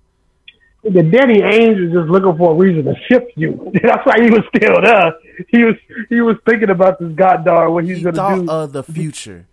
The 0.84 1.02
Danny 1.02 1.40
Ainge 1.40 1.84
was 1.84 1.92
just 1.92 2.10
looking 2.10 2.36
for 2.36 2.52
a 2.52 2.54
reason 2.54 2.84
to 2.84 2.94
ship 3.08 3.30
you. 3.34 3.72
That's 3.82 4.06
why 4.06 4.22
he 4.22 4.30
was 4.30 4.42
still 4.54 4.80
there. 4.80 5.12
He 5.48 5.64
was 5.64 5.74
he 6.08 6.20
was 6.20 6.36
thinking 6.48 6.70
about 6.70 6.98
this 6.98 7.12
goddamn 7.12 7.72
what 7.72 7.84
he's 7.84 7.98
he 7.98 8.04
gonna 8.04 8.16
thought 8.16 8.44
do. 8.44 8.50
of 8.50 8.72
the 8.72 8.84
future, 8.84 9.48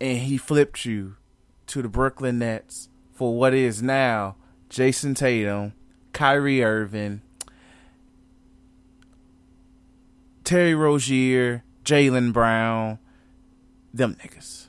and 0.00 0.18
he 0.18 0.36
flipped 0.36 0.84
you 0.84 1.16
to 1.68 1.82
the 1.82 1.88
Brooklyn 1.88 2.38
Nets 2.38 2.88
for 3.14 3.36
what 3.36 3.54
is 3.54 3.82
now 3.82 4.36
Jayson 4.68 5.14
Tatum, 5.14 5.72
Kyrie 6.12 6.62
Irving, 6.62 7.22
Terry 10.42 10.74
Rozier, 10.74 11.62
Jaylen 11.84 12.32
Brown, 12.32 12.98
them 13.92 14.16
niggas, 14.16 14.66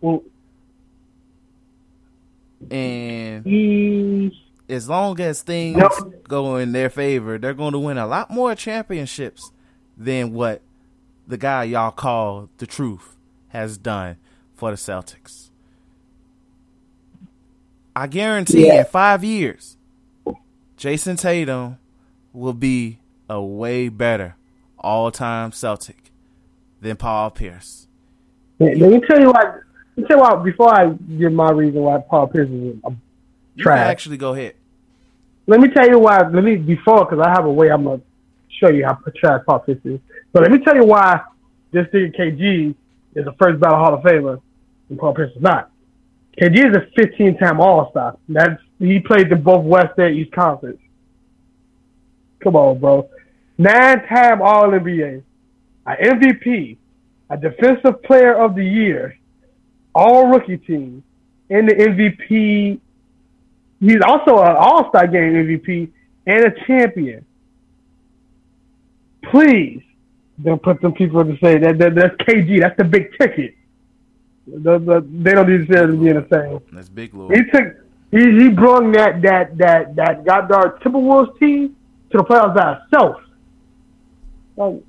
Well, 0.00 0.22
and 2.70 4.32
as 4.68 4.88
long 4.88 5.20
as 5.20 5.42
things 5.42 5.76
Nope. 5.78 6.24
go 6.28 6.56
in 6.56 6.72
their 6.72 6.90
favor, 6.90 7.38
they're 7.38 7.54
going 7.54 7.72
to 7.72 7.78
win 7.78 7.98
a 7.98 8.06
lot 8.06 8.30
more 8.30 8.54
championships 8.54 9.52
than 9.96 10.32
what 10.32 10.62
the 11.26 11.36
guy 11.36 11.64
y'all 11.64 11.90
call 11.90 12.48
the 12.58 12.66
truth 12.66 13.16
has 13.48 13.76
done 13.78 14.16
for 14.54 14.70
the 14.70 14.76
Celtics. 14.76 15.49
I 17.94 18.06
guarantee 18.06 18.66
Yeah. 18.66 18.80
in 18.80 18.84
five 18.86 19.24
years, 19.24 19.76
Jayson 20.76 21.16
Tatum 21.20 21.78
will 22.32 22.52
be 22.52 22.98
a 23.28 23.42
way 23.42 23.88
better 23.88 24.36
all 24.78 25.10
time 25.10 25.52
Celtic 25.52 26.10
than 26.80 26.96
Paul 26.96 27.30
Pierce. 27.30 27.86
Let 28.58 28.76
me 28.76 29.00
tell 29.08 29.20
you 29.20 29.30
why. 29.30 29.42
Let 29.42 29.96
me 29.96 30.04
tell 30.04 30.16
you 30.18 30.22
why. 30.22 30.36
Before 30.42 30.74
I 30.74 30.92
give 31.18 31.32
my 31.32 31.50
reason 31.50 31.80
why 31.82 31.98
Paul 31.98 32.28
Pierce 32.28 32.48
is 32.48 32.74
a 32.84 32.92
trash. 33.58 33.78
actually 33.90 34.16
go 34.16 34.32
ahead. 34.34 34.54
let 35.46 35.60
me 35.60 35.68
tell 35.68 35.88
you 35.88 35.98
why. 35.98 36.18
Let 36.28 36.44
me 36.44 36.56
before 36.56 37.04
because 37.04 37.20
I 37.24 37.30
have 37.30 37.44
a 37.44 37.52
way 37.52 37.68
I'm 37.70 37.84
gonna 37.84 38.00
show 38.48 38.68
you 38.70 38.84
how 38.84 38.98
trash 39.16 39.42
Paul 39.46 39.58
Pierce 39.60 39.78
is. 39.84 40.00
But 40.32 40.42
let 40.42 40.52
me 40.52 40.58
tell 40.58 40.76
you 40.76 40.84
why 40.84 41.20
this 41.72 41.86
nigga 41.92 42.16
KG 42.16 42.74
is 43.14 43.26
a 43.26 43.32
first 43.32 43.60
ballot 43.60 43.78
Hall 43.78 43.94
of 43.94 44.02
Famer 44.02 44.40
and 44.88 44.98
Paul 44.98 45.14
Pierce 45.14 45.34
is 45.34 45.42
not. 45.42 45.69
KG 46.40 46.70
is 46.70 46.76
a 46.76 46.86
15 46.96 47.38
time 47.38 47.60
All 47.60 47.90
Star. 47.90 48.16
That's 48.28 48.60
he 48.78 48.98
played 49.00 49.30
in 49.30 49.42
both 49.42 49.64
West 49.64 49.98
and 49.98 50.16
East 50.16 50.32
Conference. 50.32 50.80
Come 52.42 52.56
on, 52.56 52.78
bro. 52.78 53.08
Nine 53.58 54.06
time 54.06 54.40
All 54.40 54.68
NBA, 54.68 55.22
a 55.86 55.90
MVP, 55.90 56.78
a 57.28 57.36
Defensive 57.36 58.02
Player 58.02 58.34
of 58.34 58.54
the 58.54 58.64
Year, 58.64 59.18
All 59.94 60.28
Rookie 60.28 60.56
Team, 60.56 61.02
and 61.50 61.68
the 61.68 61.74
MVP 61.74 62.80
He's 63.80 64.00
also 64.06 64.38
an 64.38 64.56
All 64.56 64.88
Star 64.90 65.06
Game 65.06 65.32
MVP 65.32 65.90
and 66.26 66.44
a 66.44 66.64
champion. 66.66 67.24
Please 69.30 69.82
don't 70.42 70.62
put 70.62 70.80
some 70.82 70.92
people 70.92 71.24
to 71.24 71.36
say 71.42 71.58
that, 71.58 71.78
that 71.78 71.94
that's 71.94 72.14
KG. 72.16 72.60
That's 72.60 72.76
the 72.76 72.84
big 72.84 73.10
ticket. 73.18 73.54
The, 74.52 74.78
the, 74.78 75.06
they 75.10 75.32
don't 75.32 75.46
deserve 75.46 75.90
to 75.90 75.96
be 75.96 76.08
in 76.08 76.16
the 76.16 76.26
same. 76.32 76.60
That's 76.72 76.88
big 76.88 77.12
He 77.12 77.18
Lord. 77.18 77.50
took 77.52 77.74
he 78.10 78.38
he 78.38 78.48
brought 78.48 78.92
that 78.94 79.22
that 79.22 79.56
that 79.58 79.96
that 79.96 80.24
goddamn 80.24 80.78
Timberwolves 80.82 81.38
team 81.38 81.76
to 82.10 82.18
the 82.18 82.24
playoffs 82.24 82.54
by 82.54 82.80
himself. 82.80 83.22
Like, 84.56 84.82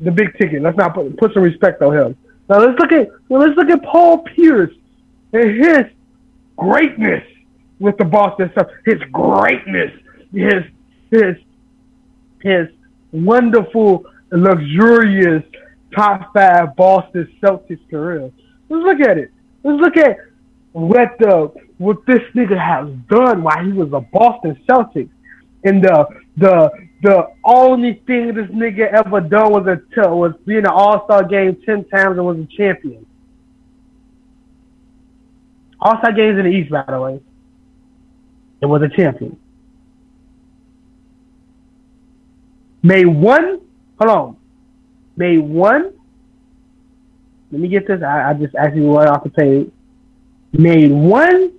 the 0.00 0.10
big 0.10 0.36
ticket. 0.38 0.62
Let's 0.62 0.76
not 0.76 0.94
put 0.94 1.16
put 1.16 1.34
some 1.34 1.42
respect 1.42 1.82
on 1.82 1.94
him. 1.96 2.16
Now 2.48 2.60
let's 2.60 2.78
look 2.78 2.92
at 2.92 3.08
well, 3.28 3.40
let's 3.40 3.56
look 3.56 3.68
at 3.70 3.82
Paul 3.82 4.18
Pierce 4.18 4.74
and 5.32 5.50
his 5.64 5.86
greatness 6.56 7.24
with 7.80 7.96
the 7.98 8.04
Boston 8.04 8.50
stuff. 8.52 8.68
His 8.84 9.00
greatness, 9.12 9.92
his 10.32 10.62
his 11.10 11.36
his 12.42 12.68
wonderful, 13.10 14.04
luxurious 14.30 15.42
top 15.94 16.32
five 16.32 16.76
Boston 16.76 17.28
Celtics 17.42 17.80
career. 17.90 18.30
Let's 18.68 18.84
look 18.84 19.08
at 19.08 19.18
it. 19.18 19.30
Let's 19.62 19.80
look 19.80 19.96
at 19.96 20.18
what 20.72 21.16
the 21.18 21.52
what 21.78 22.04
this 22.06 22.20
nigga 22.34 22.58
has 22.58 22.88
done 23.08 23.42
while 23.42 23.64
he 23.64 23.72
was 23.72 23.92
a 23.92 24.00
Boston 24.00 24.58
Celtics. 24.68 25.10
And 25.64 25.82
the 25.82 26.06
the 26.36 26.70
the 27.02 27.28
only 27.44 27.94
thing 28.06 28.34
this 28.34 28.46
nigga 28.48 28.92
ever 28.92 29.20
done 29.20 29.52
was 29.52 29.66
a 29.66 30.08
was 30.14 30.34
being 30.44 30.60
an 30.60 30.66
All 30.66 31.04
Star 31.04 31.24
game 31.24 31.56
ten 31.64 31.84
times 31.84 32.16
and 32.16 32.26
was 32.26 32.38
a 32.38 32.46
champion. 32.56 33.06
All 35.80 35.98
Star 35.98 36.12
games 36.12 36.38
in 36.38 36.44
the 36.44 36.50
East, 36.50 36.70
by 36.70 36.84
the 36.86 37.00
way. 37.00 37.20
And 38.62 38.70
was 38.70 38.82
a 38.82 38.88
champion. 38.88 39.38
Made 42.82 43.06
one. 43.06 43.60
Hold 43.98 44.10
on. 44.10 44.36
Made 45.16 45.38
one. 45.38 45.92
Let 47.52 47.60
me 47.60 47.68
get 47.68 47.86
this. 47.86 48.02
I, 48.02 48.30
I 48.30 48.34
just 48.34 48.54
actually 48.54 48.82
went 48.82 49.08
off 49.08 49.22
the 49.24 49.30
page. 49.30 49.70
Made 50.52 50.90
one 50.90 51.52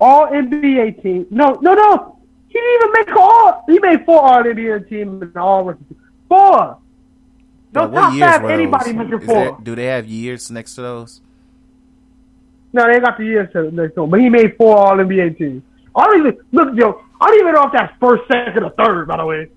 All 0.00 0.26
NBA 0.28 1.02
team. 1.02 1.26
No, 1.30 1.58
no, 1.60 1.74
no. 1.74 2.18
He 2.48 2.54
didn't 2.54 2.74
even 2.74 2.92
make 2.92 3.16
all. 3.16 3.64
He 3.68 3.78
made 3.78 4.04
four 4.04 4.20
All 4.22 4.42
NBA 4.42 4.88
team 4.88 5.22
and 5.22 5.36
all 5.36 5.64
rookie. 5.64 5.84
Four. 6.28 6.78
No 7.72 7.90
top 7.90 8.18
five. 8.18 8.44
Anybody 8.50 8.92
making 8.92 9.20
four. 9.20 9.34
there- 9.34 9.56
do 9.62 9.74
they 9.74 9.86
have 9.86 10.06
years 10.06 10.50
next 10.50 10.74
to 10.76 10.82
those? 10.82 11.20
No, 12.72 12.86
they 12.86 13.00
got 13.00 13.18
the 13.18 13.24
years 13.24 13.52
to 13.52 13.70
next 13.72 13.94
to 13.96 14.04
him, 14.04 14.10
but 14.10 14.20
he 14.20 14.28
made 14.28 14.56
four 14.56 14.76
All 14.76 14.96
NBA 14.96 15.36
teams. 15.38 15.62
I 15.94 16.04
don't 16.04 16.18
even 16.20 16.38
look, 16.52 16.76
Joe. 16.76 17.02
I 17.20 17.26
don't 17.26 17.40
even 17.40 17.52
know 17.54 17.64
if 17.64 17.72
that's 17.72 17.92
first, 18.00 18.22
second, 18.30 18.62
or 18.62 18.70
third. 18.70 19.08
By 19.08 19.16
the 19.18 19.26
way, 19.26 19.48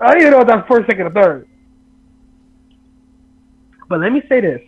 I 0.00 0.08
don't 0.12 0.20
even 0.22 0.32
know 0.32 0.40
if 0.40 0.46
that's 0.46 0.66
first, 0.66 0.86
second, 0.88 1.06
or 1.06 1.10
third. 1.10 1.46
But 3.88 4.00
let 4.00 4.12
me 4.12 4.22
say 4.28 4.40
this: 4.40 4.62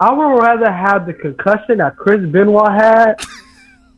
I 0.00 0.12
would 0.12 0.40
rather 0.42 0.70
have 0.72 1.06
the 1.06 1.12
concussion 1.12 1.78
that 1.78 1.96
Chris 1.96 2.20
Benoit 2.30 2.72
had 2.72 3.14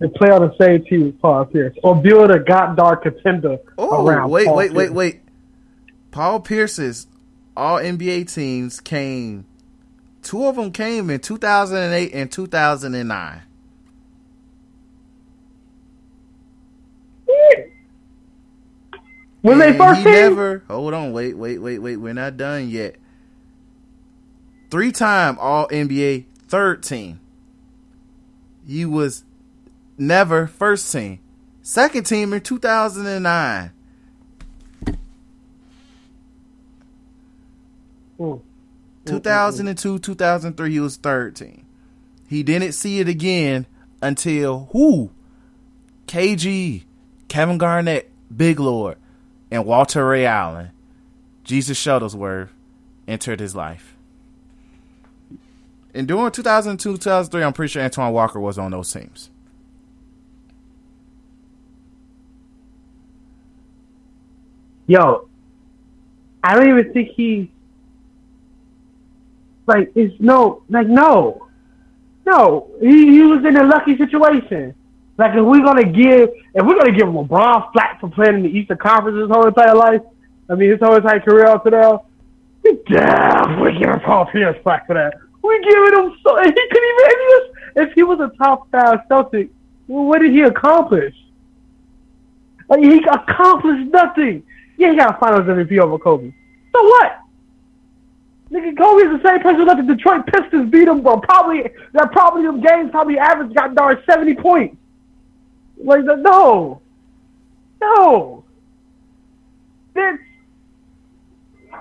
and 0.01 0.13
play 0.15 0.31
on 0.31 0.41
the 0.43 0.55
same 0.61 0.85
team 0.85 1.09
as 1.09 1.15
Paul 1.23 1.45
Pierce, 1.45 1.77
or 1.85 1.95
build 2.03 2.33
a 2.33 2.41
goddamn 2.41 2.97
contender 3.03 3.59
Oh, 3.79 4.05
around. 4.05 4.31
wait, 4.31 4.47
Paul 4.47 4.57
wait, 4.57 4.73
wait, 4.73 4.87
Pierce. 4.87 4.91
wait. 4.97 5.21
Paul 6.11 6.41
Pierce's 6.41 7.07
all 7.57 7.79
NBA 7.79 8.33
teams 8.35 8.81
came. 8.81 9.47
Two 10.23 10.45
of 10.47 10.57
them 10.57 10.73
came 10.73 11.09
in 11.09 11.21
2008 11.21 12.13
and 12.13 12.31
2009. 12.33 13.43
When 19.41 19.59
they 19.59 19.77
first 19.77 20.01
he 20.01 20.05
never. 20.05 20.63
Hold 20.69 20.95
on, 20.95 21.13
wait, 21.13 21.37
wait, 21.37 21.59
wait, 21.59 21.79
wait. 21.79 21.97
We're 21.97 22.13
not 22.15 22.37
done 22.37 22.69
yet. 22.69 22.97
Three 24.73 24.91
time 24.91 25.37
All 25.39 25.69
NBA 25.69 26.25
third 26.49 26.83
team. 26.83 27.21
He 28.67 28.87
was 28.87 29.23
never 29.99 30.47
first 30.47 30.91
team. 30.91 31.19
Second 31.61 32.05
team 32.05 32.33
in 32.33 32.41
2009. 32.41 33.71
Hmm. 34.87 34.93
Hmm, 38.17 38.25
hmm, 38.25 38.33
mm. 38.33 38.41
2002, 39.05 39.99
2003, 39.99 40.71
he 40.73 40.81
was 40.81 40.97
third 40.97 41.37
team. 41.37 41.67
He 42.27 42.43
didn't 42.43 42.73
see 42.73 42.99
it 42.99 43.09
again 43.09 43.67
until 44.01 44.71
who? 44.73 45.11
KG, 46.07 46.85
Kevin 47.29 47.59
Garnett, 47.59 48.11
Big 48.35 48.59
Lord, 48.59 48.97
and 49.51 49.67
Walter 49.67 50.07
Ray 50.07 50.25
Allen, 50.25 50.71
Jesus 51.45 51.79
Shuttlesworth, 51.79 52.49
entered 53.07 53.39
his 53.39 53.55
life. 53.55 53.92
And 55.95 56.09
during 56.09 56.31
2002, 56.31 56.97
2003, 56.97 57.43
I'm 57.43 57.53
pretty 57.53 57.71
sure 57.71 57.83
Antoine 57.83 58.13
Walker 58.13 58.41
was 58.41 58.59
on 58.59 58.71
those 58.71 58.93
teams. 58.93 59.31
Yo, 64.87 65.29
I 66.43 66.55
don't 66.55 66.69
even 66.69 66.93
think 66.93 67.11
he 67.11 67.51
like 69.67 69.93
it's 69.95 70.15
no 70.21 70.63
like 70.69 70.87
no. 70.87 71.47
No. 72.27 72.69
He 72.81 73.11
he 73.13 73.23
was 73.23 73.45
in 73.45 73.57
a 73.57 73.65
lucky 73.65 73.97
situation. 73.97 74.75
Like 75.19 75.35
if 75.35 75.45
we're 75.45 75.63
gonna 75.63 75.85
give 75.85 76.31
if 76.55 76.67
we're 76.67 76.79
gonna 76.79 76.97
give 76.97 77.09
LeBron 77.09 77.73
flat 77.73 77.99
for 78.01 78.11
playing 78.11 78.37
in 78.37 78.43
the 78.43 78.49
Eastern 78.49 78.79
Conference 78.79 79.19
his 79.19 79.31
whole 79.31 79.47
entire 79.47 79.75
life, 79.75 80.03
I 80.51 80.55
mean 80.57 80.71
his 80.71 80.81
whole 80.81 80.97
entire 80.97 81.21
career 81.21 81.47
up 81.47 81.65
to 81.65 81.71
now, 82.89 83.57
we 83.57 83.63
we're 83.63 83.79
giving 83.79 84.01
Paul 84.01 84.27
Pierce 84.27 84.57
flat 84.63 84.87
for 84.87 84.95
that. 84.95 85.15
We're 85.43 85.61
giving 85.63 85.99
him 86.05 86.17
so 86.23 86.37
he 86.43 86.53
could 86.53 86.83
even 86.85 87.53
if 87.75 87.93
he 87.95 88.03
was 88.03 88.21
a 88.21 88.31
top 88.37 88.71
five 88.71 89.01
Celtic, 89.09 89.51
what 89.87 90.21
did 90.21 90.33
he 90.33 90.43
accomplish? 90.43 91.15
Like 92.69 92.81
he 92.81 92.99
accomplished 93.03 93.91
nothing. 93.93 94.43
Yeah, 94.79 94.91
he 94.93 94.97
got 94.97 95.19
finals 95.21 95.47
MVP 95.47 95.79
over 95.79 95.99
Kobe. 95.99 96.33
So 96.73 96.83
what? 96.83 97.19
Nigga, 98.51 98.77
Kobe 98.77 99.03
is 99.05 99.23
the 99.23 99.29
same 99.29 99.41
person 99.41 99.67
that 99.67 99.79
the 99.79 99.95
Detroit 99.95 100.27
Pistons 100.27 100.71
beat 100.71 100.87
him, 100.87 101.01
but 101.03 101.23
probably 101.23 101.63
that 101.95 102.13
probably 102.13 102.43
them 102.43 102.61
games 102.61 102.91
probably 102.91 103.19
average 103.19 103.55
got 103.55 103.75
darn 103.75 104.03
seventy 104.09 104.35
points. 104.35 104.77
Like 105.83 106.05
the, 106.05 106.17
no, 106.17 106.81
no, 107.81 108.45
this 109.95 110.19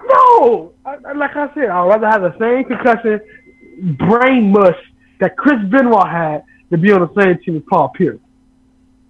no. 0.05 0.71
I- 0.85 1.11
like 1.13 1.35
I 1.35 1.53
said, 1.53 1.69
I'd 1.69 1.87
rather 1.87 2.07
have 2.07 2.21
the 2.21 2.35
same 2.39 2.63
concussion, 2.65 3.19
brain 3.81 4.51
mush 4.51 4.77
that 5.19 5.35
Chris 5.37 5.59
Benoit 5.69 6.07
had 6.07 6.43
to 6.69 6.77
be 6.77 6.91
on 6.91 7.01
the 7.01 7.21
same 7.21 7.37
team 7.43 7.57
as 7.57 7.63
Paul 7.69 7.89
Pierce. 7.89 8.19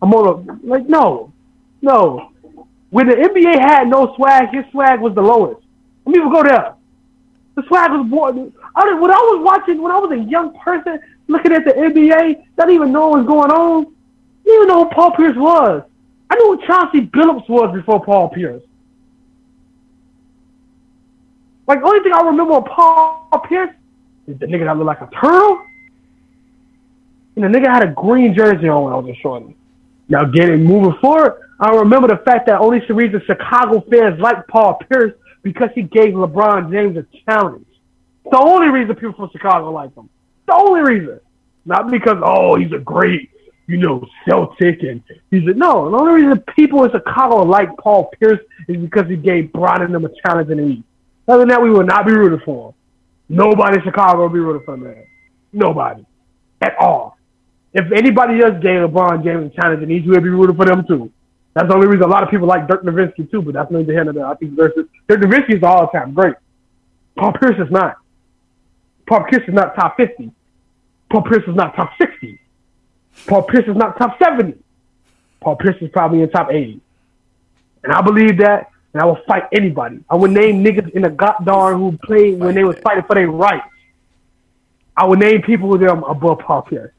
I'm 0.01 0.13
on 0.13 0.49
a 0.49 0.67
like 0.67 0.87
no, 0.87 1.31
no. 1.81 2.31
When 2.89 3.07
the 3.07 3.15
NBA 3.15 3.59
had 3.59 3.87
no 3.87 4.13
swag, 4.15 4.49
his 4.53 4.65
swag 4.71 4.99
was 4.99 5.13
the 5.15 5.21
lowest. 5.21 5.61
Let 6.05 6.13
me 6.13 6.19
even 6.19 6.33
go 6.33 6.43
there. 6.43 6.75
The 7.55 7.63
swag 7.67 7.91
was 7.91 8.07
born. 8.09 8.53
I 8.75 8.93
when 8.93 9.11
I 9.11 9.15
was 9.15 9.43
watching, 9.43 9.81
when 9.81 9.91
I 9.91 9.99
was 9.99 10.11
a 10.11 10.17
young 10.17 10.57
person 10.59 10.99
looking 11.27 11.53
at 11.53 11.63
the 11.65 11.71
NBA, 11.71 12.43
not 12.57 12.69
even 12.69 12.91
knowing 12.91 13.25
what's 13.25 13.27
going 13.27 13.51
on, 13.51 13.83
didn't 14.43 14.55
even 14.55 14.67
know 14.67 14.83
who 14.83 14.89
Paul 14.89 15.11
Pierce 15.11 15.35
was. 15.37 15.83
I 16.29 16.35
knew 16.35 16.55
who 16.55 16.65
Chauncey 16.65 17.01
Billups 17.01 17.47
was 17.49 17.73
before 17.73 18.03
Paul 18.03 18.29
Pierce. 18.29 18.63
Like, 21.67 21.81
the 21.81 21.85
only 21.85 21.99
thing 22.01 22.13
I 22.13 22.21
remember 22.21 22.55
of 22.55 22.65
Paul 22.65 23.45
Pierce 23.47 23.69
the 24.27 24.45
nigga 24.45 24.65
that 24.65 24.77
looked 24.77 24.87
like 24.87 25.01
a 25.01 25.09
turtle. 25.19 25.65
And 27.35 27.45
the 27.45 27.47
nigga 27.47 27.67
had 27.67 27.83
a 27.83 27.91
green 27.93 28.35
jersey 28.35 28.67
on 28.67 28.83
when 28.83 28.93
I 28.93 28.97
was 28.97 29.09
a 29.09 29.19
shorty. 29.21 29.55
Now, 30.09 30.25
getting 30.25 30.63
moving 30.63 30.97
forward, 30.99 31.41
I 31.59 31.69
remember 31.69 32.07
the 32.07 32.21
fact 32.25 32.47
that 32.47 32.59
only 32.59 32.81
the 32.85 32.93
reason 32.93 33.21
Chicago 33.25 33.81
fans 33.89 34.19
like 34.19 34.47
Paul 34.47 34.79
Pierce 34.89 35.13
because 35.43 35.69
he 35.73 35.83
gave 35.83 36.13
LeBron 36.13 36.71
James 36.71 36.97
a 36.97 37.05
challenge. 37.25 37.65
The 38.29 38.37
only 38.37 38.69
reason 38.69 38.95
people 38.95 39.13
from 39.13 39.29
Chicago 39.31 39.71
like 39.71 39.95
him. 39.95 40.09
The 40.47 40.55
only 40.55 40.81
reason. 40.81 41.19
Not 41.65 41.89
because, 41.89 42.17
oh, 42.23 42.55
he's 42.55 42.71
a 42.71 42.79
great, 42.79 43.29
you 43.67 43.77
know, 43.77 44.05
Celtic 44.27 44.83
and 44.83 45.01
he's 45.29 45.47
a, 45.47 45.53
no. 45.53 45.89
The 45.89 45.97
only 45.97 46.23
reason 46.23 46.43
people 46.55 46.83
in 46.83 46.91
Chicago 46.91 47.43
like 47.43 47.69
Paul 47.77 48.11
Pierce 48.19 48.39
is 48.67 48.77
because 48.77 49.07
he 49.07 49.15
gave 49.15 49.53
Bron 49.53 49.81
and 49.81 49.93
them 49.93 50.05
a 50.05 50.09
challenge 50.25 50.49
in 50.49 50.57
the 50.57 50.65
East. 50.65 50.83
Other 51.27 51.39
than 51.39 51.49
that, 51.49 51.61
we 51.61 51.69
would 51.69 51.87
not 51.87 52.05
be 52.05 52.11
rooting 52.11 52.41
for 52.43 52.69
him. 52.69 52.75
Nobody 53.31 53.77
in 53.77 53.83
Chicago 53.83 54.23
will 54.23 54.29
be 54.29 54.39
rooting 54.39 54.65
for 54.65 54.73
him, 54.73 54.83
man. 54.83 55.05
Nobody. 55.53 56.05
At 56.59 56.75
all. 56.77 57.17
If 57.73 57.89
anybody 57.93 58.43
else 58.43 58.61
gave 58.61 58.81
LeBron 58.81 59.23
James 59.23 59.53
a 59.53 59.55
challenge 59.55 59.79
then 59.79 59.87
the 59.87 60.01
we 60.01 60.09
would 60.09 60.23
be 60.23 60.29
rooting 60.29 60.57
for 60.57 60.65
them 60.65 60.85
too. 60.85 61.09
That's 61.53 61.69
the 61.69 61.73
only 61.73 61.87
reason 61.87 62.03
a 62.03 62.07
lot 62.07 62.23
of 62.23 62.29
people 62.29 62.45
like 62.45 62.67
Dirk 62.67 62.83
Nowitzki 62.83 63.31
too, 63.31 63.41
but 63.41 63.53
that's 63.53 63.71
neither 63.71 63.93
here 63.93 64.03
nor 64.03 64.13
there. 64.13 64.25
I 64.25 64.35
think 64.35 64.51
versus 64.51 64.85
Dirk 65.07 65.21
Nowitzki 65.21 65.55
is 65.55 65.63
all 65.63 65.87
time 65.87 66.13
great. 66.13 66.35
Paul 67.17 67.31
Pierce 67.39 67.55
is 67.57 67.71
not. 67.71 67.95
Paul 69.07 69.23
Pierce 69.29 69.47
is 69.47 69.53
not 69.53 69.75
top 69.75 69.95
50. 69.95 70.29
Paul 71.09 71.23
Pierce 71.23 71.43
is 71.47 71.55
not 71.55 71.73
top 71.73 71.91
60. 72.01 72.37
Paul 73.27 73.43
Pierce 73.43 73.65
is 73.65 73.77
not 73.77 73.97
top 73.97 74.19
70. 74.21 74.57
Paul 75.39 75.55
Pierce 75.55 75.81
is 75.81 75.89
probably 75.93 76.21
in 76.21 76.29
top 76.31 76.51
80. 76.51 76.81
And 77.85 77.93
I 77.93 78.01
believe 78.01 78.39
that, 78.39 78.70
and 78.93 79.01
I 79.01 79.05
will 79.05 79.19
fight 79.27 79.43
anybody. 79.51 79.99
I 80.09 80.15
would 80.15 80.31
name 80.31 80.63
niggas 80.63 80.91
in 80.91 81.03
the 81.03 81.09
goddamn 81.09 81.79
who 81.79 81.97
played 82.03 82.39
when 82.39 82.55
they 82.55 82.63
was 82.63 82.77
fighting 82.79 83.03
for 83.03 83.15
their 83.15 83.29
rights. 83.29 83.67
I 84.95 85.05
would 85.05 85.19
name 85.19 85.41
people 85.41 85.69
with 85.69 85.81
them 85.81 86.03
above 86.03 86.39
Paul 86.39 86.63
Pierce. 86.63 86.93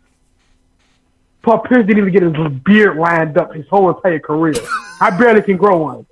Paul 1.42 1.58
Pierce 1.60 1.86
didn't 1.86 1.98
even 1.98 2.12
get 2.12 2.22
his 2.22 2.52
beard 2.62 2.96
lined 2.96 3.36
up 3.36 3.52
his 3.52 3.66
whole 3.68 3.94
entire 3.94 4.20
career. 4.20 4.54
I 5.00 5.10
barely 5.10 5.42
can 5.42 5.56
grow 5.56 5.78
one. 5.78 6.06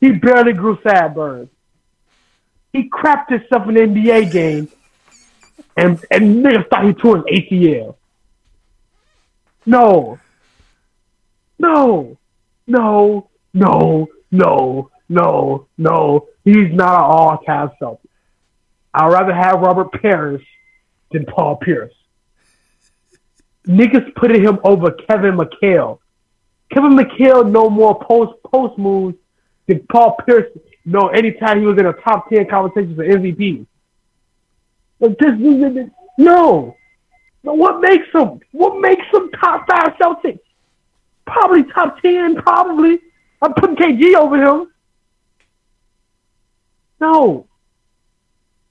He 0.00 0.12
barely 0.12 0.52
grew 0.52 0.78
sideburns. 0.86 1.48
He 2.72 2.88
crapped 2.88 3.30
himself 3.30 3.66
in 3.68 3.74
the 3.74 3.80
NBA 3.80 4.30
game, 4.30 4.68
and 5.76 6.04
and 6.10 6.44
niggas 6.44 6.68
thought 6.68 6.84
he 6.84 6.92
tore 6.92 7.24
his 7.26 7.40
ACL. 7.40 7.96
No, 9.66 10.18
no, 11.58 12.16
no, 12.66 13.28
no, 13.54 14.08
no, 14.30 14.90
no, 15.08 15.66
no. 15.76 16.28
He's 16.44 16.72
not 16.72 16.94
an 16.94 17.04
all-time 17.04 17.70
Celtic. 17.78 18.10
I'd 18.94 19.12
rather 19.12 19.34
have 19.34 19.60
Robert 19.60 19.92
Parish 19.92 20.44
than 21.12 21.24
Paul 21.26 21.56
Pierce. 21.56 21.92
Niggas 23.66 24.14
putting 24.14 24.42
him 24.42 24.58
over 24.64 24.90
Kevin 24.92 25.36
McHale. 25.36 25.98
Kevin 26.72 26.96
McHale 26.96 27.50
no 27.50 27.68
more 27.68 27.98
post 28.02 28.42
post 28.42 28.78
moves 28.78 29.16
than 29.66 29.80
Paul 29.90 30.16
Pierce 30.24 30.50
no 30.84 31.08
anytime 31.08 31.60
he 31.60 31.66
was 31.66 31.78
in 31.78 31.86
a 31.86 31.92
top 31.92 32.30
ten 32.30 32.48
conversation 32.48 32.96
for 32.96 33.04
MVP. 33.04 33.66
But 34.98 35.18
this, 35.18 35.32
no. 36.18 36.76
But 37.44 37.56
what 37.56 37.80
makes 37.80 38.06
him? 38.12 38.40
What 38.52 38.80
makes 38.80 39.04
him 39.12 39.30
top 39.40 39.66
five 39.70 39.94
Celtics? 40.00 40.40
Probably 41.26 41.62
top 41.64 42.00
ten, 42.00 42.36
probably. 42.36 43.00
I'm 43.40 43.54
putting 43.54 43.76
KG 43.76 44.14
over 44.14 44.36
him. 44.36 44.72
No. 47.00 47.46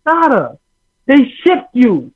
Nada. 0.05 0.59
They 1.05 1.33
shift 1.43 1.67
you. 1.73 2.11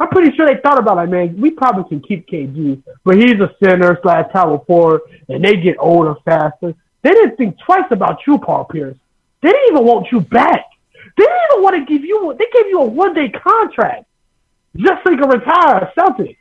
I'm 0.00 0.08
pretty 0.08 0.36
sure 0.36 0.46
they 0.46 0.60
thought 0.60 0.78
about 0.78 0.96
like, 0.96 1.08
man, 1.08 1.40
we 1.40 1.50
probably 1.50 1.84
can 1.88 2.00
keep 2.00 2.28
KG, 2.28 2.80
but 3.04 3.16
he's 3.16 3.40
a 3.40 3.52
center 3.62 3.98
slash 4.02 4.30
power 4.32 4.60
forward, 4.64 5.00
and 5.28 5.44
they 5.44 5.56
get 5.56 5.76
older 5.80 6.14
faster. 6.24 6.74
They 7.02 7.10
didn't 7.10 7.36
think 7.36 7.58
twice 7.58 7.90
about 7.90 8.20
you, 8.26 8.38
Paul 8.38 8.64
Pierce. 8.64 8.96
They 9.42 9.50
didn't 9.50 9.72
even 9.72 9.84
want 9.84 10.12
you 10.12 10.20
back. 10.20 10.66
They 11.16 11.24
didn't 11.24 11.38
even 11.52 11.62
want 11.62 11.76
to 11.76 11.92
give 11.92 12.04
you. 12.04 12.34
They 12.38 12.46
gave 12.52 12.68
you 12.68 12.80
a 12.80 12.84
one 12.84 13.14
day 13.14 13.28
contract 13.28 14.04
just 14.76 15.02
so 15.02 15.10
you 15.10 15.16
can 15.16 15.28
retire 15.28 15.78
a 15.78 15.92
Celtic. 15.94 16.36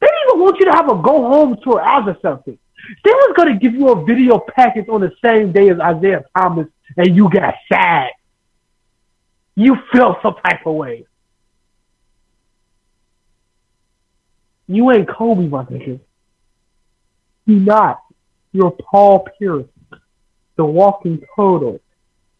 They 0.00 0.06
didn't 0.06 0.28
even 0.28 0.40
want 0.40 0.58
you 0.58 0.66
to 0.66 0.72
have 0.72 0.90
a 0.90 0.94
go 0.96 1.28
home 1.28 1.56
tour 1.62 1.80
as 1.80 2.06
a 2.06 2.18
Celtic. 2.20 2.58
They 3.04 3.10
was 3.10 3.34
gonna 3.36 3.58
give 3.58 3.74
you 3.74 3.90
a 3.90 4.04
video 4.04 4.38
package 4.38 4.88
on 4.88 5.00
the 5.00 5.12
same 5.24 5.52
day 5.52 5.68
as 5.68 5.78
Isaiah 5.78 6.24
Thomas, 6.36 6.66
and 6.96 7.16
you 7.16 7.30
got 7.30 7.54
sad. 7.72 8.10
You 9.54 9.76
felt 9.92 10.18
some 10.22 10.34
type 10.44 10.66
of 10.66 10.74
way. 10.74 11.06
You 14.66 14.90
ain't 14.90 15.08
Kobe, 15.08 15.48
my 15.48 15.64
nigga. 15.64 16.00
You 17.46 17.60
not. 17.60 18.00
You're 18.52 18.70
Paul 18.70 19.26
Pierce, 19.38 19.66
the 20.56 20.64
walking 20.64 21.22
total. 21.36 21.80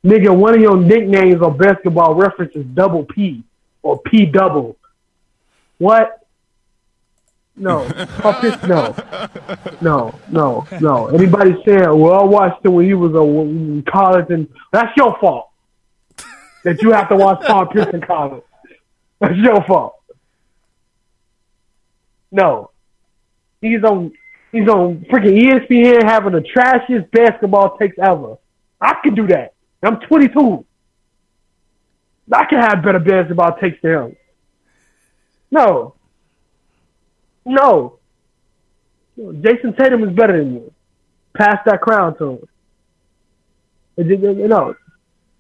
Nigga, 0.05 0.35
one 0.37 0.55
of 0.55 0.61
your 0.61 0.77
nicknames 0.77 1.43
on 1.43 1.57
basketball 1.57 2.15
reference 2.15 2.55
is 2.55 2.65
double 2.67 3.05
P 3.05 3.45
or 3.83 3.99
P 4.01 4.27
double. 4.27 4.77
What? 5.79 6.22
No. 7.57 7.85
Pierce, 8.41 8.63
no. 8.65 8.95
No, 9.81 10.19
no, 10.31 10.67
no. 10.81 11.07
Anybody 11.09 11.55
saying, 11.67 11.99
well, 11.99 12.15
I 12.15 12.25
watched 12.25 12.65
him 12.65 12.75
when 12.75 12.87
he 12.87 12.95
was 12.95 13.13
a, 13.15 13.23
in 13.23 13.83
college, 13.83 14.27
and 14.31 14.49
that's 14.73 14.97
your 14.97 15.17
fault. 15.21 15.51
That 16.65 16.81
you 16.81 16.93
have 16.93 17.09
to 17.09 17.17
watch 17.17 17.45
Paul 17.45 17.67
Pierce 17.67 17.93
in 17.93 18.01
college. 18.01 18.45
That's 19.21 19.37
your 19.37 19.63
fault. 19.65 19.97
No. 22.31 22.71
He's 23.61 23.85
on 23.85 24.13
he's 24.51 24.69
on 24.69 25.07
freaking 25.11 25.41
ESPN 25.41 26.03
having 26.05 26.33
the 26.33 26.41
trashiest 26.41 27.11
basketball 27.11 27.77
takes 27.77 27.97
ever. 27.99 28.37
I 28.81 28.95
can 29.03 29.15
do 29.15 29.27
that. 29.29 29.55
I'm 29.83 30.01
22. 30.01 30.65
I 32.33 32.45
can 32.47 32.61
have 32.61 32.83
better 32.83 32.99
basketball 32.99 33.57
takes 33.59 33.81
than 33.83 33.93
him. 33.93 34.17
No. 35.51 35.95
No. 37.45 37.99
Jayson 39.19 39.77
Tatum 39.77 40.05
is 40.05 40.15
better 40.15 40.39
than 40.43 40.55
you. 40.55 40.73
Pass 41.37 41.59
that 41.67 41.81
crown 41.81 42.17
to 42.19 42.47
him. 43.97 44.09
You 44.09 44.49
know, 44.49 44.75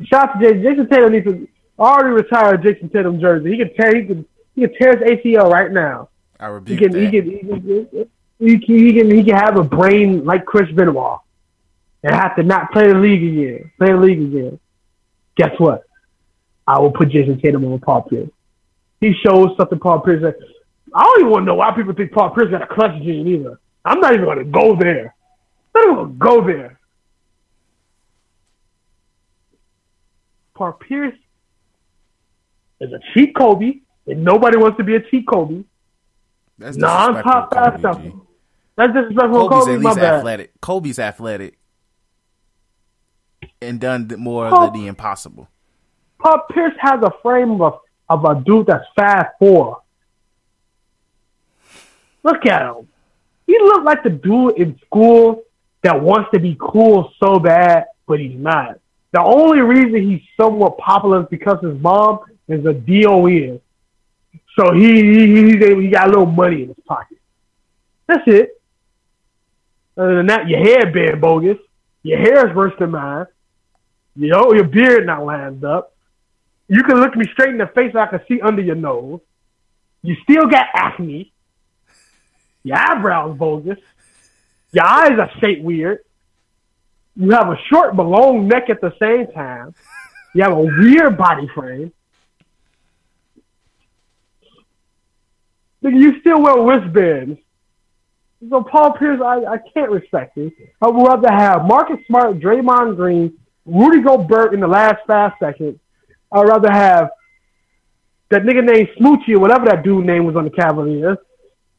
shout 0.05 0.31
out 0.31 0.41
to 0.41 0.47
Jayson. 0.47 0.62
Jayson 0.62 0.91
Tatum 0.91 1.12
needs 1.12 1.27
to 1.27 1.49
already 1.79 2.11
retired 2.11 2.62
Jayson 2.62 2.91
Tatum 2.93 3.20
jersey. 3.20 3.51
He 3.53 3.59
can 3.59 3.74
tear. 3.74 3.97
He 3.97 4.07
can. 4.07 4.24
He 4.55 4.61
can 4.66 4.74
tear 4.74 4.97
his 4.99 5.19
ACL 5.19 5.51
right 5.51 5.70
now. 5.70 6.11
I 6.39 6.47
He 6.49 6.53
rebuke 6.53 6.79
can. 6.81 6.93
that. 6.93 7.01
He 7.01 7.11
can. 7.11 7.31
He 7.31 7.39
can. 7.39 8.09
He 8.39 8.59
can, 8.59 8.79
he 8.79 8.93
can. 8.93 9.11
He 9.11 9.24
can 9.24 9.37
have 9.37 9.57
a 9.57 9.62
brain 9.62 10.24
like 10.24 10.45
Chris 10.45 10.70
Benoit 10.73 11.20
and 12.03 12.15
have 12.15 12.37
to 12.37 12.43
not 12.43 12.73
play 12.73 12.89
the 12.89 12.99
league 12.99 13.23
again. 13.23 13.70
Play 13.79 13.93
the 13.93 13.97
league 13.97 14.20
again. 14.20 14.61
Guess 15.37 15.59
what? 15.59 15.85
I 16.66 16.79
will 16.79 16.91
put 16.93 17.09
Jayson 17.09 17.41
Tatum 17.41 17.65
over 17.65 17.79
Paul 17.79 18.03
Pierce. 18.03 18.29
He 19.01 19.15
shows 19.24 19.57
something 19.57 19.79
Paul 19.79 20.01
Pierce. 20.01 20.35
I 20.94 21.02
don't 21.02 21.20
even 21.20 21.32
want 21.32 21.43
to 21.43 21.47
know 21.47 21.55
why 21.55 21.73
people 21.73 21.94
think 21.94 22.12
Paul 22.12 22.31
Pierce 22.31 22.51
got 22.51 22.62
a 22.62 22.66
clutch 22.66 23.01
gene 23.02 23.27
either. 23.28 23.59
I'm 23.85 24.01
not 24.01 24.12
even 24.12 24.24
going 24.27 24.39
to 24.39 24.44
go 24.44 24.77
there. 24.77 25.14
I'm 25.74 25.82
not 25.82 25.93
even 25.93 25.97
going 25.97 26.12
to 26.12 26.19
go 26.19 26.47
there. 26.47 26.78
Paul 30.55 30.73
Pierce 30.73 31.16
is 32.81 32.93
a 32.93 33.01
cheap 33.14 33.35
Kobe, 33.35 33.81
and 34.06 34.24
nobody 34.24 34.59
wants 34.59 34.77
to 34.78 34.85
be 34.85 34.97
a 34.97 35.01
cheap 35.10 35.27
Kobe. 35.27 35.64
That's 36.59 36.77
fast 36.77 37.78
stuff. 37.81 38.01
That's 38.77 38.93
disrespectful. 38.93 39.48
Kobe's 39.48 39.64
Kobe, 39.64 39.74
at 39.74 39.81
least 39.81 39.97
bad. 39.97 40.14
athletic. 40.14 40.60
Kobe's 40.60 40.98
athletic 40.98 41.59
and 43.60 43.81
done 43.81 44.09
more 44.19 44.51
Paul- 44.51 44.69
of 44.69 44.74
the 44.74 44.86
impossible. 44.86 45.48
Paul 46.19 46.43
Pierce 46.52 46.74
has 46.78 47.02
a 47.02 47.12
frame 47.23 47.60
of 47.60 47.81
of 48.09 48.24
a 48.24 48.40
dude 48.44 48.66
that's 48.66 48.85
five 48.97 49.27
four. 49.39 49.82
Look 52.23 52.47
at 52.47 52.62
him. 52.62 52.89
He 53.47 53.59
looked 53.59 53.85
like 53.85 54.03
the 54.03 54.11
dude 54.11 54.57
in 54.57 54.78
school 54.86 55.43
that 55.82 56.01
wants 56.01 56.31
to 56.32 56.40
be 56.40 56.57
cool 56.61 57.12
so 57.19 57.39
bad, 57.39 57.86
but 58.07 58.20
he's 58.20 58.36
not. 58.36 58.78
The 59.12 59.23
only 59.23 59.61
reason 59.61 60.09
he's 60.09 60.23
somewhat 60.40 60.78
popular 60.78 61.23
is 61.23 61.27
because 61.31 61.59
his 61.62 61.78
mom 61.81 62.20
is 62.49 62.65
a 62.65 62.73
DOE. 62.73 63.61
So 64.59 64.73
he 64.73 65.03
he, 65.03 65.27
he, 65.27 65.82
he 65.82 65.89
got 65.89 66.07
a 66.07 66.11
little 66.11 66.27
money 66.27 66.62
in 66.62 66.69
his 66.69 66.77
pocket. 66.86 67.19
That's 68.07 68.23
it. 68.27 68.61
Other 69.97 70.16
than 70.16 70.27
that, 70.27 70.49
your 70.49 70.61
hair 70.61 70.90
been 70.90 71.20
bogus. 71.20 71.59
Your 72.03 72.19
hair 72.19 72.49
is 72.49 72.57
worse 72.57 72.73
than 72.78 72.90
mine. 72.90 73.27
You 74.16 74.28
know, 74.28 74.53
your 74.53 74.65
beard 74.65 75.07
not 75.07 75.24
lined 75.24 75.65
up. 75.65 75.94
You 76.69 76.82
can 76.82 77.01
look 77.01 77.16
me 77.16 77.27
straight 77.32 77.51
in 77.51 77.59
the 77.59 77.66
face. 77.66 77.94
I 77.94 78.07
can 78.07 78.20
see 78.28 78.40
under 78.40 78.62
your 78.62 78.74
nose. 78.74 79.20
You 80.03 80.16
still 80.23 80.47
got 80.47 80.66
acne. 80.74 81.32
Your 82.62 82.78
eyebrows 82.78 83.36
bogus. 83.36 83.78
Your 84.72 84.84
eyes 84.84 85.18
are 85.18 85.30
shaped 85.40 85.62
weird. 85.62 86.01
You 87.16 87.30
have 87.30 87.48
a 87.48 87.59
short 87.70 87.94
but 87.94 88.06
long 88.06 88.48
neck 88.48 88.70
at 88.70 88.80
the 88.80 88.94
same 88.98 89.26
time. 89.32 89.74
You 90.34 90.43
have 90.43 90.52
a 90.52 90.60
weird 90.60 91.18
body 91.18 91.47
frame. 91.55 91.93
Nigga, 95.84 96.01
you 96.01 96.20
still 96.20 96.40
wear 96.40 96.62
wristbands. 96.62 97.39
So 98.48 98.62
Paul 98.62 98.93
Pierce, 98.94 99.20
I, 99.20 99.44
I 99.44 99.59
can't 99.74 99.90
respect 99.90 100.36
him. 100.36 100.52
I 100.80 100.89
would 100.89 101.06
rather 101.06 101.30
have 101.30 101.64
Marcus 101.64 101.98
Smart, 102.06 102.40
Draymond 102.40 102.97
Green, 102.97 103.39
Rudy 103.66 104.01
Gobert 104.01 104.55
in 104.55 104.60
the 104.60 104.66
last 104.66 104.98
five 105.06 105.32
seconds. 105.39 105.78
I'd 106.32 106.48
rather 106.48 106.70
have 106.70 107.10
that 108.30 108.43
nigga 108.43 108.64
named 108.64 108.89
Smoochie 108.98 109.34
or 109.34 109.40
whatever 109.40 109.66
that 109.66 109.84
dude 109.84 110.06
name 110.06 110.24
was 110.24 110.34
on 110.34 110.44
the 110.44 110.51
Cavaliers. 110.51 111.18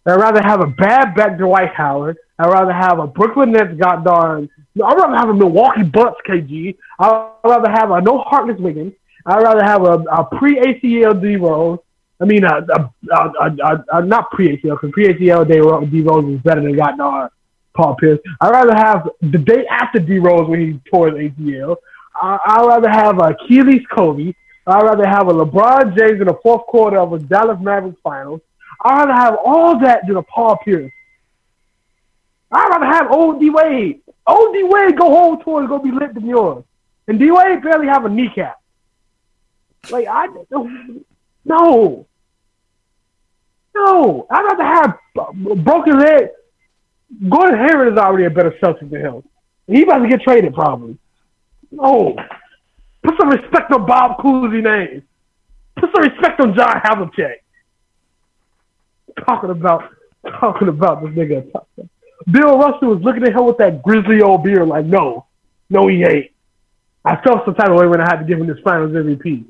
I'd 0.06 0.20
rather 0.20 0.42
have 0.44 0.62
a 0.62 0.68
bad 0.68 1.16
back 1.16 1.38
Dwight 1.38 1.74
Howard. 1.74 2.18
I'd 2.38 2.52
rather 2.52 2.74
have 2.74 3.00
a 3.00 3.08
Brooklyn 3.08 3.52
Nets 3.52 3.78
got 3.78 4.04
darn. 4.04 4.50
I'd 4.84 4.98
rather 4.98 5.16
have 5.16 5.30
a 5.30 5.34
Milwaukee 5.34 5.84
Bucks 5.84 6.22
KG. 6.28 6.76
I'd 7.00 7.36
rather 7.44 7.70
have 7.72 7.92
a 7.92 8.02
no 8.02 8.20
Heartless 8.20 8.60
Wiggins. 8.60 8.94
I'd 9.26 9.42
rather 9.42 9.64
have 9.64 9.84
a, 9.84 10.04
a 10.12 10.26
pre 10.26 10.60
ACL 10.60 11.22
D 11.22 11.38
Rose. 11.38 11.80
I 12.20 12.26
mean, 12.26 12.44
a, 12.44 12.58
a, 12.58 12.94
a, 13.12 13.56
a, 13.64 13.86
a, 13.94 14.06
not 14.06 14.30
pre 14.32 14.58
ACL 14.58 14.76
because 14.82 14.92
pre 14.92 15.14
ACL 15.14 15.48
D 15.48 16.02
Rose 16.02 16.36
is 16.36 16.42
better 16.42 16.62
than 16.62 16.76
got 16.76 16.98
darn 16.98 17.30
Paul 17.74 17.96
Pierce. 17.96 18.20
I'd 18.42 18.52
rather 18.52 18.76
have 18.76 19.10
the 19.22 19.38
day 19.38 19.66
after 19.68 20.00
D 20.00 20.20
Rose 20.20 20.50
when 20.50 20.60
he 20.60 20.80
tore 20.90 21.12
his 21.12 21.32
ACL. 21.32 21.78
I, 22.16 22.40
I'd 22.46 22.66
rather 22.66 22.90
have 22.90 23.20
a 23.20 23.36
Achilles 23.36 23.86
Kobe. 23.90 24.34
I'd 24.68 24.84
rather 24.84 25.08
have 25.08 25.28
a 25.28 25.34
LeBron 25.34 25.98
James 25.98 26.22
in 26.22 26.28
the 26.28 26.38
fourth 26.42 26.66
quarter 26.68 26.98
of 26.98 27.14
a 27.14 27.20
Dallas 27.20 27.58
Mavericks 27.62 28.00
finals. 28.04 28.42
I'd 28.84 29.05
rather 29.05 29.14
have 29.14 29.38
all 29.43 29.80
that 29.80 30.05
than 30.05 30.18
a 30.18 30.23
Paul 30.23 30.57
Pierce. 30.57 30.91
I'd 32.51 32.69
rather 32.69 32.85
have 32.85 33.11
old 33.11 33.39
D 33.39 33.49
Wade. 33.49 34.01
Old 34.27 34.53
D 34.53 34.64
Wade 34.64 34.97
go 34.97 35.10
home 35.10 35.41
tour 35.43 35.61
and 35.61 35.69
go 35.69 35.80
be 35.80 35.91
lit 35.91 36.14
than 36.14 36.26
yours. 36.26 36.64
And 37.07 37.19
D 37.19 37.31
Wade 37.31 37.64
barely 37.64 37.88
have 37.88 38.05
a 38.05 38.10
kneecap. 38.10 38.61
Like 39.89 40.07
I 40.07 40.27
no. 41.45 42.07
No. 43.76 44.27
I'd 44.30 44.43
rather 44.43 44.64
have 44.64 44.99
broken 45.64 45.99
leg. 45.99 46.30
Gordon 47.30 47.60
Hayward 47.68 47.93
is 47.93 47.99
already 47.99 48.26
a 48.26 48.30
better 48.30 48.55
Celtic 48.60 48.89
than 48.89 49.01
him. 49.01 49.23
He 49.68 49.84
about 49.84 49.99
to 49.99 50.10
get 50.10 50.22
traded 50.22 50.53
probably. 50.53 50.97
No. 51.72 52.15
Put 53.03 53.15
some 53.19 53.30
respect 53.30 53.72
on 53.72 53.85
Bob 53.85 54.18
Cousy 54.19 54.64
name. 54.64 55.03
Put 55.80 55.89
some 55.93 56.03
respect 56.03 56.39
on 56.39 56.55
John 56.55 56.81
Havlicek. 56.81 57.43
Talking 59.26 59.49
about 59.52 59.84
talking 60.40 60.68
about 60.68 61.02
this 61.02 61.11
nigga. 61.11 61.52
Bill 62.31 62.57
Russell 62.57 62.90
was 62.90 63.02
looking 63.02 63.23
at 63.23 63.34
him 63.34 63.45
with 63.45 63.57
that 63.57 63.84
grizzly 63.84 64.22
old 64.22 64.44
beard 64.44 64.68
like, 64.68 64.85
no, 64.85 65.26
no, 65.69 65.88
he 65.88 66.03
ain't. 66.03 66.31
I 67.06 67.18
felt 67.22 67.44
some 67.45 67.56
type 67.56 67.69
of 67.69 67.76
way 67.76 67.88
when 67.88 67.99
I 67.99 68.06
had 68.06 68.19
to 68.19 68.26
give 68.26 68.40
him 68.40 68.48
this 68.48 68.60
finals 68.64 68.91
MVP. 68.91 69.45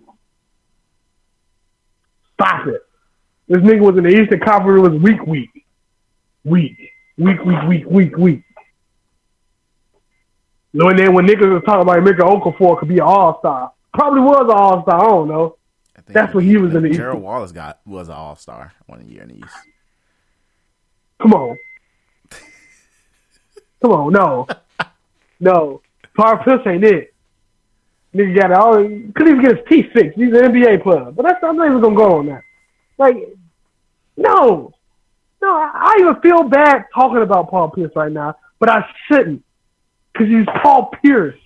Stop 2.33 2.67
it. 2.67 2.81
This 3.47 3.59
nigga 3.59 3.81
was 3.81 3.97
in 3.97 4.03
the 4.03 4.09
Eastern 4.09 4.39
Conference. 4.39 4.79
It 4.79 4.89
was 4.89 5.01
weak, 5.01 5.25
weak, 5.25 5.49
weak, 6.43 6.77
weak, 7.17 7.85
weak, 7.85 8.17
weak. 8.17 8.43
You 10.71 10.79
know, 10.79 10.89
and 10.89 10.97
then 10.97 11.13
when 11.13 11.27
niggas 11.27 11.53
was 11.53 11.61
talking 11.65 11.83
about 11.83 11.99
Emeka 11.99 12.21
Okafor 12.21 12.79
could 12.79 12.89
be 12.89 12.95
an 12.95 13.01
all 13.01 13.37
star, 13.39 13.71
probably 13.93 14.21
was 14.21 14.45
an 14.49 14.57
all 14.57 14.81
star. 14.81 15.03
I 15.03 15.07
don't 15.07 15.27
know. 15.27 15.57
I 16.03 16.05
think 16.05 16.13
That's 16.15 16.33
what 16.33 16.43
he 16.43 16.57
was 16.57 16.75
in 16.75 16.83
the 16.83 16.89
East. 16.89 16.97
Gerald 16.97 17.21
Wallace 17.21 17.53
got 17.53 17.79
was 17.85 18.09
an 18.09 18.15
all 18.15 18.35
star 18.35 18.73
one 18.87 19.07
year 19.07 19.23
in 19.23 19.29
the 19.29 19.35
East. 19.35 19.55
Come 21.21 21.33
on. 21.33 21.57
Come 23.81 23.91
on, 23.91 24.13
no. 24.13 24.47
No. 25.39 25.81
Paul 26.15 26.37
Pierce 26.37 26.65
ain't 26.65 26.85
it. 26.85 27.13
Nigga 28.15 28.35
got 28.39 28.51
it 28.51 28.57
all 28.57 28.75
couldn't 28.75 29.27
even 29.27 29.41
get 29.41 29.57
his 29.57 29.65
teeth 29.67 29.91
fixed. 29.91 30.17
He's 30.17 30.31
an 30.33 30.53
NBA 30.53 30.83
player. 30.83 31.11
But 31.11 31.23
that's 31.23 31.43
I'm 31.43 31.57
not 31.57 31.67
even 31.67 31.81
gonna 31.81 31.95
go 31.95 32.19
on 32.19 32.27
that. 32.27 32.43
Like 32.97 33.17
no. 34.15 34.73
No, 35.41 35.53
I, 35.53 35.71
I 35.73 35.97
even 35.99 36.21
feel 36.21 36.43
bad 36.43 36.85
talking 36.95 37.21
about 37.21 37.49
Paul 37.49 37.71
Pierce 37.71 37.91
right 37.93 38.11
now, 38.11 38.35
but 38.59 38.69
I 38.69 38.85
shouldn't. 39.07 39.43
Because 40.13 40.29
he's 40.29 40.45
Paul 40.61 40.91
Pierce. 41.01 41.37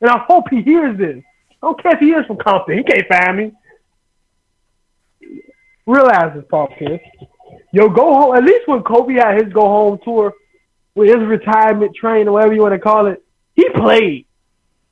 And 0.00 0.10
I 0.10 0.18
hope 0.26 0.48
he 0.50 0.62
hears 0.62 0.98
this. 0.98 1.22
I 1.50 1.66
don't 1.66 1.80
care 1.80 1.94
if 1.94 2.00
he 2.00 2.10
is 2.10 2.26
from 2.26 2.38
Compton. 2.38 2.78
He 2.78 2.84
can't 2.84 3.06
find 3.06 3.36
me. 3.36 3.52
Realize 5.86 6.34
this, 6.34 6.44
Paul 6.50 6.68
Pierce. 6.78 7.00
Yo, 7.72 7.88
go 7.88 8.14
home. 8.14 8.36
At 8.36 8.44
least 8.44 8.66
when 8.66 8.82
Kobe 8.82 9.14
had 9.14 9.42
his 9.42 9.52
go 9.52 9.62
home 9.62 9.98
tour 10.04 10.32
with 10.94 11.08
his 11.08 11.26
retirement 11.26 11.94
train 11.94 12.28
or 12.28 12.32
whatever 12.32 12.54
you 12.54 12.62
want 12.62 12.74
to 12.74 12.80
call 12.80 13.06
it, 13.06 13.22
he 13.54 13.68
played. 13.70 14.26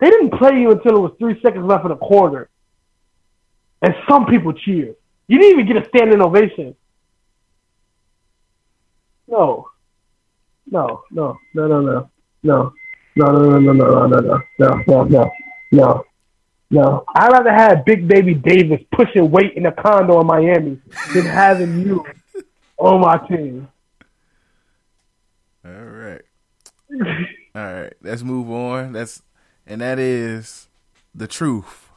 They 0.00 0.10
didn't 0.10 0.38
play 0.38 0.60
you 0.60 0.70
until 0.70 0.96
it 0.96 1.00
was 1.00 1.12
three 1.18 1.40
seconds 1.40 1.66
left 1.66 1.84
in 1.84 1.90
the 1.90 1.96
quarter. 1.96 2.48
And 3.82 3.94
some 4.08 4.26
people 4.26 4.52
cheered. 4.52 4.96
You 5.26 5.38
didn't 5.38 5.60
even 5.60 5.66
get 5.66 5.84
a 5.84 5.88
standing 5.88 6.20
ovation. 6.20 6.74
No. 9.26 9.68
No, 10.70 11.04
no, 11.10 11.38
no, 11.54 11.66
no, 11.66 11.80
no, 11.80 12.10
no. 12.42 12.72
No, 13.16 13.30
no, 13.30 13.58
no, 13.58 13.58
no, 13.58 13.72
no, 13.72 14.06
no, 14.06 14.20
no, 14.20 14.42
no, 14.58 14.84
no, 14.86 15.04
no, 15.04 15.30
no, 15.70 16.04
no. 16.74 17.04
I'd 17.14 17.32
rather 17.32 17.52
have 17.52 17.84
Big 17.84 18.06
Baby 18.06 18.34
Davis 18.34 18.80
pushing 18.92 19.30
weight 19.30 19.54
in 19.54 19.66
a 19.66 19.72
condo 19.72 20.20
in 20.20 20.26
Miami 20.26 20.80
than 21.14 21.24
having 21.24 21.80
you 21.80 22.04
on 22.76 23.00
my 23.00 23.16
team. 23.28 23.68
All 25.64 25.72
right. 25.72 26.22
All 27.54 27.62
right. 27.62 27.94
Let's 28.02 28.22
move 28.22 28.50
on. 28.50 28.92
That's 28.92 29.22
and 29.66 29.80
that 29.80 29.98
is 29.98 30.68
the 31.14 31.26
truth 31.26 31.88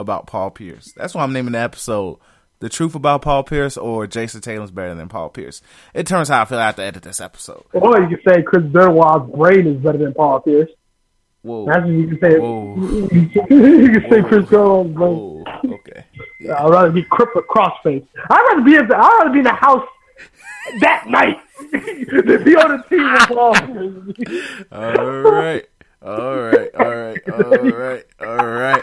about 0.00 0.26
Paul 0.26 0.50
Pierce. 0.50 0.92
That's 0.96 1.14
why 1.14 1.22
I'm 1.22 1.32
naming 1.32 1.52
the 1.52 1.60
episode 1.60 2.18
the 2.62 2.68
truth 2.68 2.94
about 2.94 3.22
Paul 3.22 3.42
Pierce 3.42 3.76
or 3.76 4.06
Jayson 4.06 4.40
Tatum's 4.40 4.70
better 4.70 4.94
than 4.94 5.08
Paul 5.08 5.30
Pierce. 5.30 5.62
It 5.94 6.06
turns 6.06 6.30
out 6.30 6.42
I 6.42 6.44
feel 6.44 6.58
I 6.58 6.66
have 6.66 6.76
to 6.76 6.84
edit 6.84 7.02
this 7.02 7.20
episode. 7.20 7.64
Or 7.72 8.00
you 8.00 8.16
can 8.16 8.20
say 8.26 8.42
Chris 8.42 8.62
Benoit's 8.62 9.28
brain 9.34 9.66
is 9.66 9.82
better 9.82 9.98
than 9.98 10.14
Paul 10.14 10.40
Pierce. 10.40 10.70
Whoa. 11.42 11.66
That's 11.66 11.80
what 11.80 11.90
you 11.90 12.08
can 12.08 12.20
say. 12.20 12.38
Whoa. 12.38 12.76
you 13.10 13.90
can 13.90 14.10
say 14.10 14.22
Chris 14.22 14.48
Benoit's 14.48 14.94
brain. 14.94 15.16
Whoa. 15.16 15.44
Okay. 15.64 16.04
I'd 16.42 16.70
rather 16.70 16.90
be 16.90 17.02
Crippler 17.04 17.42
Crossface. 17.50 18.06
I'd 18.30 18.46
rather 18.50 18.62
be 18.62 18.76
in 18.76 18.88
the, 18.88 18.96
I'd 18.96 19.18
rather 19.18 19.30
be 19.30 19.38
in 19.38 19.44
the 19.44 19.52
house 19.52 19.86
that 20.80 21.08
night 21.08 21.38
than 21.72 22.44
be 22.44 22.56
on 22.56 22.76
the 22.76 22.84
team 22.88 23.12
with 23.12 23.28
Paul 23.28 23.56
All 24.72 25.20
right. 25.22 25.66
All 26.04 26.40
right. 26.40 26.74
All 26.74 26.96
right. 26.96 27.20
All 27.30 27.70
right. 27.70 28.04
All 28.20 28.46
right. 28.46 28.82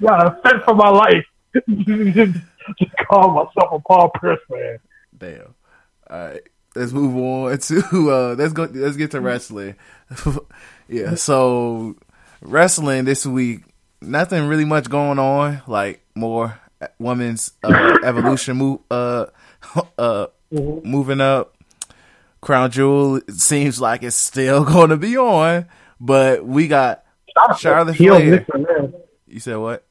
Got 0.00 0.26
a 0.26 0.40
fence 0.42 0.62
for 0.64 0.74
my 0.74 0.88
life. 0.88 1.24
just, 1.68 2.38
call 3.08 3.30
myself 3.30 3.72
a 3.72 3.78
Paul 3.80 4.10
Pierce 4.20 4.40
fan. 4.50 4.78
Damn. 5.16 5.54
All 6.10 6.18
right. 6.18 6.42
Let's 6.74 6.92
move 6.92 7.16
on 7.16 7.58
to 7.58 8.10
uh 8.10 8.34
let's 8.38 8.52
go 8.52 8.68
let's 8.72 8.96
get 8.96 9.10
to 9.12 9.20
wrestling. 9.20 9.74
Yeah, 10.88 11.14
so 11.14 11.96
wrestling 12.40 13.04
this 13.04 13.26
week, 13.26 13.62
nothing 14.00 14.46
really 14.46 14.64
much 14.64 14.88
going 14.88 15.18
on, 15.18 15.62
like 15.66 16.00
more 16.14 16.58
women's 16.98 17.52
uh 17.62 17.98
evolution 18.04 18.56
move 18.56 18.80
uh 18.90 19.26
uh 19.98 20.26
moving 20.50 21.20
up. 21.20 21.54
Crown 22.40 22.70
Jewel 22.70 23.16
it 23.16 23.32
seems 23.32 23.80
like 23.80 24.02
it's 24.02 24.16
still 24.16 24.64
going 24.72 24.90
to 24.90 24.96
be 24.96 25.16
on, 25.16 25.66
but 26.00 26.44
we 26.44 26.68
got 26.68 27.04
Charlotte 27.58 27.96
Flair. 27.96 28.46
You 29.26 29.40
said 29.40 29.56
what? 29.56 29.84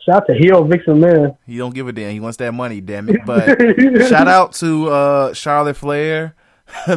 Shout 0.00 0.22
out 0.22 0.26
to 0.28 0.34
Heel 0.34 0.64
Vixen 0.64 1.00
Man. 1.00 1.36
He 1.46 1.58
don't 1.58 1.74
give 1.74 1.86
a 1.86 1.92
damn. 1.92 2.12
He 2.12 2.20
wants 2.20 2.38
that 2.38 2.54
money, 2.54 2.80
damn 2.80 3.10
it. 3.10 3.26
But 3.26 3.58
shout 4.08 4.26
out 4.26 4.54
to 4.54 4.88
uh, 4.88 5.34
Charlotte 5.34 5.76
Flair 5.76 6.34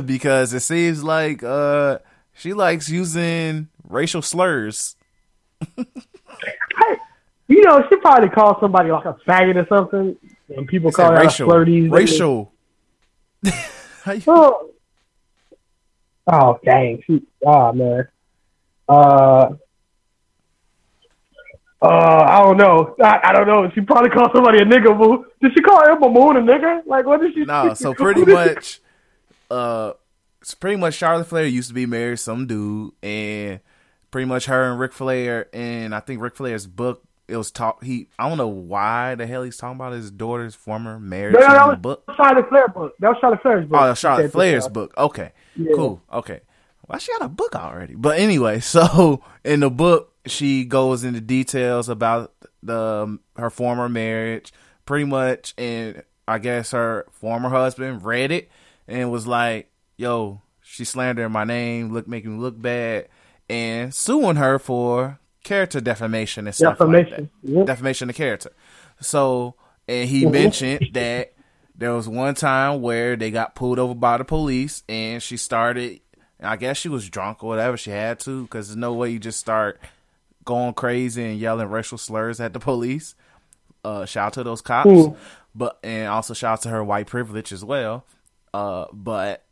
because 0.05 0.53
it 0.53 0.61
seems 0.61 1.03
like 1.03 1.43
uh, 1.43 1.99
she 2.33 2.53
likes 2.53 2.89
using 2.89 3.67
racial 3.87 4.21
slurs. 4.21 4.95
You 7.47 7.61
know, 7.65 7.83
she 7.89 7.97
probably 7.97 8.29
called 8.29 8.57
somebody 8.61 8.91
like 8.91 9.05
a 9.05 9.13
faggot 9.27 9.57
or 9.61 9.67
something, 9.67 10.15
and 10.55 10.67
people 10.67 10.89
Said 10.91 11.03
call 11.03 11.11
that 11.11 11.25
racial, 11.25 11.47
a 11.47 11.49
flirty. 11.51 11.89
racial. 11.89 12.53
You- 13.43 14.21
Oh, 14.27 14.71
oh 16.25 16.59
dang! 16.65 17.03
She, 17.05 17.21
oh 17.45 17.71
man. 17.73 18.07
Uh, 18.89 19.49
uh, 21.83 21.85
I 21.87 22.39
don't 22.43 22.57
know. 22.57 22.95
I, 23.03 23.19
I 23.25 23.33
don't 23.33 23.47
know. 23.47 23.69
She 23.75 23.81
probably 23.81 24.09
called 24.09 24.31
somebody 24.33 24.59
a 24.59 24.65
nigga. 24.65 24.97
Boo. 24.97 25.25
Did 25.41 25.51
she 25.55 25.61
call 25.61 25.83
Emma 25.83 26.09
Moon 26.09 26.37
a 26.37 26.41
nigga? 26.41 26.81
Like, 26.87 27.05
what 27.05 27.21
did 27.21 27.33
she? 27.35 27.43
no, 27.45 27.73
so 27.75 27.93
pretty 27.93 28.25
much, 28.25 28.79
uh, 29.51 29.93
it's 30.41 30.53
pretty 30.53 30.77
much 30.77 30.95
Charlotte 30.95 31.25
Flair 31.27 31.45
used 31.45 31.69
to 31.69 31.73
be 31.75 31.85
married 31.85 32.17
to 32.17 32.23
some 32.23 32.47
dude, 32.47 32.91
and 33.03 33.59
pretty 34.09 34.25
much 34.25 34.45
her 34.47 34.69
and 34.71 34.79
Ric 34.79 34.93
Flair, 34.93 35.47
and 35.53 35.93
I 35.95 35.99
think 35.99 36.21
Ric 36.21 36.35
Flair's 36.35 36.67
book. 36.67 37.03
It 37.27 37.37
was 37.37 37.49
talk. 37.49 37.81
He 37.83 38.09
I 38.19 38.27
don't 38.27 38.37
know 38.37 38.49
why 38.49 39.15
the 39.15 39.25
hell 39.25 39.43
he's 39.43 39.55
talking 39.55 39.77
about 39.77 39.93
his 39.93 40.11
daughter's 40.11 40.53
former 40.53 40.99
marriage 40.99 41.33
No, 41.35 41.39
that 41.39 41.63
the 41.63 41.69
was 41.69 41.77
book. 41.79 42.03
Charlotte 42.17 42.49
Flair 42.49 42.67
book. 42.67 42.93
That 42.99 43.07
was 43.09 43.17
Charlotte 43.21 43.41
Flair's 43.41 43.65
book. 43.67 43.79
Oh, 43.81 43.93
Charlotte 43.93 44.31
Flair's 44.33 44.67
book. 44.67 44.93
Okay, 44.97 45.31
Yeah. 45.55 45.71
cool. 45.75 46.01
Okay, 46.11 46.41
well, 46.89 46.99
she 46.99 47.09
got 47.13 47.21
a 47.25 47.29
book 47.29 47.55
already. 47.55 47.95
But 47.95 48.19
anyway, 48.19 48.59
so 48.61 49.23
in 49.45 49.61
the 49.61 49.69
book, 49.69 50.11
she 50.25 50.65
goes 50.65 51.05
into 51.05 51.21
details 51.21 51.87
about 51.87 52.33
the 52.61 52.77
um, 53.03 53.21
her 53.37 53.49
former 53.49 53.87
marriage, 53.87 54.51
pretty 54.85 55.05
much, 55.05 55.53
and 55.57 56.03
I 56.27 56.37
guess 56.37 56.71
her 56.71 57.05
former 57.11 57.47
husband 57.49 58.03
read 58.03 58.31
it 58.31 58.49
and 58.89 59.09
was 59.09 59.25
like, 59.25 59.70
"Yo, 60.01 60.41
she 60.61 60.83
slandering 60.83 61.31
my 61.31 61.43
name, 61.43 61.93
look 61.93 62.07
making 62.07 62.35
me 62.35 62.39
look 62.41 62.59
bad," 62.59 63.07
and 63.49 63.93
suing 63.93 64.35
her 64.37 64.57
for 64.59 65.19
character 65.43 65.79
defamation 65.81 66.47
and 66.47 66.55
stuff 66.55 66.79
like 66.79 66.89
that 66.91 67.09
Defamation. 67.09 67.29
Yep. 67.43 67.65
defamation 67.67 68.09
of 68.09 68.15
character. 68.15 68.51
So, 68.99 69.55
and 69.87 70.09
he 70.09 70.25
mentioned 70.25 70.89
that 70.93 71.33
there 71.75 71.93
was 71.93 72.07
one 72.07 72.35
time 72.35 72.81
where 72.81 73.15
they 73.15 73.31
got 73.31 73.55
pulled 73.55 73.79
over 73.79 73.95
by 73.95 74.17
the 74.17 74.25
police, 74.25 74.83
and 74.89 75.21
she 75.21 75.37
started. 75.37 75.99
I 76.43 76.55
guess 76.55 76.77
she 76.77 76.89
was 76.89 77.07
drunk 77.07 77.43
or 77.43 77.49
whatever. 77.49 77.77
She 77.77 77.91
had 77.91 78.19
to 78.21 78.43
because 78.43 78.69
there's 78.69 78.77
no 78.77 78.93
way 78.93 79.11
you 79.11 79.19
just 79.19 79.39
start 79.39 79.79
going 80.43 80.73
crazy 80.73 81.23
and 81.23 81.39
yelling 81.39 81.67
racial 81.67 81.99
slurs 81.99 82.39
at 82.39 82.53
the 82.53 82.59
police. 82.59 83.13
Uh, 83.83 84.05
shout 84.05 84.27
out 84.27 84.33
to 84.33 84.43
those 84.43 84.61
cops, 84.61 84.89
Ooh. 84.89 85.15
but 85.53 85.77
and 85.83 86.07
also 86.07 86.33
shout 86.33 86.53
out 86.53 86.61
to 86.63 86.69
her 86.69 86.83
white 86.83 87.05
privilege 87.07 87.51
as 87.53 87.63
well. 87.63 88.05
Uh, 88.55 88.85
but 88.91 89.43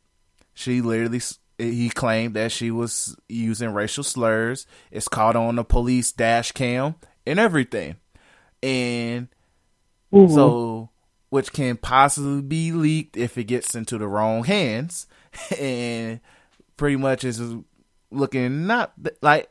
she 0.60 0.82
literally 0.82 1.22
he 1.58 1.90
claimed 1.90 2.34
that 2.34 2.52
she 2.52 2.70
was 2.70 3.16
using 3.30 3.74
racial 3.74 4.04
slurs. 4.04 4.68
It's 4.92 5.08
caught 5.08 5.38
on 5.38 5.56
the 5.56 5.64
police 5.64 6.12
dash 6.12 6.52
cam 6.52 6.96
and 7.26 7.40
everything, 7.40 7.96
and 8.62 9.30
Mhm. 10.14 10.34
so 10.34 10.90
which 11.30 11.54
can 11.54 11.78
possibly 11.78 12.42
be 12.42 12.72
leaked 12.74 13.16
if 13.16 13.38
it 13.38 13.46
gets 13.46 13.74
into 13.74 13.98
the 13.98 14.08
wrong 14.08 14.44
hands, 14.44 15.08
and 15.60 16.20
pretty 16.76 16.98
much 16.98 17.24
is 17.24 17.42
looking 18.12 18.68
not 18.68 18.92
like 19.22 19.50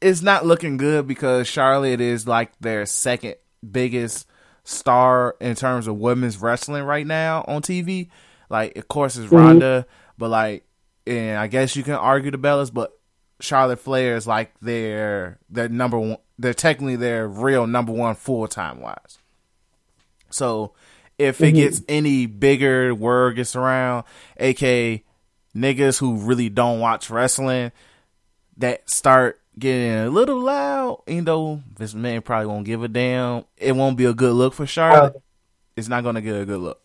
it's 0.00 0.22
not 0.22 0.46
looking 0.46 0.78
good 0.78 1.06
because 1.06 1.46
Charlotte 1.46 2.00
is 2.00 2.26
like 2.26 2.52
their 2.60 2.86
second 2.86 3.34
biggest 3.70 4.26
star 4.64 5.36
in 5.40 5.54
terms 5.54 5.86
of 5.86 5.96
women's 5.96 6.38
wrestling 6.38 6.84
right 6.84 7.06
now 7.06 7.44
on 7.46 7.60
TV. 7.60 8.08
Like, 8.50 8.76
of 8.78 8.88
course, 8.88 9.16
it's 9.16 9.32
Ronda, 9.32 9.86
but 10.18 10.30
like, 10.30 10.64
and 11.06 11.38
I 11.38 11.46
guess 11.46 11.76
you 11.76 11.82
can 11.82 11.94
argue 11.94 12.30
the 12.30 12.38
Bellas, 12.38 12.72
but 12.72 12.98
Charlotte 13.40 13.80
Flair 13.80 14.16
is 14.16 14.26
like 14.26 14.52
their 14.60 15.38
their 15.50 15.68
number 15.68 15.98
one. 15.98 16.18
They're 16.38 16.54
technically 16.54 16.96
their 16.96 17.28
real 17.28 17.66
number 17.66 17.92
one 17.92 18.14
full 18.14 18.48
time 18.48 18.80
wise. 18.80 19.18
So 20.30 20.72
if 21.18 21.40
it 21.40 21.46
mm-hmm. 21.46 21.56
gets 21.56 21.82
any 21.88 22.26
bigger, 22.26 22.94
word 22.94 23.36
gets 23.36 23.54
around, 23.54 24.04
aka 24.38 25.02
niggas 25.54 25.98
who 25.98 26.16
really 26.16 26.48
don't 26.48 26.80
watch 26.80 27.10
wrestling 27.10 27.70
that 28.56 28.88
start 28.88 29.40
getting 29.58 29.92
a 29.92 30.10
little 30.10 30.40
loud, 30.40 31.02
even 31.06 31.24
though 31.24 31.62
this 31.76 31.94
man 31.94 32.22
probably 32.22 32.46
won't 32.46 32.64
give 32.64 32.82
a 32.82 32.88
damn, 32.88 33.44
it 33.56 33.72
won't 33.72 33.96
be 33.96 34.04
a 34.04 34.14
good 34.14 34.32
look 34.32 34.54
for 34.54 34.66
Charlotte. 34.66 35.16
Uh, 35.16 35.20
it's 35.76 35.88
not 35.88 36.04
gonna 36.04 36.20
get 36.20 36.40
a 36.40 36.44
good 36.44 36.60
look. 36.60 36.80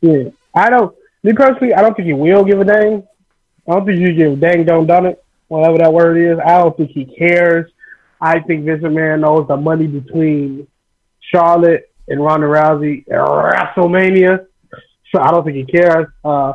Yeah, 0.00 0.30
I 0.54 0.70
don't. 0.70 0.94
Me 1.24 1.32
personally, 1.32 1.74
I 1.74 1.80
don't 1.82 1.96
think 1.96 2.06
he 2.06 2.12
will 2.12 2.44
give 2.44 2.60
a 2.60 2.64
dang. 2.64 3.02
I 3.66 3.72
don't 3.72 3.86
think 3.86 3.98
you 3.98 4.12
give 4.12 4.32
a 4.34 4.36
dang, 4.36 4.64
don't 4.64 4.86
done 4.86 5.06
it, 5.06 5.24
whatever 5.48 5.78
that 5.78 5.92
word 5.92 6.16
is. 6.18 6.38
I 6.38 6.58
don't 6.58 6.76
think 6.76 6.90
he 6.90 7.06
cares. 7.06 7.70
I 8.20 8.40
think 8.40 8.64
Vince 8.66 8.82
McMahon 8.82 9.20
knows 9.20 9.48
the 9.48 9.56
money 9.56 9.86
between 9.86 10.66
Charlotte 11.20 11.90
and 12.08 12.22
Ronda 12.22 12.46
Rousey 12.46 13.04
at 13.08 13.18
WrestleMania, 13.18 14.46
so 15.10 15.20
I 15.20 15.30
don't 15.30 15.44
think 15.44 15.56
he 15.56 15.64
cares. 15.64 16.06
Uh, 16.22 16.52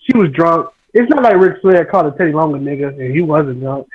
she 0.00 0.16
was 0.16 0.30
drunk. 0.30 0.70
It's 0.94 1.10
not 1.10 1.22
like 1.24 1.36
Ric 1.36 1.60
Flair 1.60 1.84
called 1.84 2.14
a 2.14 2.16
Teddy 2.16 2.32
Long 2.32 2.54
a 2.54 2.58
nigga, 2.58 2.88
and 2.88 3.12
he 3.14 3.22
wasn't 3.22 3.60
drunk. 3.60 3.88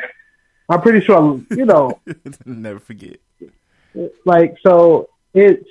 I'm 0.69 0.81
pretty 0.81 1.05
sure, 1.05 1.41
you 1.51 1.65
know, 1.65 1.99
Never 2.45 2.79
forget. 2.79 3.17
like 4.25 4.55
so 4.65 5.09
it's 5.33 5.65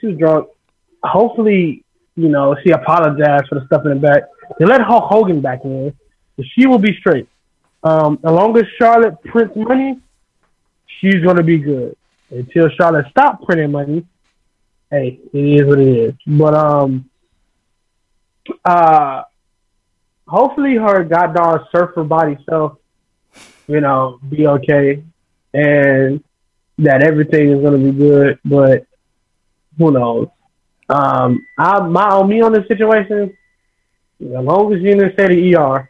she 0.00 0.08
was 0.08 0.18
drunk. 0.18 0.48
Hopefully, 1.02 1.84
you 2.18 2.28
know, 2.28 2.56
she 2.64 2.70
apologized 2.70 3.44
for 3.48 3.60
the 3.60 3.66
stuff 3.66 3.82
in 3.84 3.90
the 3.90 3.96
back. 3.96 4.24
They 4.58 4.64
let 4.64 4.80
Hulk 4.80 5.04
Hogan 5.04 5.40
back 5.40 5.60
in. 5.64 5.94
She 6.54 6.66
will 6.66 6.78
be 6.78 6.96
straight. 6.98 7.28
Um, 7.82 8.18
as 8.24 8.32
long 8.32 8.56
as 8.58 8.64
Charlotte 8.78 9.22
prints 9.22 9.54
money, 9.56 10.00
she's 11.00 11.22
gonna 11.24 11.42
be 11.42 11.58
good. 11.58 11.96
Until 12.30 12.68
Charlotte 12.70 13.06
stop 13.10 13.42
printing 13.42 13.70
money, 13.70 14.04
hey, 14.90 15.20
it 15.32 15.38
is 15.38 15.64
what 15.64 15.78
it 15.78 15.88
is. 15.88 16.14
But 16.26 16.54
um 16.54 17.08
uh 18.64 19.22
hopefully 20.26 20.74
her 20.76 21.04
goddamn 21.04 21.66
surfer 21.74 22.04
body 22.04 22.36
self, 22.48 22.78
you 23.66 23.80
know, 23.80 24.18
be 24.28 24.46
okay 24.46 25.02
and 25.54 26.22
that 26.78 27.02
everything 27.02 27.50
is 27.50 27.60
going 27.60 27.72
to 27.72 27.92
be 27.92 27.98
good, 27.98 28.38
but 28.44 28.86
who 29.76 29.90
knows? 29.90 30.28
Um, 30.88 31.46
I 31.58 31.80
my 31.80 32.08
on 32.08 32.28
me 32.28 32.40
on 32.40 32.52
this 32.52 32.66
situation. 32.68 33.36
As 34.20 34.44
long 34.44 34.72
as 34.72 34.80
you 34.80 34.94
didn't 34.94 35.16
say 35.16 35.28
the 35.28 35.56
ER, 35.56 35.88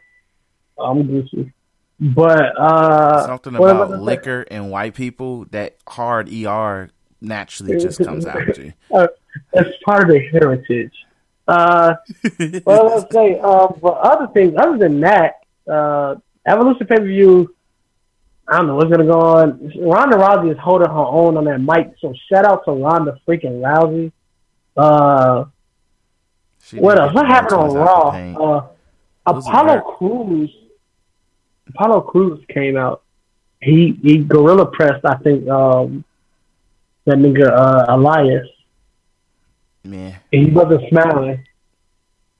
I'm 0.77 1.03
Gucci. 1.07 1.51
But 1.99 2.57
uh, 2.57 3.25
Something 3.25 3.53
what 3.53 3.75
was 3.75 3.91
I 3.91 3.93
about 3.93 4.01
liquor 4.01 4.45
and 4.49 4.71
white 4.71 4.93
people 4.93 5.45
that 5.51 5.77
hard 5.87 6.31
ER 6.31 6.89
naturally 7.21 7.77
just 7.77 7.99
comes 8.03 8.25
out. 8.25 8.41
G. 8.55 8.73
Uh, 8.93 9.07
it's 9.53 9.77
part 9.83 10.03
of 10.03 10.09
the 10.09 10.19
heritage. 10.31 10.93
Uh, 11.47 11.93
well, 12.65 12.85
let's 12.87 13.13
say, 13.13 13.39
um, 13.39 13.77
but 13.81 13.93
other 13.99 14.27
things, 14.33 14.53
other 14.57 14.77
than 14.77 14.99
that, 15.01 15.41
uh, 15.71 16.15
Evolution 16.47 16.87
pay 16.87 16.97
per 16.97 17.05
view, 17.05 17.53
I 18.47 18.57
don't 18.57 18.67
know 18.67 18.75
what's 18.75 18.89
gonna 18.89 19.05
go 19.05 19.19
on. 19.19 19.71
Ronda 19.79 20.17
Rousey 20.17 20.51
is 20.51 20.57
holding 20.57 20.89
her 20.89 20.95
own 20.95 21.37
on 21.37 21.45
that 21.45 21.59
mic, 21.59 21.93
so 22.01 22.13
shout 22.31 22.45
out 22.45 22.65
to 22.65 22.71
Ronda 22.71 23.19
freaking 23.27 23.61
Rousey. 23.61 24.11
Uh, 24.79 25.45
She 26.63 26.77
what 26.79 26.97
else? 26.99 27.13
What 27.13 27.25
happened 27.27 27.53
on 27.59 27.73
Martinez 27.73 28.35
out 28.35 28.35
the 28.35 28.39
Raw? 28.39 28.57
Uh, 28.57 28.67
Apollo 29.25 29.81
Crews. 29.97 30.55
Apollo 31.67 32.01
Crews 32.01 32.43
came 32.49 32.77
out. 32.77 33.03
He 33.61 33.99
he 34.01 34.17
gorilla 34.19 34.65
pressed. 34.67 35.03
I 35.05 35.15
think 35.15 35.47
um, 35.49 36.03
that 37.05 37.17
nigga 37.17 37.47
uh, 37.51 37.85
Elias. 37.89 38.47
Man, 39.83 40.15
And 40.33 40.45
he 40.47 40.51
wasn't 40.51 40.89
smiling. 40.89 41.47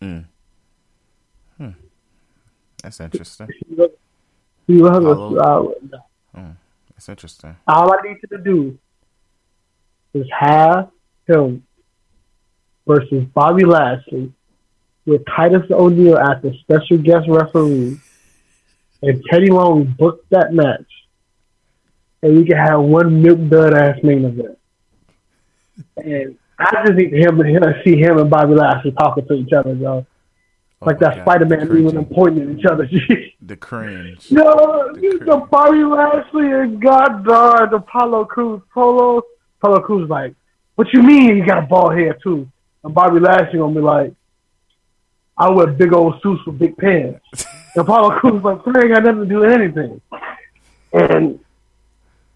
mm. 0.02 0.26
hmm. 1.57 1.70
that's 2.84 2.99
interesting. 2.99 3.48
He 3.68 3.76
wasn't, 3.76 3.98
he 4.68 4.82
wasn't 4.82 5.07
Apollo. 5.07 5.76
smiling. 6.34 6.57
That's 6.91 7.10
interesting. 7.10 7.56
All 7.68 7.94
I 7.94 7.98
need 8.03 8.18
you 8.22 8.38
to 8.38 8.44
do 8.44 8.78
is 10.14 10.28
have 10.38 10.90
him 11.28 11.64
versus 12.90 13.24
Bobby 13.36 13.66
Lashley 13.66 14.34
with 15.06 15.22
Titus 15.28 15.61
O'Neil 15.70 16.18
as 16.18 16.41
the 16.41 16.52
special 16.61 16.98
guest 16.98 17.28
referee, 17.30 17.99
and 19.03 19.24
Teddy 19.30 19.52
Long 19.52 19.95
booked 19.98 20.28
that 20.32 20.53
match, 20.53 20.90
and 22.24 22.36
we 22.36 22.45
can 22.45 22.57
have 22.57 22.82
one 22.82 23.22
milk 23.22 23.38
dud 23.48 23.76
ass 23.76 23.99
main 24.02 24.26
event. 24.26 24.57
And 25.98 26.36
I 26.57 26.84
just 26.86 26.98
need 26.98 27.14
him 27.14 27.38
to 27.38 27.82
see 27.86 27.95
him 27.98 28.18
and 28.18 28.30
Bobby 28.30 28.56
Lashley 28.56 28.91
talking 28.91 29.26
to 29.28 29.34
each 29.36 29.53
other, 29.53 29.76
though. 29.76 30.06
Oh 30.82 30.86
Like 30.86 30.99
that 30.99 31.22
Spider 31.22 31.45
Man 31.45 31.68
the 31.68 31.84
when 31.84 31.94
them 31.94 32.06
cringy. 32.06 32.16
pointing 32.16 32.49
at 32.52 32.57
each 32.60 32.66
other. 32.66 32.90
The 33.41 33.56
cringe. 33.56 34.32
No, 34.32 34.91
The 34.94 34.99
the, 35.02 35.26
cringe. 35.26 35.49
Bobby 35.49 35.84
Lashley 35.84 36.52
and 36.52 36.82
God 36.82 37.24
darn 37.26 37.70
the 37.70 37.78
Apollo 37.78 38.26
Crews 38.26 38.61
Polo. 38.74 39.22
Apollo 39.61 39.82
Crews 39.82 40.10
like, 40.10 40.34
what 40.76 40.88
you 40.94 41.03
mean 41.03 41.38
you 41.38 41.45
got 41.45 41.60
a 41.64 41.68
bald 41.68 41.98
head 41.98 42.16
too? 42.24 42.48
And 42.90 42.95
Bobby 42.95 43.20
Lashley 43.20 43.60
gonna 43.60 43.76
be 43.76 43.82
like, 43.82 44.14
I 45.38 45.48
wear 45.52 45.68
big 45.68 45.94
old 45.94 46.20
suits 46.24 46.44
with 46.48 46.57
big 46.57 46.76
pants. 46.76 47.24
and 47.76 47.84
Apollo 47.84 48.18
Crews 48.18 48.41
like, 48.41 48.66
that 48.66 48.78
ain't 48.78 48.94
got 48.94 49.03
nothing 49.03 49.20
to 49.20 49.26
do 49.28 49.40
with 49.41 49.52
anything. 49.52 50.02
And 50.91 51.40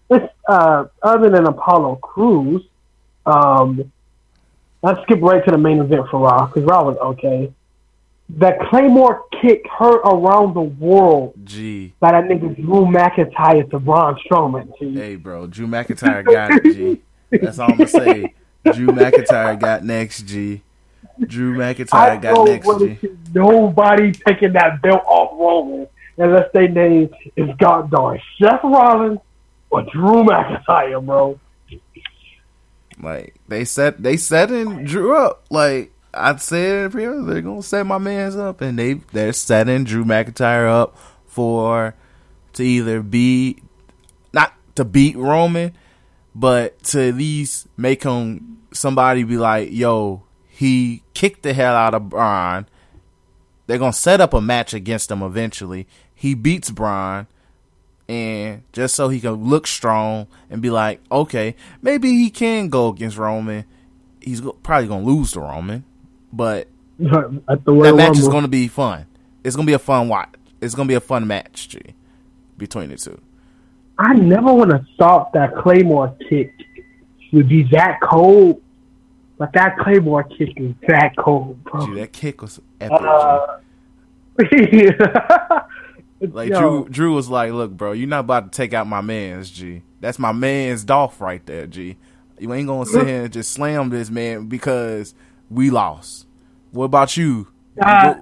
it's 0.08 0.32
uh, 0.48 0.84
other 1.02 1.28
than 1.28 1.48
Apollo 1.48 1.96
Crews, 1.96 2.62
um, 3.26 3.90
let's 4.80 5.02
skip 5.02 5.20
right 5.20 5.44
to 5.44 5.50
the 5.50 5.58
main 5.58 5.80
event 5.80 6.06
for 6.08 6.20
Raw 6.20 6.46
because 6.46 6.62
Raw 6.62 6.84
was 6.84 6.98
okay. 6.98 7.52
That 8.28 8.60
Claymore 8.70 9.24
kick 9.42 9.66
heard 9.68 10.02
around 10.04 10.54
the 10.54 10.62
world 10.62 11.34
Gee. 11.42 11.94
by 11.98 12.12
that 12.12 12.24
nigga 12.26 12.54
Drew 12.54 12.86
McIntyre 12.86 13.68
to 13.70 13.80
Braun 13.80 14.16
Strowman. 14.24 14.70
G. 14.78 14.94
Hey, 14.94 15.16
bro. 15.16 15.48
Drew 15.48 15.66
McIntyre 15.66 16.24
got 16.24 16.52
it, 16.52 16.62
G. 16.62 17.02
That's 17.32 17.58
all 17.58 17.72
I'm 17.72 17.76
going 17.76 17.88
to 17.88 17.92
say. 17.92 18.34
Drew 18.72 18.88
McIntyre 18.88 19.58
got 19.58 19.84
next, 19.84 20.22
G. 20.22 20.62
Drew 21.20 21.54
McIntyre 21.56 22.20
got 22.20 22.46
next, 22.46 22.78
G. 22.78 23.10
nobody 23.34 24.12
taking 24.12 24.52
that 24.54 24.82
belt 24.82 25.02
off 25.06 25.32
Roman 25.38 25.86
unless 26.16 26.50
they 26.52 26.68
name 26.68 27.10
is 27.36 27.50
God 27.58 27.90
darn 27.90 28.20
Seth 28.40 28.62
Rollins 28.62 29.20
or 29.70 29.82
Drew 29.82 30.24
McIntyre, 30.24 31.04
bro. 31.04 31.38
Like, 33.00 33.34
they 33.48 33.64
set, 33.64 34.02
they 34.02 34.16
setting 34.16 34.84
Drew 34.84 35.16
up. 35.16 35.44
Like, 35.50 35.92
I 36.12 36.36
said, 36.36 36.92
previously, 36.92 37.40
they're 37.40 37.42
to 37.42 37.62
set 37.62 37.84
my 37.84 37.98
mans 37.98 38.36
up. 38.36 38.60
And 38.60 38.78
they, 38.78 38.94
they're 39.12 39.32
setting 39.32 39.84
Drew 39.84 40.04
McIntyre 40.04 40.68
up 40.68 40.96
for, 41.26 41.94
to 42.54 42.62
either 42.62 43.02
be, 43.02 43.58
not 44.32 44.52
to 44.76 44.84
beat 44.84 45.16
Roman, 45.16 45.72
but 46.34 46.82
to 46.84 47.08
at 47.08 47.14
least 47.14 47.68
make 47.76 48.02
him 48.02 48.58
somebody 48.72 49.22
be 49.22 49.36
like, 49.36 49.70
yo, 49.72 50.22
he 50.48 51.02
kicked 51.14 51.42
the 51.42 51.54
hell 51.54 51.74
out 51.74 51.94
of 51.94 52.08
Braun. 52.08 52.66
They're 53.66 53.78
gonna 53.78 53.92
set 53.92 54.20
up 54.20 54.34
a 54.34 54.40
match 54.40 54.74
against 54.74 55.10
him 55.10 55.22
eventually. 55.22 55.86
He 56.14 56.34
beats 56.34 56.70
Braun, 56.70 57.26
and 58.08 58.62
just 58.72 58.94
so 58.94 59.08
he 59.08 59.20
can 59.20 59.32
look 59.48 59.66
strong 59.66 60.26
and 60.50 60.60
be 60.60 60.70
like, 60.70 61.00
okay, 61.10 61.54
maybe 61.80 62.10
he 62.10 62.30
can 62.30 62.68
go 62.68 62.88
against 62.88 63.16
Roman. 63.16 63.64
He's 64.20 64.42
probably 64.62 64.88
gonna 64.88 65.04
lose 65.04 65.32
to 65.32 65.40
Roman, 65.40 65.84
but 66.32 66.68
At 67.48 67.64
the 67.64 67.72
Royal 67.72 67.82
that 67.82 67.94
match 67.96 68.18
is 68.18 68.28
gonna 68.28 68.48
be 68.48 68.68
fun. 68.68 69.06
It's 69.42 69.56
gonna 69.56 69.66
be 69.66 69.72
a 69.72 69.78
fun 69.78 70.08
watch. 70.08 70.34
It's 70.60 70.74
gonna 70.74 70.88
be 70.88 70.94
a 70.94 71.00
fun 71.00 71.26
match, 71.26 71.68
G, 71.68 71.80
between 72.56 72.90
the 72.90 72.96
two. 72.96 73.20
I 73.98 74.14
never 74.14 74.52
would 74.52 74.72
have 74.72 74.86
thought 74.98 75.32
that 75.34 75.54
Claymore 75.56 76.16
kick 76.28 76.52
would 77.32 77.48
be 77.48 77.62
that 77.72 78.00
cold, 78.02 78.62
but 79.38 79.52
that 79.52 79.78
Claymore 79.78 80.24
kick 80.24 80.52
is 80.56 80.74
that 80.88 81.16
cold, 81.16 81.62
bro. 81.64 81.86
Gee, 81.86 81.94
that 82.00 82.12
kick 82.12 82.42
was 82.42 82.60
epic. 82.80 82.98
G. 84.50 84.88
Uh, 84.88 85.60
Like 86.32 86.50
Yo, 86.50 86.58
Drew, 86.58 86.88
Drew 86.88 87.14
was 87.14 87.28
like, 87.28 87.52
"Look, 87.52 87.72
bro, 87.72 87.92
you're 87.92 88.08
not 88.08 88.20
about 88.20 88.52
to 88.52 88.56
take 88.56 88.72
out 88.72 88.86
my 88.86 89.00
man's 89.00 89.50
G. 89.50 89.82
That's 90.00 90.18
my 90.18 90.32
man's 90.32 90.84
Dolph 90.84 91.20
right 91.20 91.44
there, 91.44 91.66
G. 91.66 91.96
You 92.38 92.52
ain't 92.52 92.68
gonna 92.68 92.86
sit 92.86 93.06
here 93.06 93.22
and 93.24 93.32
just 93.32 93.52
slam 93.52 93.90
this 93.90 94.10
man 94.10 94.46
because 94.46 95.14
we 95.50 95.70
lost. 95.70 96.26
What 96.72 96.84
about 96.84 97.16
you? 97.16 97.48
Uh, 97.84 98.14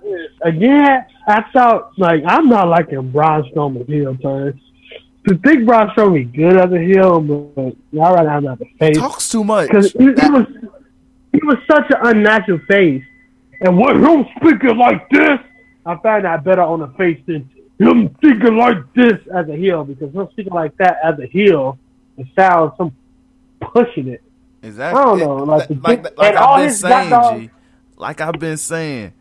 again, 0.43 1.05
I 1.29 1.45
thought 1.53 1.93
like 1.99 2.23
I'm 2.27 2.49
not 2.49 2.69
liking 2.69 3.11
Braun 3.11 3.45
Strowman 3.51 3.89
heel 3.89 4.17
turn. 4.17 4.61
To 5.29 5.39
think 5.39 5.67
Braun 5.67 6.13
me 6.13 6.25
good 6.25 6.57
as 6.57 6.73
a 6.73 6.81
heel, 6.81 7.21
but 7.21 7.77
all 8.01 8.15
right, 8.15 8.43
not 8.43 8.59
the 8.59 8.65
face 8.79 8.97
Talks 8.99 9.31
too 9.31 9.45
much. 9.45 9.69
because 9.69 9.93
he, 9.93 9.99
he 10.05 10.31
was 10.31 10.47
he 11.33 11.41
was 11.45 11.59
such 11.71 11.85
an 11.91 11.99
unnatural 12.17 12.59
face. 12.69 13.05
And 13.61 13.79
what 13.79 13.95
him 13.97 14.27
speaking 14.37 14.77
like 14.77 15.09
this, 15.11 15.39
I 15.87 15.97
find 15.99 16.25
that 16.25 16.43
better 16.43 16.63
on 16.63 16.81
the 16.81 16.89
face 16.99 17.21
than 17.27 17.49
him 17.79 18.13
speaking 18.17 18.57
like 18.57 18.79
this 18.95 19.15
as 19.33 19.49
a 19.49 19.55
heel 19.55 19.85
because 19.85 20.13
him 20.13 20.29
speaking 20.33 20.53
like 20.53 20.77
that 20.79 20.97
as 21.05 21.19
a 21.21 21.27
heel, 21.27 21.79
it 22.19 22.27
sounds 22.37 22.73
some 22.77 22.93
pushing 23.61 24.09
it. 24.09 24.23
Exactly. 24.65 25.01
I 25.01 25.05
don't 25.05 25.19
know, 25.21 25.37
like 25.45 25.69
the- 25.69 25.75
like, 25.75 26.19
like 26.19 26.29
and 26.31 26.37
all 26.37 26.55
I've 26.55 26.67
been 26.67 26.75
saying, 26.75 27.41
G. 27.41 27.51
Like 27.97 28.21
I've 28.21 28.39
been 28.41 28.57
saying, 28.57 29.13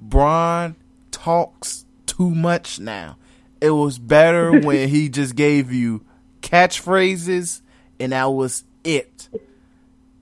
Braun 0.00 0.76
talks 1.10 1.84
too 2.06 2.30
much 2.30 2.80
now. 2.80 3.16
It 3.60 3.70
was 3.70 3.98
better 3.98 4.52
when 4.60 4.88
he 4.88 5.08
just 5.08 5.36
gave 5.36 5.72
you 5.72 6.04
catchphrases 6.40 7.62
and 7.98 8.12
that 8.12 8.26
was 8.26 8.64
it. 8.84 9.28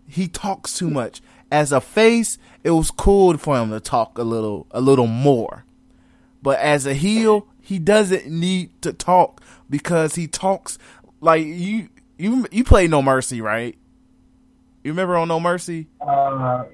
He 0.09 0.27
talks 0.27 0.77
too 0.77 0.91
much. 0.91 1.21
As 1.51 1.73
a 1.73 1.81
face, 1.81 2.39
it 2.65 2.71
was 2.71 2.91
cool 2.91 3.39
for 3.39 3.57
him 3.59 3.71
to 3.71 3.81
talk 3.81 4.19
a 4.19 4.23
little 4.23 4.67
a 4.71 4.81
little 4.81 5.07
more. 5.07 5.65
But 6.43 6.59
as 6.59 6.87
a 6.87 6.95
heel, 6.95 7.47
he 7.61 7.79
doesn't 7.79 8.27
need 8.27 8.83
to 8.83 8.93
talk 8.93 9.43
because 9.71 10.15
he 10.15 10.27
talks 10.27 10.79
like 11.21 11.45
you 11.45 11.89
you 12.19 12.47
you 12.51 12.65
play 12.65 12.87
No 12.87 13.01
Mercy, 13.01 13.41
right? 13.41 13.77
You 14.85 14.93
remember 14.93 15.17
on 15.17 15.29
No 15.29 15.41
Mercy? 15.41 15.89
Uh, 16.01 16.65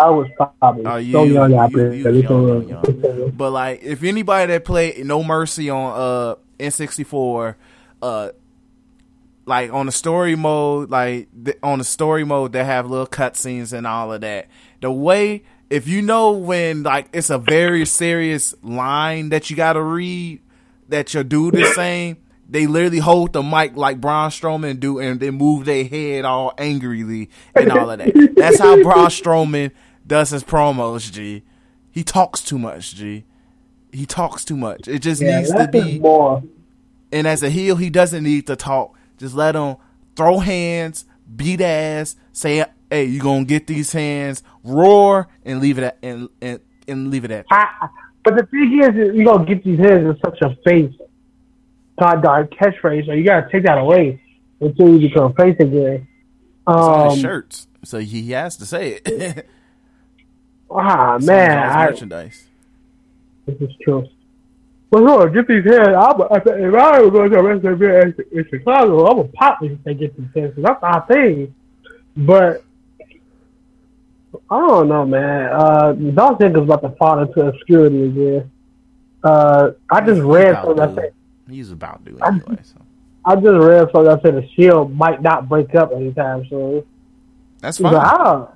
I 0.00 0.10
was 0.10 0.28
probably 0.36 0.84
Oh, 0.86 0.96
you- 0.96 1.12
so 1.12 1.24
young 1.24 1.54
out 1.54 1.70
you- 1.72 1.76
there. 1.76 1.92
you 1.92 2.08
It's 2.08 2.28
young, 2.30 2.68
young, 2.68 3.32
But 3.36 3.50
like, 3.50 3.82
if 3.82 4.02
anybody 4.02 4.52
that 4.52 4.64
played 4.64 5.04
No 5.06 5.22
Mercy 5.24 5.70
on 5.70 5.92
uh 5.98 6.34
N64, 6.58 7.54
uh, 8.02 8.28
like 9.46 9.72
on 9.72 9.86
the 9.86 9.92
story 9.92 10.34
mode, 10.34 10.90
like 10.90 11.28
th- 11.44 11.58
on 11.62 11.78
the 11.78 11.84
story 11.84 12.24
mode, 12.24 12.52
they 12.52 12.64
have 12.64 12.90
little 12.90 13.06
cutscenes 13.06 13.72
and 13.72 13.86
all 13.86 14.12
of 14.12 14.20
that. 14.22 14.48
The 14.80 14.90
way, 14.90 15.42
if 15.70 15.86
you 15.86 16.02
know 16.02 16.32
when 16.32 16.82
like 16.82 17.08
it's 17.12 17.30
a 17.30 17.38
very 17.38 17.84
serious 17.86 18.54
line 18.62 19.28
that 19.30 19.48
you 19.50 19.56
got 19.56 19.74
to 19.74 19.82
read 19.82 20.40
that 20.88 21.14
your 21.14 21.24
dude 21.24 21.54
is 21.56 21.74
saying. 21.74 22.16
They 22.48 22.68
literally 22.68 23.00
hold 23.00 23.32
the 23.32 23.42
mic 23.42 23.76
like 23.76 24.00
Braun 24.00 24.30
Strowman 24.30 24.78
do, 24.78 25.00
and 25.00 25.18
then 25.18 25.34
move 25.34 25.64
their 25.64 25.82
head 25.84 26.24
all 26.24 26.52
angrily 26.56 27.28
and 27.56 27.72
all 27.72 27.90
of 27.90 27.98
that. 27.98 28.34
That's 28.36 28.60
how 28.60 28.80
Braun 28.84 29.06
Strowman 29.08 29.72
does 30.06 30.30
his 30.30 30.44
promos. 30.44 31.10
G, 31.12 31.42
he 31.90 32.02
talks 32.02 32.42
too 32.42 32.58
much. 32.58 32.94
G, 32.94 33.24
he 33.92 34.06
talks 34.06 34.44
too 34.44 34.56
much. 34.56 34.88
It 34.88 35.00
just 35.00 35.22
Yeah, 35.22 35.38
needs 35.38 35.52
to 35.52 35.68
be. 35.68 35.98
more. 35.98 36.42
And 37.12 37.26
as 37.26 37.42
a 37.42 37.50
heel, 37.50 37.76
he 37.76 37.90
doesn't 37.90 38.22
need 38.24 38.46
to 38.48 38.56
talk. 38.56 38.94
Just 39.18 39.34
let 39.34 39.54
him 39.54 39.76
throw 40.16 40.38
hands, 40.38 41.04
beat 41.34 41.60
ass, 41.60 42.16
say, 42.32 42.64
"Hey, 42.90 43.04
you 43.04 43.20
gonna 43.20 43.44
get 43.44 43.66
these 43.66 43.92
hands?" 43.92 44.42
Roar 44.64 45.28
and 45.44 45.60
leave 45.60 45.78
it 45.78 45.84
at 45.84 45.98
and 46.02 46.28
and, 46.40 46.60
and 46.88 47.10
leave 47.10 47.24
it 47.24 47.30
at. 47.30 47.46
I, 47.50 47.88
but 48.24 48.36
the 48.36 48.44
thing 48.46 48.80
is, 48.82 48.88
is 49.10 49.16
you 49.16 49.24
gonna 49.24 49.44
get 49.44 49.62
these 49.64 49.78
hands 49.78 50.04
in 50.04 50.16
such 50.24 50.40
a 50.42 50.56
face, 50.68 50.92
god 52.00 52.22
darn 52.22 52.48
catchphrase, 52.48 53.06
so 53.06 53.12
you 53.12 53.24
gotta 53.24 53.48
take 53.50 53.64
that 53.64 53.78
away 53.78 54.20
until 54.60 54.98
you 54.98 55.08
become 55.08 55.32
face 55.34 55.56
again. 55.60 56.06
It's 56.08 56.66
on 56.66 57.04
his 57.10 57.14
Um, 57.14 57.18
shirts, 57.20 57.68
so 57.84 57.98
he 58.00 58.30
has 58.32 58.56
to 58.58 58.66
say 58.66 59.00
it. 59.04 59.46
It's 60.68 60.72
ah 60.78 61.18
man, 61.22 61.70
I, 61.70 61.86
merchandise. 61.90 62.44
this 63.46 63.56
is 63.60 63.74
true. 63.82 64.08
But 64.90 65.00
no, 65.00 65.28
get 65.28 65.48
these 65.48 65.64
hands. 65.64 65.88
I'm, 65.98 66.20
if 66.20 66.74
I 66.74 67.00
was 67.00 67.10
going 67.10 67.30
to 67.30 67.38
a 67.38 67.42
wrestling 67.42 67.72
event 67.74 68.18
in 68.32 68.46
Chicago, 68.48 69.04
I 69.06 69.14
would 69.14 69.32
pop 69.32 69.58
these 69.60 69.72
if 69.72 69.82
they 69.84 69.94
get 69.94 70.16
these. 70.16 70.26
'cause 70.32 70.52
That's 70.62 70.82
our 70.82 71.04
thing. 71.06 71.54
But 72.16 72.62
I 74.50 74.60
don't 74.60 74.88
know, 74.88 75.04
man. 75.06 75.50
Uh, 75.52 75.92
Dolph 75.92 76.38
Ziggler's 76.38 76.64
about 76.64 76.82
to 76.82 76.90
fall 76.96 77.18
into 77.20 77.40
obscurity 77.46 78.04
again. 78.04 78.50
Uh, 79.24 79.70
I 79.90 80.00
just 80.00 80.16
He's 80.16 80.22
read 80.22 80.54
something 80.54 80.76
that 80.76 80.94
said 80.94 81.12
He's 81.48 81.72
about 81.72 82.04
to 82.06 82.18
I- 82.22 82.28
anyway. 82.28 82.58
So 82.62 82.80
I 83.24 83.34
just 83.34 83.46
read 83.46 83.88
something 83.92 84.04
that 84.04 84.22
said 84.22 84.34
the 84.36 84.48
Shield 84.54 84.94
might 84.94 85.20
not 85.22 85.48
break 85.48 85.74
up 85.74 85.92
anytime 85.92 86.46
soon. 86.48 86.84
that's 87.60 87.78
But 87.78 87.92
fine. 87.92 88.00
I 88.04 88.18
don't. 88.24 88.50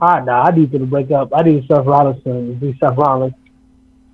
I 0.00 0.20
nah, 0.20 0.42
I 0.42 0.50
need 0.50 0.70
them 0.70 0.80
to 0.80 0.86
break 0.86 1.10
up. 1.10 1.30
I 1.34 1.42
need 1.42 1.66
Seth 1.66 1.86
Rollins 1.86 2.22
to 2.24 2.54
be 2.54 2.76
Seth 2.78 2.96
Rollins. 2.96 3.34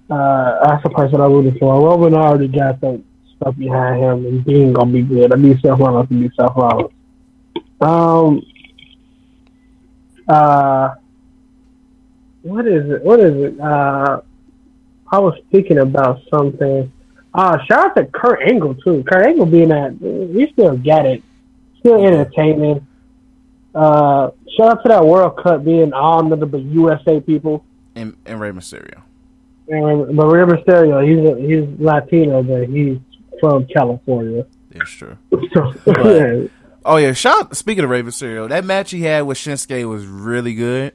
Uh, 0.09 0.65
that's 0.65 0.83
the 0.83 0.91
person 0.91 1.21
I 1.21 1.27
rooted 1.27 1.59
for. 1.59 1.81
Roman 1.81 2.15
already 2.15 2.49
got 2.49 2.81
some 2.81 3.05
stuff 3.37 3.57
behind 3.57 4.03
him, 4.03 4.27
and 4.27 4.45
he 4.45 4.63
ain't 4.63 4.75
gonna 4.75 4.93
be 4.93 5.03
good. 5.03 5.33
I 5.33 5.37
need 5.37 5.61
Seth 5.61 5.79
Rollins 5.79 6.09
to 6.09 6.15
be 6.15 6.31
Seth 6.37 6.57
Rollins. 6.57 6.93
Um. 7.81 8.43
Uh. 10.29 10.95
What 12.43 12.67
is 12.67 12.91
it? 12.91 13.03
What 13.03 13.21
is 13.21 13.35
it? 13.37 13.61
Uh. 13.61 14.21
I 15.11 15.19
was 15.19 15.39
thinking 15.51 15.79
about 15.79 16.23
something. 16.31 16.91
Uh, 17.35 17.59
shout 17.65 17.91
out 17.91 17.97
to 17.97 18.05
Kurt 18.07 18.43
Angle 18.43 18.77
too. 18.77 19.05
Kurt 19.05 19.27
Angle 19.27 19.47
being 19.47 19.69
that 19.69 20.01
we 20.01 20.51
still 20.53 20.77
got 20.77 21.07
it, 21.07 21.23
still 21.81 22.05
entertaining. 22.05 22.87
Uh, 23.75 24.31
shout 24.57 24.71
out 24.71 24.83
to 24.83 24.89
that 24.89 25.05
World 25.05 25.39
Cup 25.43 25.65
being 25.65 25.93
all 25.93 26.23
nothing 26.23 26.49
but 26.49 26.63
USA 26.63 27.21
people. 27.21 27.65
And, 27.95 28.17
and 28.27 28.41
Rey 28.41 28.51
Mysterio. 28.51 29.03
And 29.69 30.17
but 30.17 30.27
Rey 30.27 30.45
Mysterio, 30.45 31.07
he's 31.07 31.25
a, 31.25 31.41
he's 31.41 31.81
Latino, 31.81 32.43
but 32.43 32.69
he's 32.69 32.99
from 33.41 33.67
California. 33.67 34.47
It's 34.71 34.91
true. 34.91 35.17
So, 35.53 35.73
But- 35.85 36.51
Oh 36.85 36.97
yeah, 36.97 37.13
shout. 37.13 37.57
Speaking 37.57 37.85
of 37.85 37.91
Rey 37.91 38.03
Mysterio, 38.03 38.49
that 38.49 38.65
match 38.65 38.91
he 38.91 39.03
had 39.03 39.23
with 39.23 39.39
Shinsuke 39.39 39.89
was 39.89 40.05
really 40.05 40.55
good. 40.55 40.93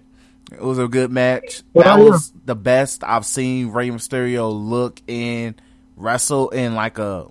It 0.51 0.61
was 0.61 0.79
a 0.79 0.87
good 0.87 1.11
match. 1.11 1.63
That 1.75 1.99
was 1.99 2.31
the 2.45 2.55
best 2.55 3.03
I've 3.03 3.25
seen 3.25 3.71
Rey 3.71 3.89
Mysterio 3.89 4.51
look 4.51 5.01
and 5.07 5.55
wrestle 5.95 6.49
in 6.49 6.75
like 6.75 6.99
a 6.99 7.27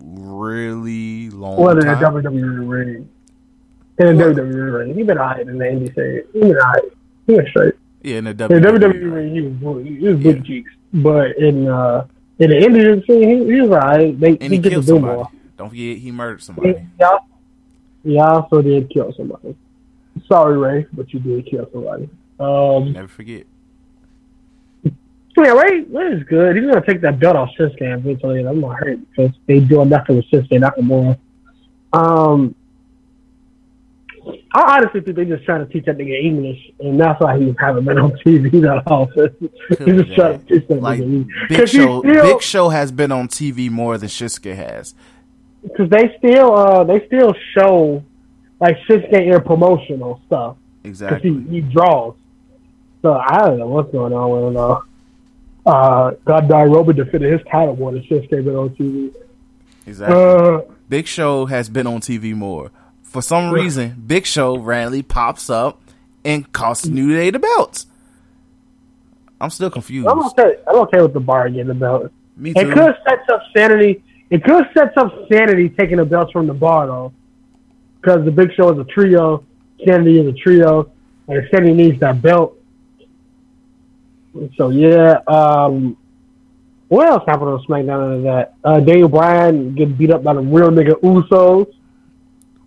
really 0.00 1.30
long 1.30 1.56
well, 1.58 1.78
in 1.78 1.84
time. 1.84 2.02
WWE 2.02 2.68
ring, 2.68 3.08
in 3.98 4.16
the 4.16 4.24
WWE 4.24 4.78
ring, 4.78 4.94
he 4.94 5.02
been 5.02 5.18
alright 5.18 5.40
in 5.46 5.58
the 5.58 5.64
indie 5.64 5.94
scene. 5.94 6.22
He 6.32 6.40
been 6.40 6.56
alright. 6.56 6.82
He 7.26 7.36
been 7.36 7.46
straight. 7.48 7.74
yeah, 8.02 8.16
in 8.16 8.24
the 8.24 8.30
In 8.30 8.36
the 8.36 8.44
WWE. 8.46 8.78
WWE 8.78 9.12
ring, 9.14 9.34
he 9.34 9.40
was 9.64 9.84
he 9.86 10.08
was 10.08 10.16
booty 10.22 10.40
cheeks, 10.42 10.72
but 10.94 11.36
in 11.36 11.68
uh 11.68 12.06
in 12.38 12.50
the 12.50 12.56
indie 12.56 13.06
scene, 13.06 13.28
he, 13.46 13.52
he 13.54 13.60
was 13.60 13.70
alright. 13.70 14.18
They 14.18 14.30
and 14.38 14.42
he 14.52 14.56
he 14.56 14.58
killed 14.60 14.86
do 14.86 14.92
somebody. 14.94 15.16
more. 15.16 15.30
Don't 15.58 15.68
forget, 15.68 15.98
he 15.98 16.10
murdered 16.10 16.42
somebody. 16.42 16.86
Yeah, 16.98 17.18
he 18.02 18.18
also 18.18 18.62
did 18.62 18.90
kill 18.90 19.12
somebody. 19.16 19.54
Sorry, 20.26 20.56
Ray, 20.58 20.86
but 20.92 21.12
you 21.12 21.20
did 21.20 21.46
kill 21.46 21.68
somebody. 21.72 22.08
Um, 22.40 22.92
Never 22.92 23.08
forget. 23.08 23.46
yeah, 24.84 25.52
Ray, 25.52 25.80
Ray 25.82 26.12
is 26.16 26.24
good. 26.24 26.56
He's 26.56 26.64
gonna 26.66 26.84
take 26.84 27.00
that 27.02 27.18
belt 27.20 27.36
off 27.36 27.50
Shinsuke 27.58 27.80
eventually, 27.80 28.40
and 28.40 28.48
I'm 28.48 28.60
gonna 28.60 28.74
hurt 28.74 28.98
because 29.10 29.32
they 29.46 29.60
doing 29.60 29.88
nothing 29.90 30.16
with 30.16 30.26
Shinsuke 30.26 30.60
Nakamura. 30.60 31.16
Um, 31.92 32.54
I 34.54 34.76
honestly 34.78 35.00
think 35.00 35.16
they're 35.16 35.24
just 35.24 35.44
trying 35.44 35.66
to 35.66 35.72
teach 35.72 35.84
that 35.86 35.96
nigga 35.98 36.22
English, 36.22 36.70
and 36.80 36.98
that's 37.00 37.20
why 37.20 37.38
he 37.38 37.54
haven't 37.58 37.84
been 37.84 37.98
on 37.98 38.12
TV 38.24 38.50
that 38.62 38.82
often. 38.86 39.34
He's 39.68 40.02
just 40.02 40.14
trying 40.14 40.38
to 40.40 40.46
teach 40.60 40.68
that 40.68 40.80
Like 40.82 41.00
nigga 41.00 41.04
English. 41.04 41.48
Big 41.48 41.68
Show, 41.68 42.00
still- 42.00 42.22
Big 42.22 42.42
Show 42.42 42.68
has 42.68 42.92
been 42.92 43.12
on 43.12 43.28
TV 43.28 43.70
more 43.70 43.98
than 43.98 44.08
Shinsuke 44.08 44.54
has. 44.54 44.94
because 45.62 45.88
they 45.90 46.14
still 46.18 46.54
uh 46.56 46.84
they 46.84 47.06
still 47.06 47.32
show 47.56 48.02
like 48.60 48.76
Shinsuke 48.88 49.34
in 49.34 49.40
promotional 49.42 50.20
stuff. 50.26 50.56
because 50.82 51.00
Exactly. 51.02 51.30
he, 51.44 51.48
he 51.50 51.60
draws. 51.60 52.14
So 53.02 53.12
I 53.14 53.38
don't 53.46 53.58
know 53.58 53.66
what's 53.68 53.90
going 53.92 54.12
on 54.12 54.30
with 54.30 54.44
him. 54.48 54.56
Uh, 54.56 54.80
uh, 55.64 56.10
God 56.24 56.48
Nairobi 56.48 56.92
defended 56.92 57.32
his 57.32 57.42
title 57.50 57.76
more 57.76 57.92
than 57.92 58.02
Shinsuke 58.04 58.30
been 58.30 58.56
on 58.56 58.70
TV. 58.70 59.14
Exactly. 59.86 60.16
Uh, 60.16 60.60
Big 60.88 61.06
Show 61.06 61.46
has 61.46 61.68
been 61.68 61.86
on 61.86 62.00
TV 62.00 62.34
more. 62.34 62.70
For 63.12 63.20
some 63.20 63.52
reason, 63.52 64.02
Big 64.06 64.24
Show 64.24 64.56
randomly 64.56 65.02
pops 65.02 65.50
up 65.50 65.82
and 66.24 66.50
costs 66.50 66.86
New 66.86 67.14
Day 67.14 67.28
the 67.28 67.38
belts. 67.38 67.84
I'm 69.38 69.50
still 69.50 69.68
confused. 69.68 70.08
I'm 70.08 70.24
okay. 70.28 70.56
I'm 70.66 70.76
okay 70.76 71.02
with 71.02 71.12
the 71.12 71.20
bar 71.20 71.50
getting 71.50 71.66
the 71.66 71.74
belt. 71.74 72.10
Me 72.38 72.54
too. 72.54 72.60
It 72.60 72.64
too. 72.64 72.72
could 72.72 72.96
set 73.06 73.28
up 73.30 73.42
sanity. 73.54 74.02
It 74.30 74.42
could 74.42 74.64
set 74.72 74.96
up 74.96 75.12
sanity 75.30 75.68
taking 75.68 75.98
the 75.98 76.06
belts 76.06 76.32
from 76.32 76.46
the 76.46 76.54
bar 76.54 76.86
though, 76.86 77.12
because 78.00 78.24
the 78.24 78.30
Big 78.30 78.54
Show 78.54 78.72
is 78.72 78.78
a 78.78 78.84
trio. 78.84 79.44
Sanity 79.84 80.18
is 80.18 80.28
a 80.28 80.32
trio, 80.32 80.90
and 81.28 81.46
Sanity 81.50 81.74
needs 81.74 82.00
that 82.00 82.22
belt. 82.22 82.56
So 84.56 84.70
yeah. 84.70 85.20
Um, 85.26 85.98
what 86.88 87.08
else 87.08 87.24
happened 87.26 87.50
on 87.50 87.64
SmackDown 87.66 88.08
after 88.08 88.22
that? 88.22 88.54
Uh, 88.64 88.80
Daniel 88.80 89.10
Bryan 89.10 89.74
getting 89.74 89.96
beat 89.96 90.10
up 90.10 90.22
by 90.22 90.32
the 90.32 90.40
real 90.40 90.70
nigga 90.70 90.92
Usos. 91.02 91.74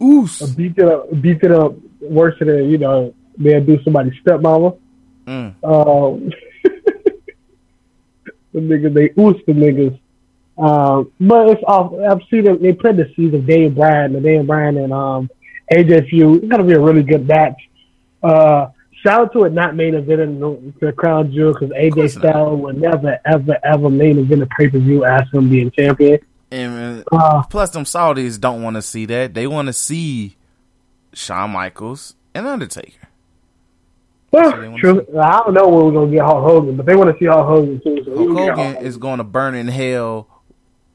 Oos. 0.01 0.41
beat 0.55 0.77
it 0.77 0.87
up, 0.87 1.21
beat 1.21 1.43
it 1.43 1.51
up 1.51 1.75
worse 2.01 2.37
than 2.39 2.69
you 2.69 2.77
know 2.77 3.13
they'll 3.37 3.63
do 3.63 3.81
somebody's 3.83 4.13
stepmama. 4.23 4.77
Mm. 5.25 5.55
Um, 5.63 6.31
the 8.53 8.59
niggas 8.59 8.93
they 8.93 9.09
oost 9.09 9.45
the 9.45 9.53
niggas. 9.53 9.99
Um, 10.57 11.11
but 11.19 11.49
it's 11.49 11.63
off. 11.67 11.93
I've 11.93 12.21
seen 12.29 12.45
them. 12.45 12.61
They 12.61 12.73
played 12.73 12.97
the 12.97 13.11
season 13.15 13.35
of 13.35 13.47
Daniel 13.47 13.71
Bryan, 13.71 14.13
the 14.13 14.21
Daniel 14.21 14.45
Bryan 14.45 14.77
and 14.77 14.93
um 14.93 15.29
AJ 15.71 16.09
feud. 16.09 16.43
It's 16.43 16.51
gonna 16.51 16.63
be 16.63 16.73
a 16.73 16.79
really 16.79 17.03
good 17.03 17.27
match. 17.27 17.57
Uh, 18.23 18.67
shout 19.03 19.21
out 19.21 19.33
to 19.33 19.43
it 19.43 19.53
not 19.53 19.75
main 19.75 19.93
eventing 19.93 20.39
the, 20.39 20.85
the 20.85 20.93
crown 20.93 21.31
jewel 21.31 21.53
because 21.53 21.69
AJ. 21.71 22.19
Styles 22.19 22.61
would 22.61 22.79
never 22.79 23.19
ever 23.25 23.57
ever 23.63 23.89
main 23.89 24.19
event 24.19 24.43
a 24.43 24.47
pay 24.57 24.69
per 24.69 24.79
view 24.79 25.03
as 25.03 25.23
him 25.33 25.49
being 25.49 25.71
champion. 25.71 26.19
And 26.51 27.03
Uh, 27.11 27.43
plus, 27.43 27.71
them 27.71 27.83
Saudis 27.83 28.39
don't 28.39 28.61
want 28.61 28.75
to 28.75 28.81
see 28.81 29.05
that. 29.07 29.33
They 29.33 29.47
want 29.47 29.67
to 29.67 29.73
see 29.73 30.37
Shawn 31.13 31.51
Michaels 31.51 32.15
and 32.33 32.47
Undertaker. 32.47 33.07
Yeah, 34.33 34.51
So 34.51 34.61
they 34.61 34.67
wanna 34.67 34.81
true. 34.81 35.05
I 35.19 35.37
don't 35.39 35.53
know 35.53 35.67
where 35.67 35.85
we're 35.85 35.91
gonna 35.91 36.11
get 36.11 36.23
Hulk 36.25 36.43
Hogan, 36.43 36.75
but 36.75 36.85
they 36.85 36.95
want 36.95 37.11
to 37.11 37.17
see 37.17 37.25
Hulk 37.25 37.47
Hogan 37.47 37.81
too. 37.81 38.03
So 38.03 38.15
Hulk 38.15 38.29
we'll 38.29 38.55
Hogan 38.55 38.85
is 38.85 38.97
going 38.97 39.19
to 39.19 39.23
burn 39.23 39.55
in 39.55 39.67
hell. 39.67 40.27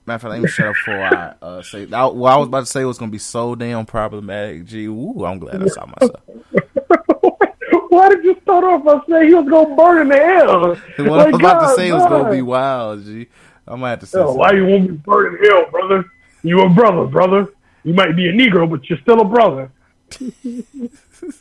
Matter 0.07 0.17
of 0.17 0.23
fact, 0.23 0.31
let 0.33 0.43
me 0.43 0.49
shut 0.49 0.67
up 0.67 0.75
before 0.75 1.03
I 1.03 1.35
uh, 1.41 1.63
say. 1.63 1.87
I, 1.91 2.05
what 2.07 2.33
I 2.33 2.37
was 2.37 2.49
about 2.49 2.61
to 2.61 2.67
say 2.67 2.85
was 2.85 2.99
going 2.99 3.11
to 3.11 3.13
be 3.13 3.19
so 3.19 3.55
damn 3.55 3.87
problematic. 3.87 4.67
Gee, 4.67 4.87
ooh, 4.87 5.25
I'm 5.25 5.39
glad 5.39 5.63
I 5.63 5.67
saw 5.69 5.87
myself. 5.87 6.21
Why 7.89 8.09
did 8.09 8.25
you 8.25 8.37
start 8.43 8.65
off 8.65 8.85
by 8.85 9.01
saying 9.09 9.29
he 9.29 9.35
was 9.35 9.49
gonna 9.49 9.75
burn 9.75 10.11
in 10.13 10.19
hell? 10.19 10.77
What 10.99 11.21
I 11.21 11.31
was 11.31 11.41
about 11.41 11.69
to 11.69 11.75
say 11.75 11.93
was 11.93 12.07
going 12.07 12.25
to 12.27 12.31
be 12.31 12.43
wild. 12.43 13.05
G, 13.05 13.29
I'm 13.71 13.81
gonna 13.81 13.91
have 13.91 14.01
to 14.01 14.07
say. 14.07 14.19
Oh, 14.19 14.35
why 14.35 14.53
you 14.53 14.67
won't 14.67 14.89
be 14.89 14.95
burning 14.95 15.39
in 15.43 15.51
hell, 15.51 15.71
brother? 15.71 16.05
You 16.43 16.61
a 16.61 16.69
brother, 16.69 17.07
brother. 17.07 17.49
You 17.85 17.95
might 17.95 18.17
be 18.17 18.29
a 18.29 18.33
Negro, 18.33 18.69
but 18.69 18.89
you're 18.91 18.99
still 19.01 19.21
a 19.21 19.25
brother. 19.25 19.71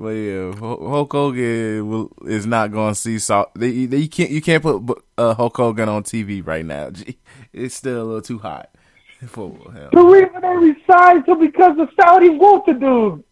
Well, 0.00 0.14
yeah, 0.14 0.54
Hulk 0.56 1.12
Hogan 1.12 1.86
will, 1.86 2.10
is 2.24 2.46
not 2.46 2.72
going 2.72 2.94
to 2.94 2.98
see 2.98 3.18
Saudi. 3.18 3.50
They, 3.54 3.84
they, 3.84 3.96
you 3.98 4.08
can't 4.08 4.30
you 4.30 4.40
can't 4.40 4.62
put 4.62 5.04
uh, 5.18 5.34
Hulk 5.34 5.54
Hogan 5.54 5.90
on 5.90 6.04
TV 6.04 6.44
right 6.44 6.64
now. 6.64 6.88
G, 6.90 7.18
it's 7.52 7.74
still 7.74 8.02
a 8.02 8.04
little 8.04 8.22
too 8.22 8.38
hot 8.38 8.70
for 9.26 9.50
him. 9.50 9.90
The 9.92 10.02
reason 10.02 10.40
they 10.40 10.56
resigned 10.56 11.26
to 11.26 11.34
because 11.34 11.76
the 11.76 11.86
Saudis 11.98 12.38
want 12.38 12.64
to 12.64 12.74
do. 12.74 13.24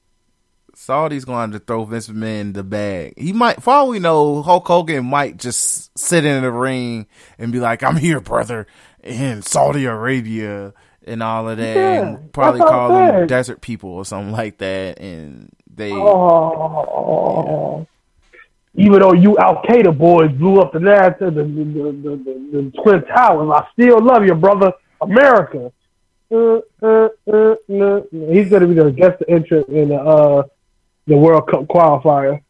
Saudi's 0.80 1.24
going 1.24 1.50
to 1.50 1.58
throw 1.58 1.84
Vince 1.84 2.08
McMahon 2.08 2.40
in 2.40 2.52
the 2.52 2.62
bag. 2.62 3.14
He 3.18 3.32
might, 3.32 3.60
for 3.60 3.74
all 3.74 3.88
we 3.88 3.98
know, 3.98 4.42
Hulk 4.42 4.66
Hogan 4.68 5.04
might 5.04 5.36
just 5.36 5.98
sit 5.98 6.24
in 6.24 6.40
the 6.42 6.52
ring 6.52 7.08
and 7.36 7.50
be 7.50 7.58
like, 7.58 7.82
"I'm 7.82 7.96
here, 7.96 8.20
brother," 8.20 8.68
in 9.02 9.42
Saudi 9.42 9.86
Arabia 9.86 10.72
and 11.04 11.20
all 11.20 11.48
of 11.48 11.58
that, 11.58 11.76
Yeah, 11.76 12.00
and 12.00 12.32
probably 12.32 12.60
call 12.60 12.90
them 12.90 13.26
desert 13.26 13.60
people 13.60 13.90
or 13.90 14.04
something 14.04 14.32
like 14.32 14.58
that. 14.58 15.00
And 15.00 15.50
they, 15.74 15.90
Oh. 15.92 17.84
Even 18.76 19.00
though 19.00 19.14
you 19.14 19.36
Al 19.36 19.62
Qaeda 19.64 19.98
boys 19.98 20.30
blew 20.30 20.60
up 20.60 20.72
the 20.72 20.78
the 20.78 21.30
the, 21.30 21.42
the, 21.42 22.40
the, 22.52 22.72
Twin 22.82 23.04
Towers, 23.06 23.50
I 23.52 23.66
still 23.72 24.00
love 24.00 24.24
you, 24.24 24.34
brother, 24.36 24.72
America. 25.02 25.72
Uh, 26.30 26.60
uh, 26.80 27.08
uh, 27.32 27.56
no. 27.66 28.06
He's 28.30 28.48
gonna 28.48 28.68
be 28.68 28.74
the 28.74 28.92
guest 28.92 29.24
entrant 29.26 29.68
in 29.70 29.88
the 29.88 29.96
uh 29.96 30.44
the 31.08 31.16
World 31.16 31.48
Cup 31.50 31.62
qualifier. 31.66 32.40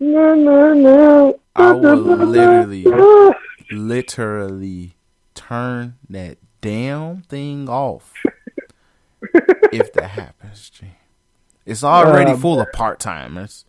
No, 0.00 0.34
no, 0.34 0.72
no. 0.74 1.40
I 1.54 1.72
will 1.72 1.96
literally, 1.96 2.86
literally 3.70 4.94
turn 5.34 5.94
that 6.08 6.38
damn 6.60 7.22
thing 7.22 7.68
off 7.68 8.14
if 9.72 9.92
that 9.92 10.08
happens. 10.10 10.70
G. 10.70 10.86
It's 11.66 11.84
already 11.84 12.30
Um, 12.32 12.40
full 12.40 12.60
of 12.60 12.72
part 12.72 12.98
timers. 13.00 13.64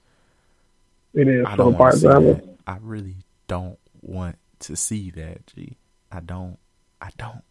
It 1.14 1.27
is 1.27 1.45
I 1.45 1.52
so 1.52 1.57
don't 1.57 1.65
want 1.68 1.77
part 1.77 1.94
to 1.94 1.99
see 1.99 2.07
time. 2.07 2.23
that. 2.26 2.44
I 2.65 2.77
really 2.81 3.15
don't 3.48 3.77
want 4.02 4.38
to 4.60 4.76
see 4.76 5.11
that. 5.11 5.45
G. 5.48 5.76
I 6.11 6.19
don't. 6.22 6.57
I 7.02 7.10
don't. 7.18 7.44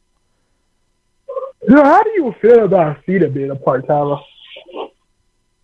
So 1.68 1.76
how 1.84 2.02
do 2.02 2.10
you 2.10 2.34
feel 2.40 2.64
about 2.64 2.96
Cena 3.06 3.28
being 3.28 3.50
a 3.50 3.56
part 3.56 3.86
timer? 3.86 4.16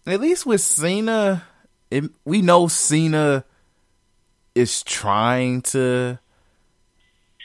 At 0.09 0.21
least 0.21 0.47
with 0.47 0.63
Cena, 0.63 1.45
it, 1.91 2.05
we 2.25 2.41
know 2.41 2.67
Cena 2.67 3.45
is 4.55 4.83
trying 4.83 5.61
to 5.63 6.19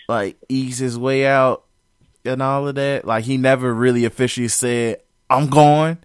like 0.08 0.38
ease 0.48 0.78
his 0.78 0.98
way 0.98 1.28
out 1.28 1.66
and 2.24 2.42
all 2.42 2.68
of 2.68 2.76
that. 2.76 3.06
Like 3.06 3.26
he 3.26 3.36
never 3.36 3.74
really 3.74 4.06
officially 4.06 4.48
said, 4.48 5.02
"I'm 5.30 5.50
going." 5.50 5.98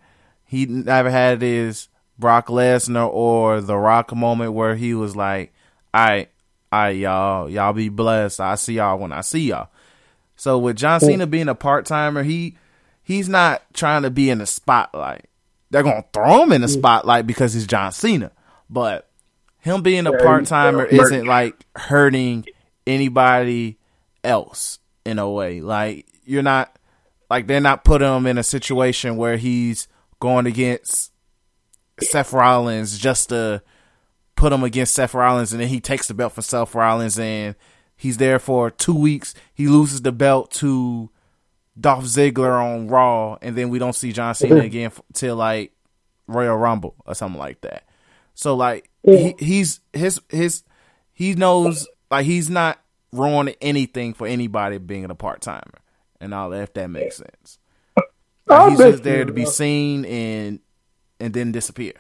He 0.46 0.66
never 0.66 1.10
had 1.10 1.42
his 1.42 1.88
Brock 2.18 2.48
Lesnar 2.48 3.08
or 3.08 3.60
The 3.60 3.76
Rock 3.76 4.12
moment 4.16 4.52
where 4.52 4.74
he 4.74 4.94
was 4.94 5.14
like, 5.14 5.52
"All 5.94 6.06
right, 6.06 6.28
all 6.72 6.80
right, 6.80 6.96
y'all, 6.96 7.48
y'all 7.48 7.72
be 7.72 7.88
blessed. 7.88 8.40
I 8.40 8.56
see 8.56 8.74
y'all 8.74 8.98
when 8.98 9.12
I 9.12 9.20
see 9.20 9.48
y'all." 9.48 9.68
So 10.34 10.58
with 10.58 10.76
John 10.76 10.98
Cena 10.98 11.28
being 11.28 11.48
a 11.48 11.54
part 11.54 11.86
timer, 11.86 12.24
he 12.24 12.56
he's 13.02 13.28
not 13.28 13.62
trying 13.74 14.02
to 14.02 14.10
be 14.10 14.28
in 14.28 14.38
the 14.38 14.46
spotlight. 14.46 15.26
They're 15.70 15.82
gonna 15.82 16.04
throw 16.12 16.42
him 16.42 16.52
in 16.52 16.62
the 16.62 16.68
spotlight 16.68 17.26
because 17.26 17.52
he's 17.52 17.66
John 17.66 17.92
Cena, 17.92 18.32
but 18.70 19.08
him 19.58 19.82
being 19.82 20.06
a 20.06 20.12
part 20.12 20.46
timer 20.46 20.84
isn't 20.84 21.26
like 21.26 21.66
hurting 21.76 22.46
anybody 22.86 23.78
else 24.24 24.78
in 25.04 25.18
a 25.18 25.30
way. 25.30 25.60
Like 25.60 26.06
you're 26.24 26.42
not 26.42 26.74
like 27.30 27.46
they're 27.46 27.60
not 27.60 27.84
putting 27.84 28.08
him 28.08 28.26
in 28.26 28.38
a 28.38 28.42
situation 28.42 29.16
where 29.16 29.36
he's 29.36 29.88
going 30.20 30.46
against 30.46 31.12
Seth 32.00 32.32
Rollins 32.32 32.98
just 32.98 33.28
to 33.28 33.62
put 34.36 34.52
him 34.52 34.64
against 34.64 34.94
Seth 34.94 35.14
Rollins 35.14 35.52
and 35.52 35.60
then 35.60 35.68
he 35.68 35.80
takes 35.80 36.08
the 36.08 36.14
belt 36.14 36.32
from 36.32 36.42
Seth 36.42 36.74
Rollins 36.74 37.18
and 37.18 37.54
he's 37.96 38.16
there 38.16 38.38
for 38.38 38.70
two 38.70 38.94
weeks. 38.94 39.34
He 39.52 39.68
loses 39.68 40.02
the 40.02 40.12
belt 40.12 40.50
to 40.52 41.10
Dolph 41.80 42.04
Ziggler 42.04 42.62
on 42.62 42.88
Raw 42.88 43.38
and 43.40 43.56
then 43.56 43.68
we 43.68 43.78
don't 43.78 43.94
see 43.94 44.12
John 44.12 44.34
Cena 44.34 44.56
again 44.60 44.86
f- 44.86 45.00
till 45.12 45.36
like 45.36 45.72
Royal 46.26 46.56
Rumble 46.56 46.94
or 47.06 47.14
something 47.14 47.38
like 47.38 47.60
that. 47.62 47.84
So 48.34 48.54
like 48.56 48.90
he, 49.04 49.34
he's 49.38 49.80
his 49.92 50.20
his 50.28 50.62
he 51.12 51.34
knows 51.34 51.86
like 52.10 52.26
he's 52.26 52.50
not 52.50 52.80
ruining 53.12 53.54
anything 53.60 54.14
for 54.14 54.26
anybody 54.26 54.78
being 54.78 55.04
a 55.04 55.14
part 55.14 55.40
timer 55.40 55.80
and 56.20 56.34
all 56.34 56.50
that 56.50 56.62
if 56.62 56.74
that 56.74 56.88
makes 56.88 57.16
sense. 57.16 57.58
Like, 58.46 58.70
he's 58.70 58.78
just 58.78 59.02
there 59.02 59.24
to 59.24 59.32
be 59.32 59.44
Cena, 59.44 59.52
seen 59.52 60.04
and 60.04 60.60
and 61.20 61.34
then 61.34 61.52
disappear. 61.52 61.92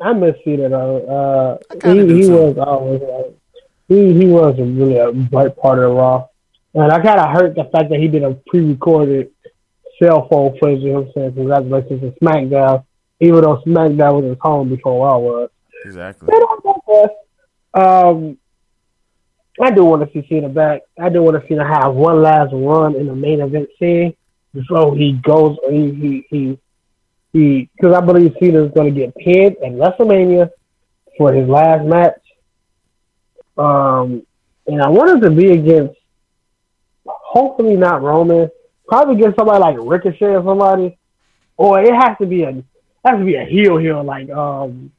I 0.00 0.12
miss 0.12 0.36
Cena 0.44 0.68
though. 0.68 1.58
Uh, 1.70 1.76
kinda 1.80 2.04
he 2.04 2.20
he 2.20 2.26
too. 2.28 2.32
was 2.36 2.58
always 2.58 3.00
like 3.02 3.36
he 3.88 4.12
he 4.12 4.26
was 4.26 4.56
really 4.58 4.96
a 4.98 5.12
bright 5.12 5.56
part 5.56 5.78
of 5.78 5.92
Raw, 5.92 6.26
and 6.74 6.92
I 6.92 7.00
kind 7.00 7.20
of 7.20 7.30
hurt 7.30 7.54
the 7.54 7.64
fact 7.64 7.90
that 7.90 8.00
he 8.00 8.08
did 8.08 8.22
a 8.22 8.34
pre-recorded 8.46 9.30
cell 10.02 10.28
phone 10.28 10.58
footage 10.58 10.84
of 10.84 11.04
him 11.04 11.12
saying 11.14 11.34
congratulations 11.34 12.00
to 12.00 12.10
SmackDown, 12.20 12.84
even 13.20 13.42
though 13.42 13.62
SmackDown 13.66 14.22
was 14.22 14.24
his 14.24 14.38
home 14.40 14.68
before 14.68 15.08
I 15.08 15.16
was. 15.16 15.50
Exactly. 15.84 16.28
Digress. 16.64 17.10
Um, 17.74 18.38
I 19.60 19.70
do 19.70 19.84
want 19.84 20.02
to 20.02 20.12
see 20.12 20.26
Cena 20.28 20.48
back. 20.48 20.82
I 20.98 21.08
do 21.08 21.22
want 21.22 21.40
to 21.40 21.48
see 21.48 21.54
him 21.54 21.66
have 21.66 21.94
one 21.94 22.22
last 22.22 22.50
run 22.52 22.96
in 22.96 23.06
the 23.06 23.14
main 23.14 23.40
event 23.40 23.68
scene 23.78 24.16
before 24.52 24.96
he 24.96 25.12
goes. 25.12 25.56
He 25.70 25.92
he 25.92 26.26
he 26.30 26.58
he. 27.32 27.70
Because 27.76 27.94
I 27.94 28.00
believe 28.00 28.34
Cena 28.40 28.64
is 28.64 28.72
going 28.72 28.92
to 28.92 29.00
get 29.00 29.14
pinned 29.14 29.56
at 29.58 29.72
WrestleMania 29.72 30.50
for 31.16 31.32
his 31.32 31.48
last 31.48 31.84
match. 31.84 32.20
Um, 33.56 34.26
and 34.66 34.82
I 34.82 34.88
want 34.88 35.10
him 35.10 35.20
to 35.20 35.30
be 35.30 35.52
against, 35.52 35.94
hopefully 37.34 37.76
not 37.76 38.00
Roman, 38.02 38.48
probably 38.86 39.16
get 39.16 39.34
somebody 39.36 39.58
like 39.58 39.76
Ricochet 39.80 40.36
or 40.36 40.44
somebody, 40.44 40.96
or 41.56 41.80
it 41.82 41.92
has 41.92 42.16
to 42.18 42.26
be 42.26 42.44
a 42.44 42.52
has 43.04 43.18
to 43.18 43.24
be 43.24 43.34
a 43.34 43.44
heel 43.44 43.76
heel 43.76 44.02
like 44.04 44.30
um 44.30 44.92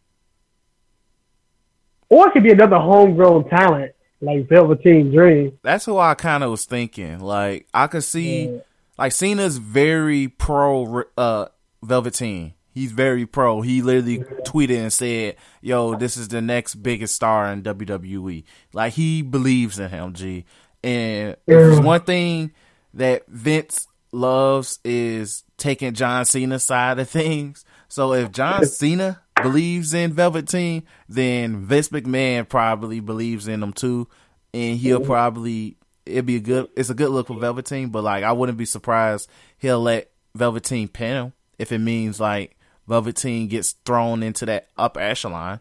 or 2.09 2.27
it 2.27 2.33
could 2.33 2.43
be 2.43 2.51
another 2.51 2.77
homegrown 2.77 3.49
talent 3.49 3.93
like 4.21 4.47
Velveteen 4.47 5.11
Dream. 5.11 5.57
That's 5.63 5.85
who 5.85 5.97
I 5.97 6.13
kind 6.13 6.43
of 6.43 6.51
was 6.51 6.65
thinking. 6.65 7.19
Like 7.19 7.67
I 7.73 7.87
could 7.87 8.03
see, 8.03 8.45
Yeah. 8.49 8.57
like 8.97 9.11
Cena's 9.11 9.57
very 9.57 10.27
pro 10.27 11.03
uh 11.17 11.45
Velveteen. 11.83 12.53
He's 12.73 12.91
very 12.91 13.25
pro. 13.25 13.61
He 13.61 13.81
literally 13.81 14.19
tweeted 14.45 14.77
and 14.77 14.91
said, 14.91 15.37
"Yo, 15.61 15.95
this 15.95 16.17
is 16.17 16.27
the 16.27 16.41
next 16.41 16.75
biggest 16.75 17.15
star 17.15 17.47
in 17.51 17.63
WWE." 17.63 18.43
Like 18.73 18.93
he 18.93 19.21
believes 19.21 19.79
in 19.79 19.89
him, 19.89 20.11
G. 20.13 20.43
And 20.85 21.35
there's 21.47 21.79
Yeah. 21.79 21.83
one 21.83 22.01
thing 22.01 22.51
that 22.93 23.27
Vince 23.27 23.87
loves 24.11 24.79
is 24.85 25.43
taking 25.57 25.93
John 25.93 26.25
Cena's 26.25 26.63
side 26.63 26.99
of 26.99 27.09
things. 27.09 27.65
So 27.87 28.13
if 28.13 28.31
John 28.31 28.65
Cena 28.65 29.21
believes 29.41 29.93
in 29.93 30.13
Velveteen, 30.13 30.83
then 31.09 31.65
Vince 31.65 31.89
McMahon 31.89 32.47
probably 32.47 32.99
believes 32.99 33.47
in 33.47 33.63
him 33.63 33.73
too, 33.73 34.07
and 34.53 34.77
he'll 34.77 35.01
probably 35.01 35.77
it'd 36.05 36.25
be 36.27 36.35
a 36.35 36.39
good 36.39 36.67
it's 36.77 36.89
a 36.89 36.93
good 36.93 37.09
look 37.09 37.27
for 37.27 37.37
Velveteen, 37.39 37.89
but 37.89 38.03
like 38.03 38.23
I 38.23 38.31
wouldn't 38.31 38.57
be 38.57 38.65
surprised 38.65 39.27
he'll 39.57 39.81
let 39.81 40.11
Velveteen 40.35 40.87
pin 40.87 41.15
him 41.25 41.33
if 41.57 41.71
it 41.71 41.79
means 41.79 42.19
like 42.19 42.55
Velveteen 42.87 43.47
gets 43.47 43.71
thrown 43.85 44.21
into 44.23 44.45
that 44.45 44.67
upper 44.77 44.99
echelon, 44.99 45.59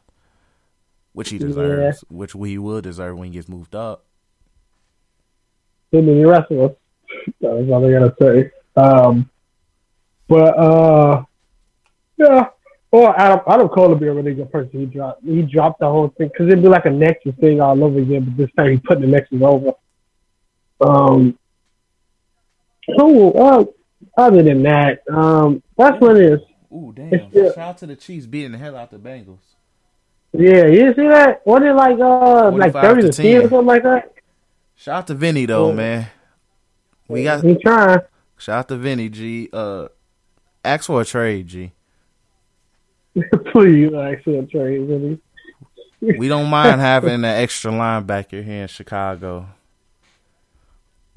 which 1.14 1.30
he 1.30 1.38
deserves, 1.38 2.05
which 2.10 2.32
he 2.32 2.59
will 2.59 2.80
deserve 2.82 3.16
when 3.16 3.28
he 3.28 3.34
gets 3.34 3.48
moved 3.48 3.74
up. 3.74 4.05
Too 5.94 6.02
many 6.02 6.24
wrestlers. 6.24 6.72
That's 7.40 7.70
all 7.70 7.86
I 7.86 7.92
gotta 7.92 8.14
say. 8.20 8.50
Um, 8.74 9.30
but 10.26 10.58
uh, 10.58 11.24
yeah. 12.16 12.46
Or 12.90 13.16
Adam 13.20 13.40
Adam 13.46 13.68
Cole 13.68 13.90
would 13.90 14.00
be 14.00 14.08
a 14.08 14.12
really 14.12 14.34
good 14.34 14.50
person. 14.50 14.70
He 14.80 14.86
dropped 14.86 15.22
he 15.24 15.42
dropped 15.42 15.78
the 15.78 15.86
whole 15.86 16.08
thing 16.18 16.30
because 16.32 16.48
it'd 16.48 16.62
be 16.62 16.68
like 16.68 16.86
a 16.86 16.90
Nexus 16.90 17.36
thing 17.40 17.60
all 17.60 17.84
over 17.84 18.00
again. 18.00 18.24
But 18.24 18.36
this 18.36 18.50
time 18.56 18.72
he 18.72 18.78
put 18.78 19.00
the 19.00 19.06
Nexus 19.06 19.40
over. 19.40 19.74
Um. 20.80 21.38
So 22.98 23.30
uh, 23.32 23.64
other 24.16 24.42
than 24.42 24.64
that, 24.64 24.98
um, 25.12 25.62
that's 25.78 26.00
what 26.00 26.16
it 26.16 26.32
is. 26.32 26.40
Ooh, 26.72 26.92
damn! 26.92 27.30
Still- 27.30 27.52
Shout 27.54 27.58
out 27.58 27.78
to 27.78 27.86
the 27.86 27.94
Chiefs 27.94 28.26
beating 28.26 28.50
the 28.50 28.58
hell 28.58 28.76
out 28.76 28.90
the 28.90 28.98
Bengals. 28.98 29.38
Yeah, 30.32 30.66
you 30.66 30.92
see 30.94 31.06
that? 31.06 31.46
Wasn't 31.46 31.66
it 31.66 31.74
like 31.74 32.00
uh 32.00 32.50
like 32.50 32.72
45 32.72 32.82
thirty 32.82 33.02
to 33.02 33.12
to 33.12 33.22
ten 33.22 33.36
or 33.36 33.42
something 33.42 33.66
like 33.66 33.82
that? 33.84 34.14
Shout 34.76 34.96
out 34.98 35.06
to 35.09 35.14
Vinny 35.14 35.46
though, 35.46 35.68
Yeah. 35.70 35.74
man. 35.74 36.06
We 37.09 37.24
got 37.24 37.42
He 37.44 37.56
trying. 37.56 38.01
shout 38.38 38.59
out 38.59 38.68
to 38.68 38.76
Vinny 38.76 39.09
G. 39.09 39.48
Uh, 39.52 39.88
ask 40.64 40.86
for 40.86 41.01
a 41.01 41.05
trade, 41.05 41.46
G. 41.46 41.72
Please, 43.52 43.92
actually, 43.94 44.46
trade 44.46 44.78
really. 44.80 45.20
We 46.18 46.28
don't 46.28 46.51
mind 46.51 46.80
having 46.82 47.14
an 47.14 47.24
extra 47.24 47.70
linebacker 47.72 48.44
here 48.44 48.62
in 48.62 48.68
Chicago. 48.68 49.46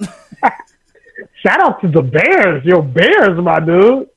Shout 0.00 1.60
out 1.60 1.80
to 1.82 1.88
the 1.88 2.02
Bears, 2.02 2.64
your 2.64 2.82
Bears, 2.82 3.38
my 3.42 3.60
dude. 3.60 4.08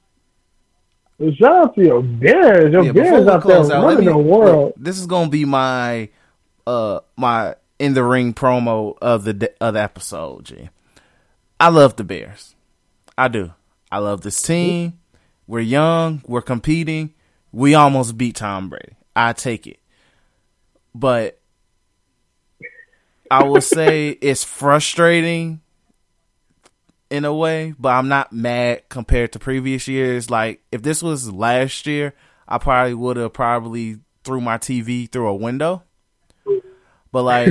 Shout 1.38 1.52
out 1.66 1.76
to 1.76 1.82
your 1.84 2.02
Bears, 2.02 2.72
your 2.72 2.84
Yeah, 2.86 2.92
Bears 2.94 3.26
we 3.26 3.32
out 3.32 3.44
there 3.46 3.58
out, 3.60 3.70
running 3.84 4.00
me- 4.06 4.12
the 4.12 4.18
world. 4.18 4.74
This 4.78 4.98
is 4.98 5.06
gonna 5.06 5.30
be 5.30 5.46
my 5.46 6.10
uh 6.66 7.00
my 7.18 7.56
in 7.82 7.96
the 7.96 8.04
ring 8.04 8.32
promo 8.32 8.96
of 9.02 9.24
the 9.24 9.52
of 9.60 9.74
the 9.74 9.82
episode. 9.82 10.46
G. 10.46 10.70
I 11.60 11.70
love 11.70 11.96
the 11.96 12.04
Bears. 12.04 12.56
I 13.18 13.28
do. 13.28 13.54
I 13.92 13.98
love 13.98 14.22
this 14.22 14.40
team. 14.40 15.00
We're 15.48 15.62
young. 15.62 16.22
We're 16.28 16.44
competing. 16.44 17.16
We 17.52 17.74
almost 17.74 18.20
beat 18.20 18.36
Tom 18.36 18.70
Brady. 18.70 18.94
I 19.16 19.34
take 19.34 19.66
it, 19.66 19.80
but 20.94 21.40
I 23.32 23.46
will 23.46 23.62
say 23.62 24.10
it's 24.22 24.44
frustrating 24.44 25.62
in 27.10 27.26
a 27.26 27.34
way, 27.34 27.74
but 27.80 27.90
I'm 27.90 28.08
not 28.08 28.32
mad 28.32 28.90
compared 28.90 29.34
to 29.34 29.40
previous 29.40 29.88
years. 29.88 30.30
Like 30.30 30.62
if 30.72 30.84
this 30.84 31.02
was 31.02 31.32
last 31.32 31.88
year, 31.88 32.14
I 32.48 32.60
probably 32.60 32.94
would 32.94 33.18
have 33.18 33.34
probably 33.34 33.98
threw 34.24 34.40
my 34.40 34.60
TV 34.60 35.12
through 35.12 35.28
a 35.28 35.36
window. 35.36 35.82
But 37.12 37.24
like 37.24 37.50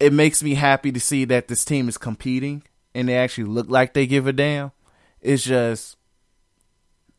it 0.00 0.12
makes 0.12 0.42
me 0.42 0.54
happy 0.54 0.92
to 0.92 1.00
see 1.00 1.24
that 1.26 1.48
this 1.48 1.64
team 1.64 1.88
is 1.88 1.96
competing 1.96 2.62
and 2.94 3.08
they 3.08 3.16
actually 3.16 3.44
look 3.44 3.68
like 3.68 3.94
they 3.94 4.06
give 4.06 4.26
a 4.26 4.32
damn. 4.32 4.72
It's 5.20 5.44
just 5.44 5.96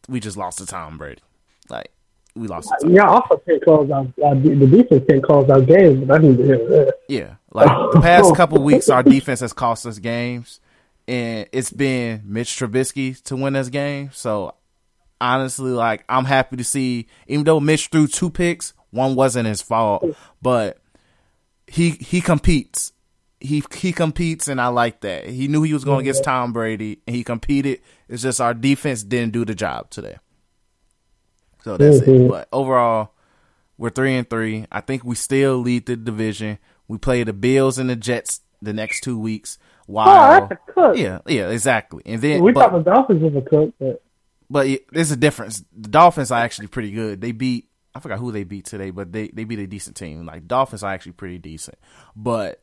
we 0.07 0.19
just 0.19 0.37
lost 0.37 0.59
to 0.59 0.65
Tom 0.65 0.97
Brady. 0.97 1.21
Like 1.69 1.91
we 2.35 2.47
lost 2.47 2.69
to 2.69 2.75
Tom. 2.81 2.93
yeah, 2.93 3.07
also 3.07 3.37
can't 3.37 3.63
close 3.63 3.89
out. 3.89 4.07
Uh, 4.23 4.33
the 4.35 4.67
defense 4.67 5.03
can't 5.09 5.23
close 5.23 5.49
out 5.49 5.65
games, 5.65 6.03
but 6.03 6.19
I 6.19 6.23
need 6.23 6.37
to 6.37 6.43
hear 6.43 6.57
that. 6.57 6.93
Yeah, 7.07 7.35
like 7.51 7.67
the 7.93 8.01
past 8.01 8.35
couple 8.35 8.61
weeks, 8.61 8.89
our 8.89 9.03
defense 9.03 9.39
has 9.39 9.53
cost 9.53 9.85
us 9.85 9.99
games, 9.99 10.59
and 11.07 11.47
it's 11.51 11.71
been 11.71 12.21
Mitch 12.25 12.49
Trubisky 12.49 13.21
to 13.23 13.35
win 13.35 13.53
this 13.53 13.69
game. 13.69 14.11
So 14.13 14.53
honestly, 15.19 15.71
like 15.71 16.03
I'm 16.07 16.25
happy 16.25 16.57
to 16.57 16.63
see, 16.63 17.07
even 17.27 17.45
though 17.45 17.59
Mitch 17.59 17.87
threw 17.87 18.07
two 18.07 18.29
picks, 18.29 18.73
one 18.95 19.15
wasn't 19.15 19.47
his 19.47 19.61
fault, 19.61 20.03
but 20.41 20.79
he 21.67 21.91
he 21.91 22.21
competes. 22.21 22.91
he 23.39 23.63
he 23.75 23.91
competes, 23.91 24.47
and 24.47 24.59
I 24.59 24.67
like 24.69 25.01
that. 25.01 25.27
He 25.27 25.47
knew 25.47 25.61
he 25.63 25.73
was 25.73 25.83
going 25.83 25.99
against 26.01 26.23
Tom 26.23 26.53
Brady, 26.53 26.99
and 27.05 27.15
he 27.15 27.23
competed. 27.23 27.81
It's 28.09 28.23
just 28.23 28.41
our 28.41 28.53
defense 28.53 29.03
didn't 29.03 29.33
do 29.33 29.45
the 29.45 29.53
job 29.55 29.89
today. 29.91 30.17
So 31.63 31.77
that's 31.77 31.99
Mhm. 31.99 32.25
it. 32.25 32.29
But 32.29 32.47
overall, 32.51 33.11
we're 33.77 33.89
three 33.89 34.15
and 34.15 34.29
three. 34.29 34.65
I 34.71 34.81
think 34.81 35.03
we 35.03 35.15
still 35.15 35.57
lead 35.57 35.85
the 35.85 35.95
division. 35.95 36.59
We 36.87 36.97
play 36.97 37.23
the 37.23 37.33
Bills 37.33 37.77
and 37.77 37.89
the 37.89 37.95
Jets 37.95 38.41
the 38.61 38.73
next 38.73 39.01
two 39.01 39.19
weeks. 39.19 39.57
Oh, 39.61 39.93
While 39.93 40.49
yeah, 40.95 41.19
yeah, 41.27 41.49
exactly. 41.49 42.01
And 42.05 42.21
then 42.21 42.41
we 42.41 42.51
but, 42.51 42.71
thought 42.71 42.83
the 42.83 42.91
Dolphins 42.91 43.21
was 43.21 43.35
a 43.35 43.41
cook, 43.41 43.73
but 43.79 44.01
but 44.49 44.67
there's 44.91 45.11
a 45.11 45.15
difference. 45.15 45.63
The 45.75 45.89
Dolphins 45.89 46.31
are 46.31 46.39
actually 46.41 46.67
pretty 46.67 46.91
good. 46.91 47.21
They 47.21 47.31
beat 47.31 47.67
I 47.95 48.01
forgot 48.01 48.19
who 48.19 48.33
they 48.33 48.43
beat 48.43 48.65
today, 48.65 48.91
but 48.91 49.13
they 49.13 49.29
they 49.29 49.45
beat 49.45 49.59
a 49.59 49.67
decent 49.67 49.95
team. 49.95 50.25
Like 50.25 50.47
Dolphins 50.47 50.83
are 50.83 50.93
actually 50.93 51.13
pretty 51.13 51.37
decent. 51.37 51.77
But 52.13 52.61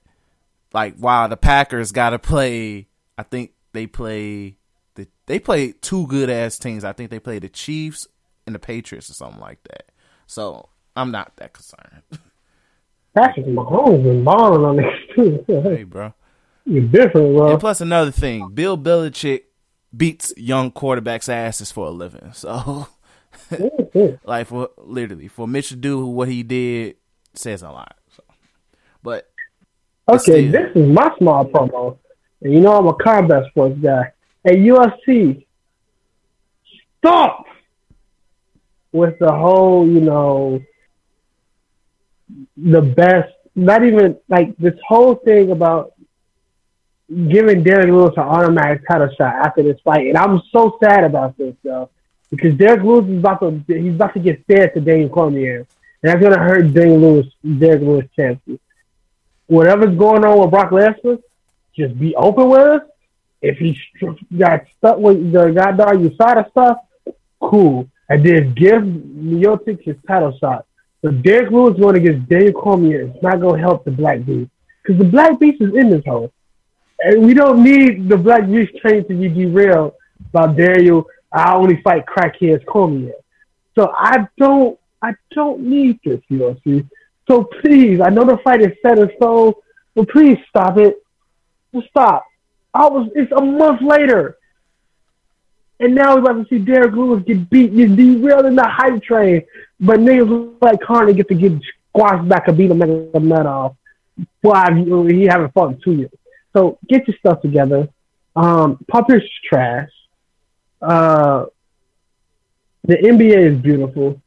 like 0.74 0.96
while 0.98 1.28
the 1.28 1.38
Packers 1.38 1.90
got 1.90 2.10
to 2.10 2.18
play, 2.18 2.88
I 3.16 3.22
think 3.22 3.52
they 3.72 3.86
play 3.86 4.58
the 4.94 5.08
they 5.24 5.38
play 5.38 5.72
two 5.72 6.06
good 6.06 6.28
ass 6.28 6.58
teams. 6.58 6.84
I 6.84 6.92
think 6.92 7.10
they 7.10 7.18
play 7.18 7.38
the 7.38 7.48
Chiefs 7.48 8.06
and 8.46 8.54
the 8.54 8.58
Patriots 8.58 9.08
or 9.08 9.14
something 9.14 9.40
like 9.40 9.62
that. 9.64 9.86
So 10.26 10.68
I'm 10.94 11.10
not 11.10 11.34
that 11.36 11.54
concerned. 11.54 12.02
Patrick 13.16 13.46
Mahomes 13.46 14.02
been 14.02 14.24
balling 14.24 14.64
on 14.64 14.76
this 14.76 14.86
too. 15.16 15.44
hey, 15.46 15.84
bro. 15.84 16.12
You're 16.66 16.84
different, 16.84 17.34
bro. 17.34 17.52
And 17.52 17.60
plus 17.60 17.80
another 17.80 18.10
thing, 18.10 18.50
Bill 18.52 18.76
Belichick 18.76 19.44
beats 19.96 20.32
young 20.36 20.70
quarterbacks' 20.70 21.30
asses 21.30 21.72
for 21.72 21.86
a 21.86 21.90
living. 21.90 22.32
So. 22.34 22.88
Like 24.24 24.46
for 24.46 24.70
literally 24.78 25.28
for 25.28 25.46
Mitch 25.46 25.68
to 25.70 25.76
do 25.76 26.06
what 26.06 26.28
he 26.28 26.42
did 26.42 26.96
says 27.34 27.62
a 27.62 27.70
lot. 27.70 27.96
So. 28.16 28.22
But 29.02 29.28
Okay, 30.08 30.48
Still. 30.48 30.52
this 30.52 30.76
is 30.76 30.88
my 30.88 31.10
small 31.18 31.44
promo. 31.46 31.96
And 32.40 32.52
you 32.52 32.60
know 32.60 32.76
I'm 32.76 32.86
a 32.88 32.94
combat 32.94 33.44
sports 33.50 33.78
guy. 33.80 34.12
At 34.44 34.54
UFC, 34.54 35.44
stop 36.98 37.44
with 38.90 39.18
the 39.20 39.32
whole, 39.32 39.86
you 39.86 40.00
know, 40.00 40.60
the 42.56 42.82
best, 42.82 43.32
not 43.54 43.84
even 43.84 44.16
like 44.28 44.56
this 44.58 44.74
whole 44.86 45.14
thing 45.14 45.50
about 45.52 45.92
giving 47.28 47.62
Derrick 47.62 47.86
Lewis 47.88 48.14
an 48.16 48.24
automatic 48.24 48.82
title 48.88 49.08
shot 49.16 49.34
after 49.46 49.62
this 49.62 49.78
fight. 49.84 50.06
And 50.08 50.16
I'm 50.16 50.42
so 50.50 50.78
sad 50.82 51.04
about 51.04 51.38
this, 51.38 51.54
though, 51.62 51.90
because 52.32 52.54
Derrick 52.56 52.82
Lewis 52.82 53.08
is 53.08 53.18
about 53.18 53.38
to, 53.40 53.62
he's 53.68 53.94
about 53.94 54.14
to 54.14 54.20
get 54.20 54.44
fed 54.46 54.74
to 54.74 54.80
Daniel 54.80 55.08
Cormier. 55.08 55.66
And 56.02 56.10
that's 56.10 56.34
to 56.34 56.40
hurt 56.40 56.74
Daniel 56.74 56.98
Lewis, 56.98 57.26
Derrick 57.44 57.82
Lewis' 57.82 58.08
chances 58.16 58.58
whatever's 59.52 59.96
going 59.96 60.24
on 60.24 60.40
with 60.40 60.50
Brock 60.50 60.70
Lesnar, 60.70 61.22
just 61.76 61.98
be 61.98 62.16
open 62.16 62.48
with 62.48 62.60
us. 62.60 62.82
If 63.42 63.58
he 63.58 63.78
got 64.36 64.64
stuck 64.78 64.98
with 64.98 65.32
the 65.32 65.50
goddamn 65.50 66.08
USADA 66.08 66.50
stuff, 66.50 66.78
cool. 67.40 67.88
And 68.08 68.24
then 68.24 68.54
give 68.54 68.82
Miocic 68.82 69.82
his 69.82 69.96
title 70.06 70.36
shot. 70.38 70.66
But 71.02 71.22
Derrick 71.22 71.50
Lewis 71.50 71.78
going 71.78 71.96
against 71.96 72.28
Daniel 72.28 72.52
Cormier 72.52 73.02
is 73.02 73.22
not 73.22 73.40
going 73.40 73.56
to 73.56 73.60
help 73.60 73.84
the 73.84 73.90
Black 73.90 74.24
Beast. 74.24 74.50
Because 74.82 74.98
the 74.98 75.08
Black 75.08 75.38
Beast 75.38 75.60
is 75.60 75.74
in 75.74 75.90
this 75.90 76.04
hole. 76.06 76.32
And 77.00 77.26
we 77.26 77.34
don't 77.34 77.64
need 77.64 78.08
the 78.08 78.16
Black 78.16 78.46
Beast 78.46 78.76
train 78.76 79.06
to 79.08 79.14
be 79.14 79.28
derailed 79.28 79.94
by 80.30 80.52
Daniel, 80.52 81.06
I 81.34 81.54
only 81.54 81.80
fight 81.82 82.04
crackheads 82.06 82.64
Cormier. 82.66 83.14
So 83.74 83.92
I 83.96 84.26
don't, 84.38 84.78
I 85.00 85.14
don't 85.34 85.60
need 85.60 85.98
this, 86.04 86.20
UFC. 86.30 86.88
So 87.28 87.44
please, 87.60 88.00
I 88.00 88.10
know 88.10 88.24
the 88.24 88.38
fight 88.44 88.60
is 88.60 88.72
set 88.82 88.98
in 88.98 89.10
stone, 89.16 89.54
but 89.94 90.08
please 90.08 90.38
stop 90.48 90.78
it. 90.78 90.96
Just 91.74 91.88
stop. 91.88 92.26
I 92.74 92.88
was. 92.88 93.10
It's 93.14 93.32
a 93.32 93.40
month 93.40 93.80
later, 93.82 94.36
and 95.80 95.94
now 95.94 96.14
we're 96.14 96.20
about 96.20 96.42
to 96.42 96.46
see 96.48 96.58
Derrick 96.58 96.92
Lewis 96.94 97.22
get 97.26 97.48
beat, 97.50 97.74
get 97.74 97.96
derailed 97.96 98.46
in 98.46 98.56
the 98.56 98.66
hype 98.66 99.02
train. 99.02 99.42
But 99.80 100.00
niggas 100.00 100.54
like 100.60 100.80
Carney 100.80 101.14
get 101.14 101.28
to 101.28 101.34
get 101.34 101.52
squashed 101.88 102.28
back 102.28 102.48
and 102.48 102.56
beat 102.56 102.70
him 102.70 102.78
like 102.78 102.90
a 103.14 103.20
nut 103.20 103.46
off. 103.46 103.76
Why 104.40 104.72
he 104.74 105.24
haven't 105.24 105.52
fought 105.54 105.74
in 105.74 105.80
two 105.80 105.92
years? 105.92 106.10
So 106.54 106.78
get 106.88 107.06
your 107.08 107.16
stuff 107.18 107.40
together. 107.42 107.88
Um, 108.36 108.84
Pierce 109.08 109.28
trash. 109.48 109.90
Uh, 110.82 111.46
the 112.84 112.96
NBA 112.96 113.54
is 113.54 113.58
beautiful. 113.58 114.20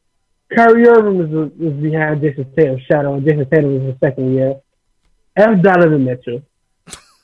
Kyrie 0.55 0.87
Irving 0.87 1.19
is, 1.19 1.51
is 1.59 1.81
behind 1.81 2.21
Jayson 2.21 2.55
Tatum's 2.55 2.81
shadow, 2.83 3.15
and 3.15 3.25
Jayson 3.25 3.49
Tatum 3.49 3.73
was 3.73 3.93
the 3.93 4.07
second 4.07 4.33
year. 4.33 4.55
F. 5.35 5.61
Donovan 5.61 6.05
Mitchell. 6.05 6.41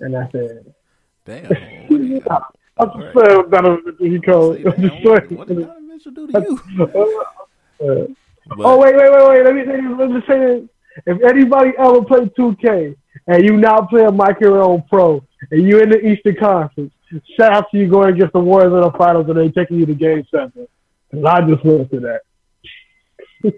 And 0.02 0.14
that's 0.14 0.34
it. 0.34 0.76
damn, 1.26 1.46
what 1.46 1.98
do 1.98 2.04
you 2.04 2.20
got? 2.20 2.56
I'm 2.78 2.90
just 3.00 3.18
saying 3.18 3.50
Donovan 3.50 3.96
Mitchell, 4.00 4.54
he. 4.54 4.64
Say, 4.64 4.70
I'm 4.70 4.82
just 4.82 5.06
what, 5.06 5.28
saying. 5.28 5.38
what 5.38 5.48
did 5.48 5.60
Donovan 5.60 5.88
Mitchell 5.88 6.12
do 6.12 6.28
to 6.28 6.42
you? 6.42 6.62
But, 6.78 6.96
oh, 8.66 8.80
wait, 8.80 8.96
wait, 8.96 9.12
wait, 9.12 9.30
wait. 9.30 9.44
Let 9.46 9.56
me, 9.56 9.66
let 9.66 9.84
me, 9.84 9.96
let 9.96 10.10
me 10.10 10.22
say 10.28 10.40
this. 10.40 10.70
If 11.06 11.24
anybody 11.24 11.72
ever 11.78 12.04
played 12.04 12.34
2K 12.36 12.96
and 13.28 13.44
you 13.46 13.58
now 13.58 13.82
play 13.82 14.04
a 14.04 14.12
My 14.12 14.36
Hero 14.40 14.84
Pro 14.90 15.24
and 15.52 15.68
you 15.68 15.80
in 15.80 15.90
the 15.90 16.06
Eastern 16.06 16.36
Conference, 16.36 16.92
shout 17.38 17.54
out 17.54 17.66
to 17.72 17.78
you 17.78 17.88
going 17.88 18.14
against 18.14 18.34
the 18.34 18.40
Warriors 18.40 18.74
in 18.74 18.82
the 18.82 18.92
finals 18.98 19.28
and 19.30 19.38
they 19.38 19.50
taking 19.50 19.78
you 19.80 19.86
to 19.86 19.94
game 19.96 20.26
seven. 20.32 20.68
'Cause 21.12 21.24
I 21.26 21.42
just 21.42 21.64
went 21.66 21.92
to 21.92 22.00
that. 22.02 22.22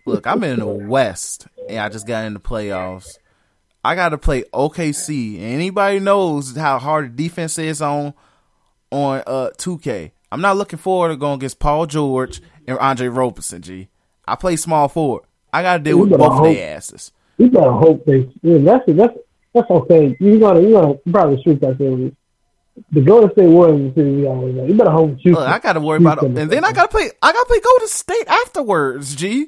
Look, 0.05 0.25
I'm 0.25 0.43
in 0.43 0.59
the 0.59 0.65
West, 0.65 1.47
and 1.69 1.79
I 1.79 1.89
just 1.89 2.07
got 2.07 2.25
in 2.25 2.33
the 2.33 2.39
playoffs. 2.39 3.17
I 3.83 3.95
got 3.95 4.09
to 4.09 4.17
play 4.17 4.43
OKC. 4.53 5.35
and 5.39 5.53
Anybody 5.53 5.99
knows 5.99 6.55
how 6.55 6.79
hard 6.79 7.17
the 7.17 7.23
defense 7.23 7.57
is 7.59 7.81
on 7.81 8.13
on 8.91 9.21
uh 9.27 9.49
2K. 9.57 10.11
I'm 10.31 10.39
not 10.41 10.55
looking 10.57 10.79
forward 10.79 11.09
to 11.09 11.17
going 11.17 11.35
against 11.35 11.59
Paul 11.59 11.85
George 11.85 12.41
and 12.65 12.77
Andre 12.79 13.07
Roberson. 13.07 13.61
G. 13.61 13.89
I 14.25 14.35
play 14.35 14.55
small 14.55 14.87
forward. 14.87 15.23
I 15.51 15.61
got 15.61 15.77
to 15.77 15.83
deal 15.83 15.99
with 15.99 16.11
You 16.11 16.17
better 16.17 16.29
both 16.29 16.39
of 16.39 16.45
hope- 16.45 16.55
their 16.55 16.75
asses. 16.77 17.11
You 17.37 17.49
better 17.49 17.71
hope 17.71 18.05
they. 18.05 18.29
Yeah, 18.41 18.57
that's 18.59 18.83
that's 18.87 19.17
that's 19.53 19.69
okay. 19.69 20.15
You 20.19 20.39
gonna 20.39 20.61
you 20.61 20.71
gonna 20.71 20.93
probably 21.11 21.41
shoot 21.43 21.59
that 21.61 21.77
series. 21.77 22.13
The 22.91 23.01
Golden 23.01 23.31
State 23.33 23.47
Warriors 23.47 23.89
is 23.89 23.95
series 23.95 24.25
always 24.25 24.55
like, 24.55 24.69
You 24.69 24.75
better 24.75 24.89
hope 24.91 25.15
you. 25.19 25.33
Look, 25.33 25.47
I 25.47 25.59
got 25.59 25.73
to 25.73 25.79
worry 25.79 25.97
about 25.97 26.23
it, 26.23 26.25
and 26.25 26.37
then 26.49 26.63
I 26.65 26.71
got 26.71 26.83
to 26.83 26.87
play. 26.89 27.09
I 27.21 27.31
got 27.31 27.39
to 27.41 27.45
play 27.45 27.59
Golden 27.59 27.87
State 27.87 28.27
afterwards. 28.27 29.15
G. 29.15 29.47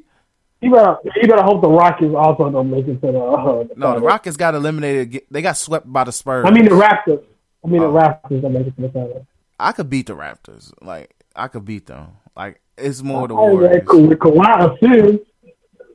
You 0.62 0.72
better 0.72 0.98
you 1.22 1.28
better 1.28 1.44
hope 1.44 1.62
the 1.62 1.70
Rockets 1.70 2.14
also 2.16 2.50
don't 2.50 2.70
make 2.72 2.88
it 2.88 3.02
to 3.02 3.12
the. 3.12 3.20
Uh, 3.20 3.64
the 3.64 3.74
No, 3.76 3.96
the. 4.00 4.06
Rockets 4.06 4.38
got 4.38 4.56
eliminated. 4.56 5.22
They 5.30 5.42
got 5.42 5.58
swept 5.58 5.92
by 5.92 6.04
the 6.06 6.12
Spurs. 6.12 6.46
I 6.48 6.52
mean 6.52 6.66
the 6.66 6.72
Raptors. 6.72 7.24
I 7.64 7.68
mean 7.68 7.82
Oh. 7.82 7.92
the 7.92 8.00
Raptors 8.00 8.42
don't 8.42 8.54
make 8.54 8.68
it 8.68 8.76
to 8.76 8.82
the 8.84 8.90
finals. 8.90 9.26
I 9.60 9.72
could 9.74 9.90
beat 9.90 10.08
the 10.08 10.16
Raptors. 10.16 10.72
Like 10.82 11.16
I 11.36 11.48
could 11.50 11.66
beat 11.66 11.88
them. 11.88 12.08
Like 12.36 12.62
it's 12.78 13.02
more 13.02 13.28
the 13.28 13.34
yeah, 13.34 13.40
Warriors. 13.40 13.84
cool. 13.88 14.08
With 14.08 14.20
Kawhi. 14.20 14.82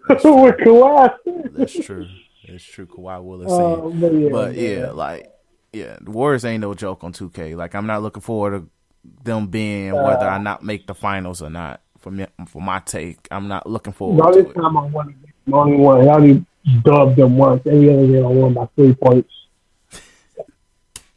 With 0.08 0.56
Kawhi. 0.58 1.10
That's 1.56 1.72
true. 1.86 2.06
That's 2.48 2.64
true. 2.64 2.86
Kawhi 2.86 3.24
will 3.24 3.42
Uh, 3.52 3.88
but 3.90 4.12
yeah, 4.12 4.28
but 4.30 4.54
yeah, 4.54 4.90
like 4.90 5.30
yeah, 5.72 5.96
the 6.00 6.10
Warriors 6.10 6.44
ain't 6.44 6.60
no 6.62 6.74
joke 6.74 7.04
on 7.04 7.12
2K. 7.12 7.56
Like 7.56 7.74
I'm 7.74 7.86
not 7.86 8.02
looking 8.02 8.22
forward 8.22 8.50
to 8.60 8.68
them 9.24 9.46
being 9.48 9.92
whether 9.92 10.26
I 10.28 10.38
not 10.38 10.62
make 10.62 10.86
the 10.86 10.94
finals 10.94 11.42
or 11.42 11.50
not. 11.50 11.80
For 11.98 12.10
me, 12.10 12.26
for 12.46 12.62
my 12.62 12.80
take, 12.80 13.28
I'm 13.30 13.46
not 13.48 13.68
looking 13.68 13.92
the 13.92 13.96
forward 13.98 14.24
only 14.26 14.44
to 14.44 14.50
it. 14.50 14.54
time 14.54 14.76
I 14.76 14.84
won, 14.86 15.14
the 15.46 15.54
only 15.54 15.76
one. 15.76 16.08
I 16.08 16.12
only 16.14 16.44
dubbed 16.82 17.16
them 17.16 17.36
once. 17.36 17.66
Every 17.66 17.92
other 17.92 18.06
game 18.06 18.24
I 18.24 18.28
won 18.28 18.54
by 18.54 18.66
three 18.76 18.94
points. 18.94 19.32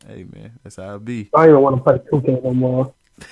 Hey 0.06 0.26
man, 0.36 0.60
that's 0.62 0.76
how 0.76 0.96
it 0.96 1.06
be. 1.06 1.30
I 1.34 1.46
don't 1.46 1.52
even 1.52 1.62
want 1.62 1.78
to 1.78 1.84
play 1.84 1.98
2K 2.12 2.44
no 2.44 2.54
more. 2.54 2.94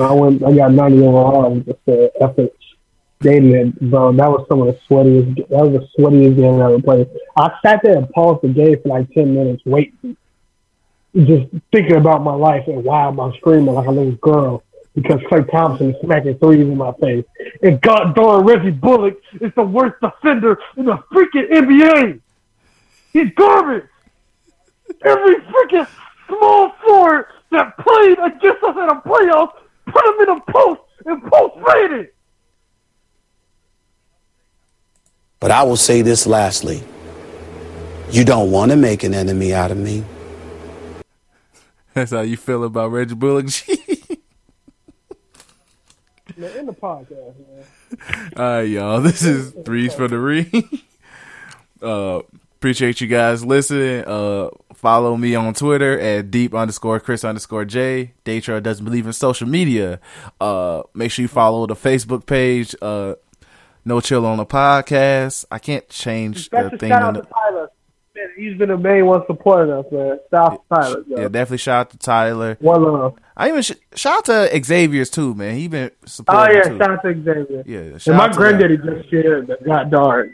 I 0.00 0.12
went. 0.12 0.42
I 0.42 0.52
got 0.56 0.72
90 0.72 0.98
overall 1.06 1.54
with 1.54 1.66
just 1.66 1.78
the 1.86 2.10
Daily, 3.20 3.72
bro, 3.80 4.12
that 4.12 4.30
was 4.30 4.46
some 4.48 4.60
of 4.62 4.66
the 4.66 4.78
sweatiest. 4.88 5.48
That 5.48 5.66
was 5.66 5.80
the 5.80 6.02
sweatiest 6.02 6.36
game 6.36 6.60
I 6.60 6.66
ever 6.66 6.80
played. 6.80 7.08
I 7.36 7.50
sat 7.64 7.80
there 7.82 7.96
and 7.96 8.08
paused 8.10 8.42
the 8.42 8.48
game 8.48 8.76
for 8.82 8.88
like 8.88 9.10
10 9.12 9.34
minutes, 9.34 9.62
waiting, 9.64 10.16
just 11.16 11.46
thinking 11.72 11.96
about 11.96 12.22
my 12.22 12.34
life 12.34 12.66
and 12.66 12.84
why 12.84 13.06
am 13.06 13.20
I 13.20 13.34
screaming 13.38 13.74
like 13.74 13.86
a 13.86 13.90
little 13.90 14.12
girl 14.12 14.62
because 14.94 15.20
Klay 15.22 15.50
Thompson 15.50 15.94
is 15.94 16.00
smacking 16.02 16.38
threes 16.38 16.60
in 16.60 16.76
my 16.76 16.92
face. 17.00 17.24
And 17.62 17.80
God 17.80 18.14
darn 18.14 18.44
Reggie 18.44 18.70
Bullock 18.70 19.20
is 19.40 19.52
the 19.56 19.62
worst 19.62 19.96
defender 20.00 20.58
in 20.76 20.86
the 20.86 20.96
freaking 21.12 21.50
NBA. 21.50 22.20
He's 23.12 23.30
garbage 23.34 23.86
every 25.04 25.36
freaking 25.36 25.88
small 26.26 26.70
forward 26.84 27.26
that 27.50 27.76
played 27.78 28.18
against 28.18 28.62
us 28.62 28.76
in 28.76 28.88
a 28.88 29.00
playoff, 29.00 29.52
put 29.86 30.06
him 30.06 30.20
in 30.20 30.28
a 30.28 30.40
post 30.52 30.80
and 31.06 31.22
post 31.24 31.54
rated. 31.56 32.10
But 35.44 35.50
I 35.50 35.62
will 35.62 35.76
say 35.76 36.00
this 36.00 36.26
lastly. 36.26 36.82
You 38.10 38.24
don't 38.24 38.50
want 38.50 38.70
to 38.70 38.78
make 38.78 39.02
an 39.02 39.12
enemy 39.12 39.52
out 39.52 39.70
of 39.70 39.76
me. 39.76 40.02
That's 41.92 42.12
how 42.12 42.22
you 42.22 42.38
feel 42.38 42.64
about 42.64 42.92
Reggie 42.92 43.14
Bullock. 43.14 43.46
G. 43.48 43.76
In 46.38 46.64
the 46.64 46.72
podcast, 46.72 47.34
man. 47.36 48.32
All 48.38 48.42
right, 48.42 48.62
y'all. 48.62 49.02
This 49.02 49.22
is 49.22 49.50
threes 49.66 49.92
for 49.92 50.08
the 50.08 50.18
ring. 50.18 50.80
Uh, 51.82 52.22
Appreciate 52.64 52.98
you 53.02 53.06
guys 53.08 53.44
listening. 53.44 54.02
Uh, 54.06 54.48
follow 54.72 55.18
me 55.18 55.34
on 55.34 55.52
Twitter 55.52 56.00
at 56.00 56.30
deep 56.30 56.54
underscore 56.54 56.98
Chris 56.98 57.22
underscore 57.22 57.66
J. 57.66 58.14
Daytra 58.24 58.62
doesn't 58.62 58.86
believe 58.86 59.06
in 59.06 59.12
social 59.12 59.46
media. 59.46 60.00
Uh, 60.40 60.82
make 60.94 61.10
sure 61.10 61.24
you 61.24 61.28
follow 61.28 61.66
the 61.66 61.74
Facebook 61.74 62.24
page. 62.24 62.74
Uh, 62.80 63.16
no 63.84 64.00
chill 64.00 64.24
on 64.26 64.38
the 64.38 64.46
podcast. 64.46 65.44
I 65.50 65.58
can't 65.58 65.88
change 65.88 66.48
the 66.50 66.70
thing. 66.78 66.90
shout 66.90 67.02
on 67.02 67.08
out 67.08 67.14
the- 67.14 67.22
to 67.22 67.28
Tyler. 67.32 67.68
Man, 68.16 68.28
he's 68.36 68.56
been 68.56 68.68
the 68.68 68.78
main 68.78 69.06
one 69.06 69.22
supporting 69.26 69.74
us, 69.74 69.86
man. 69.90 70.20
Shout 70.30 70.52
out 70.52 70.62
to 70.70 70.74
Tyler. 70.74 71.04
yo. 71.08 71.16
yeah, 71.22 71.28
definitely 71.28 71.56
shout 71.58 71.80
out 71.80 71.90
to 71.90 71.98
Tyler. 71.98 72.56
One 72.60 72.82
love. 72.84 73.16
I 73.36 73.48
even 73.48 73.62
sh- 73.62 73.72
shout 73.96 74.18
out 74.30 74.50
to 74.52 74.64
Xavier's 74.64 75.10
too, 75.10 75.34
man. 75.34 75.56
He 75.56 75.66
been 75.66 75.90
supporting. 76.06 76.54
Oh 76.56 76.58
yeah, 76.58 76.62
too. 76.68 76.78
shout 76.78 76.90
out 76.92 77.02
to 77.02 77.12
Xavier. 77.12 77.62
Yeah, 77.66 77.98
shout 77.98 78.06
And 78.06 78.16
my 78.16 78.28
granddaddy 78.32 78.76
just 78.76 79.10
shared 79.10 79.48
that 79.48 79.64
got 79.64 79.90
dark. 79.90 80.28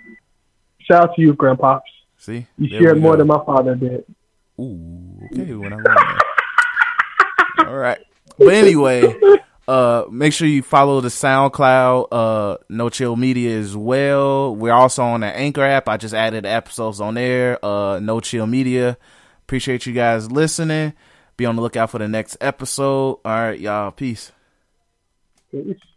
Shout 0.81 1.05
out 1.11 1.17
to 1.17 1.23
you, 1.23 1.33
Grandpops. 1.35 1.81
See, 2.19 2.47
You 2.59 2.69
There 2.69 2.81
shared 2.83 3.01
more 3.01 3.17
than 3.17 3.29
my 3.29 3.43
father 3.47 3.75
did. 3.75 4.05
Ooh, 4.61 5.19
okay, 5.33 5.55
when 5.55 5.73
I. 5.73 6.19
All 7.67 7.77
right. 7.79 7.99
But 8.39 8.49
anyway, 8.53 9.15
uh 9.71 10.05
make 10.11 10.33
sure 10.33 10.49
you 10.49 10.63
follow 10.63 11.01
the 11.01 11.09
SoundCloud 11.09 12.09
uh 12.11 12.57
No 12.69 12.89
Chill 12.89 13.15
Media 13.17 13.57
as 13.59 13.77
well. 13.77 14.55
We're 14.57 14.73
also 14.73 15.03
on 15.03 15.21
the 15.21 15.29
Anchor 15.29 15.63
app. 15.63 15.89
I 15.89 15.97
just 15.97 16.15
added 16.15 16.45
episodes 16.45 17.01
on 17.01 17.15
there. 17.15 17.65
Uh 17.65 18.01
No 18.01 18.21
Chill 18.21 18.47
Media. 18.47 18.99
Appreciate 19.43 19.87
you 19.87 19.93
guys 19.93 20.31
listening. 20.31 20.93
Be 21.37 21.47
on 21.47 21.57
the 21.57 21.63
lookout 21.63 21.91
for 21.91 21.99
the 21.99 22.09
next 22.09 22.37
episode. 22.41 23.21
All 23.25 23.33
right, 23.33 23.59
y'all. 23.59 23.93
Peace. 23.93 24.33
Peace. 25.51 25.90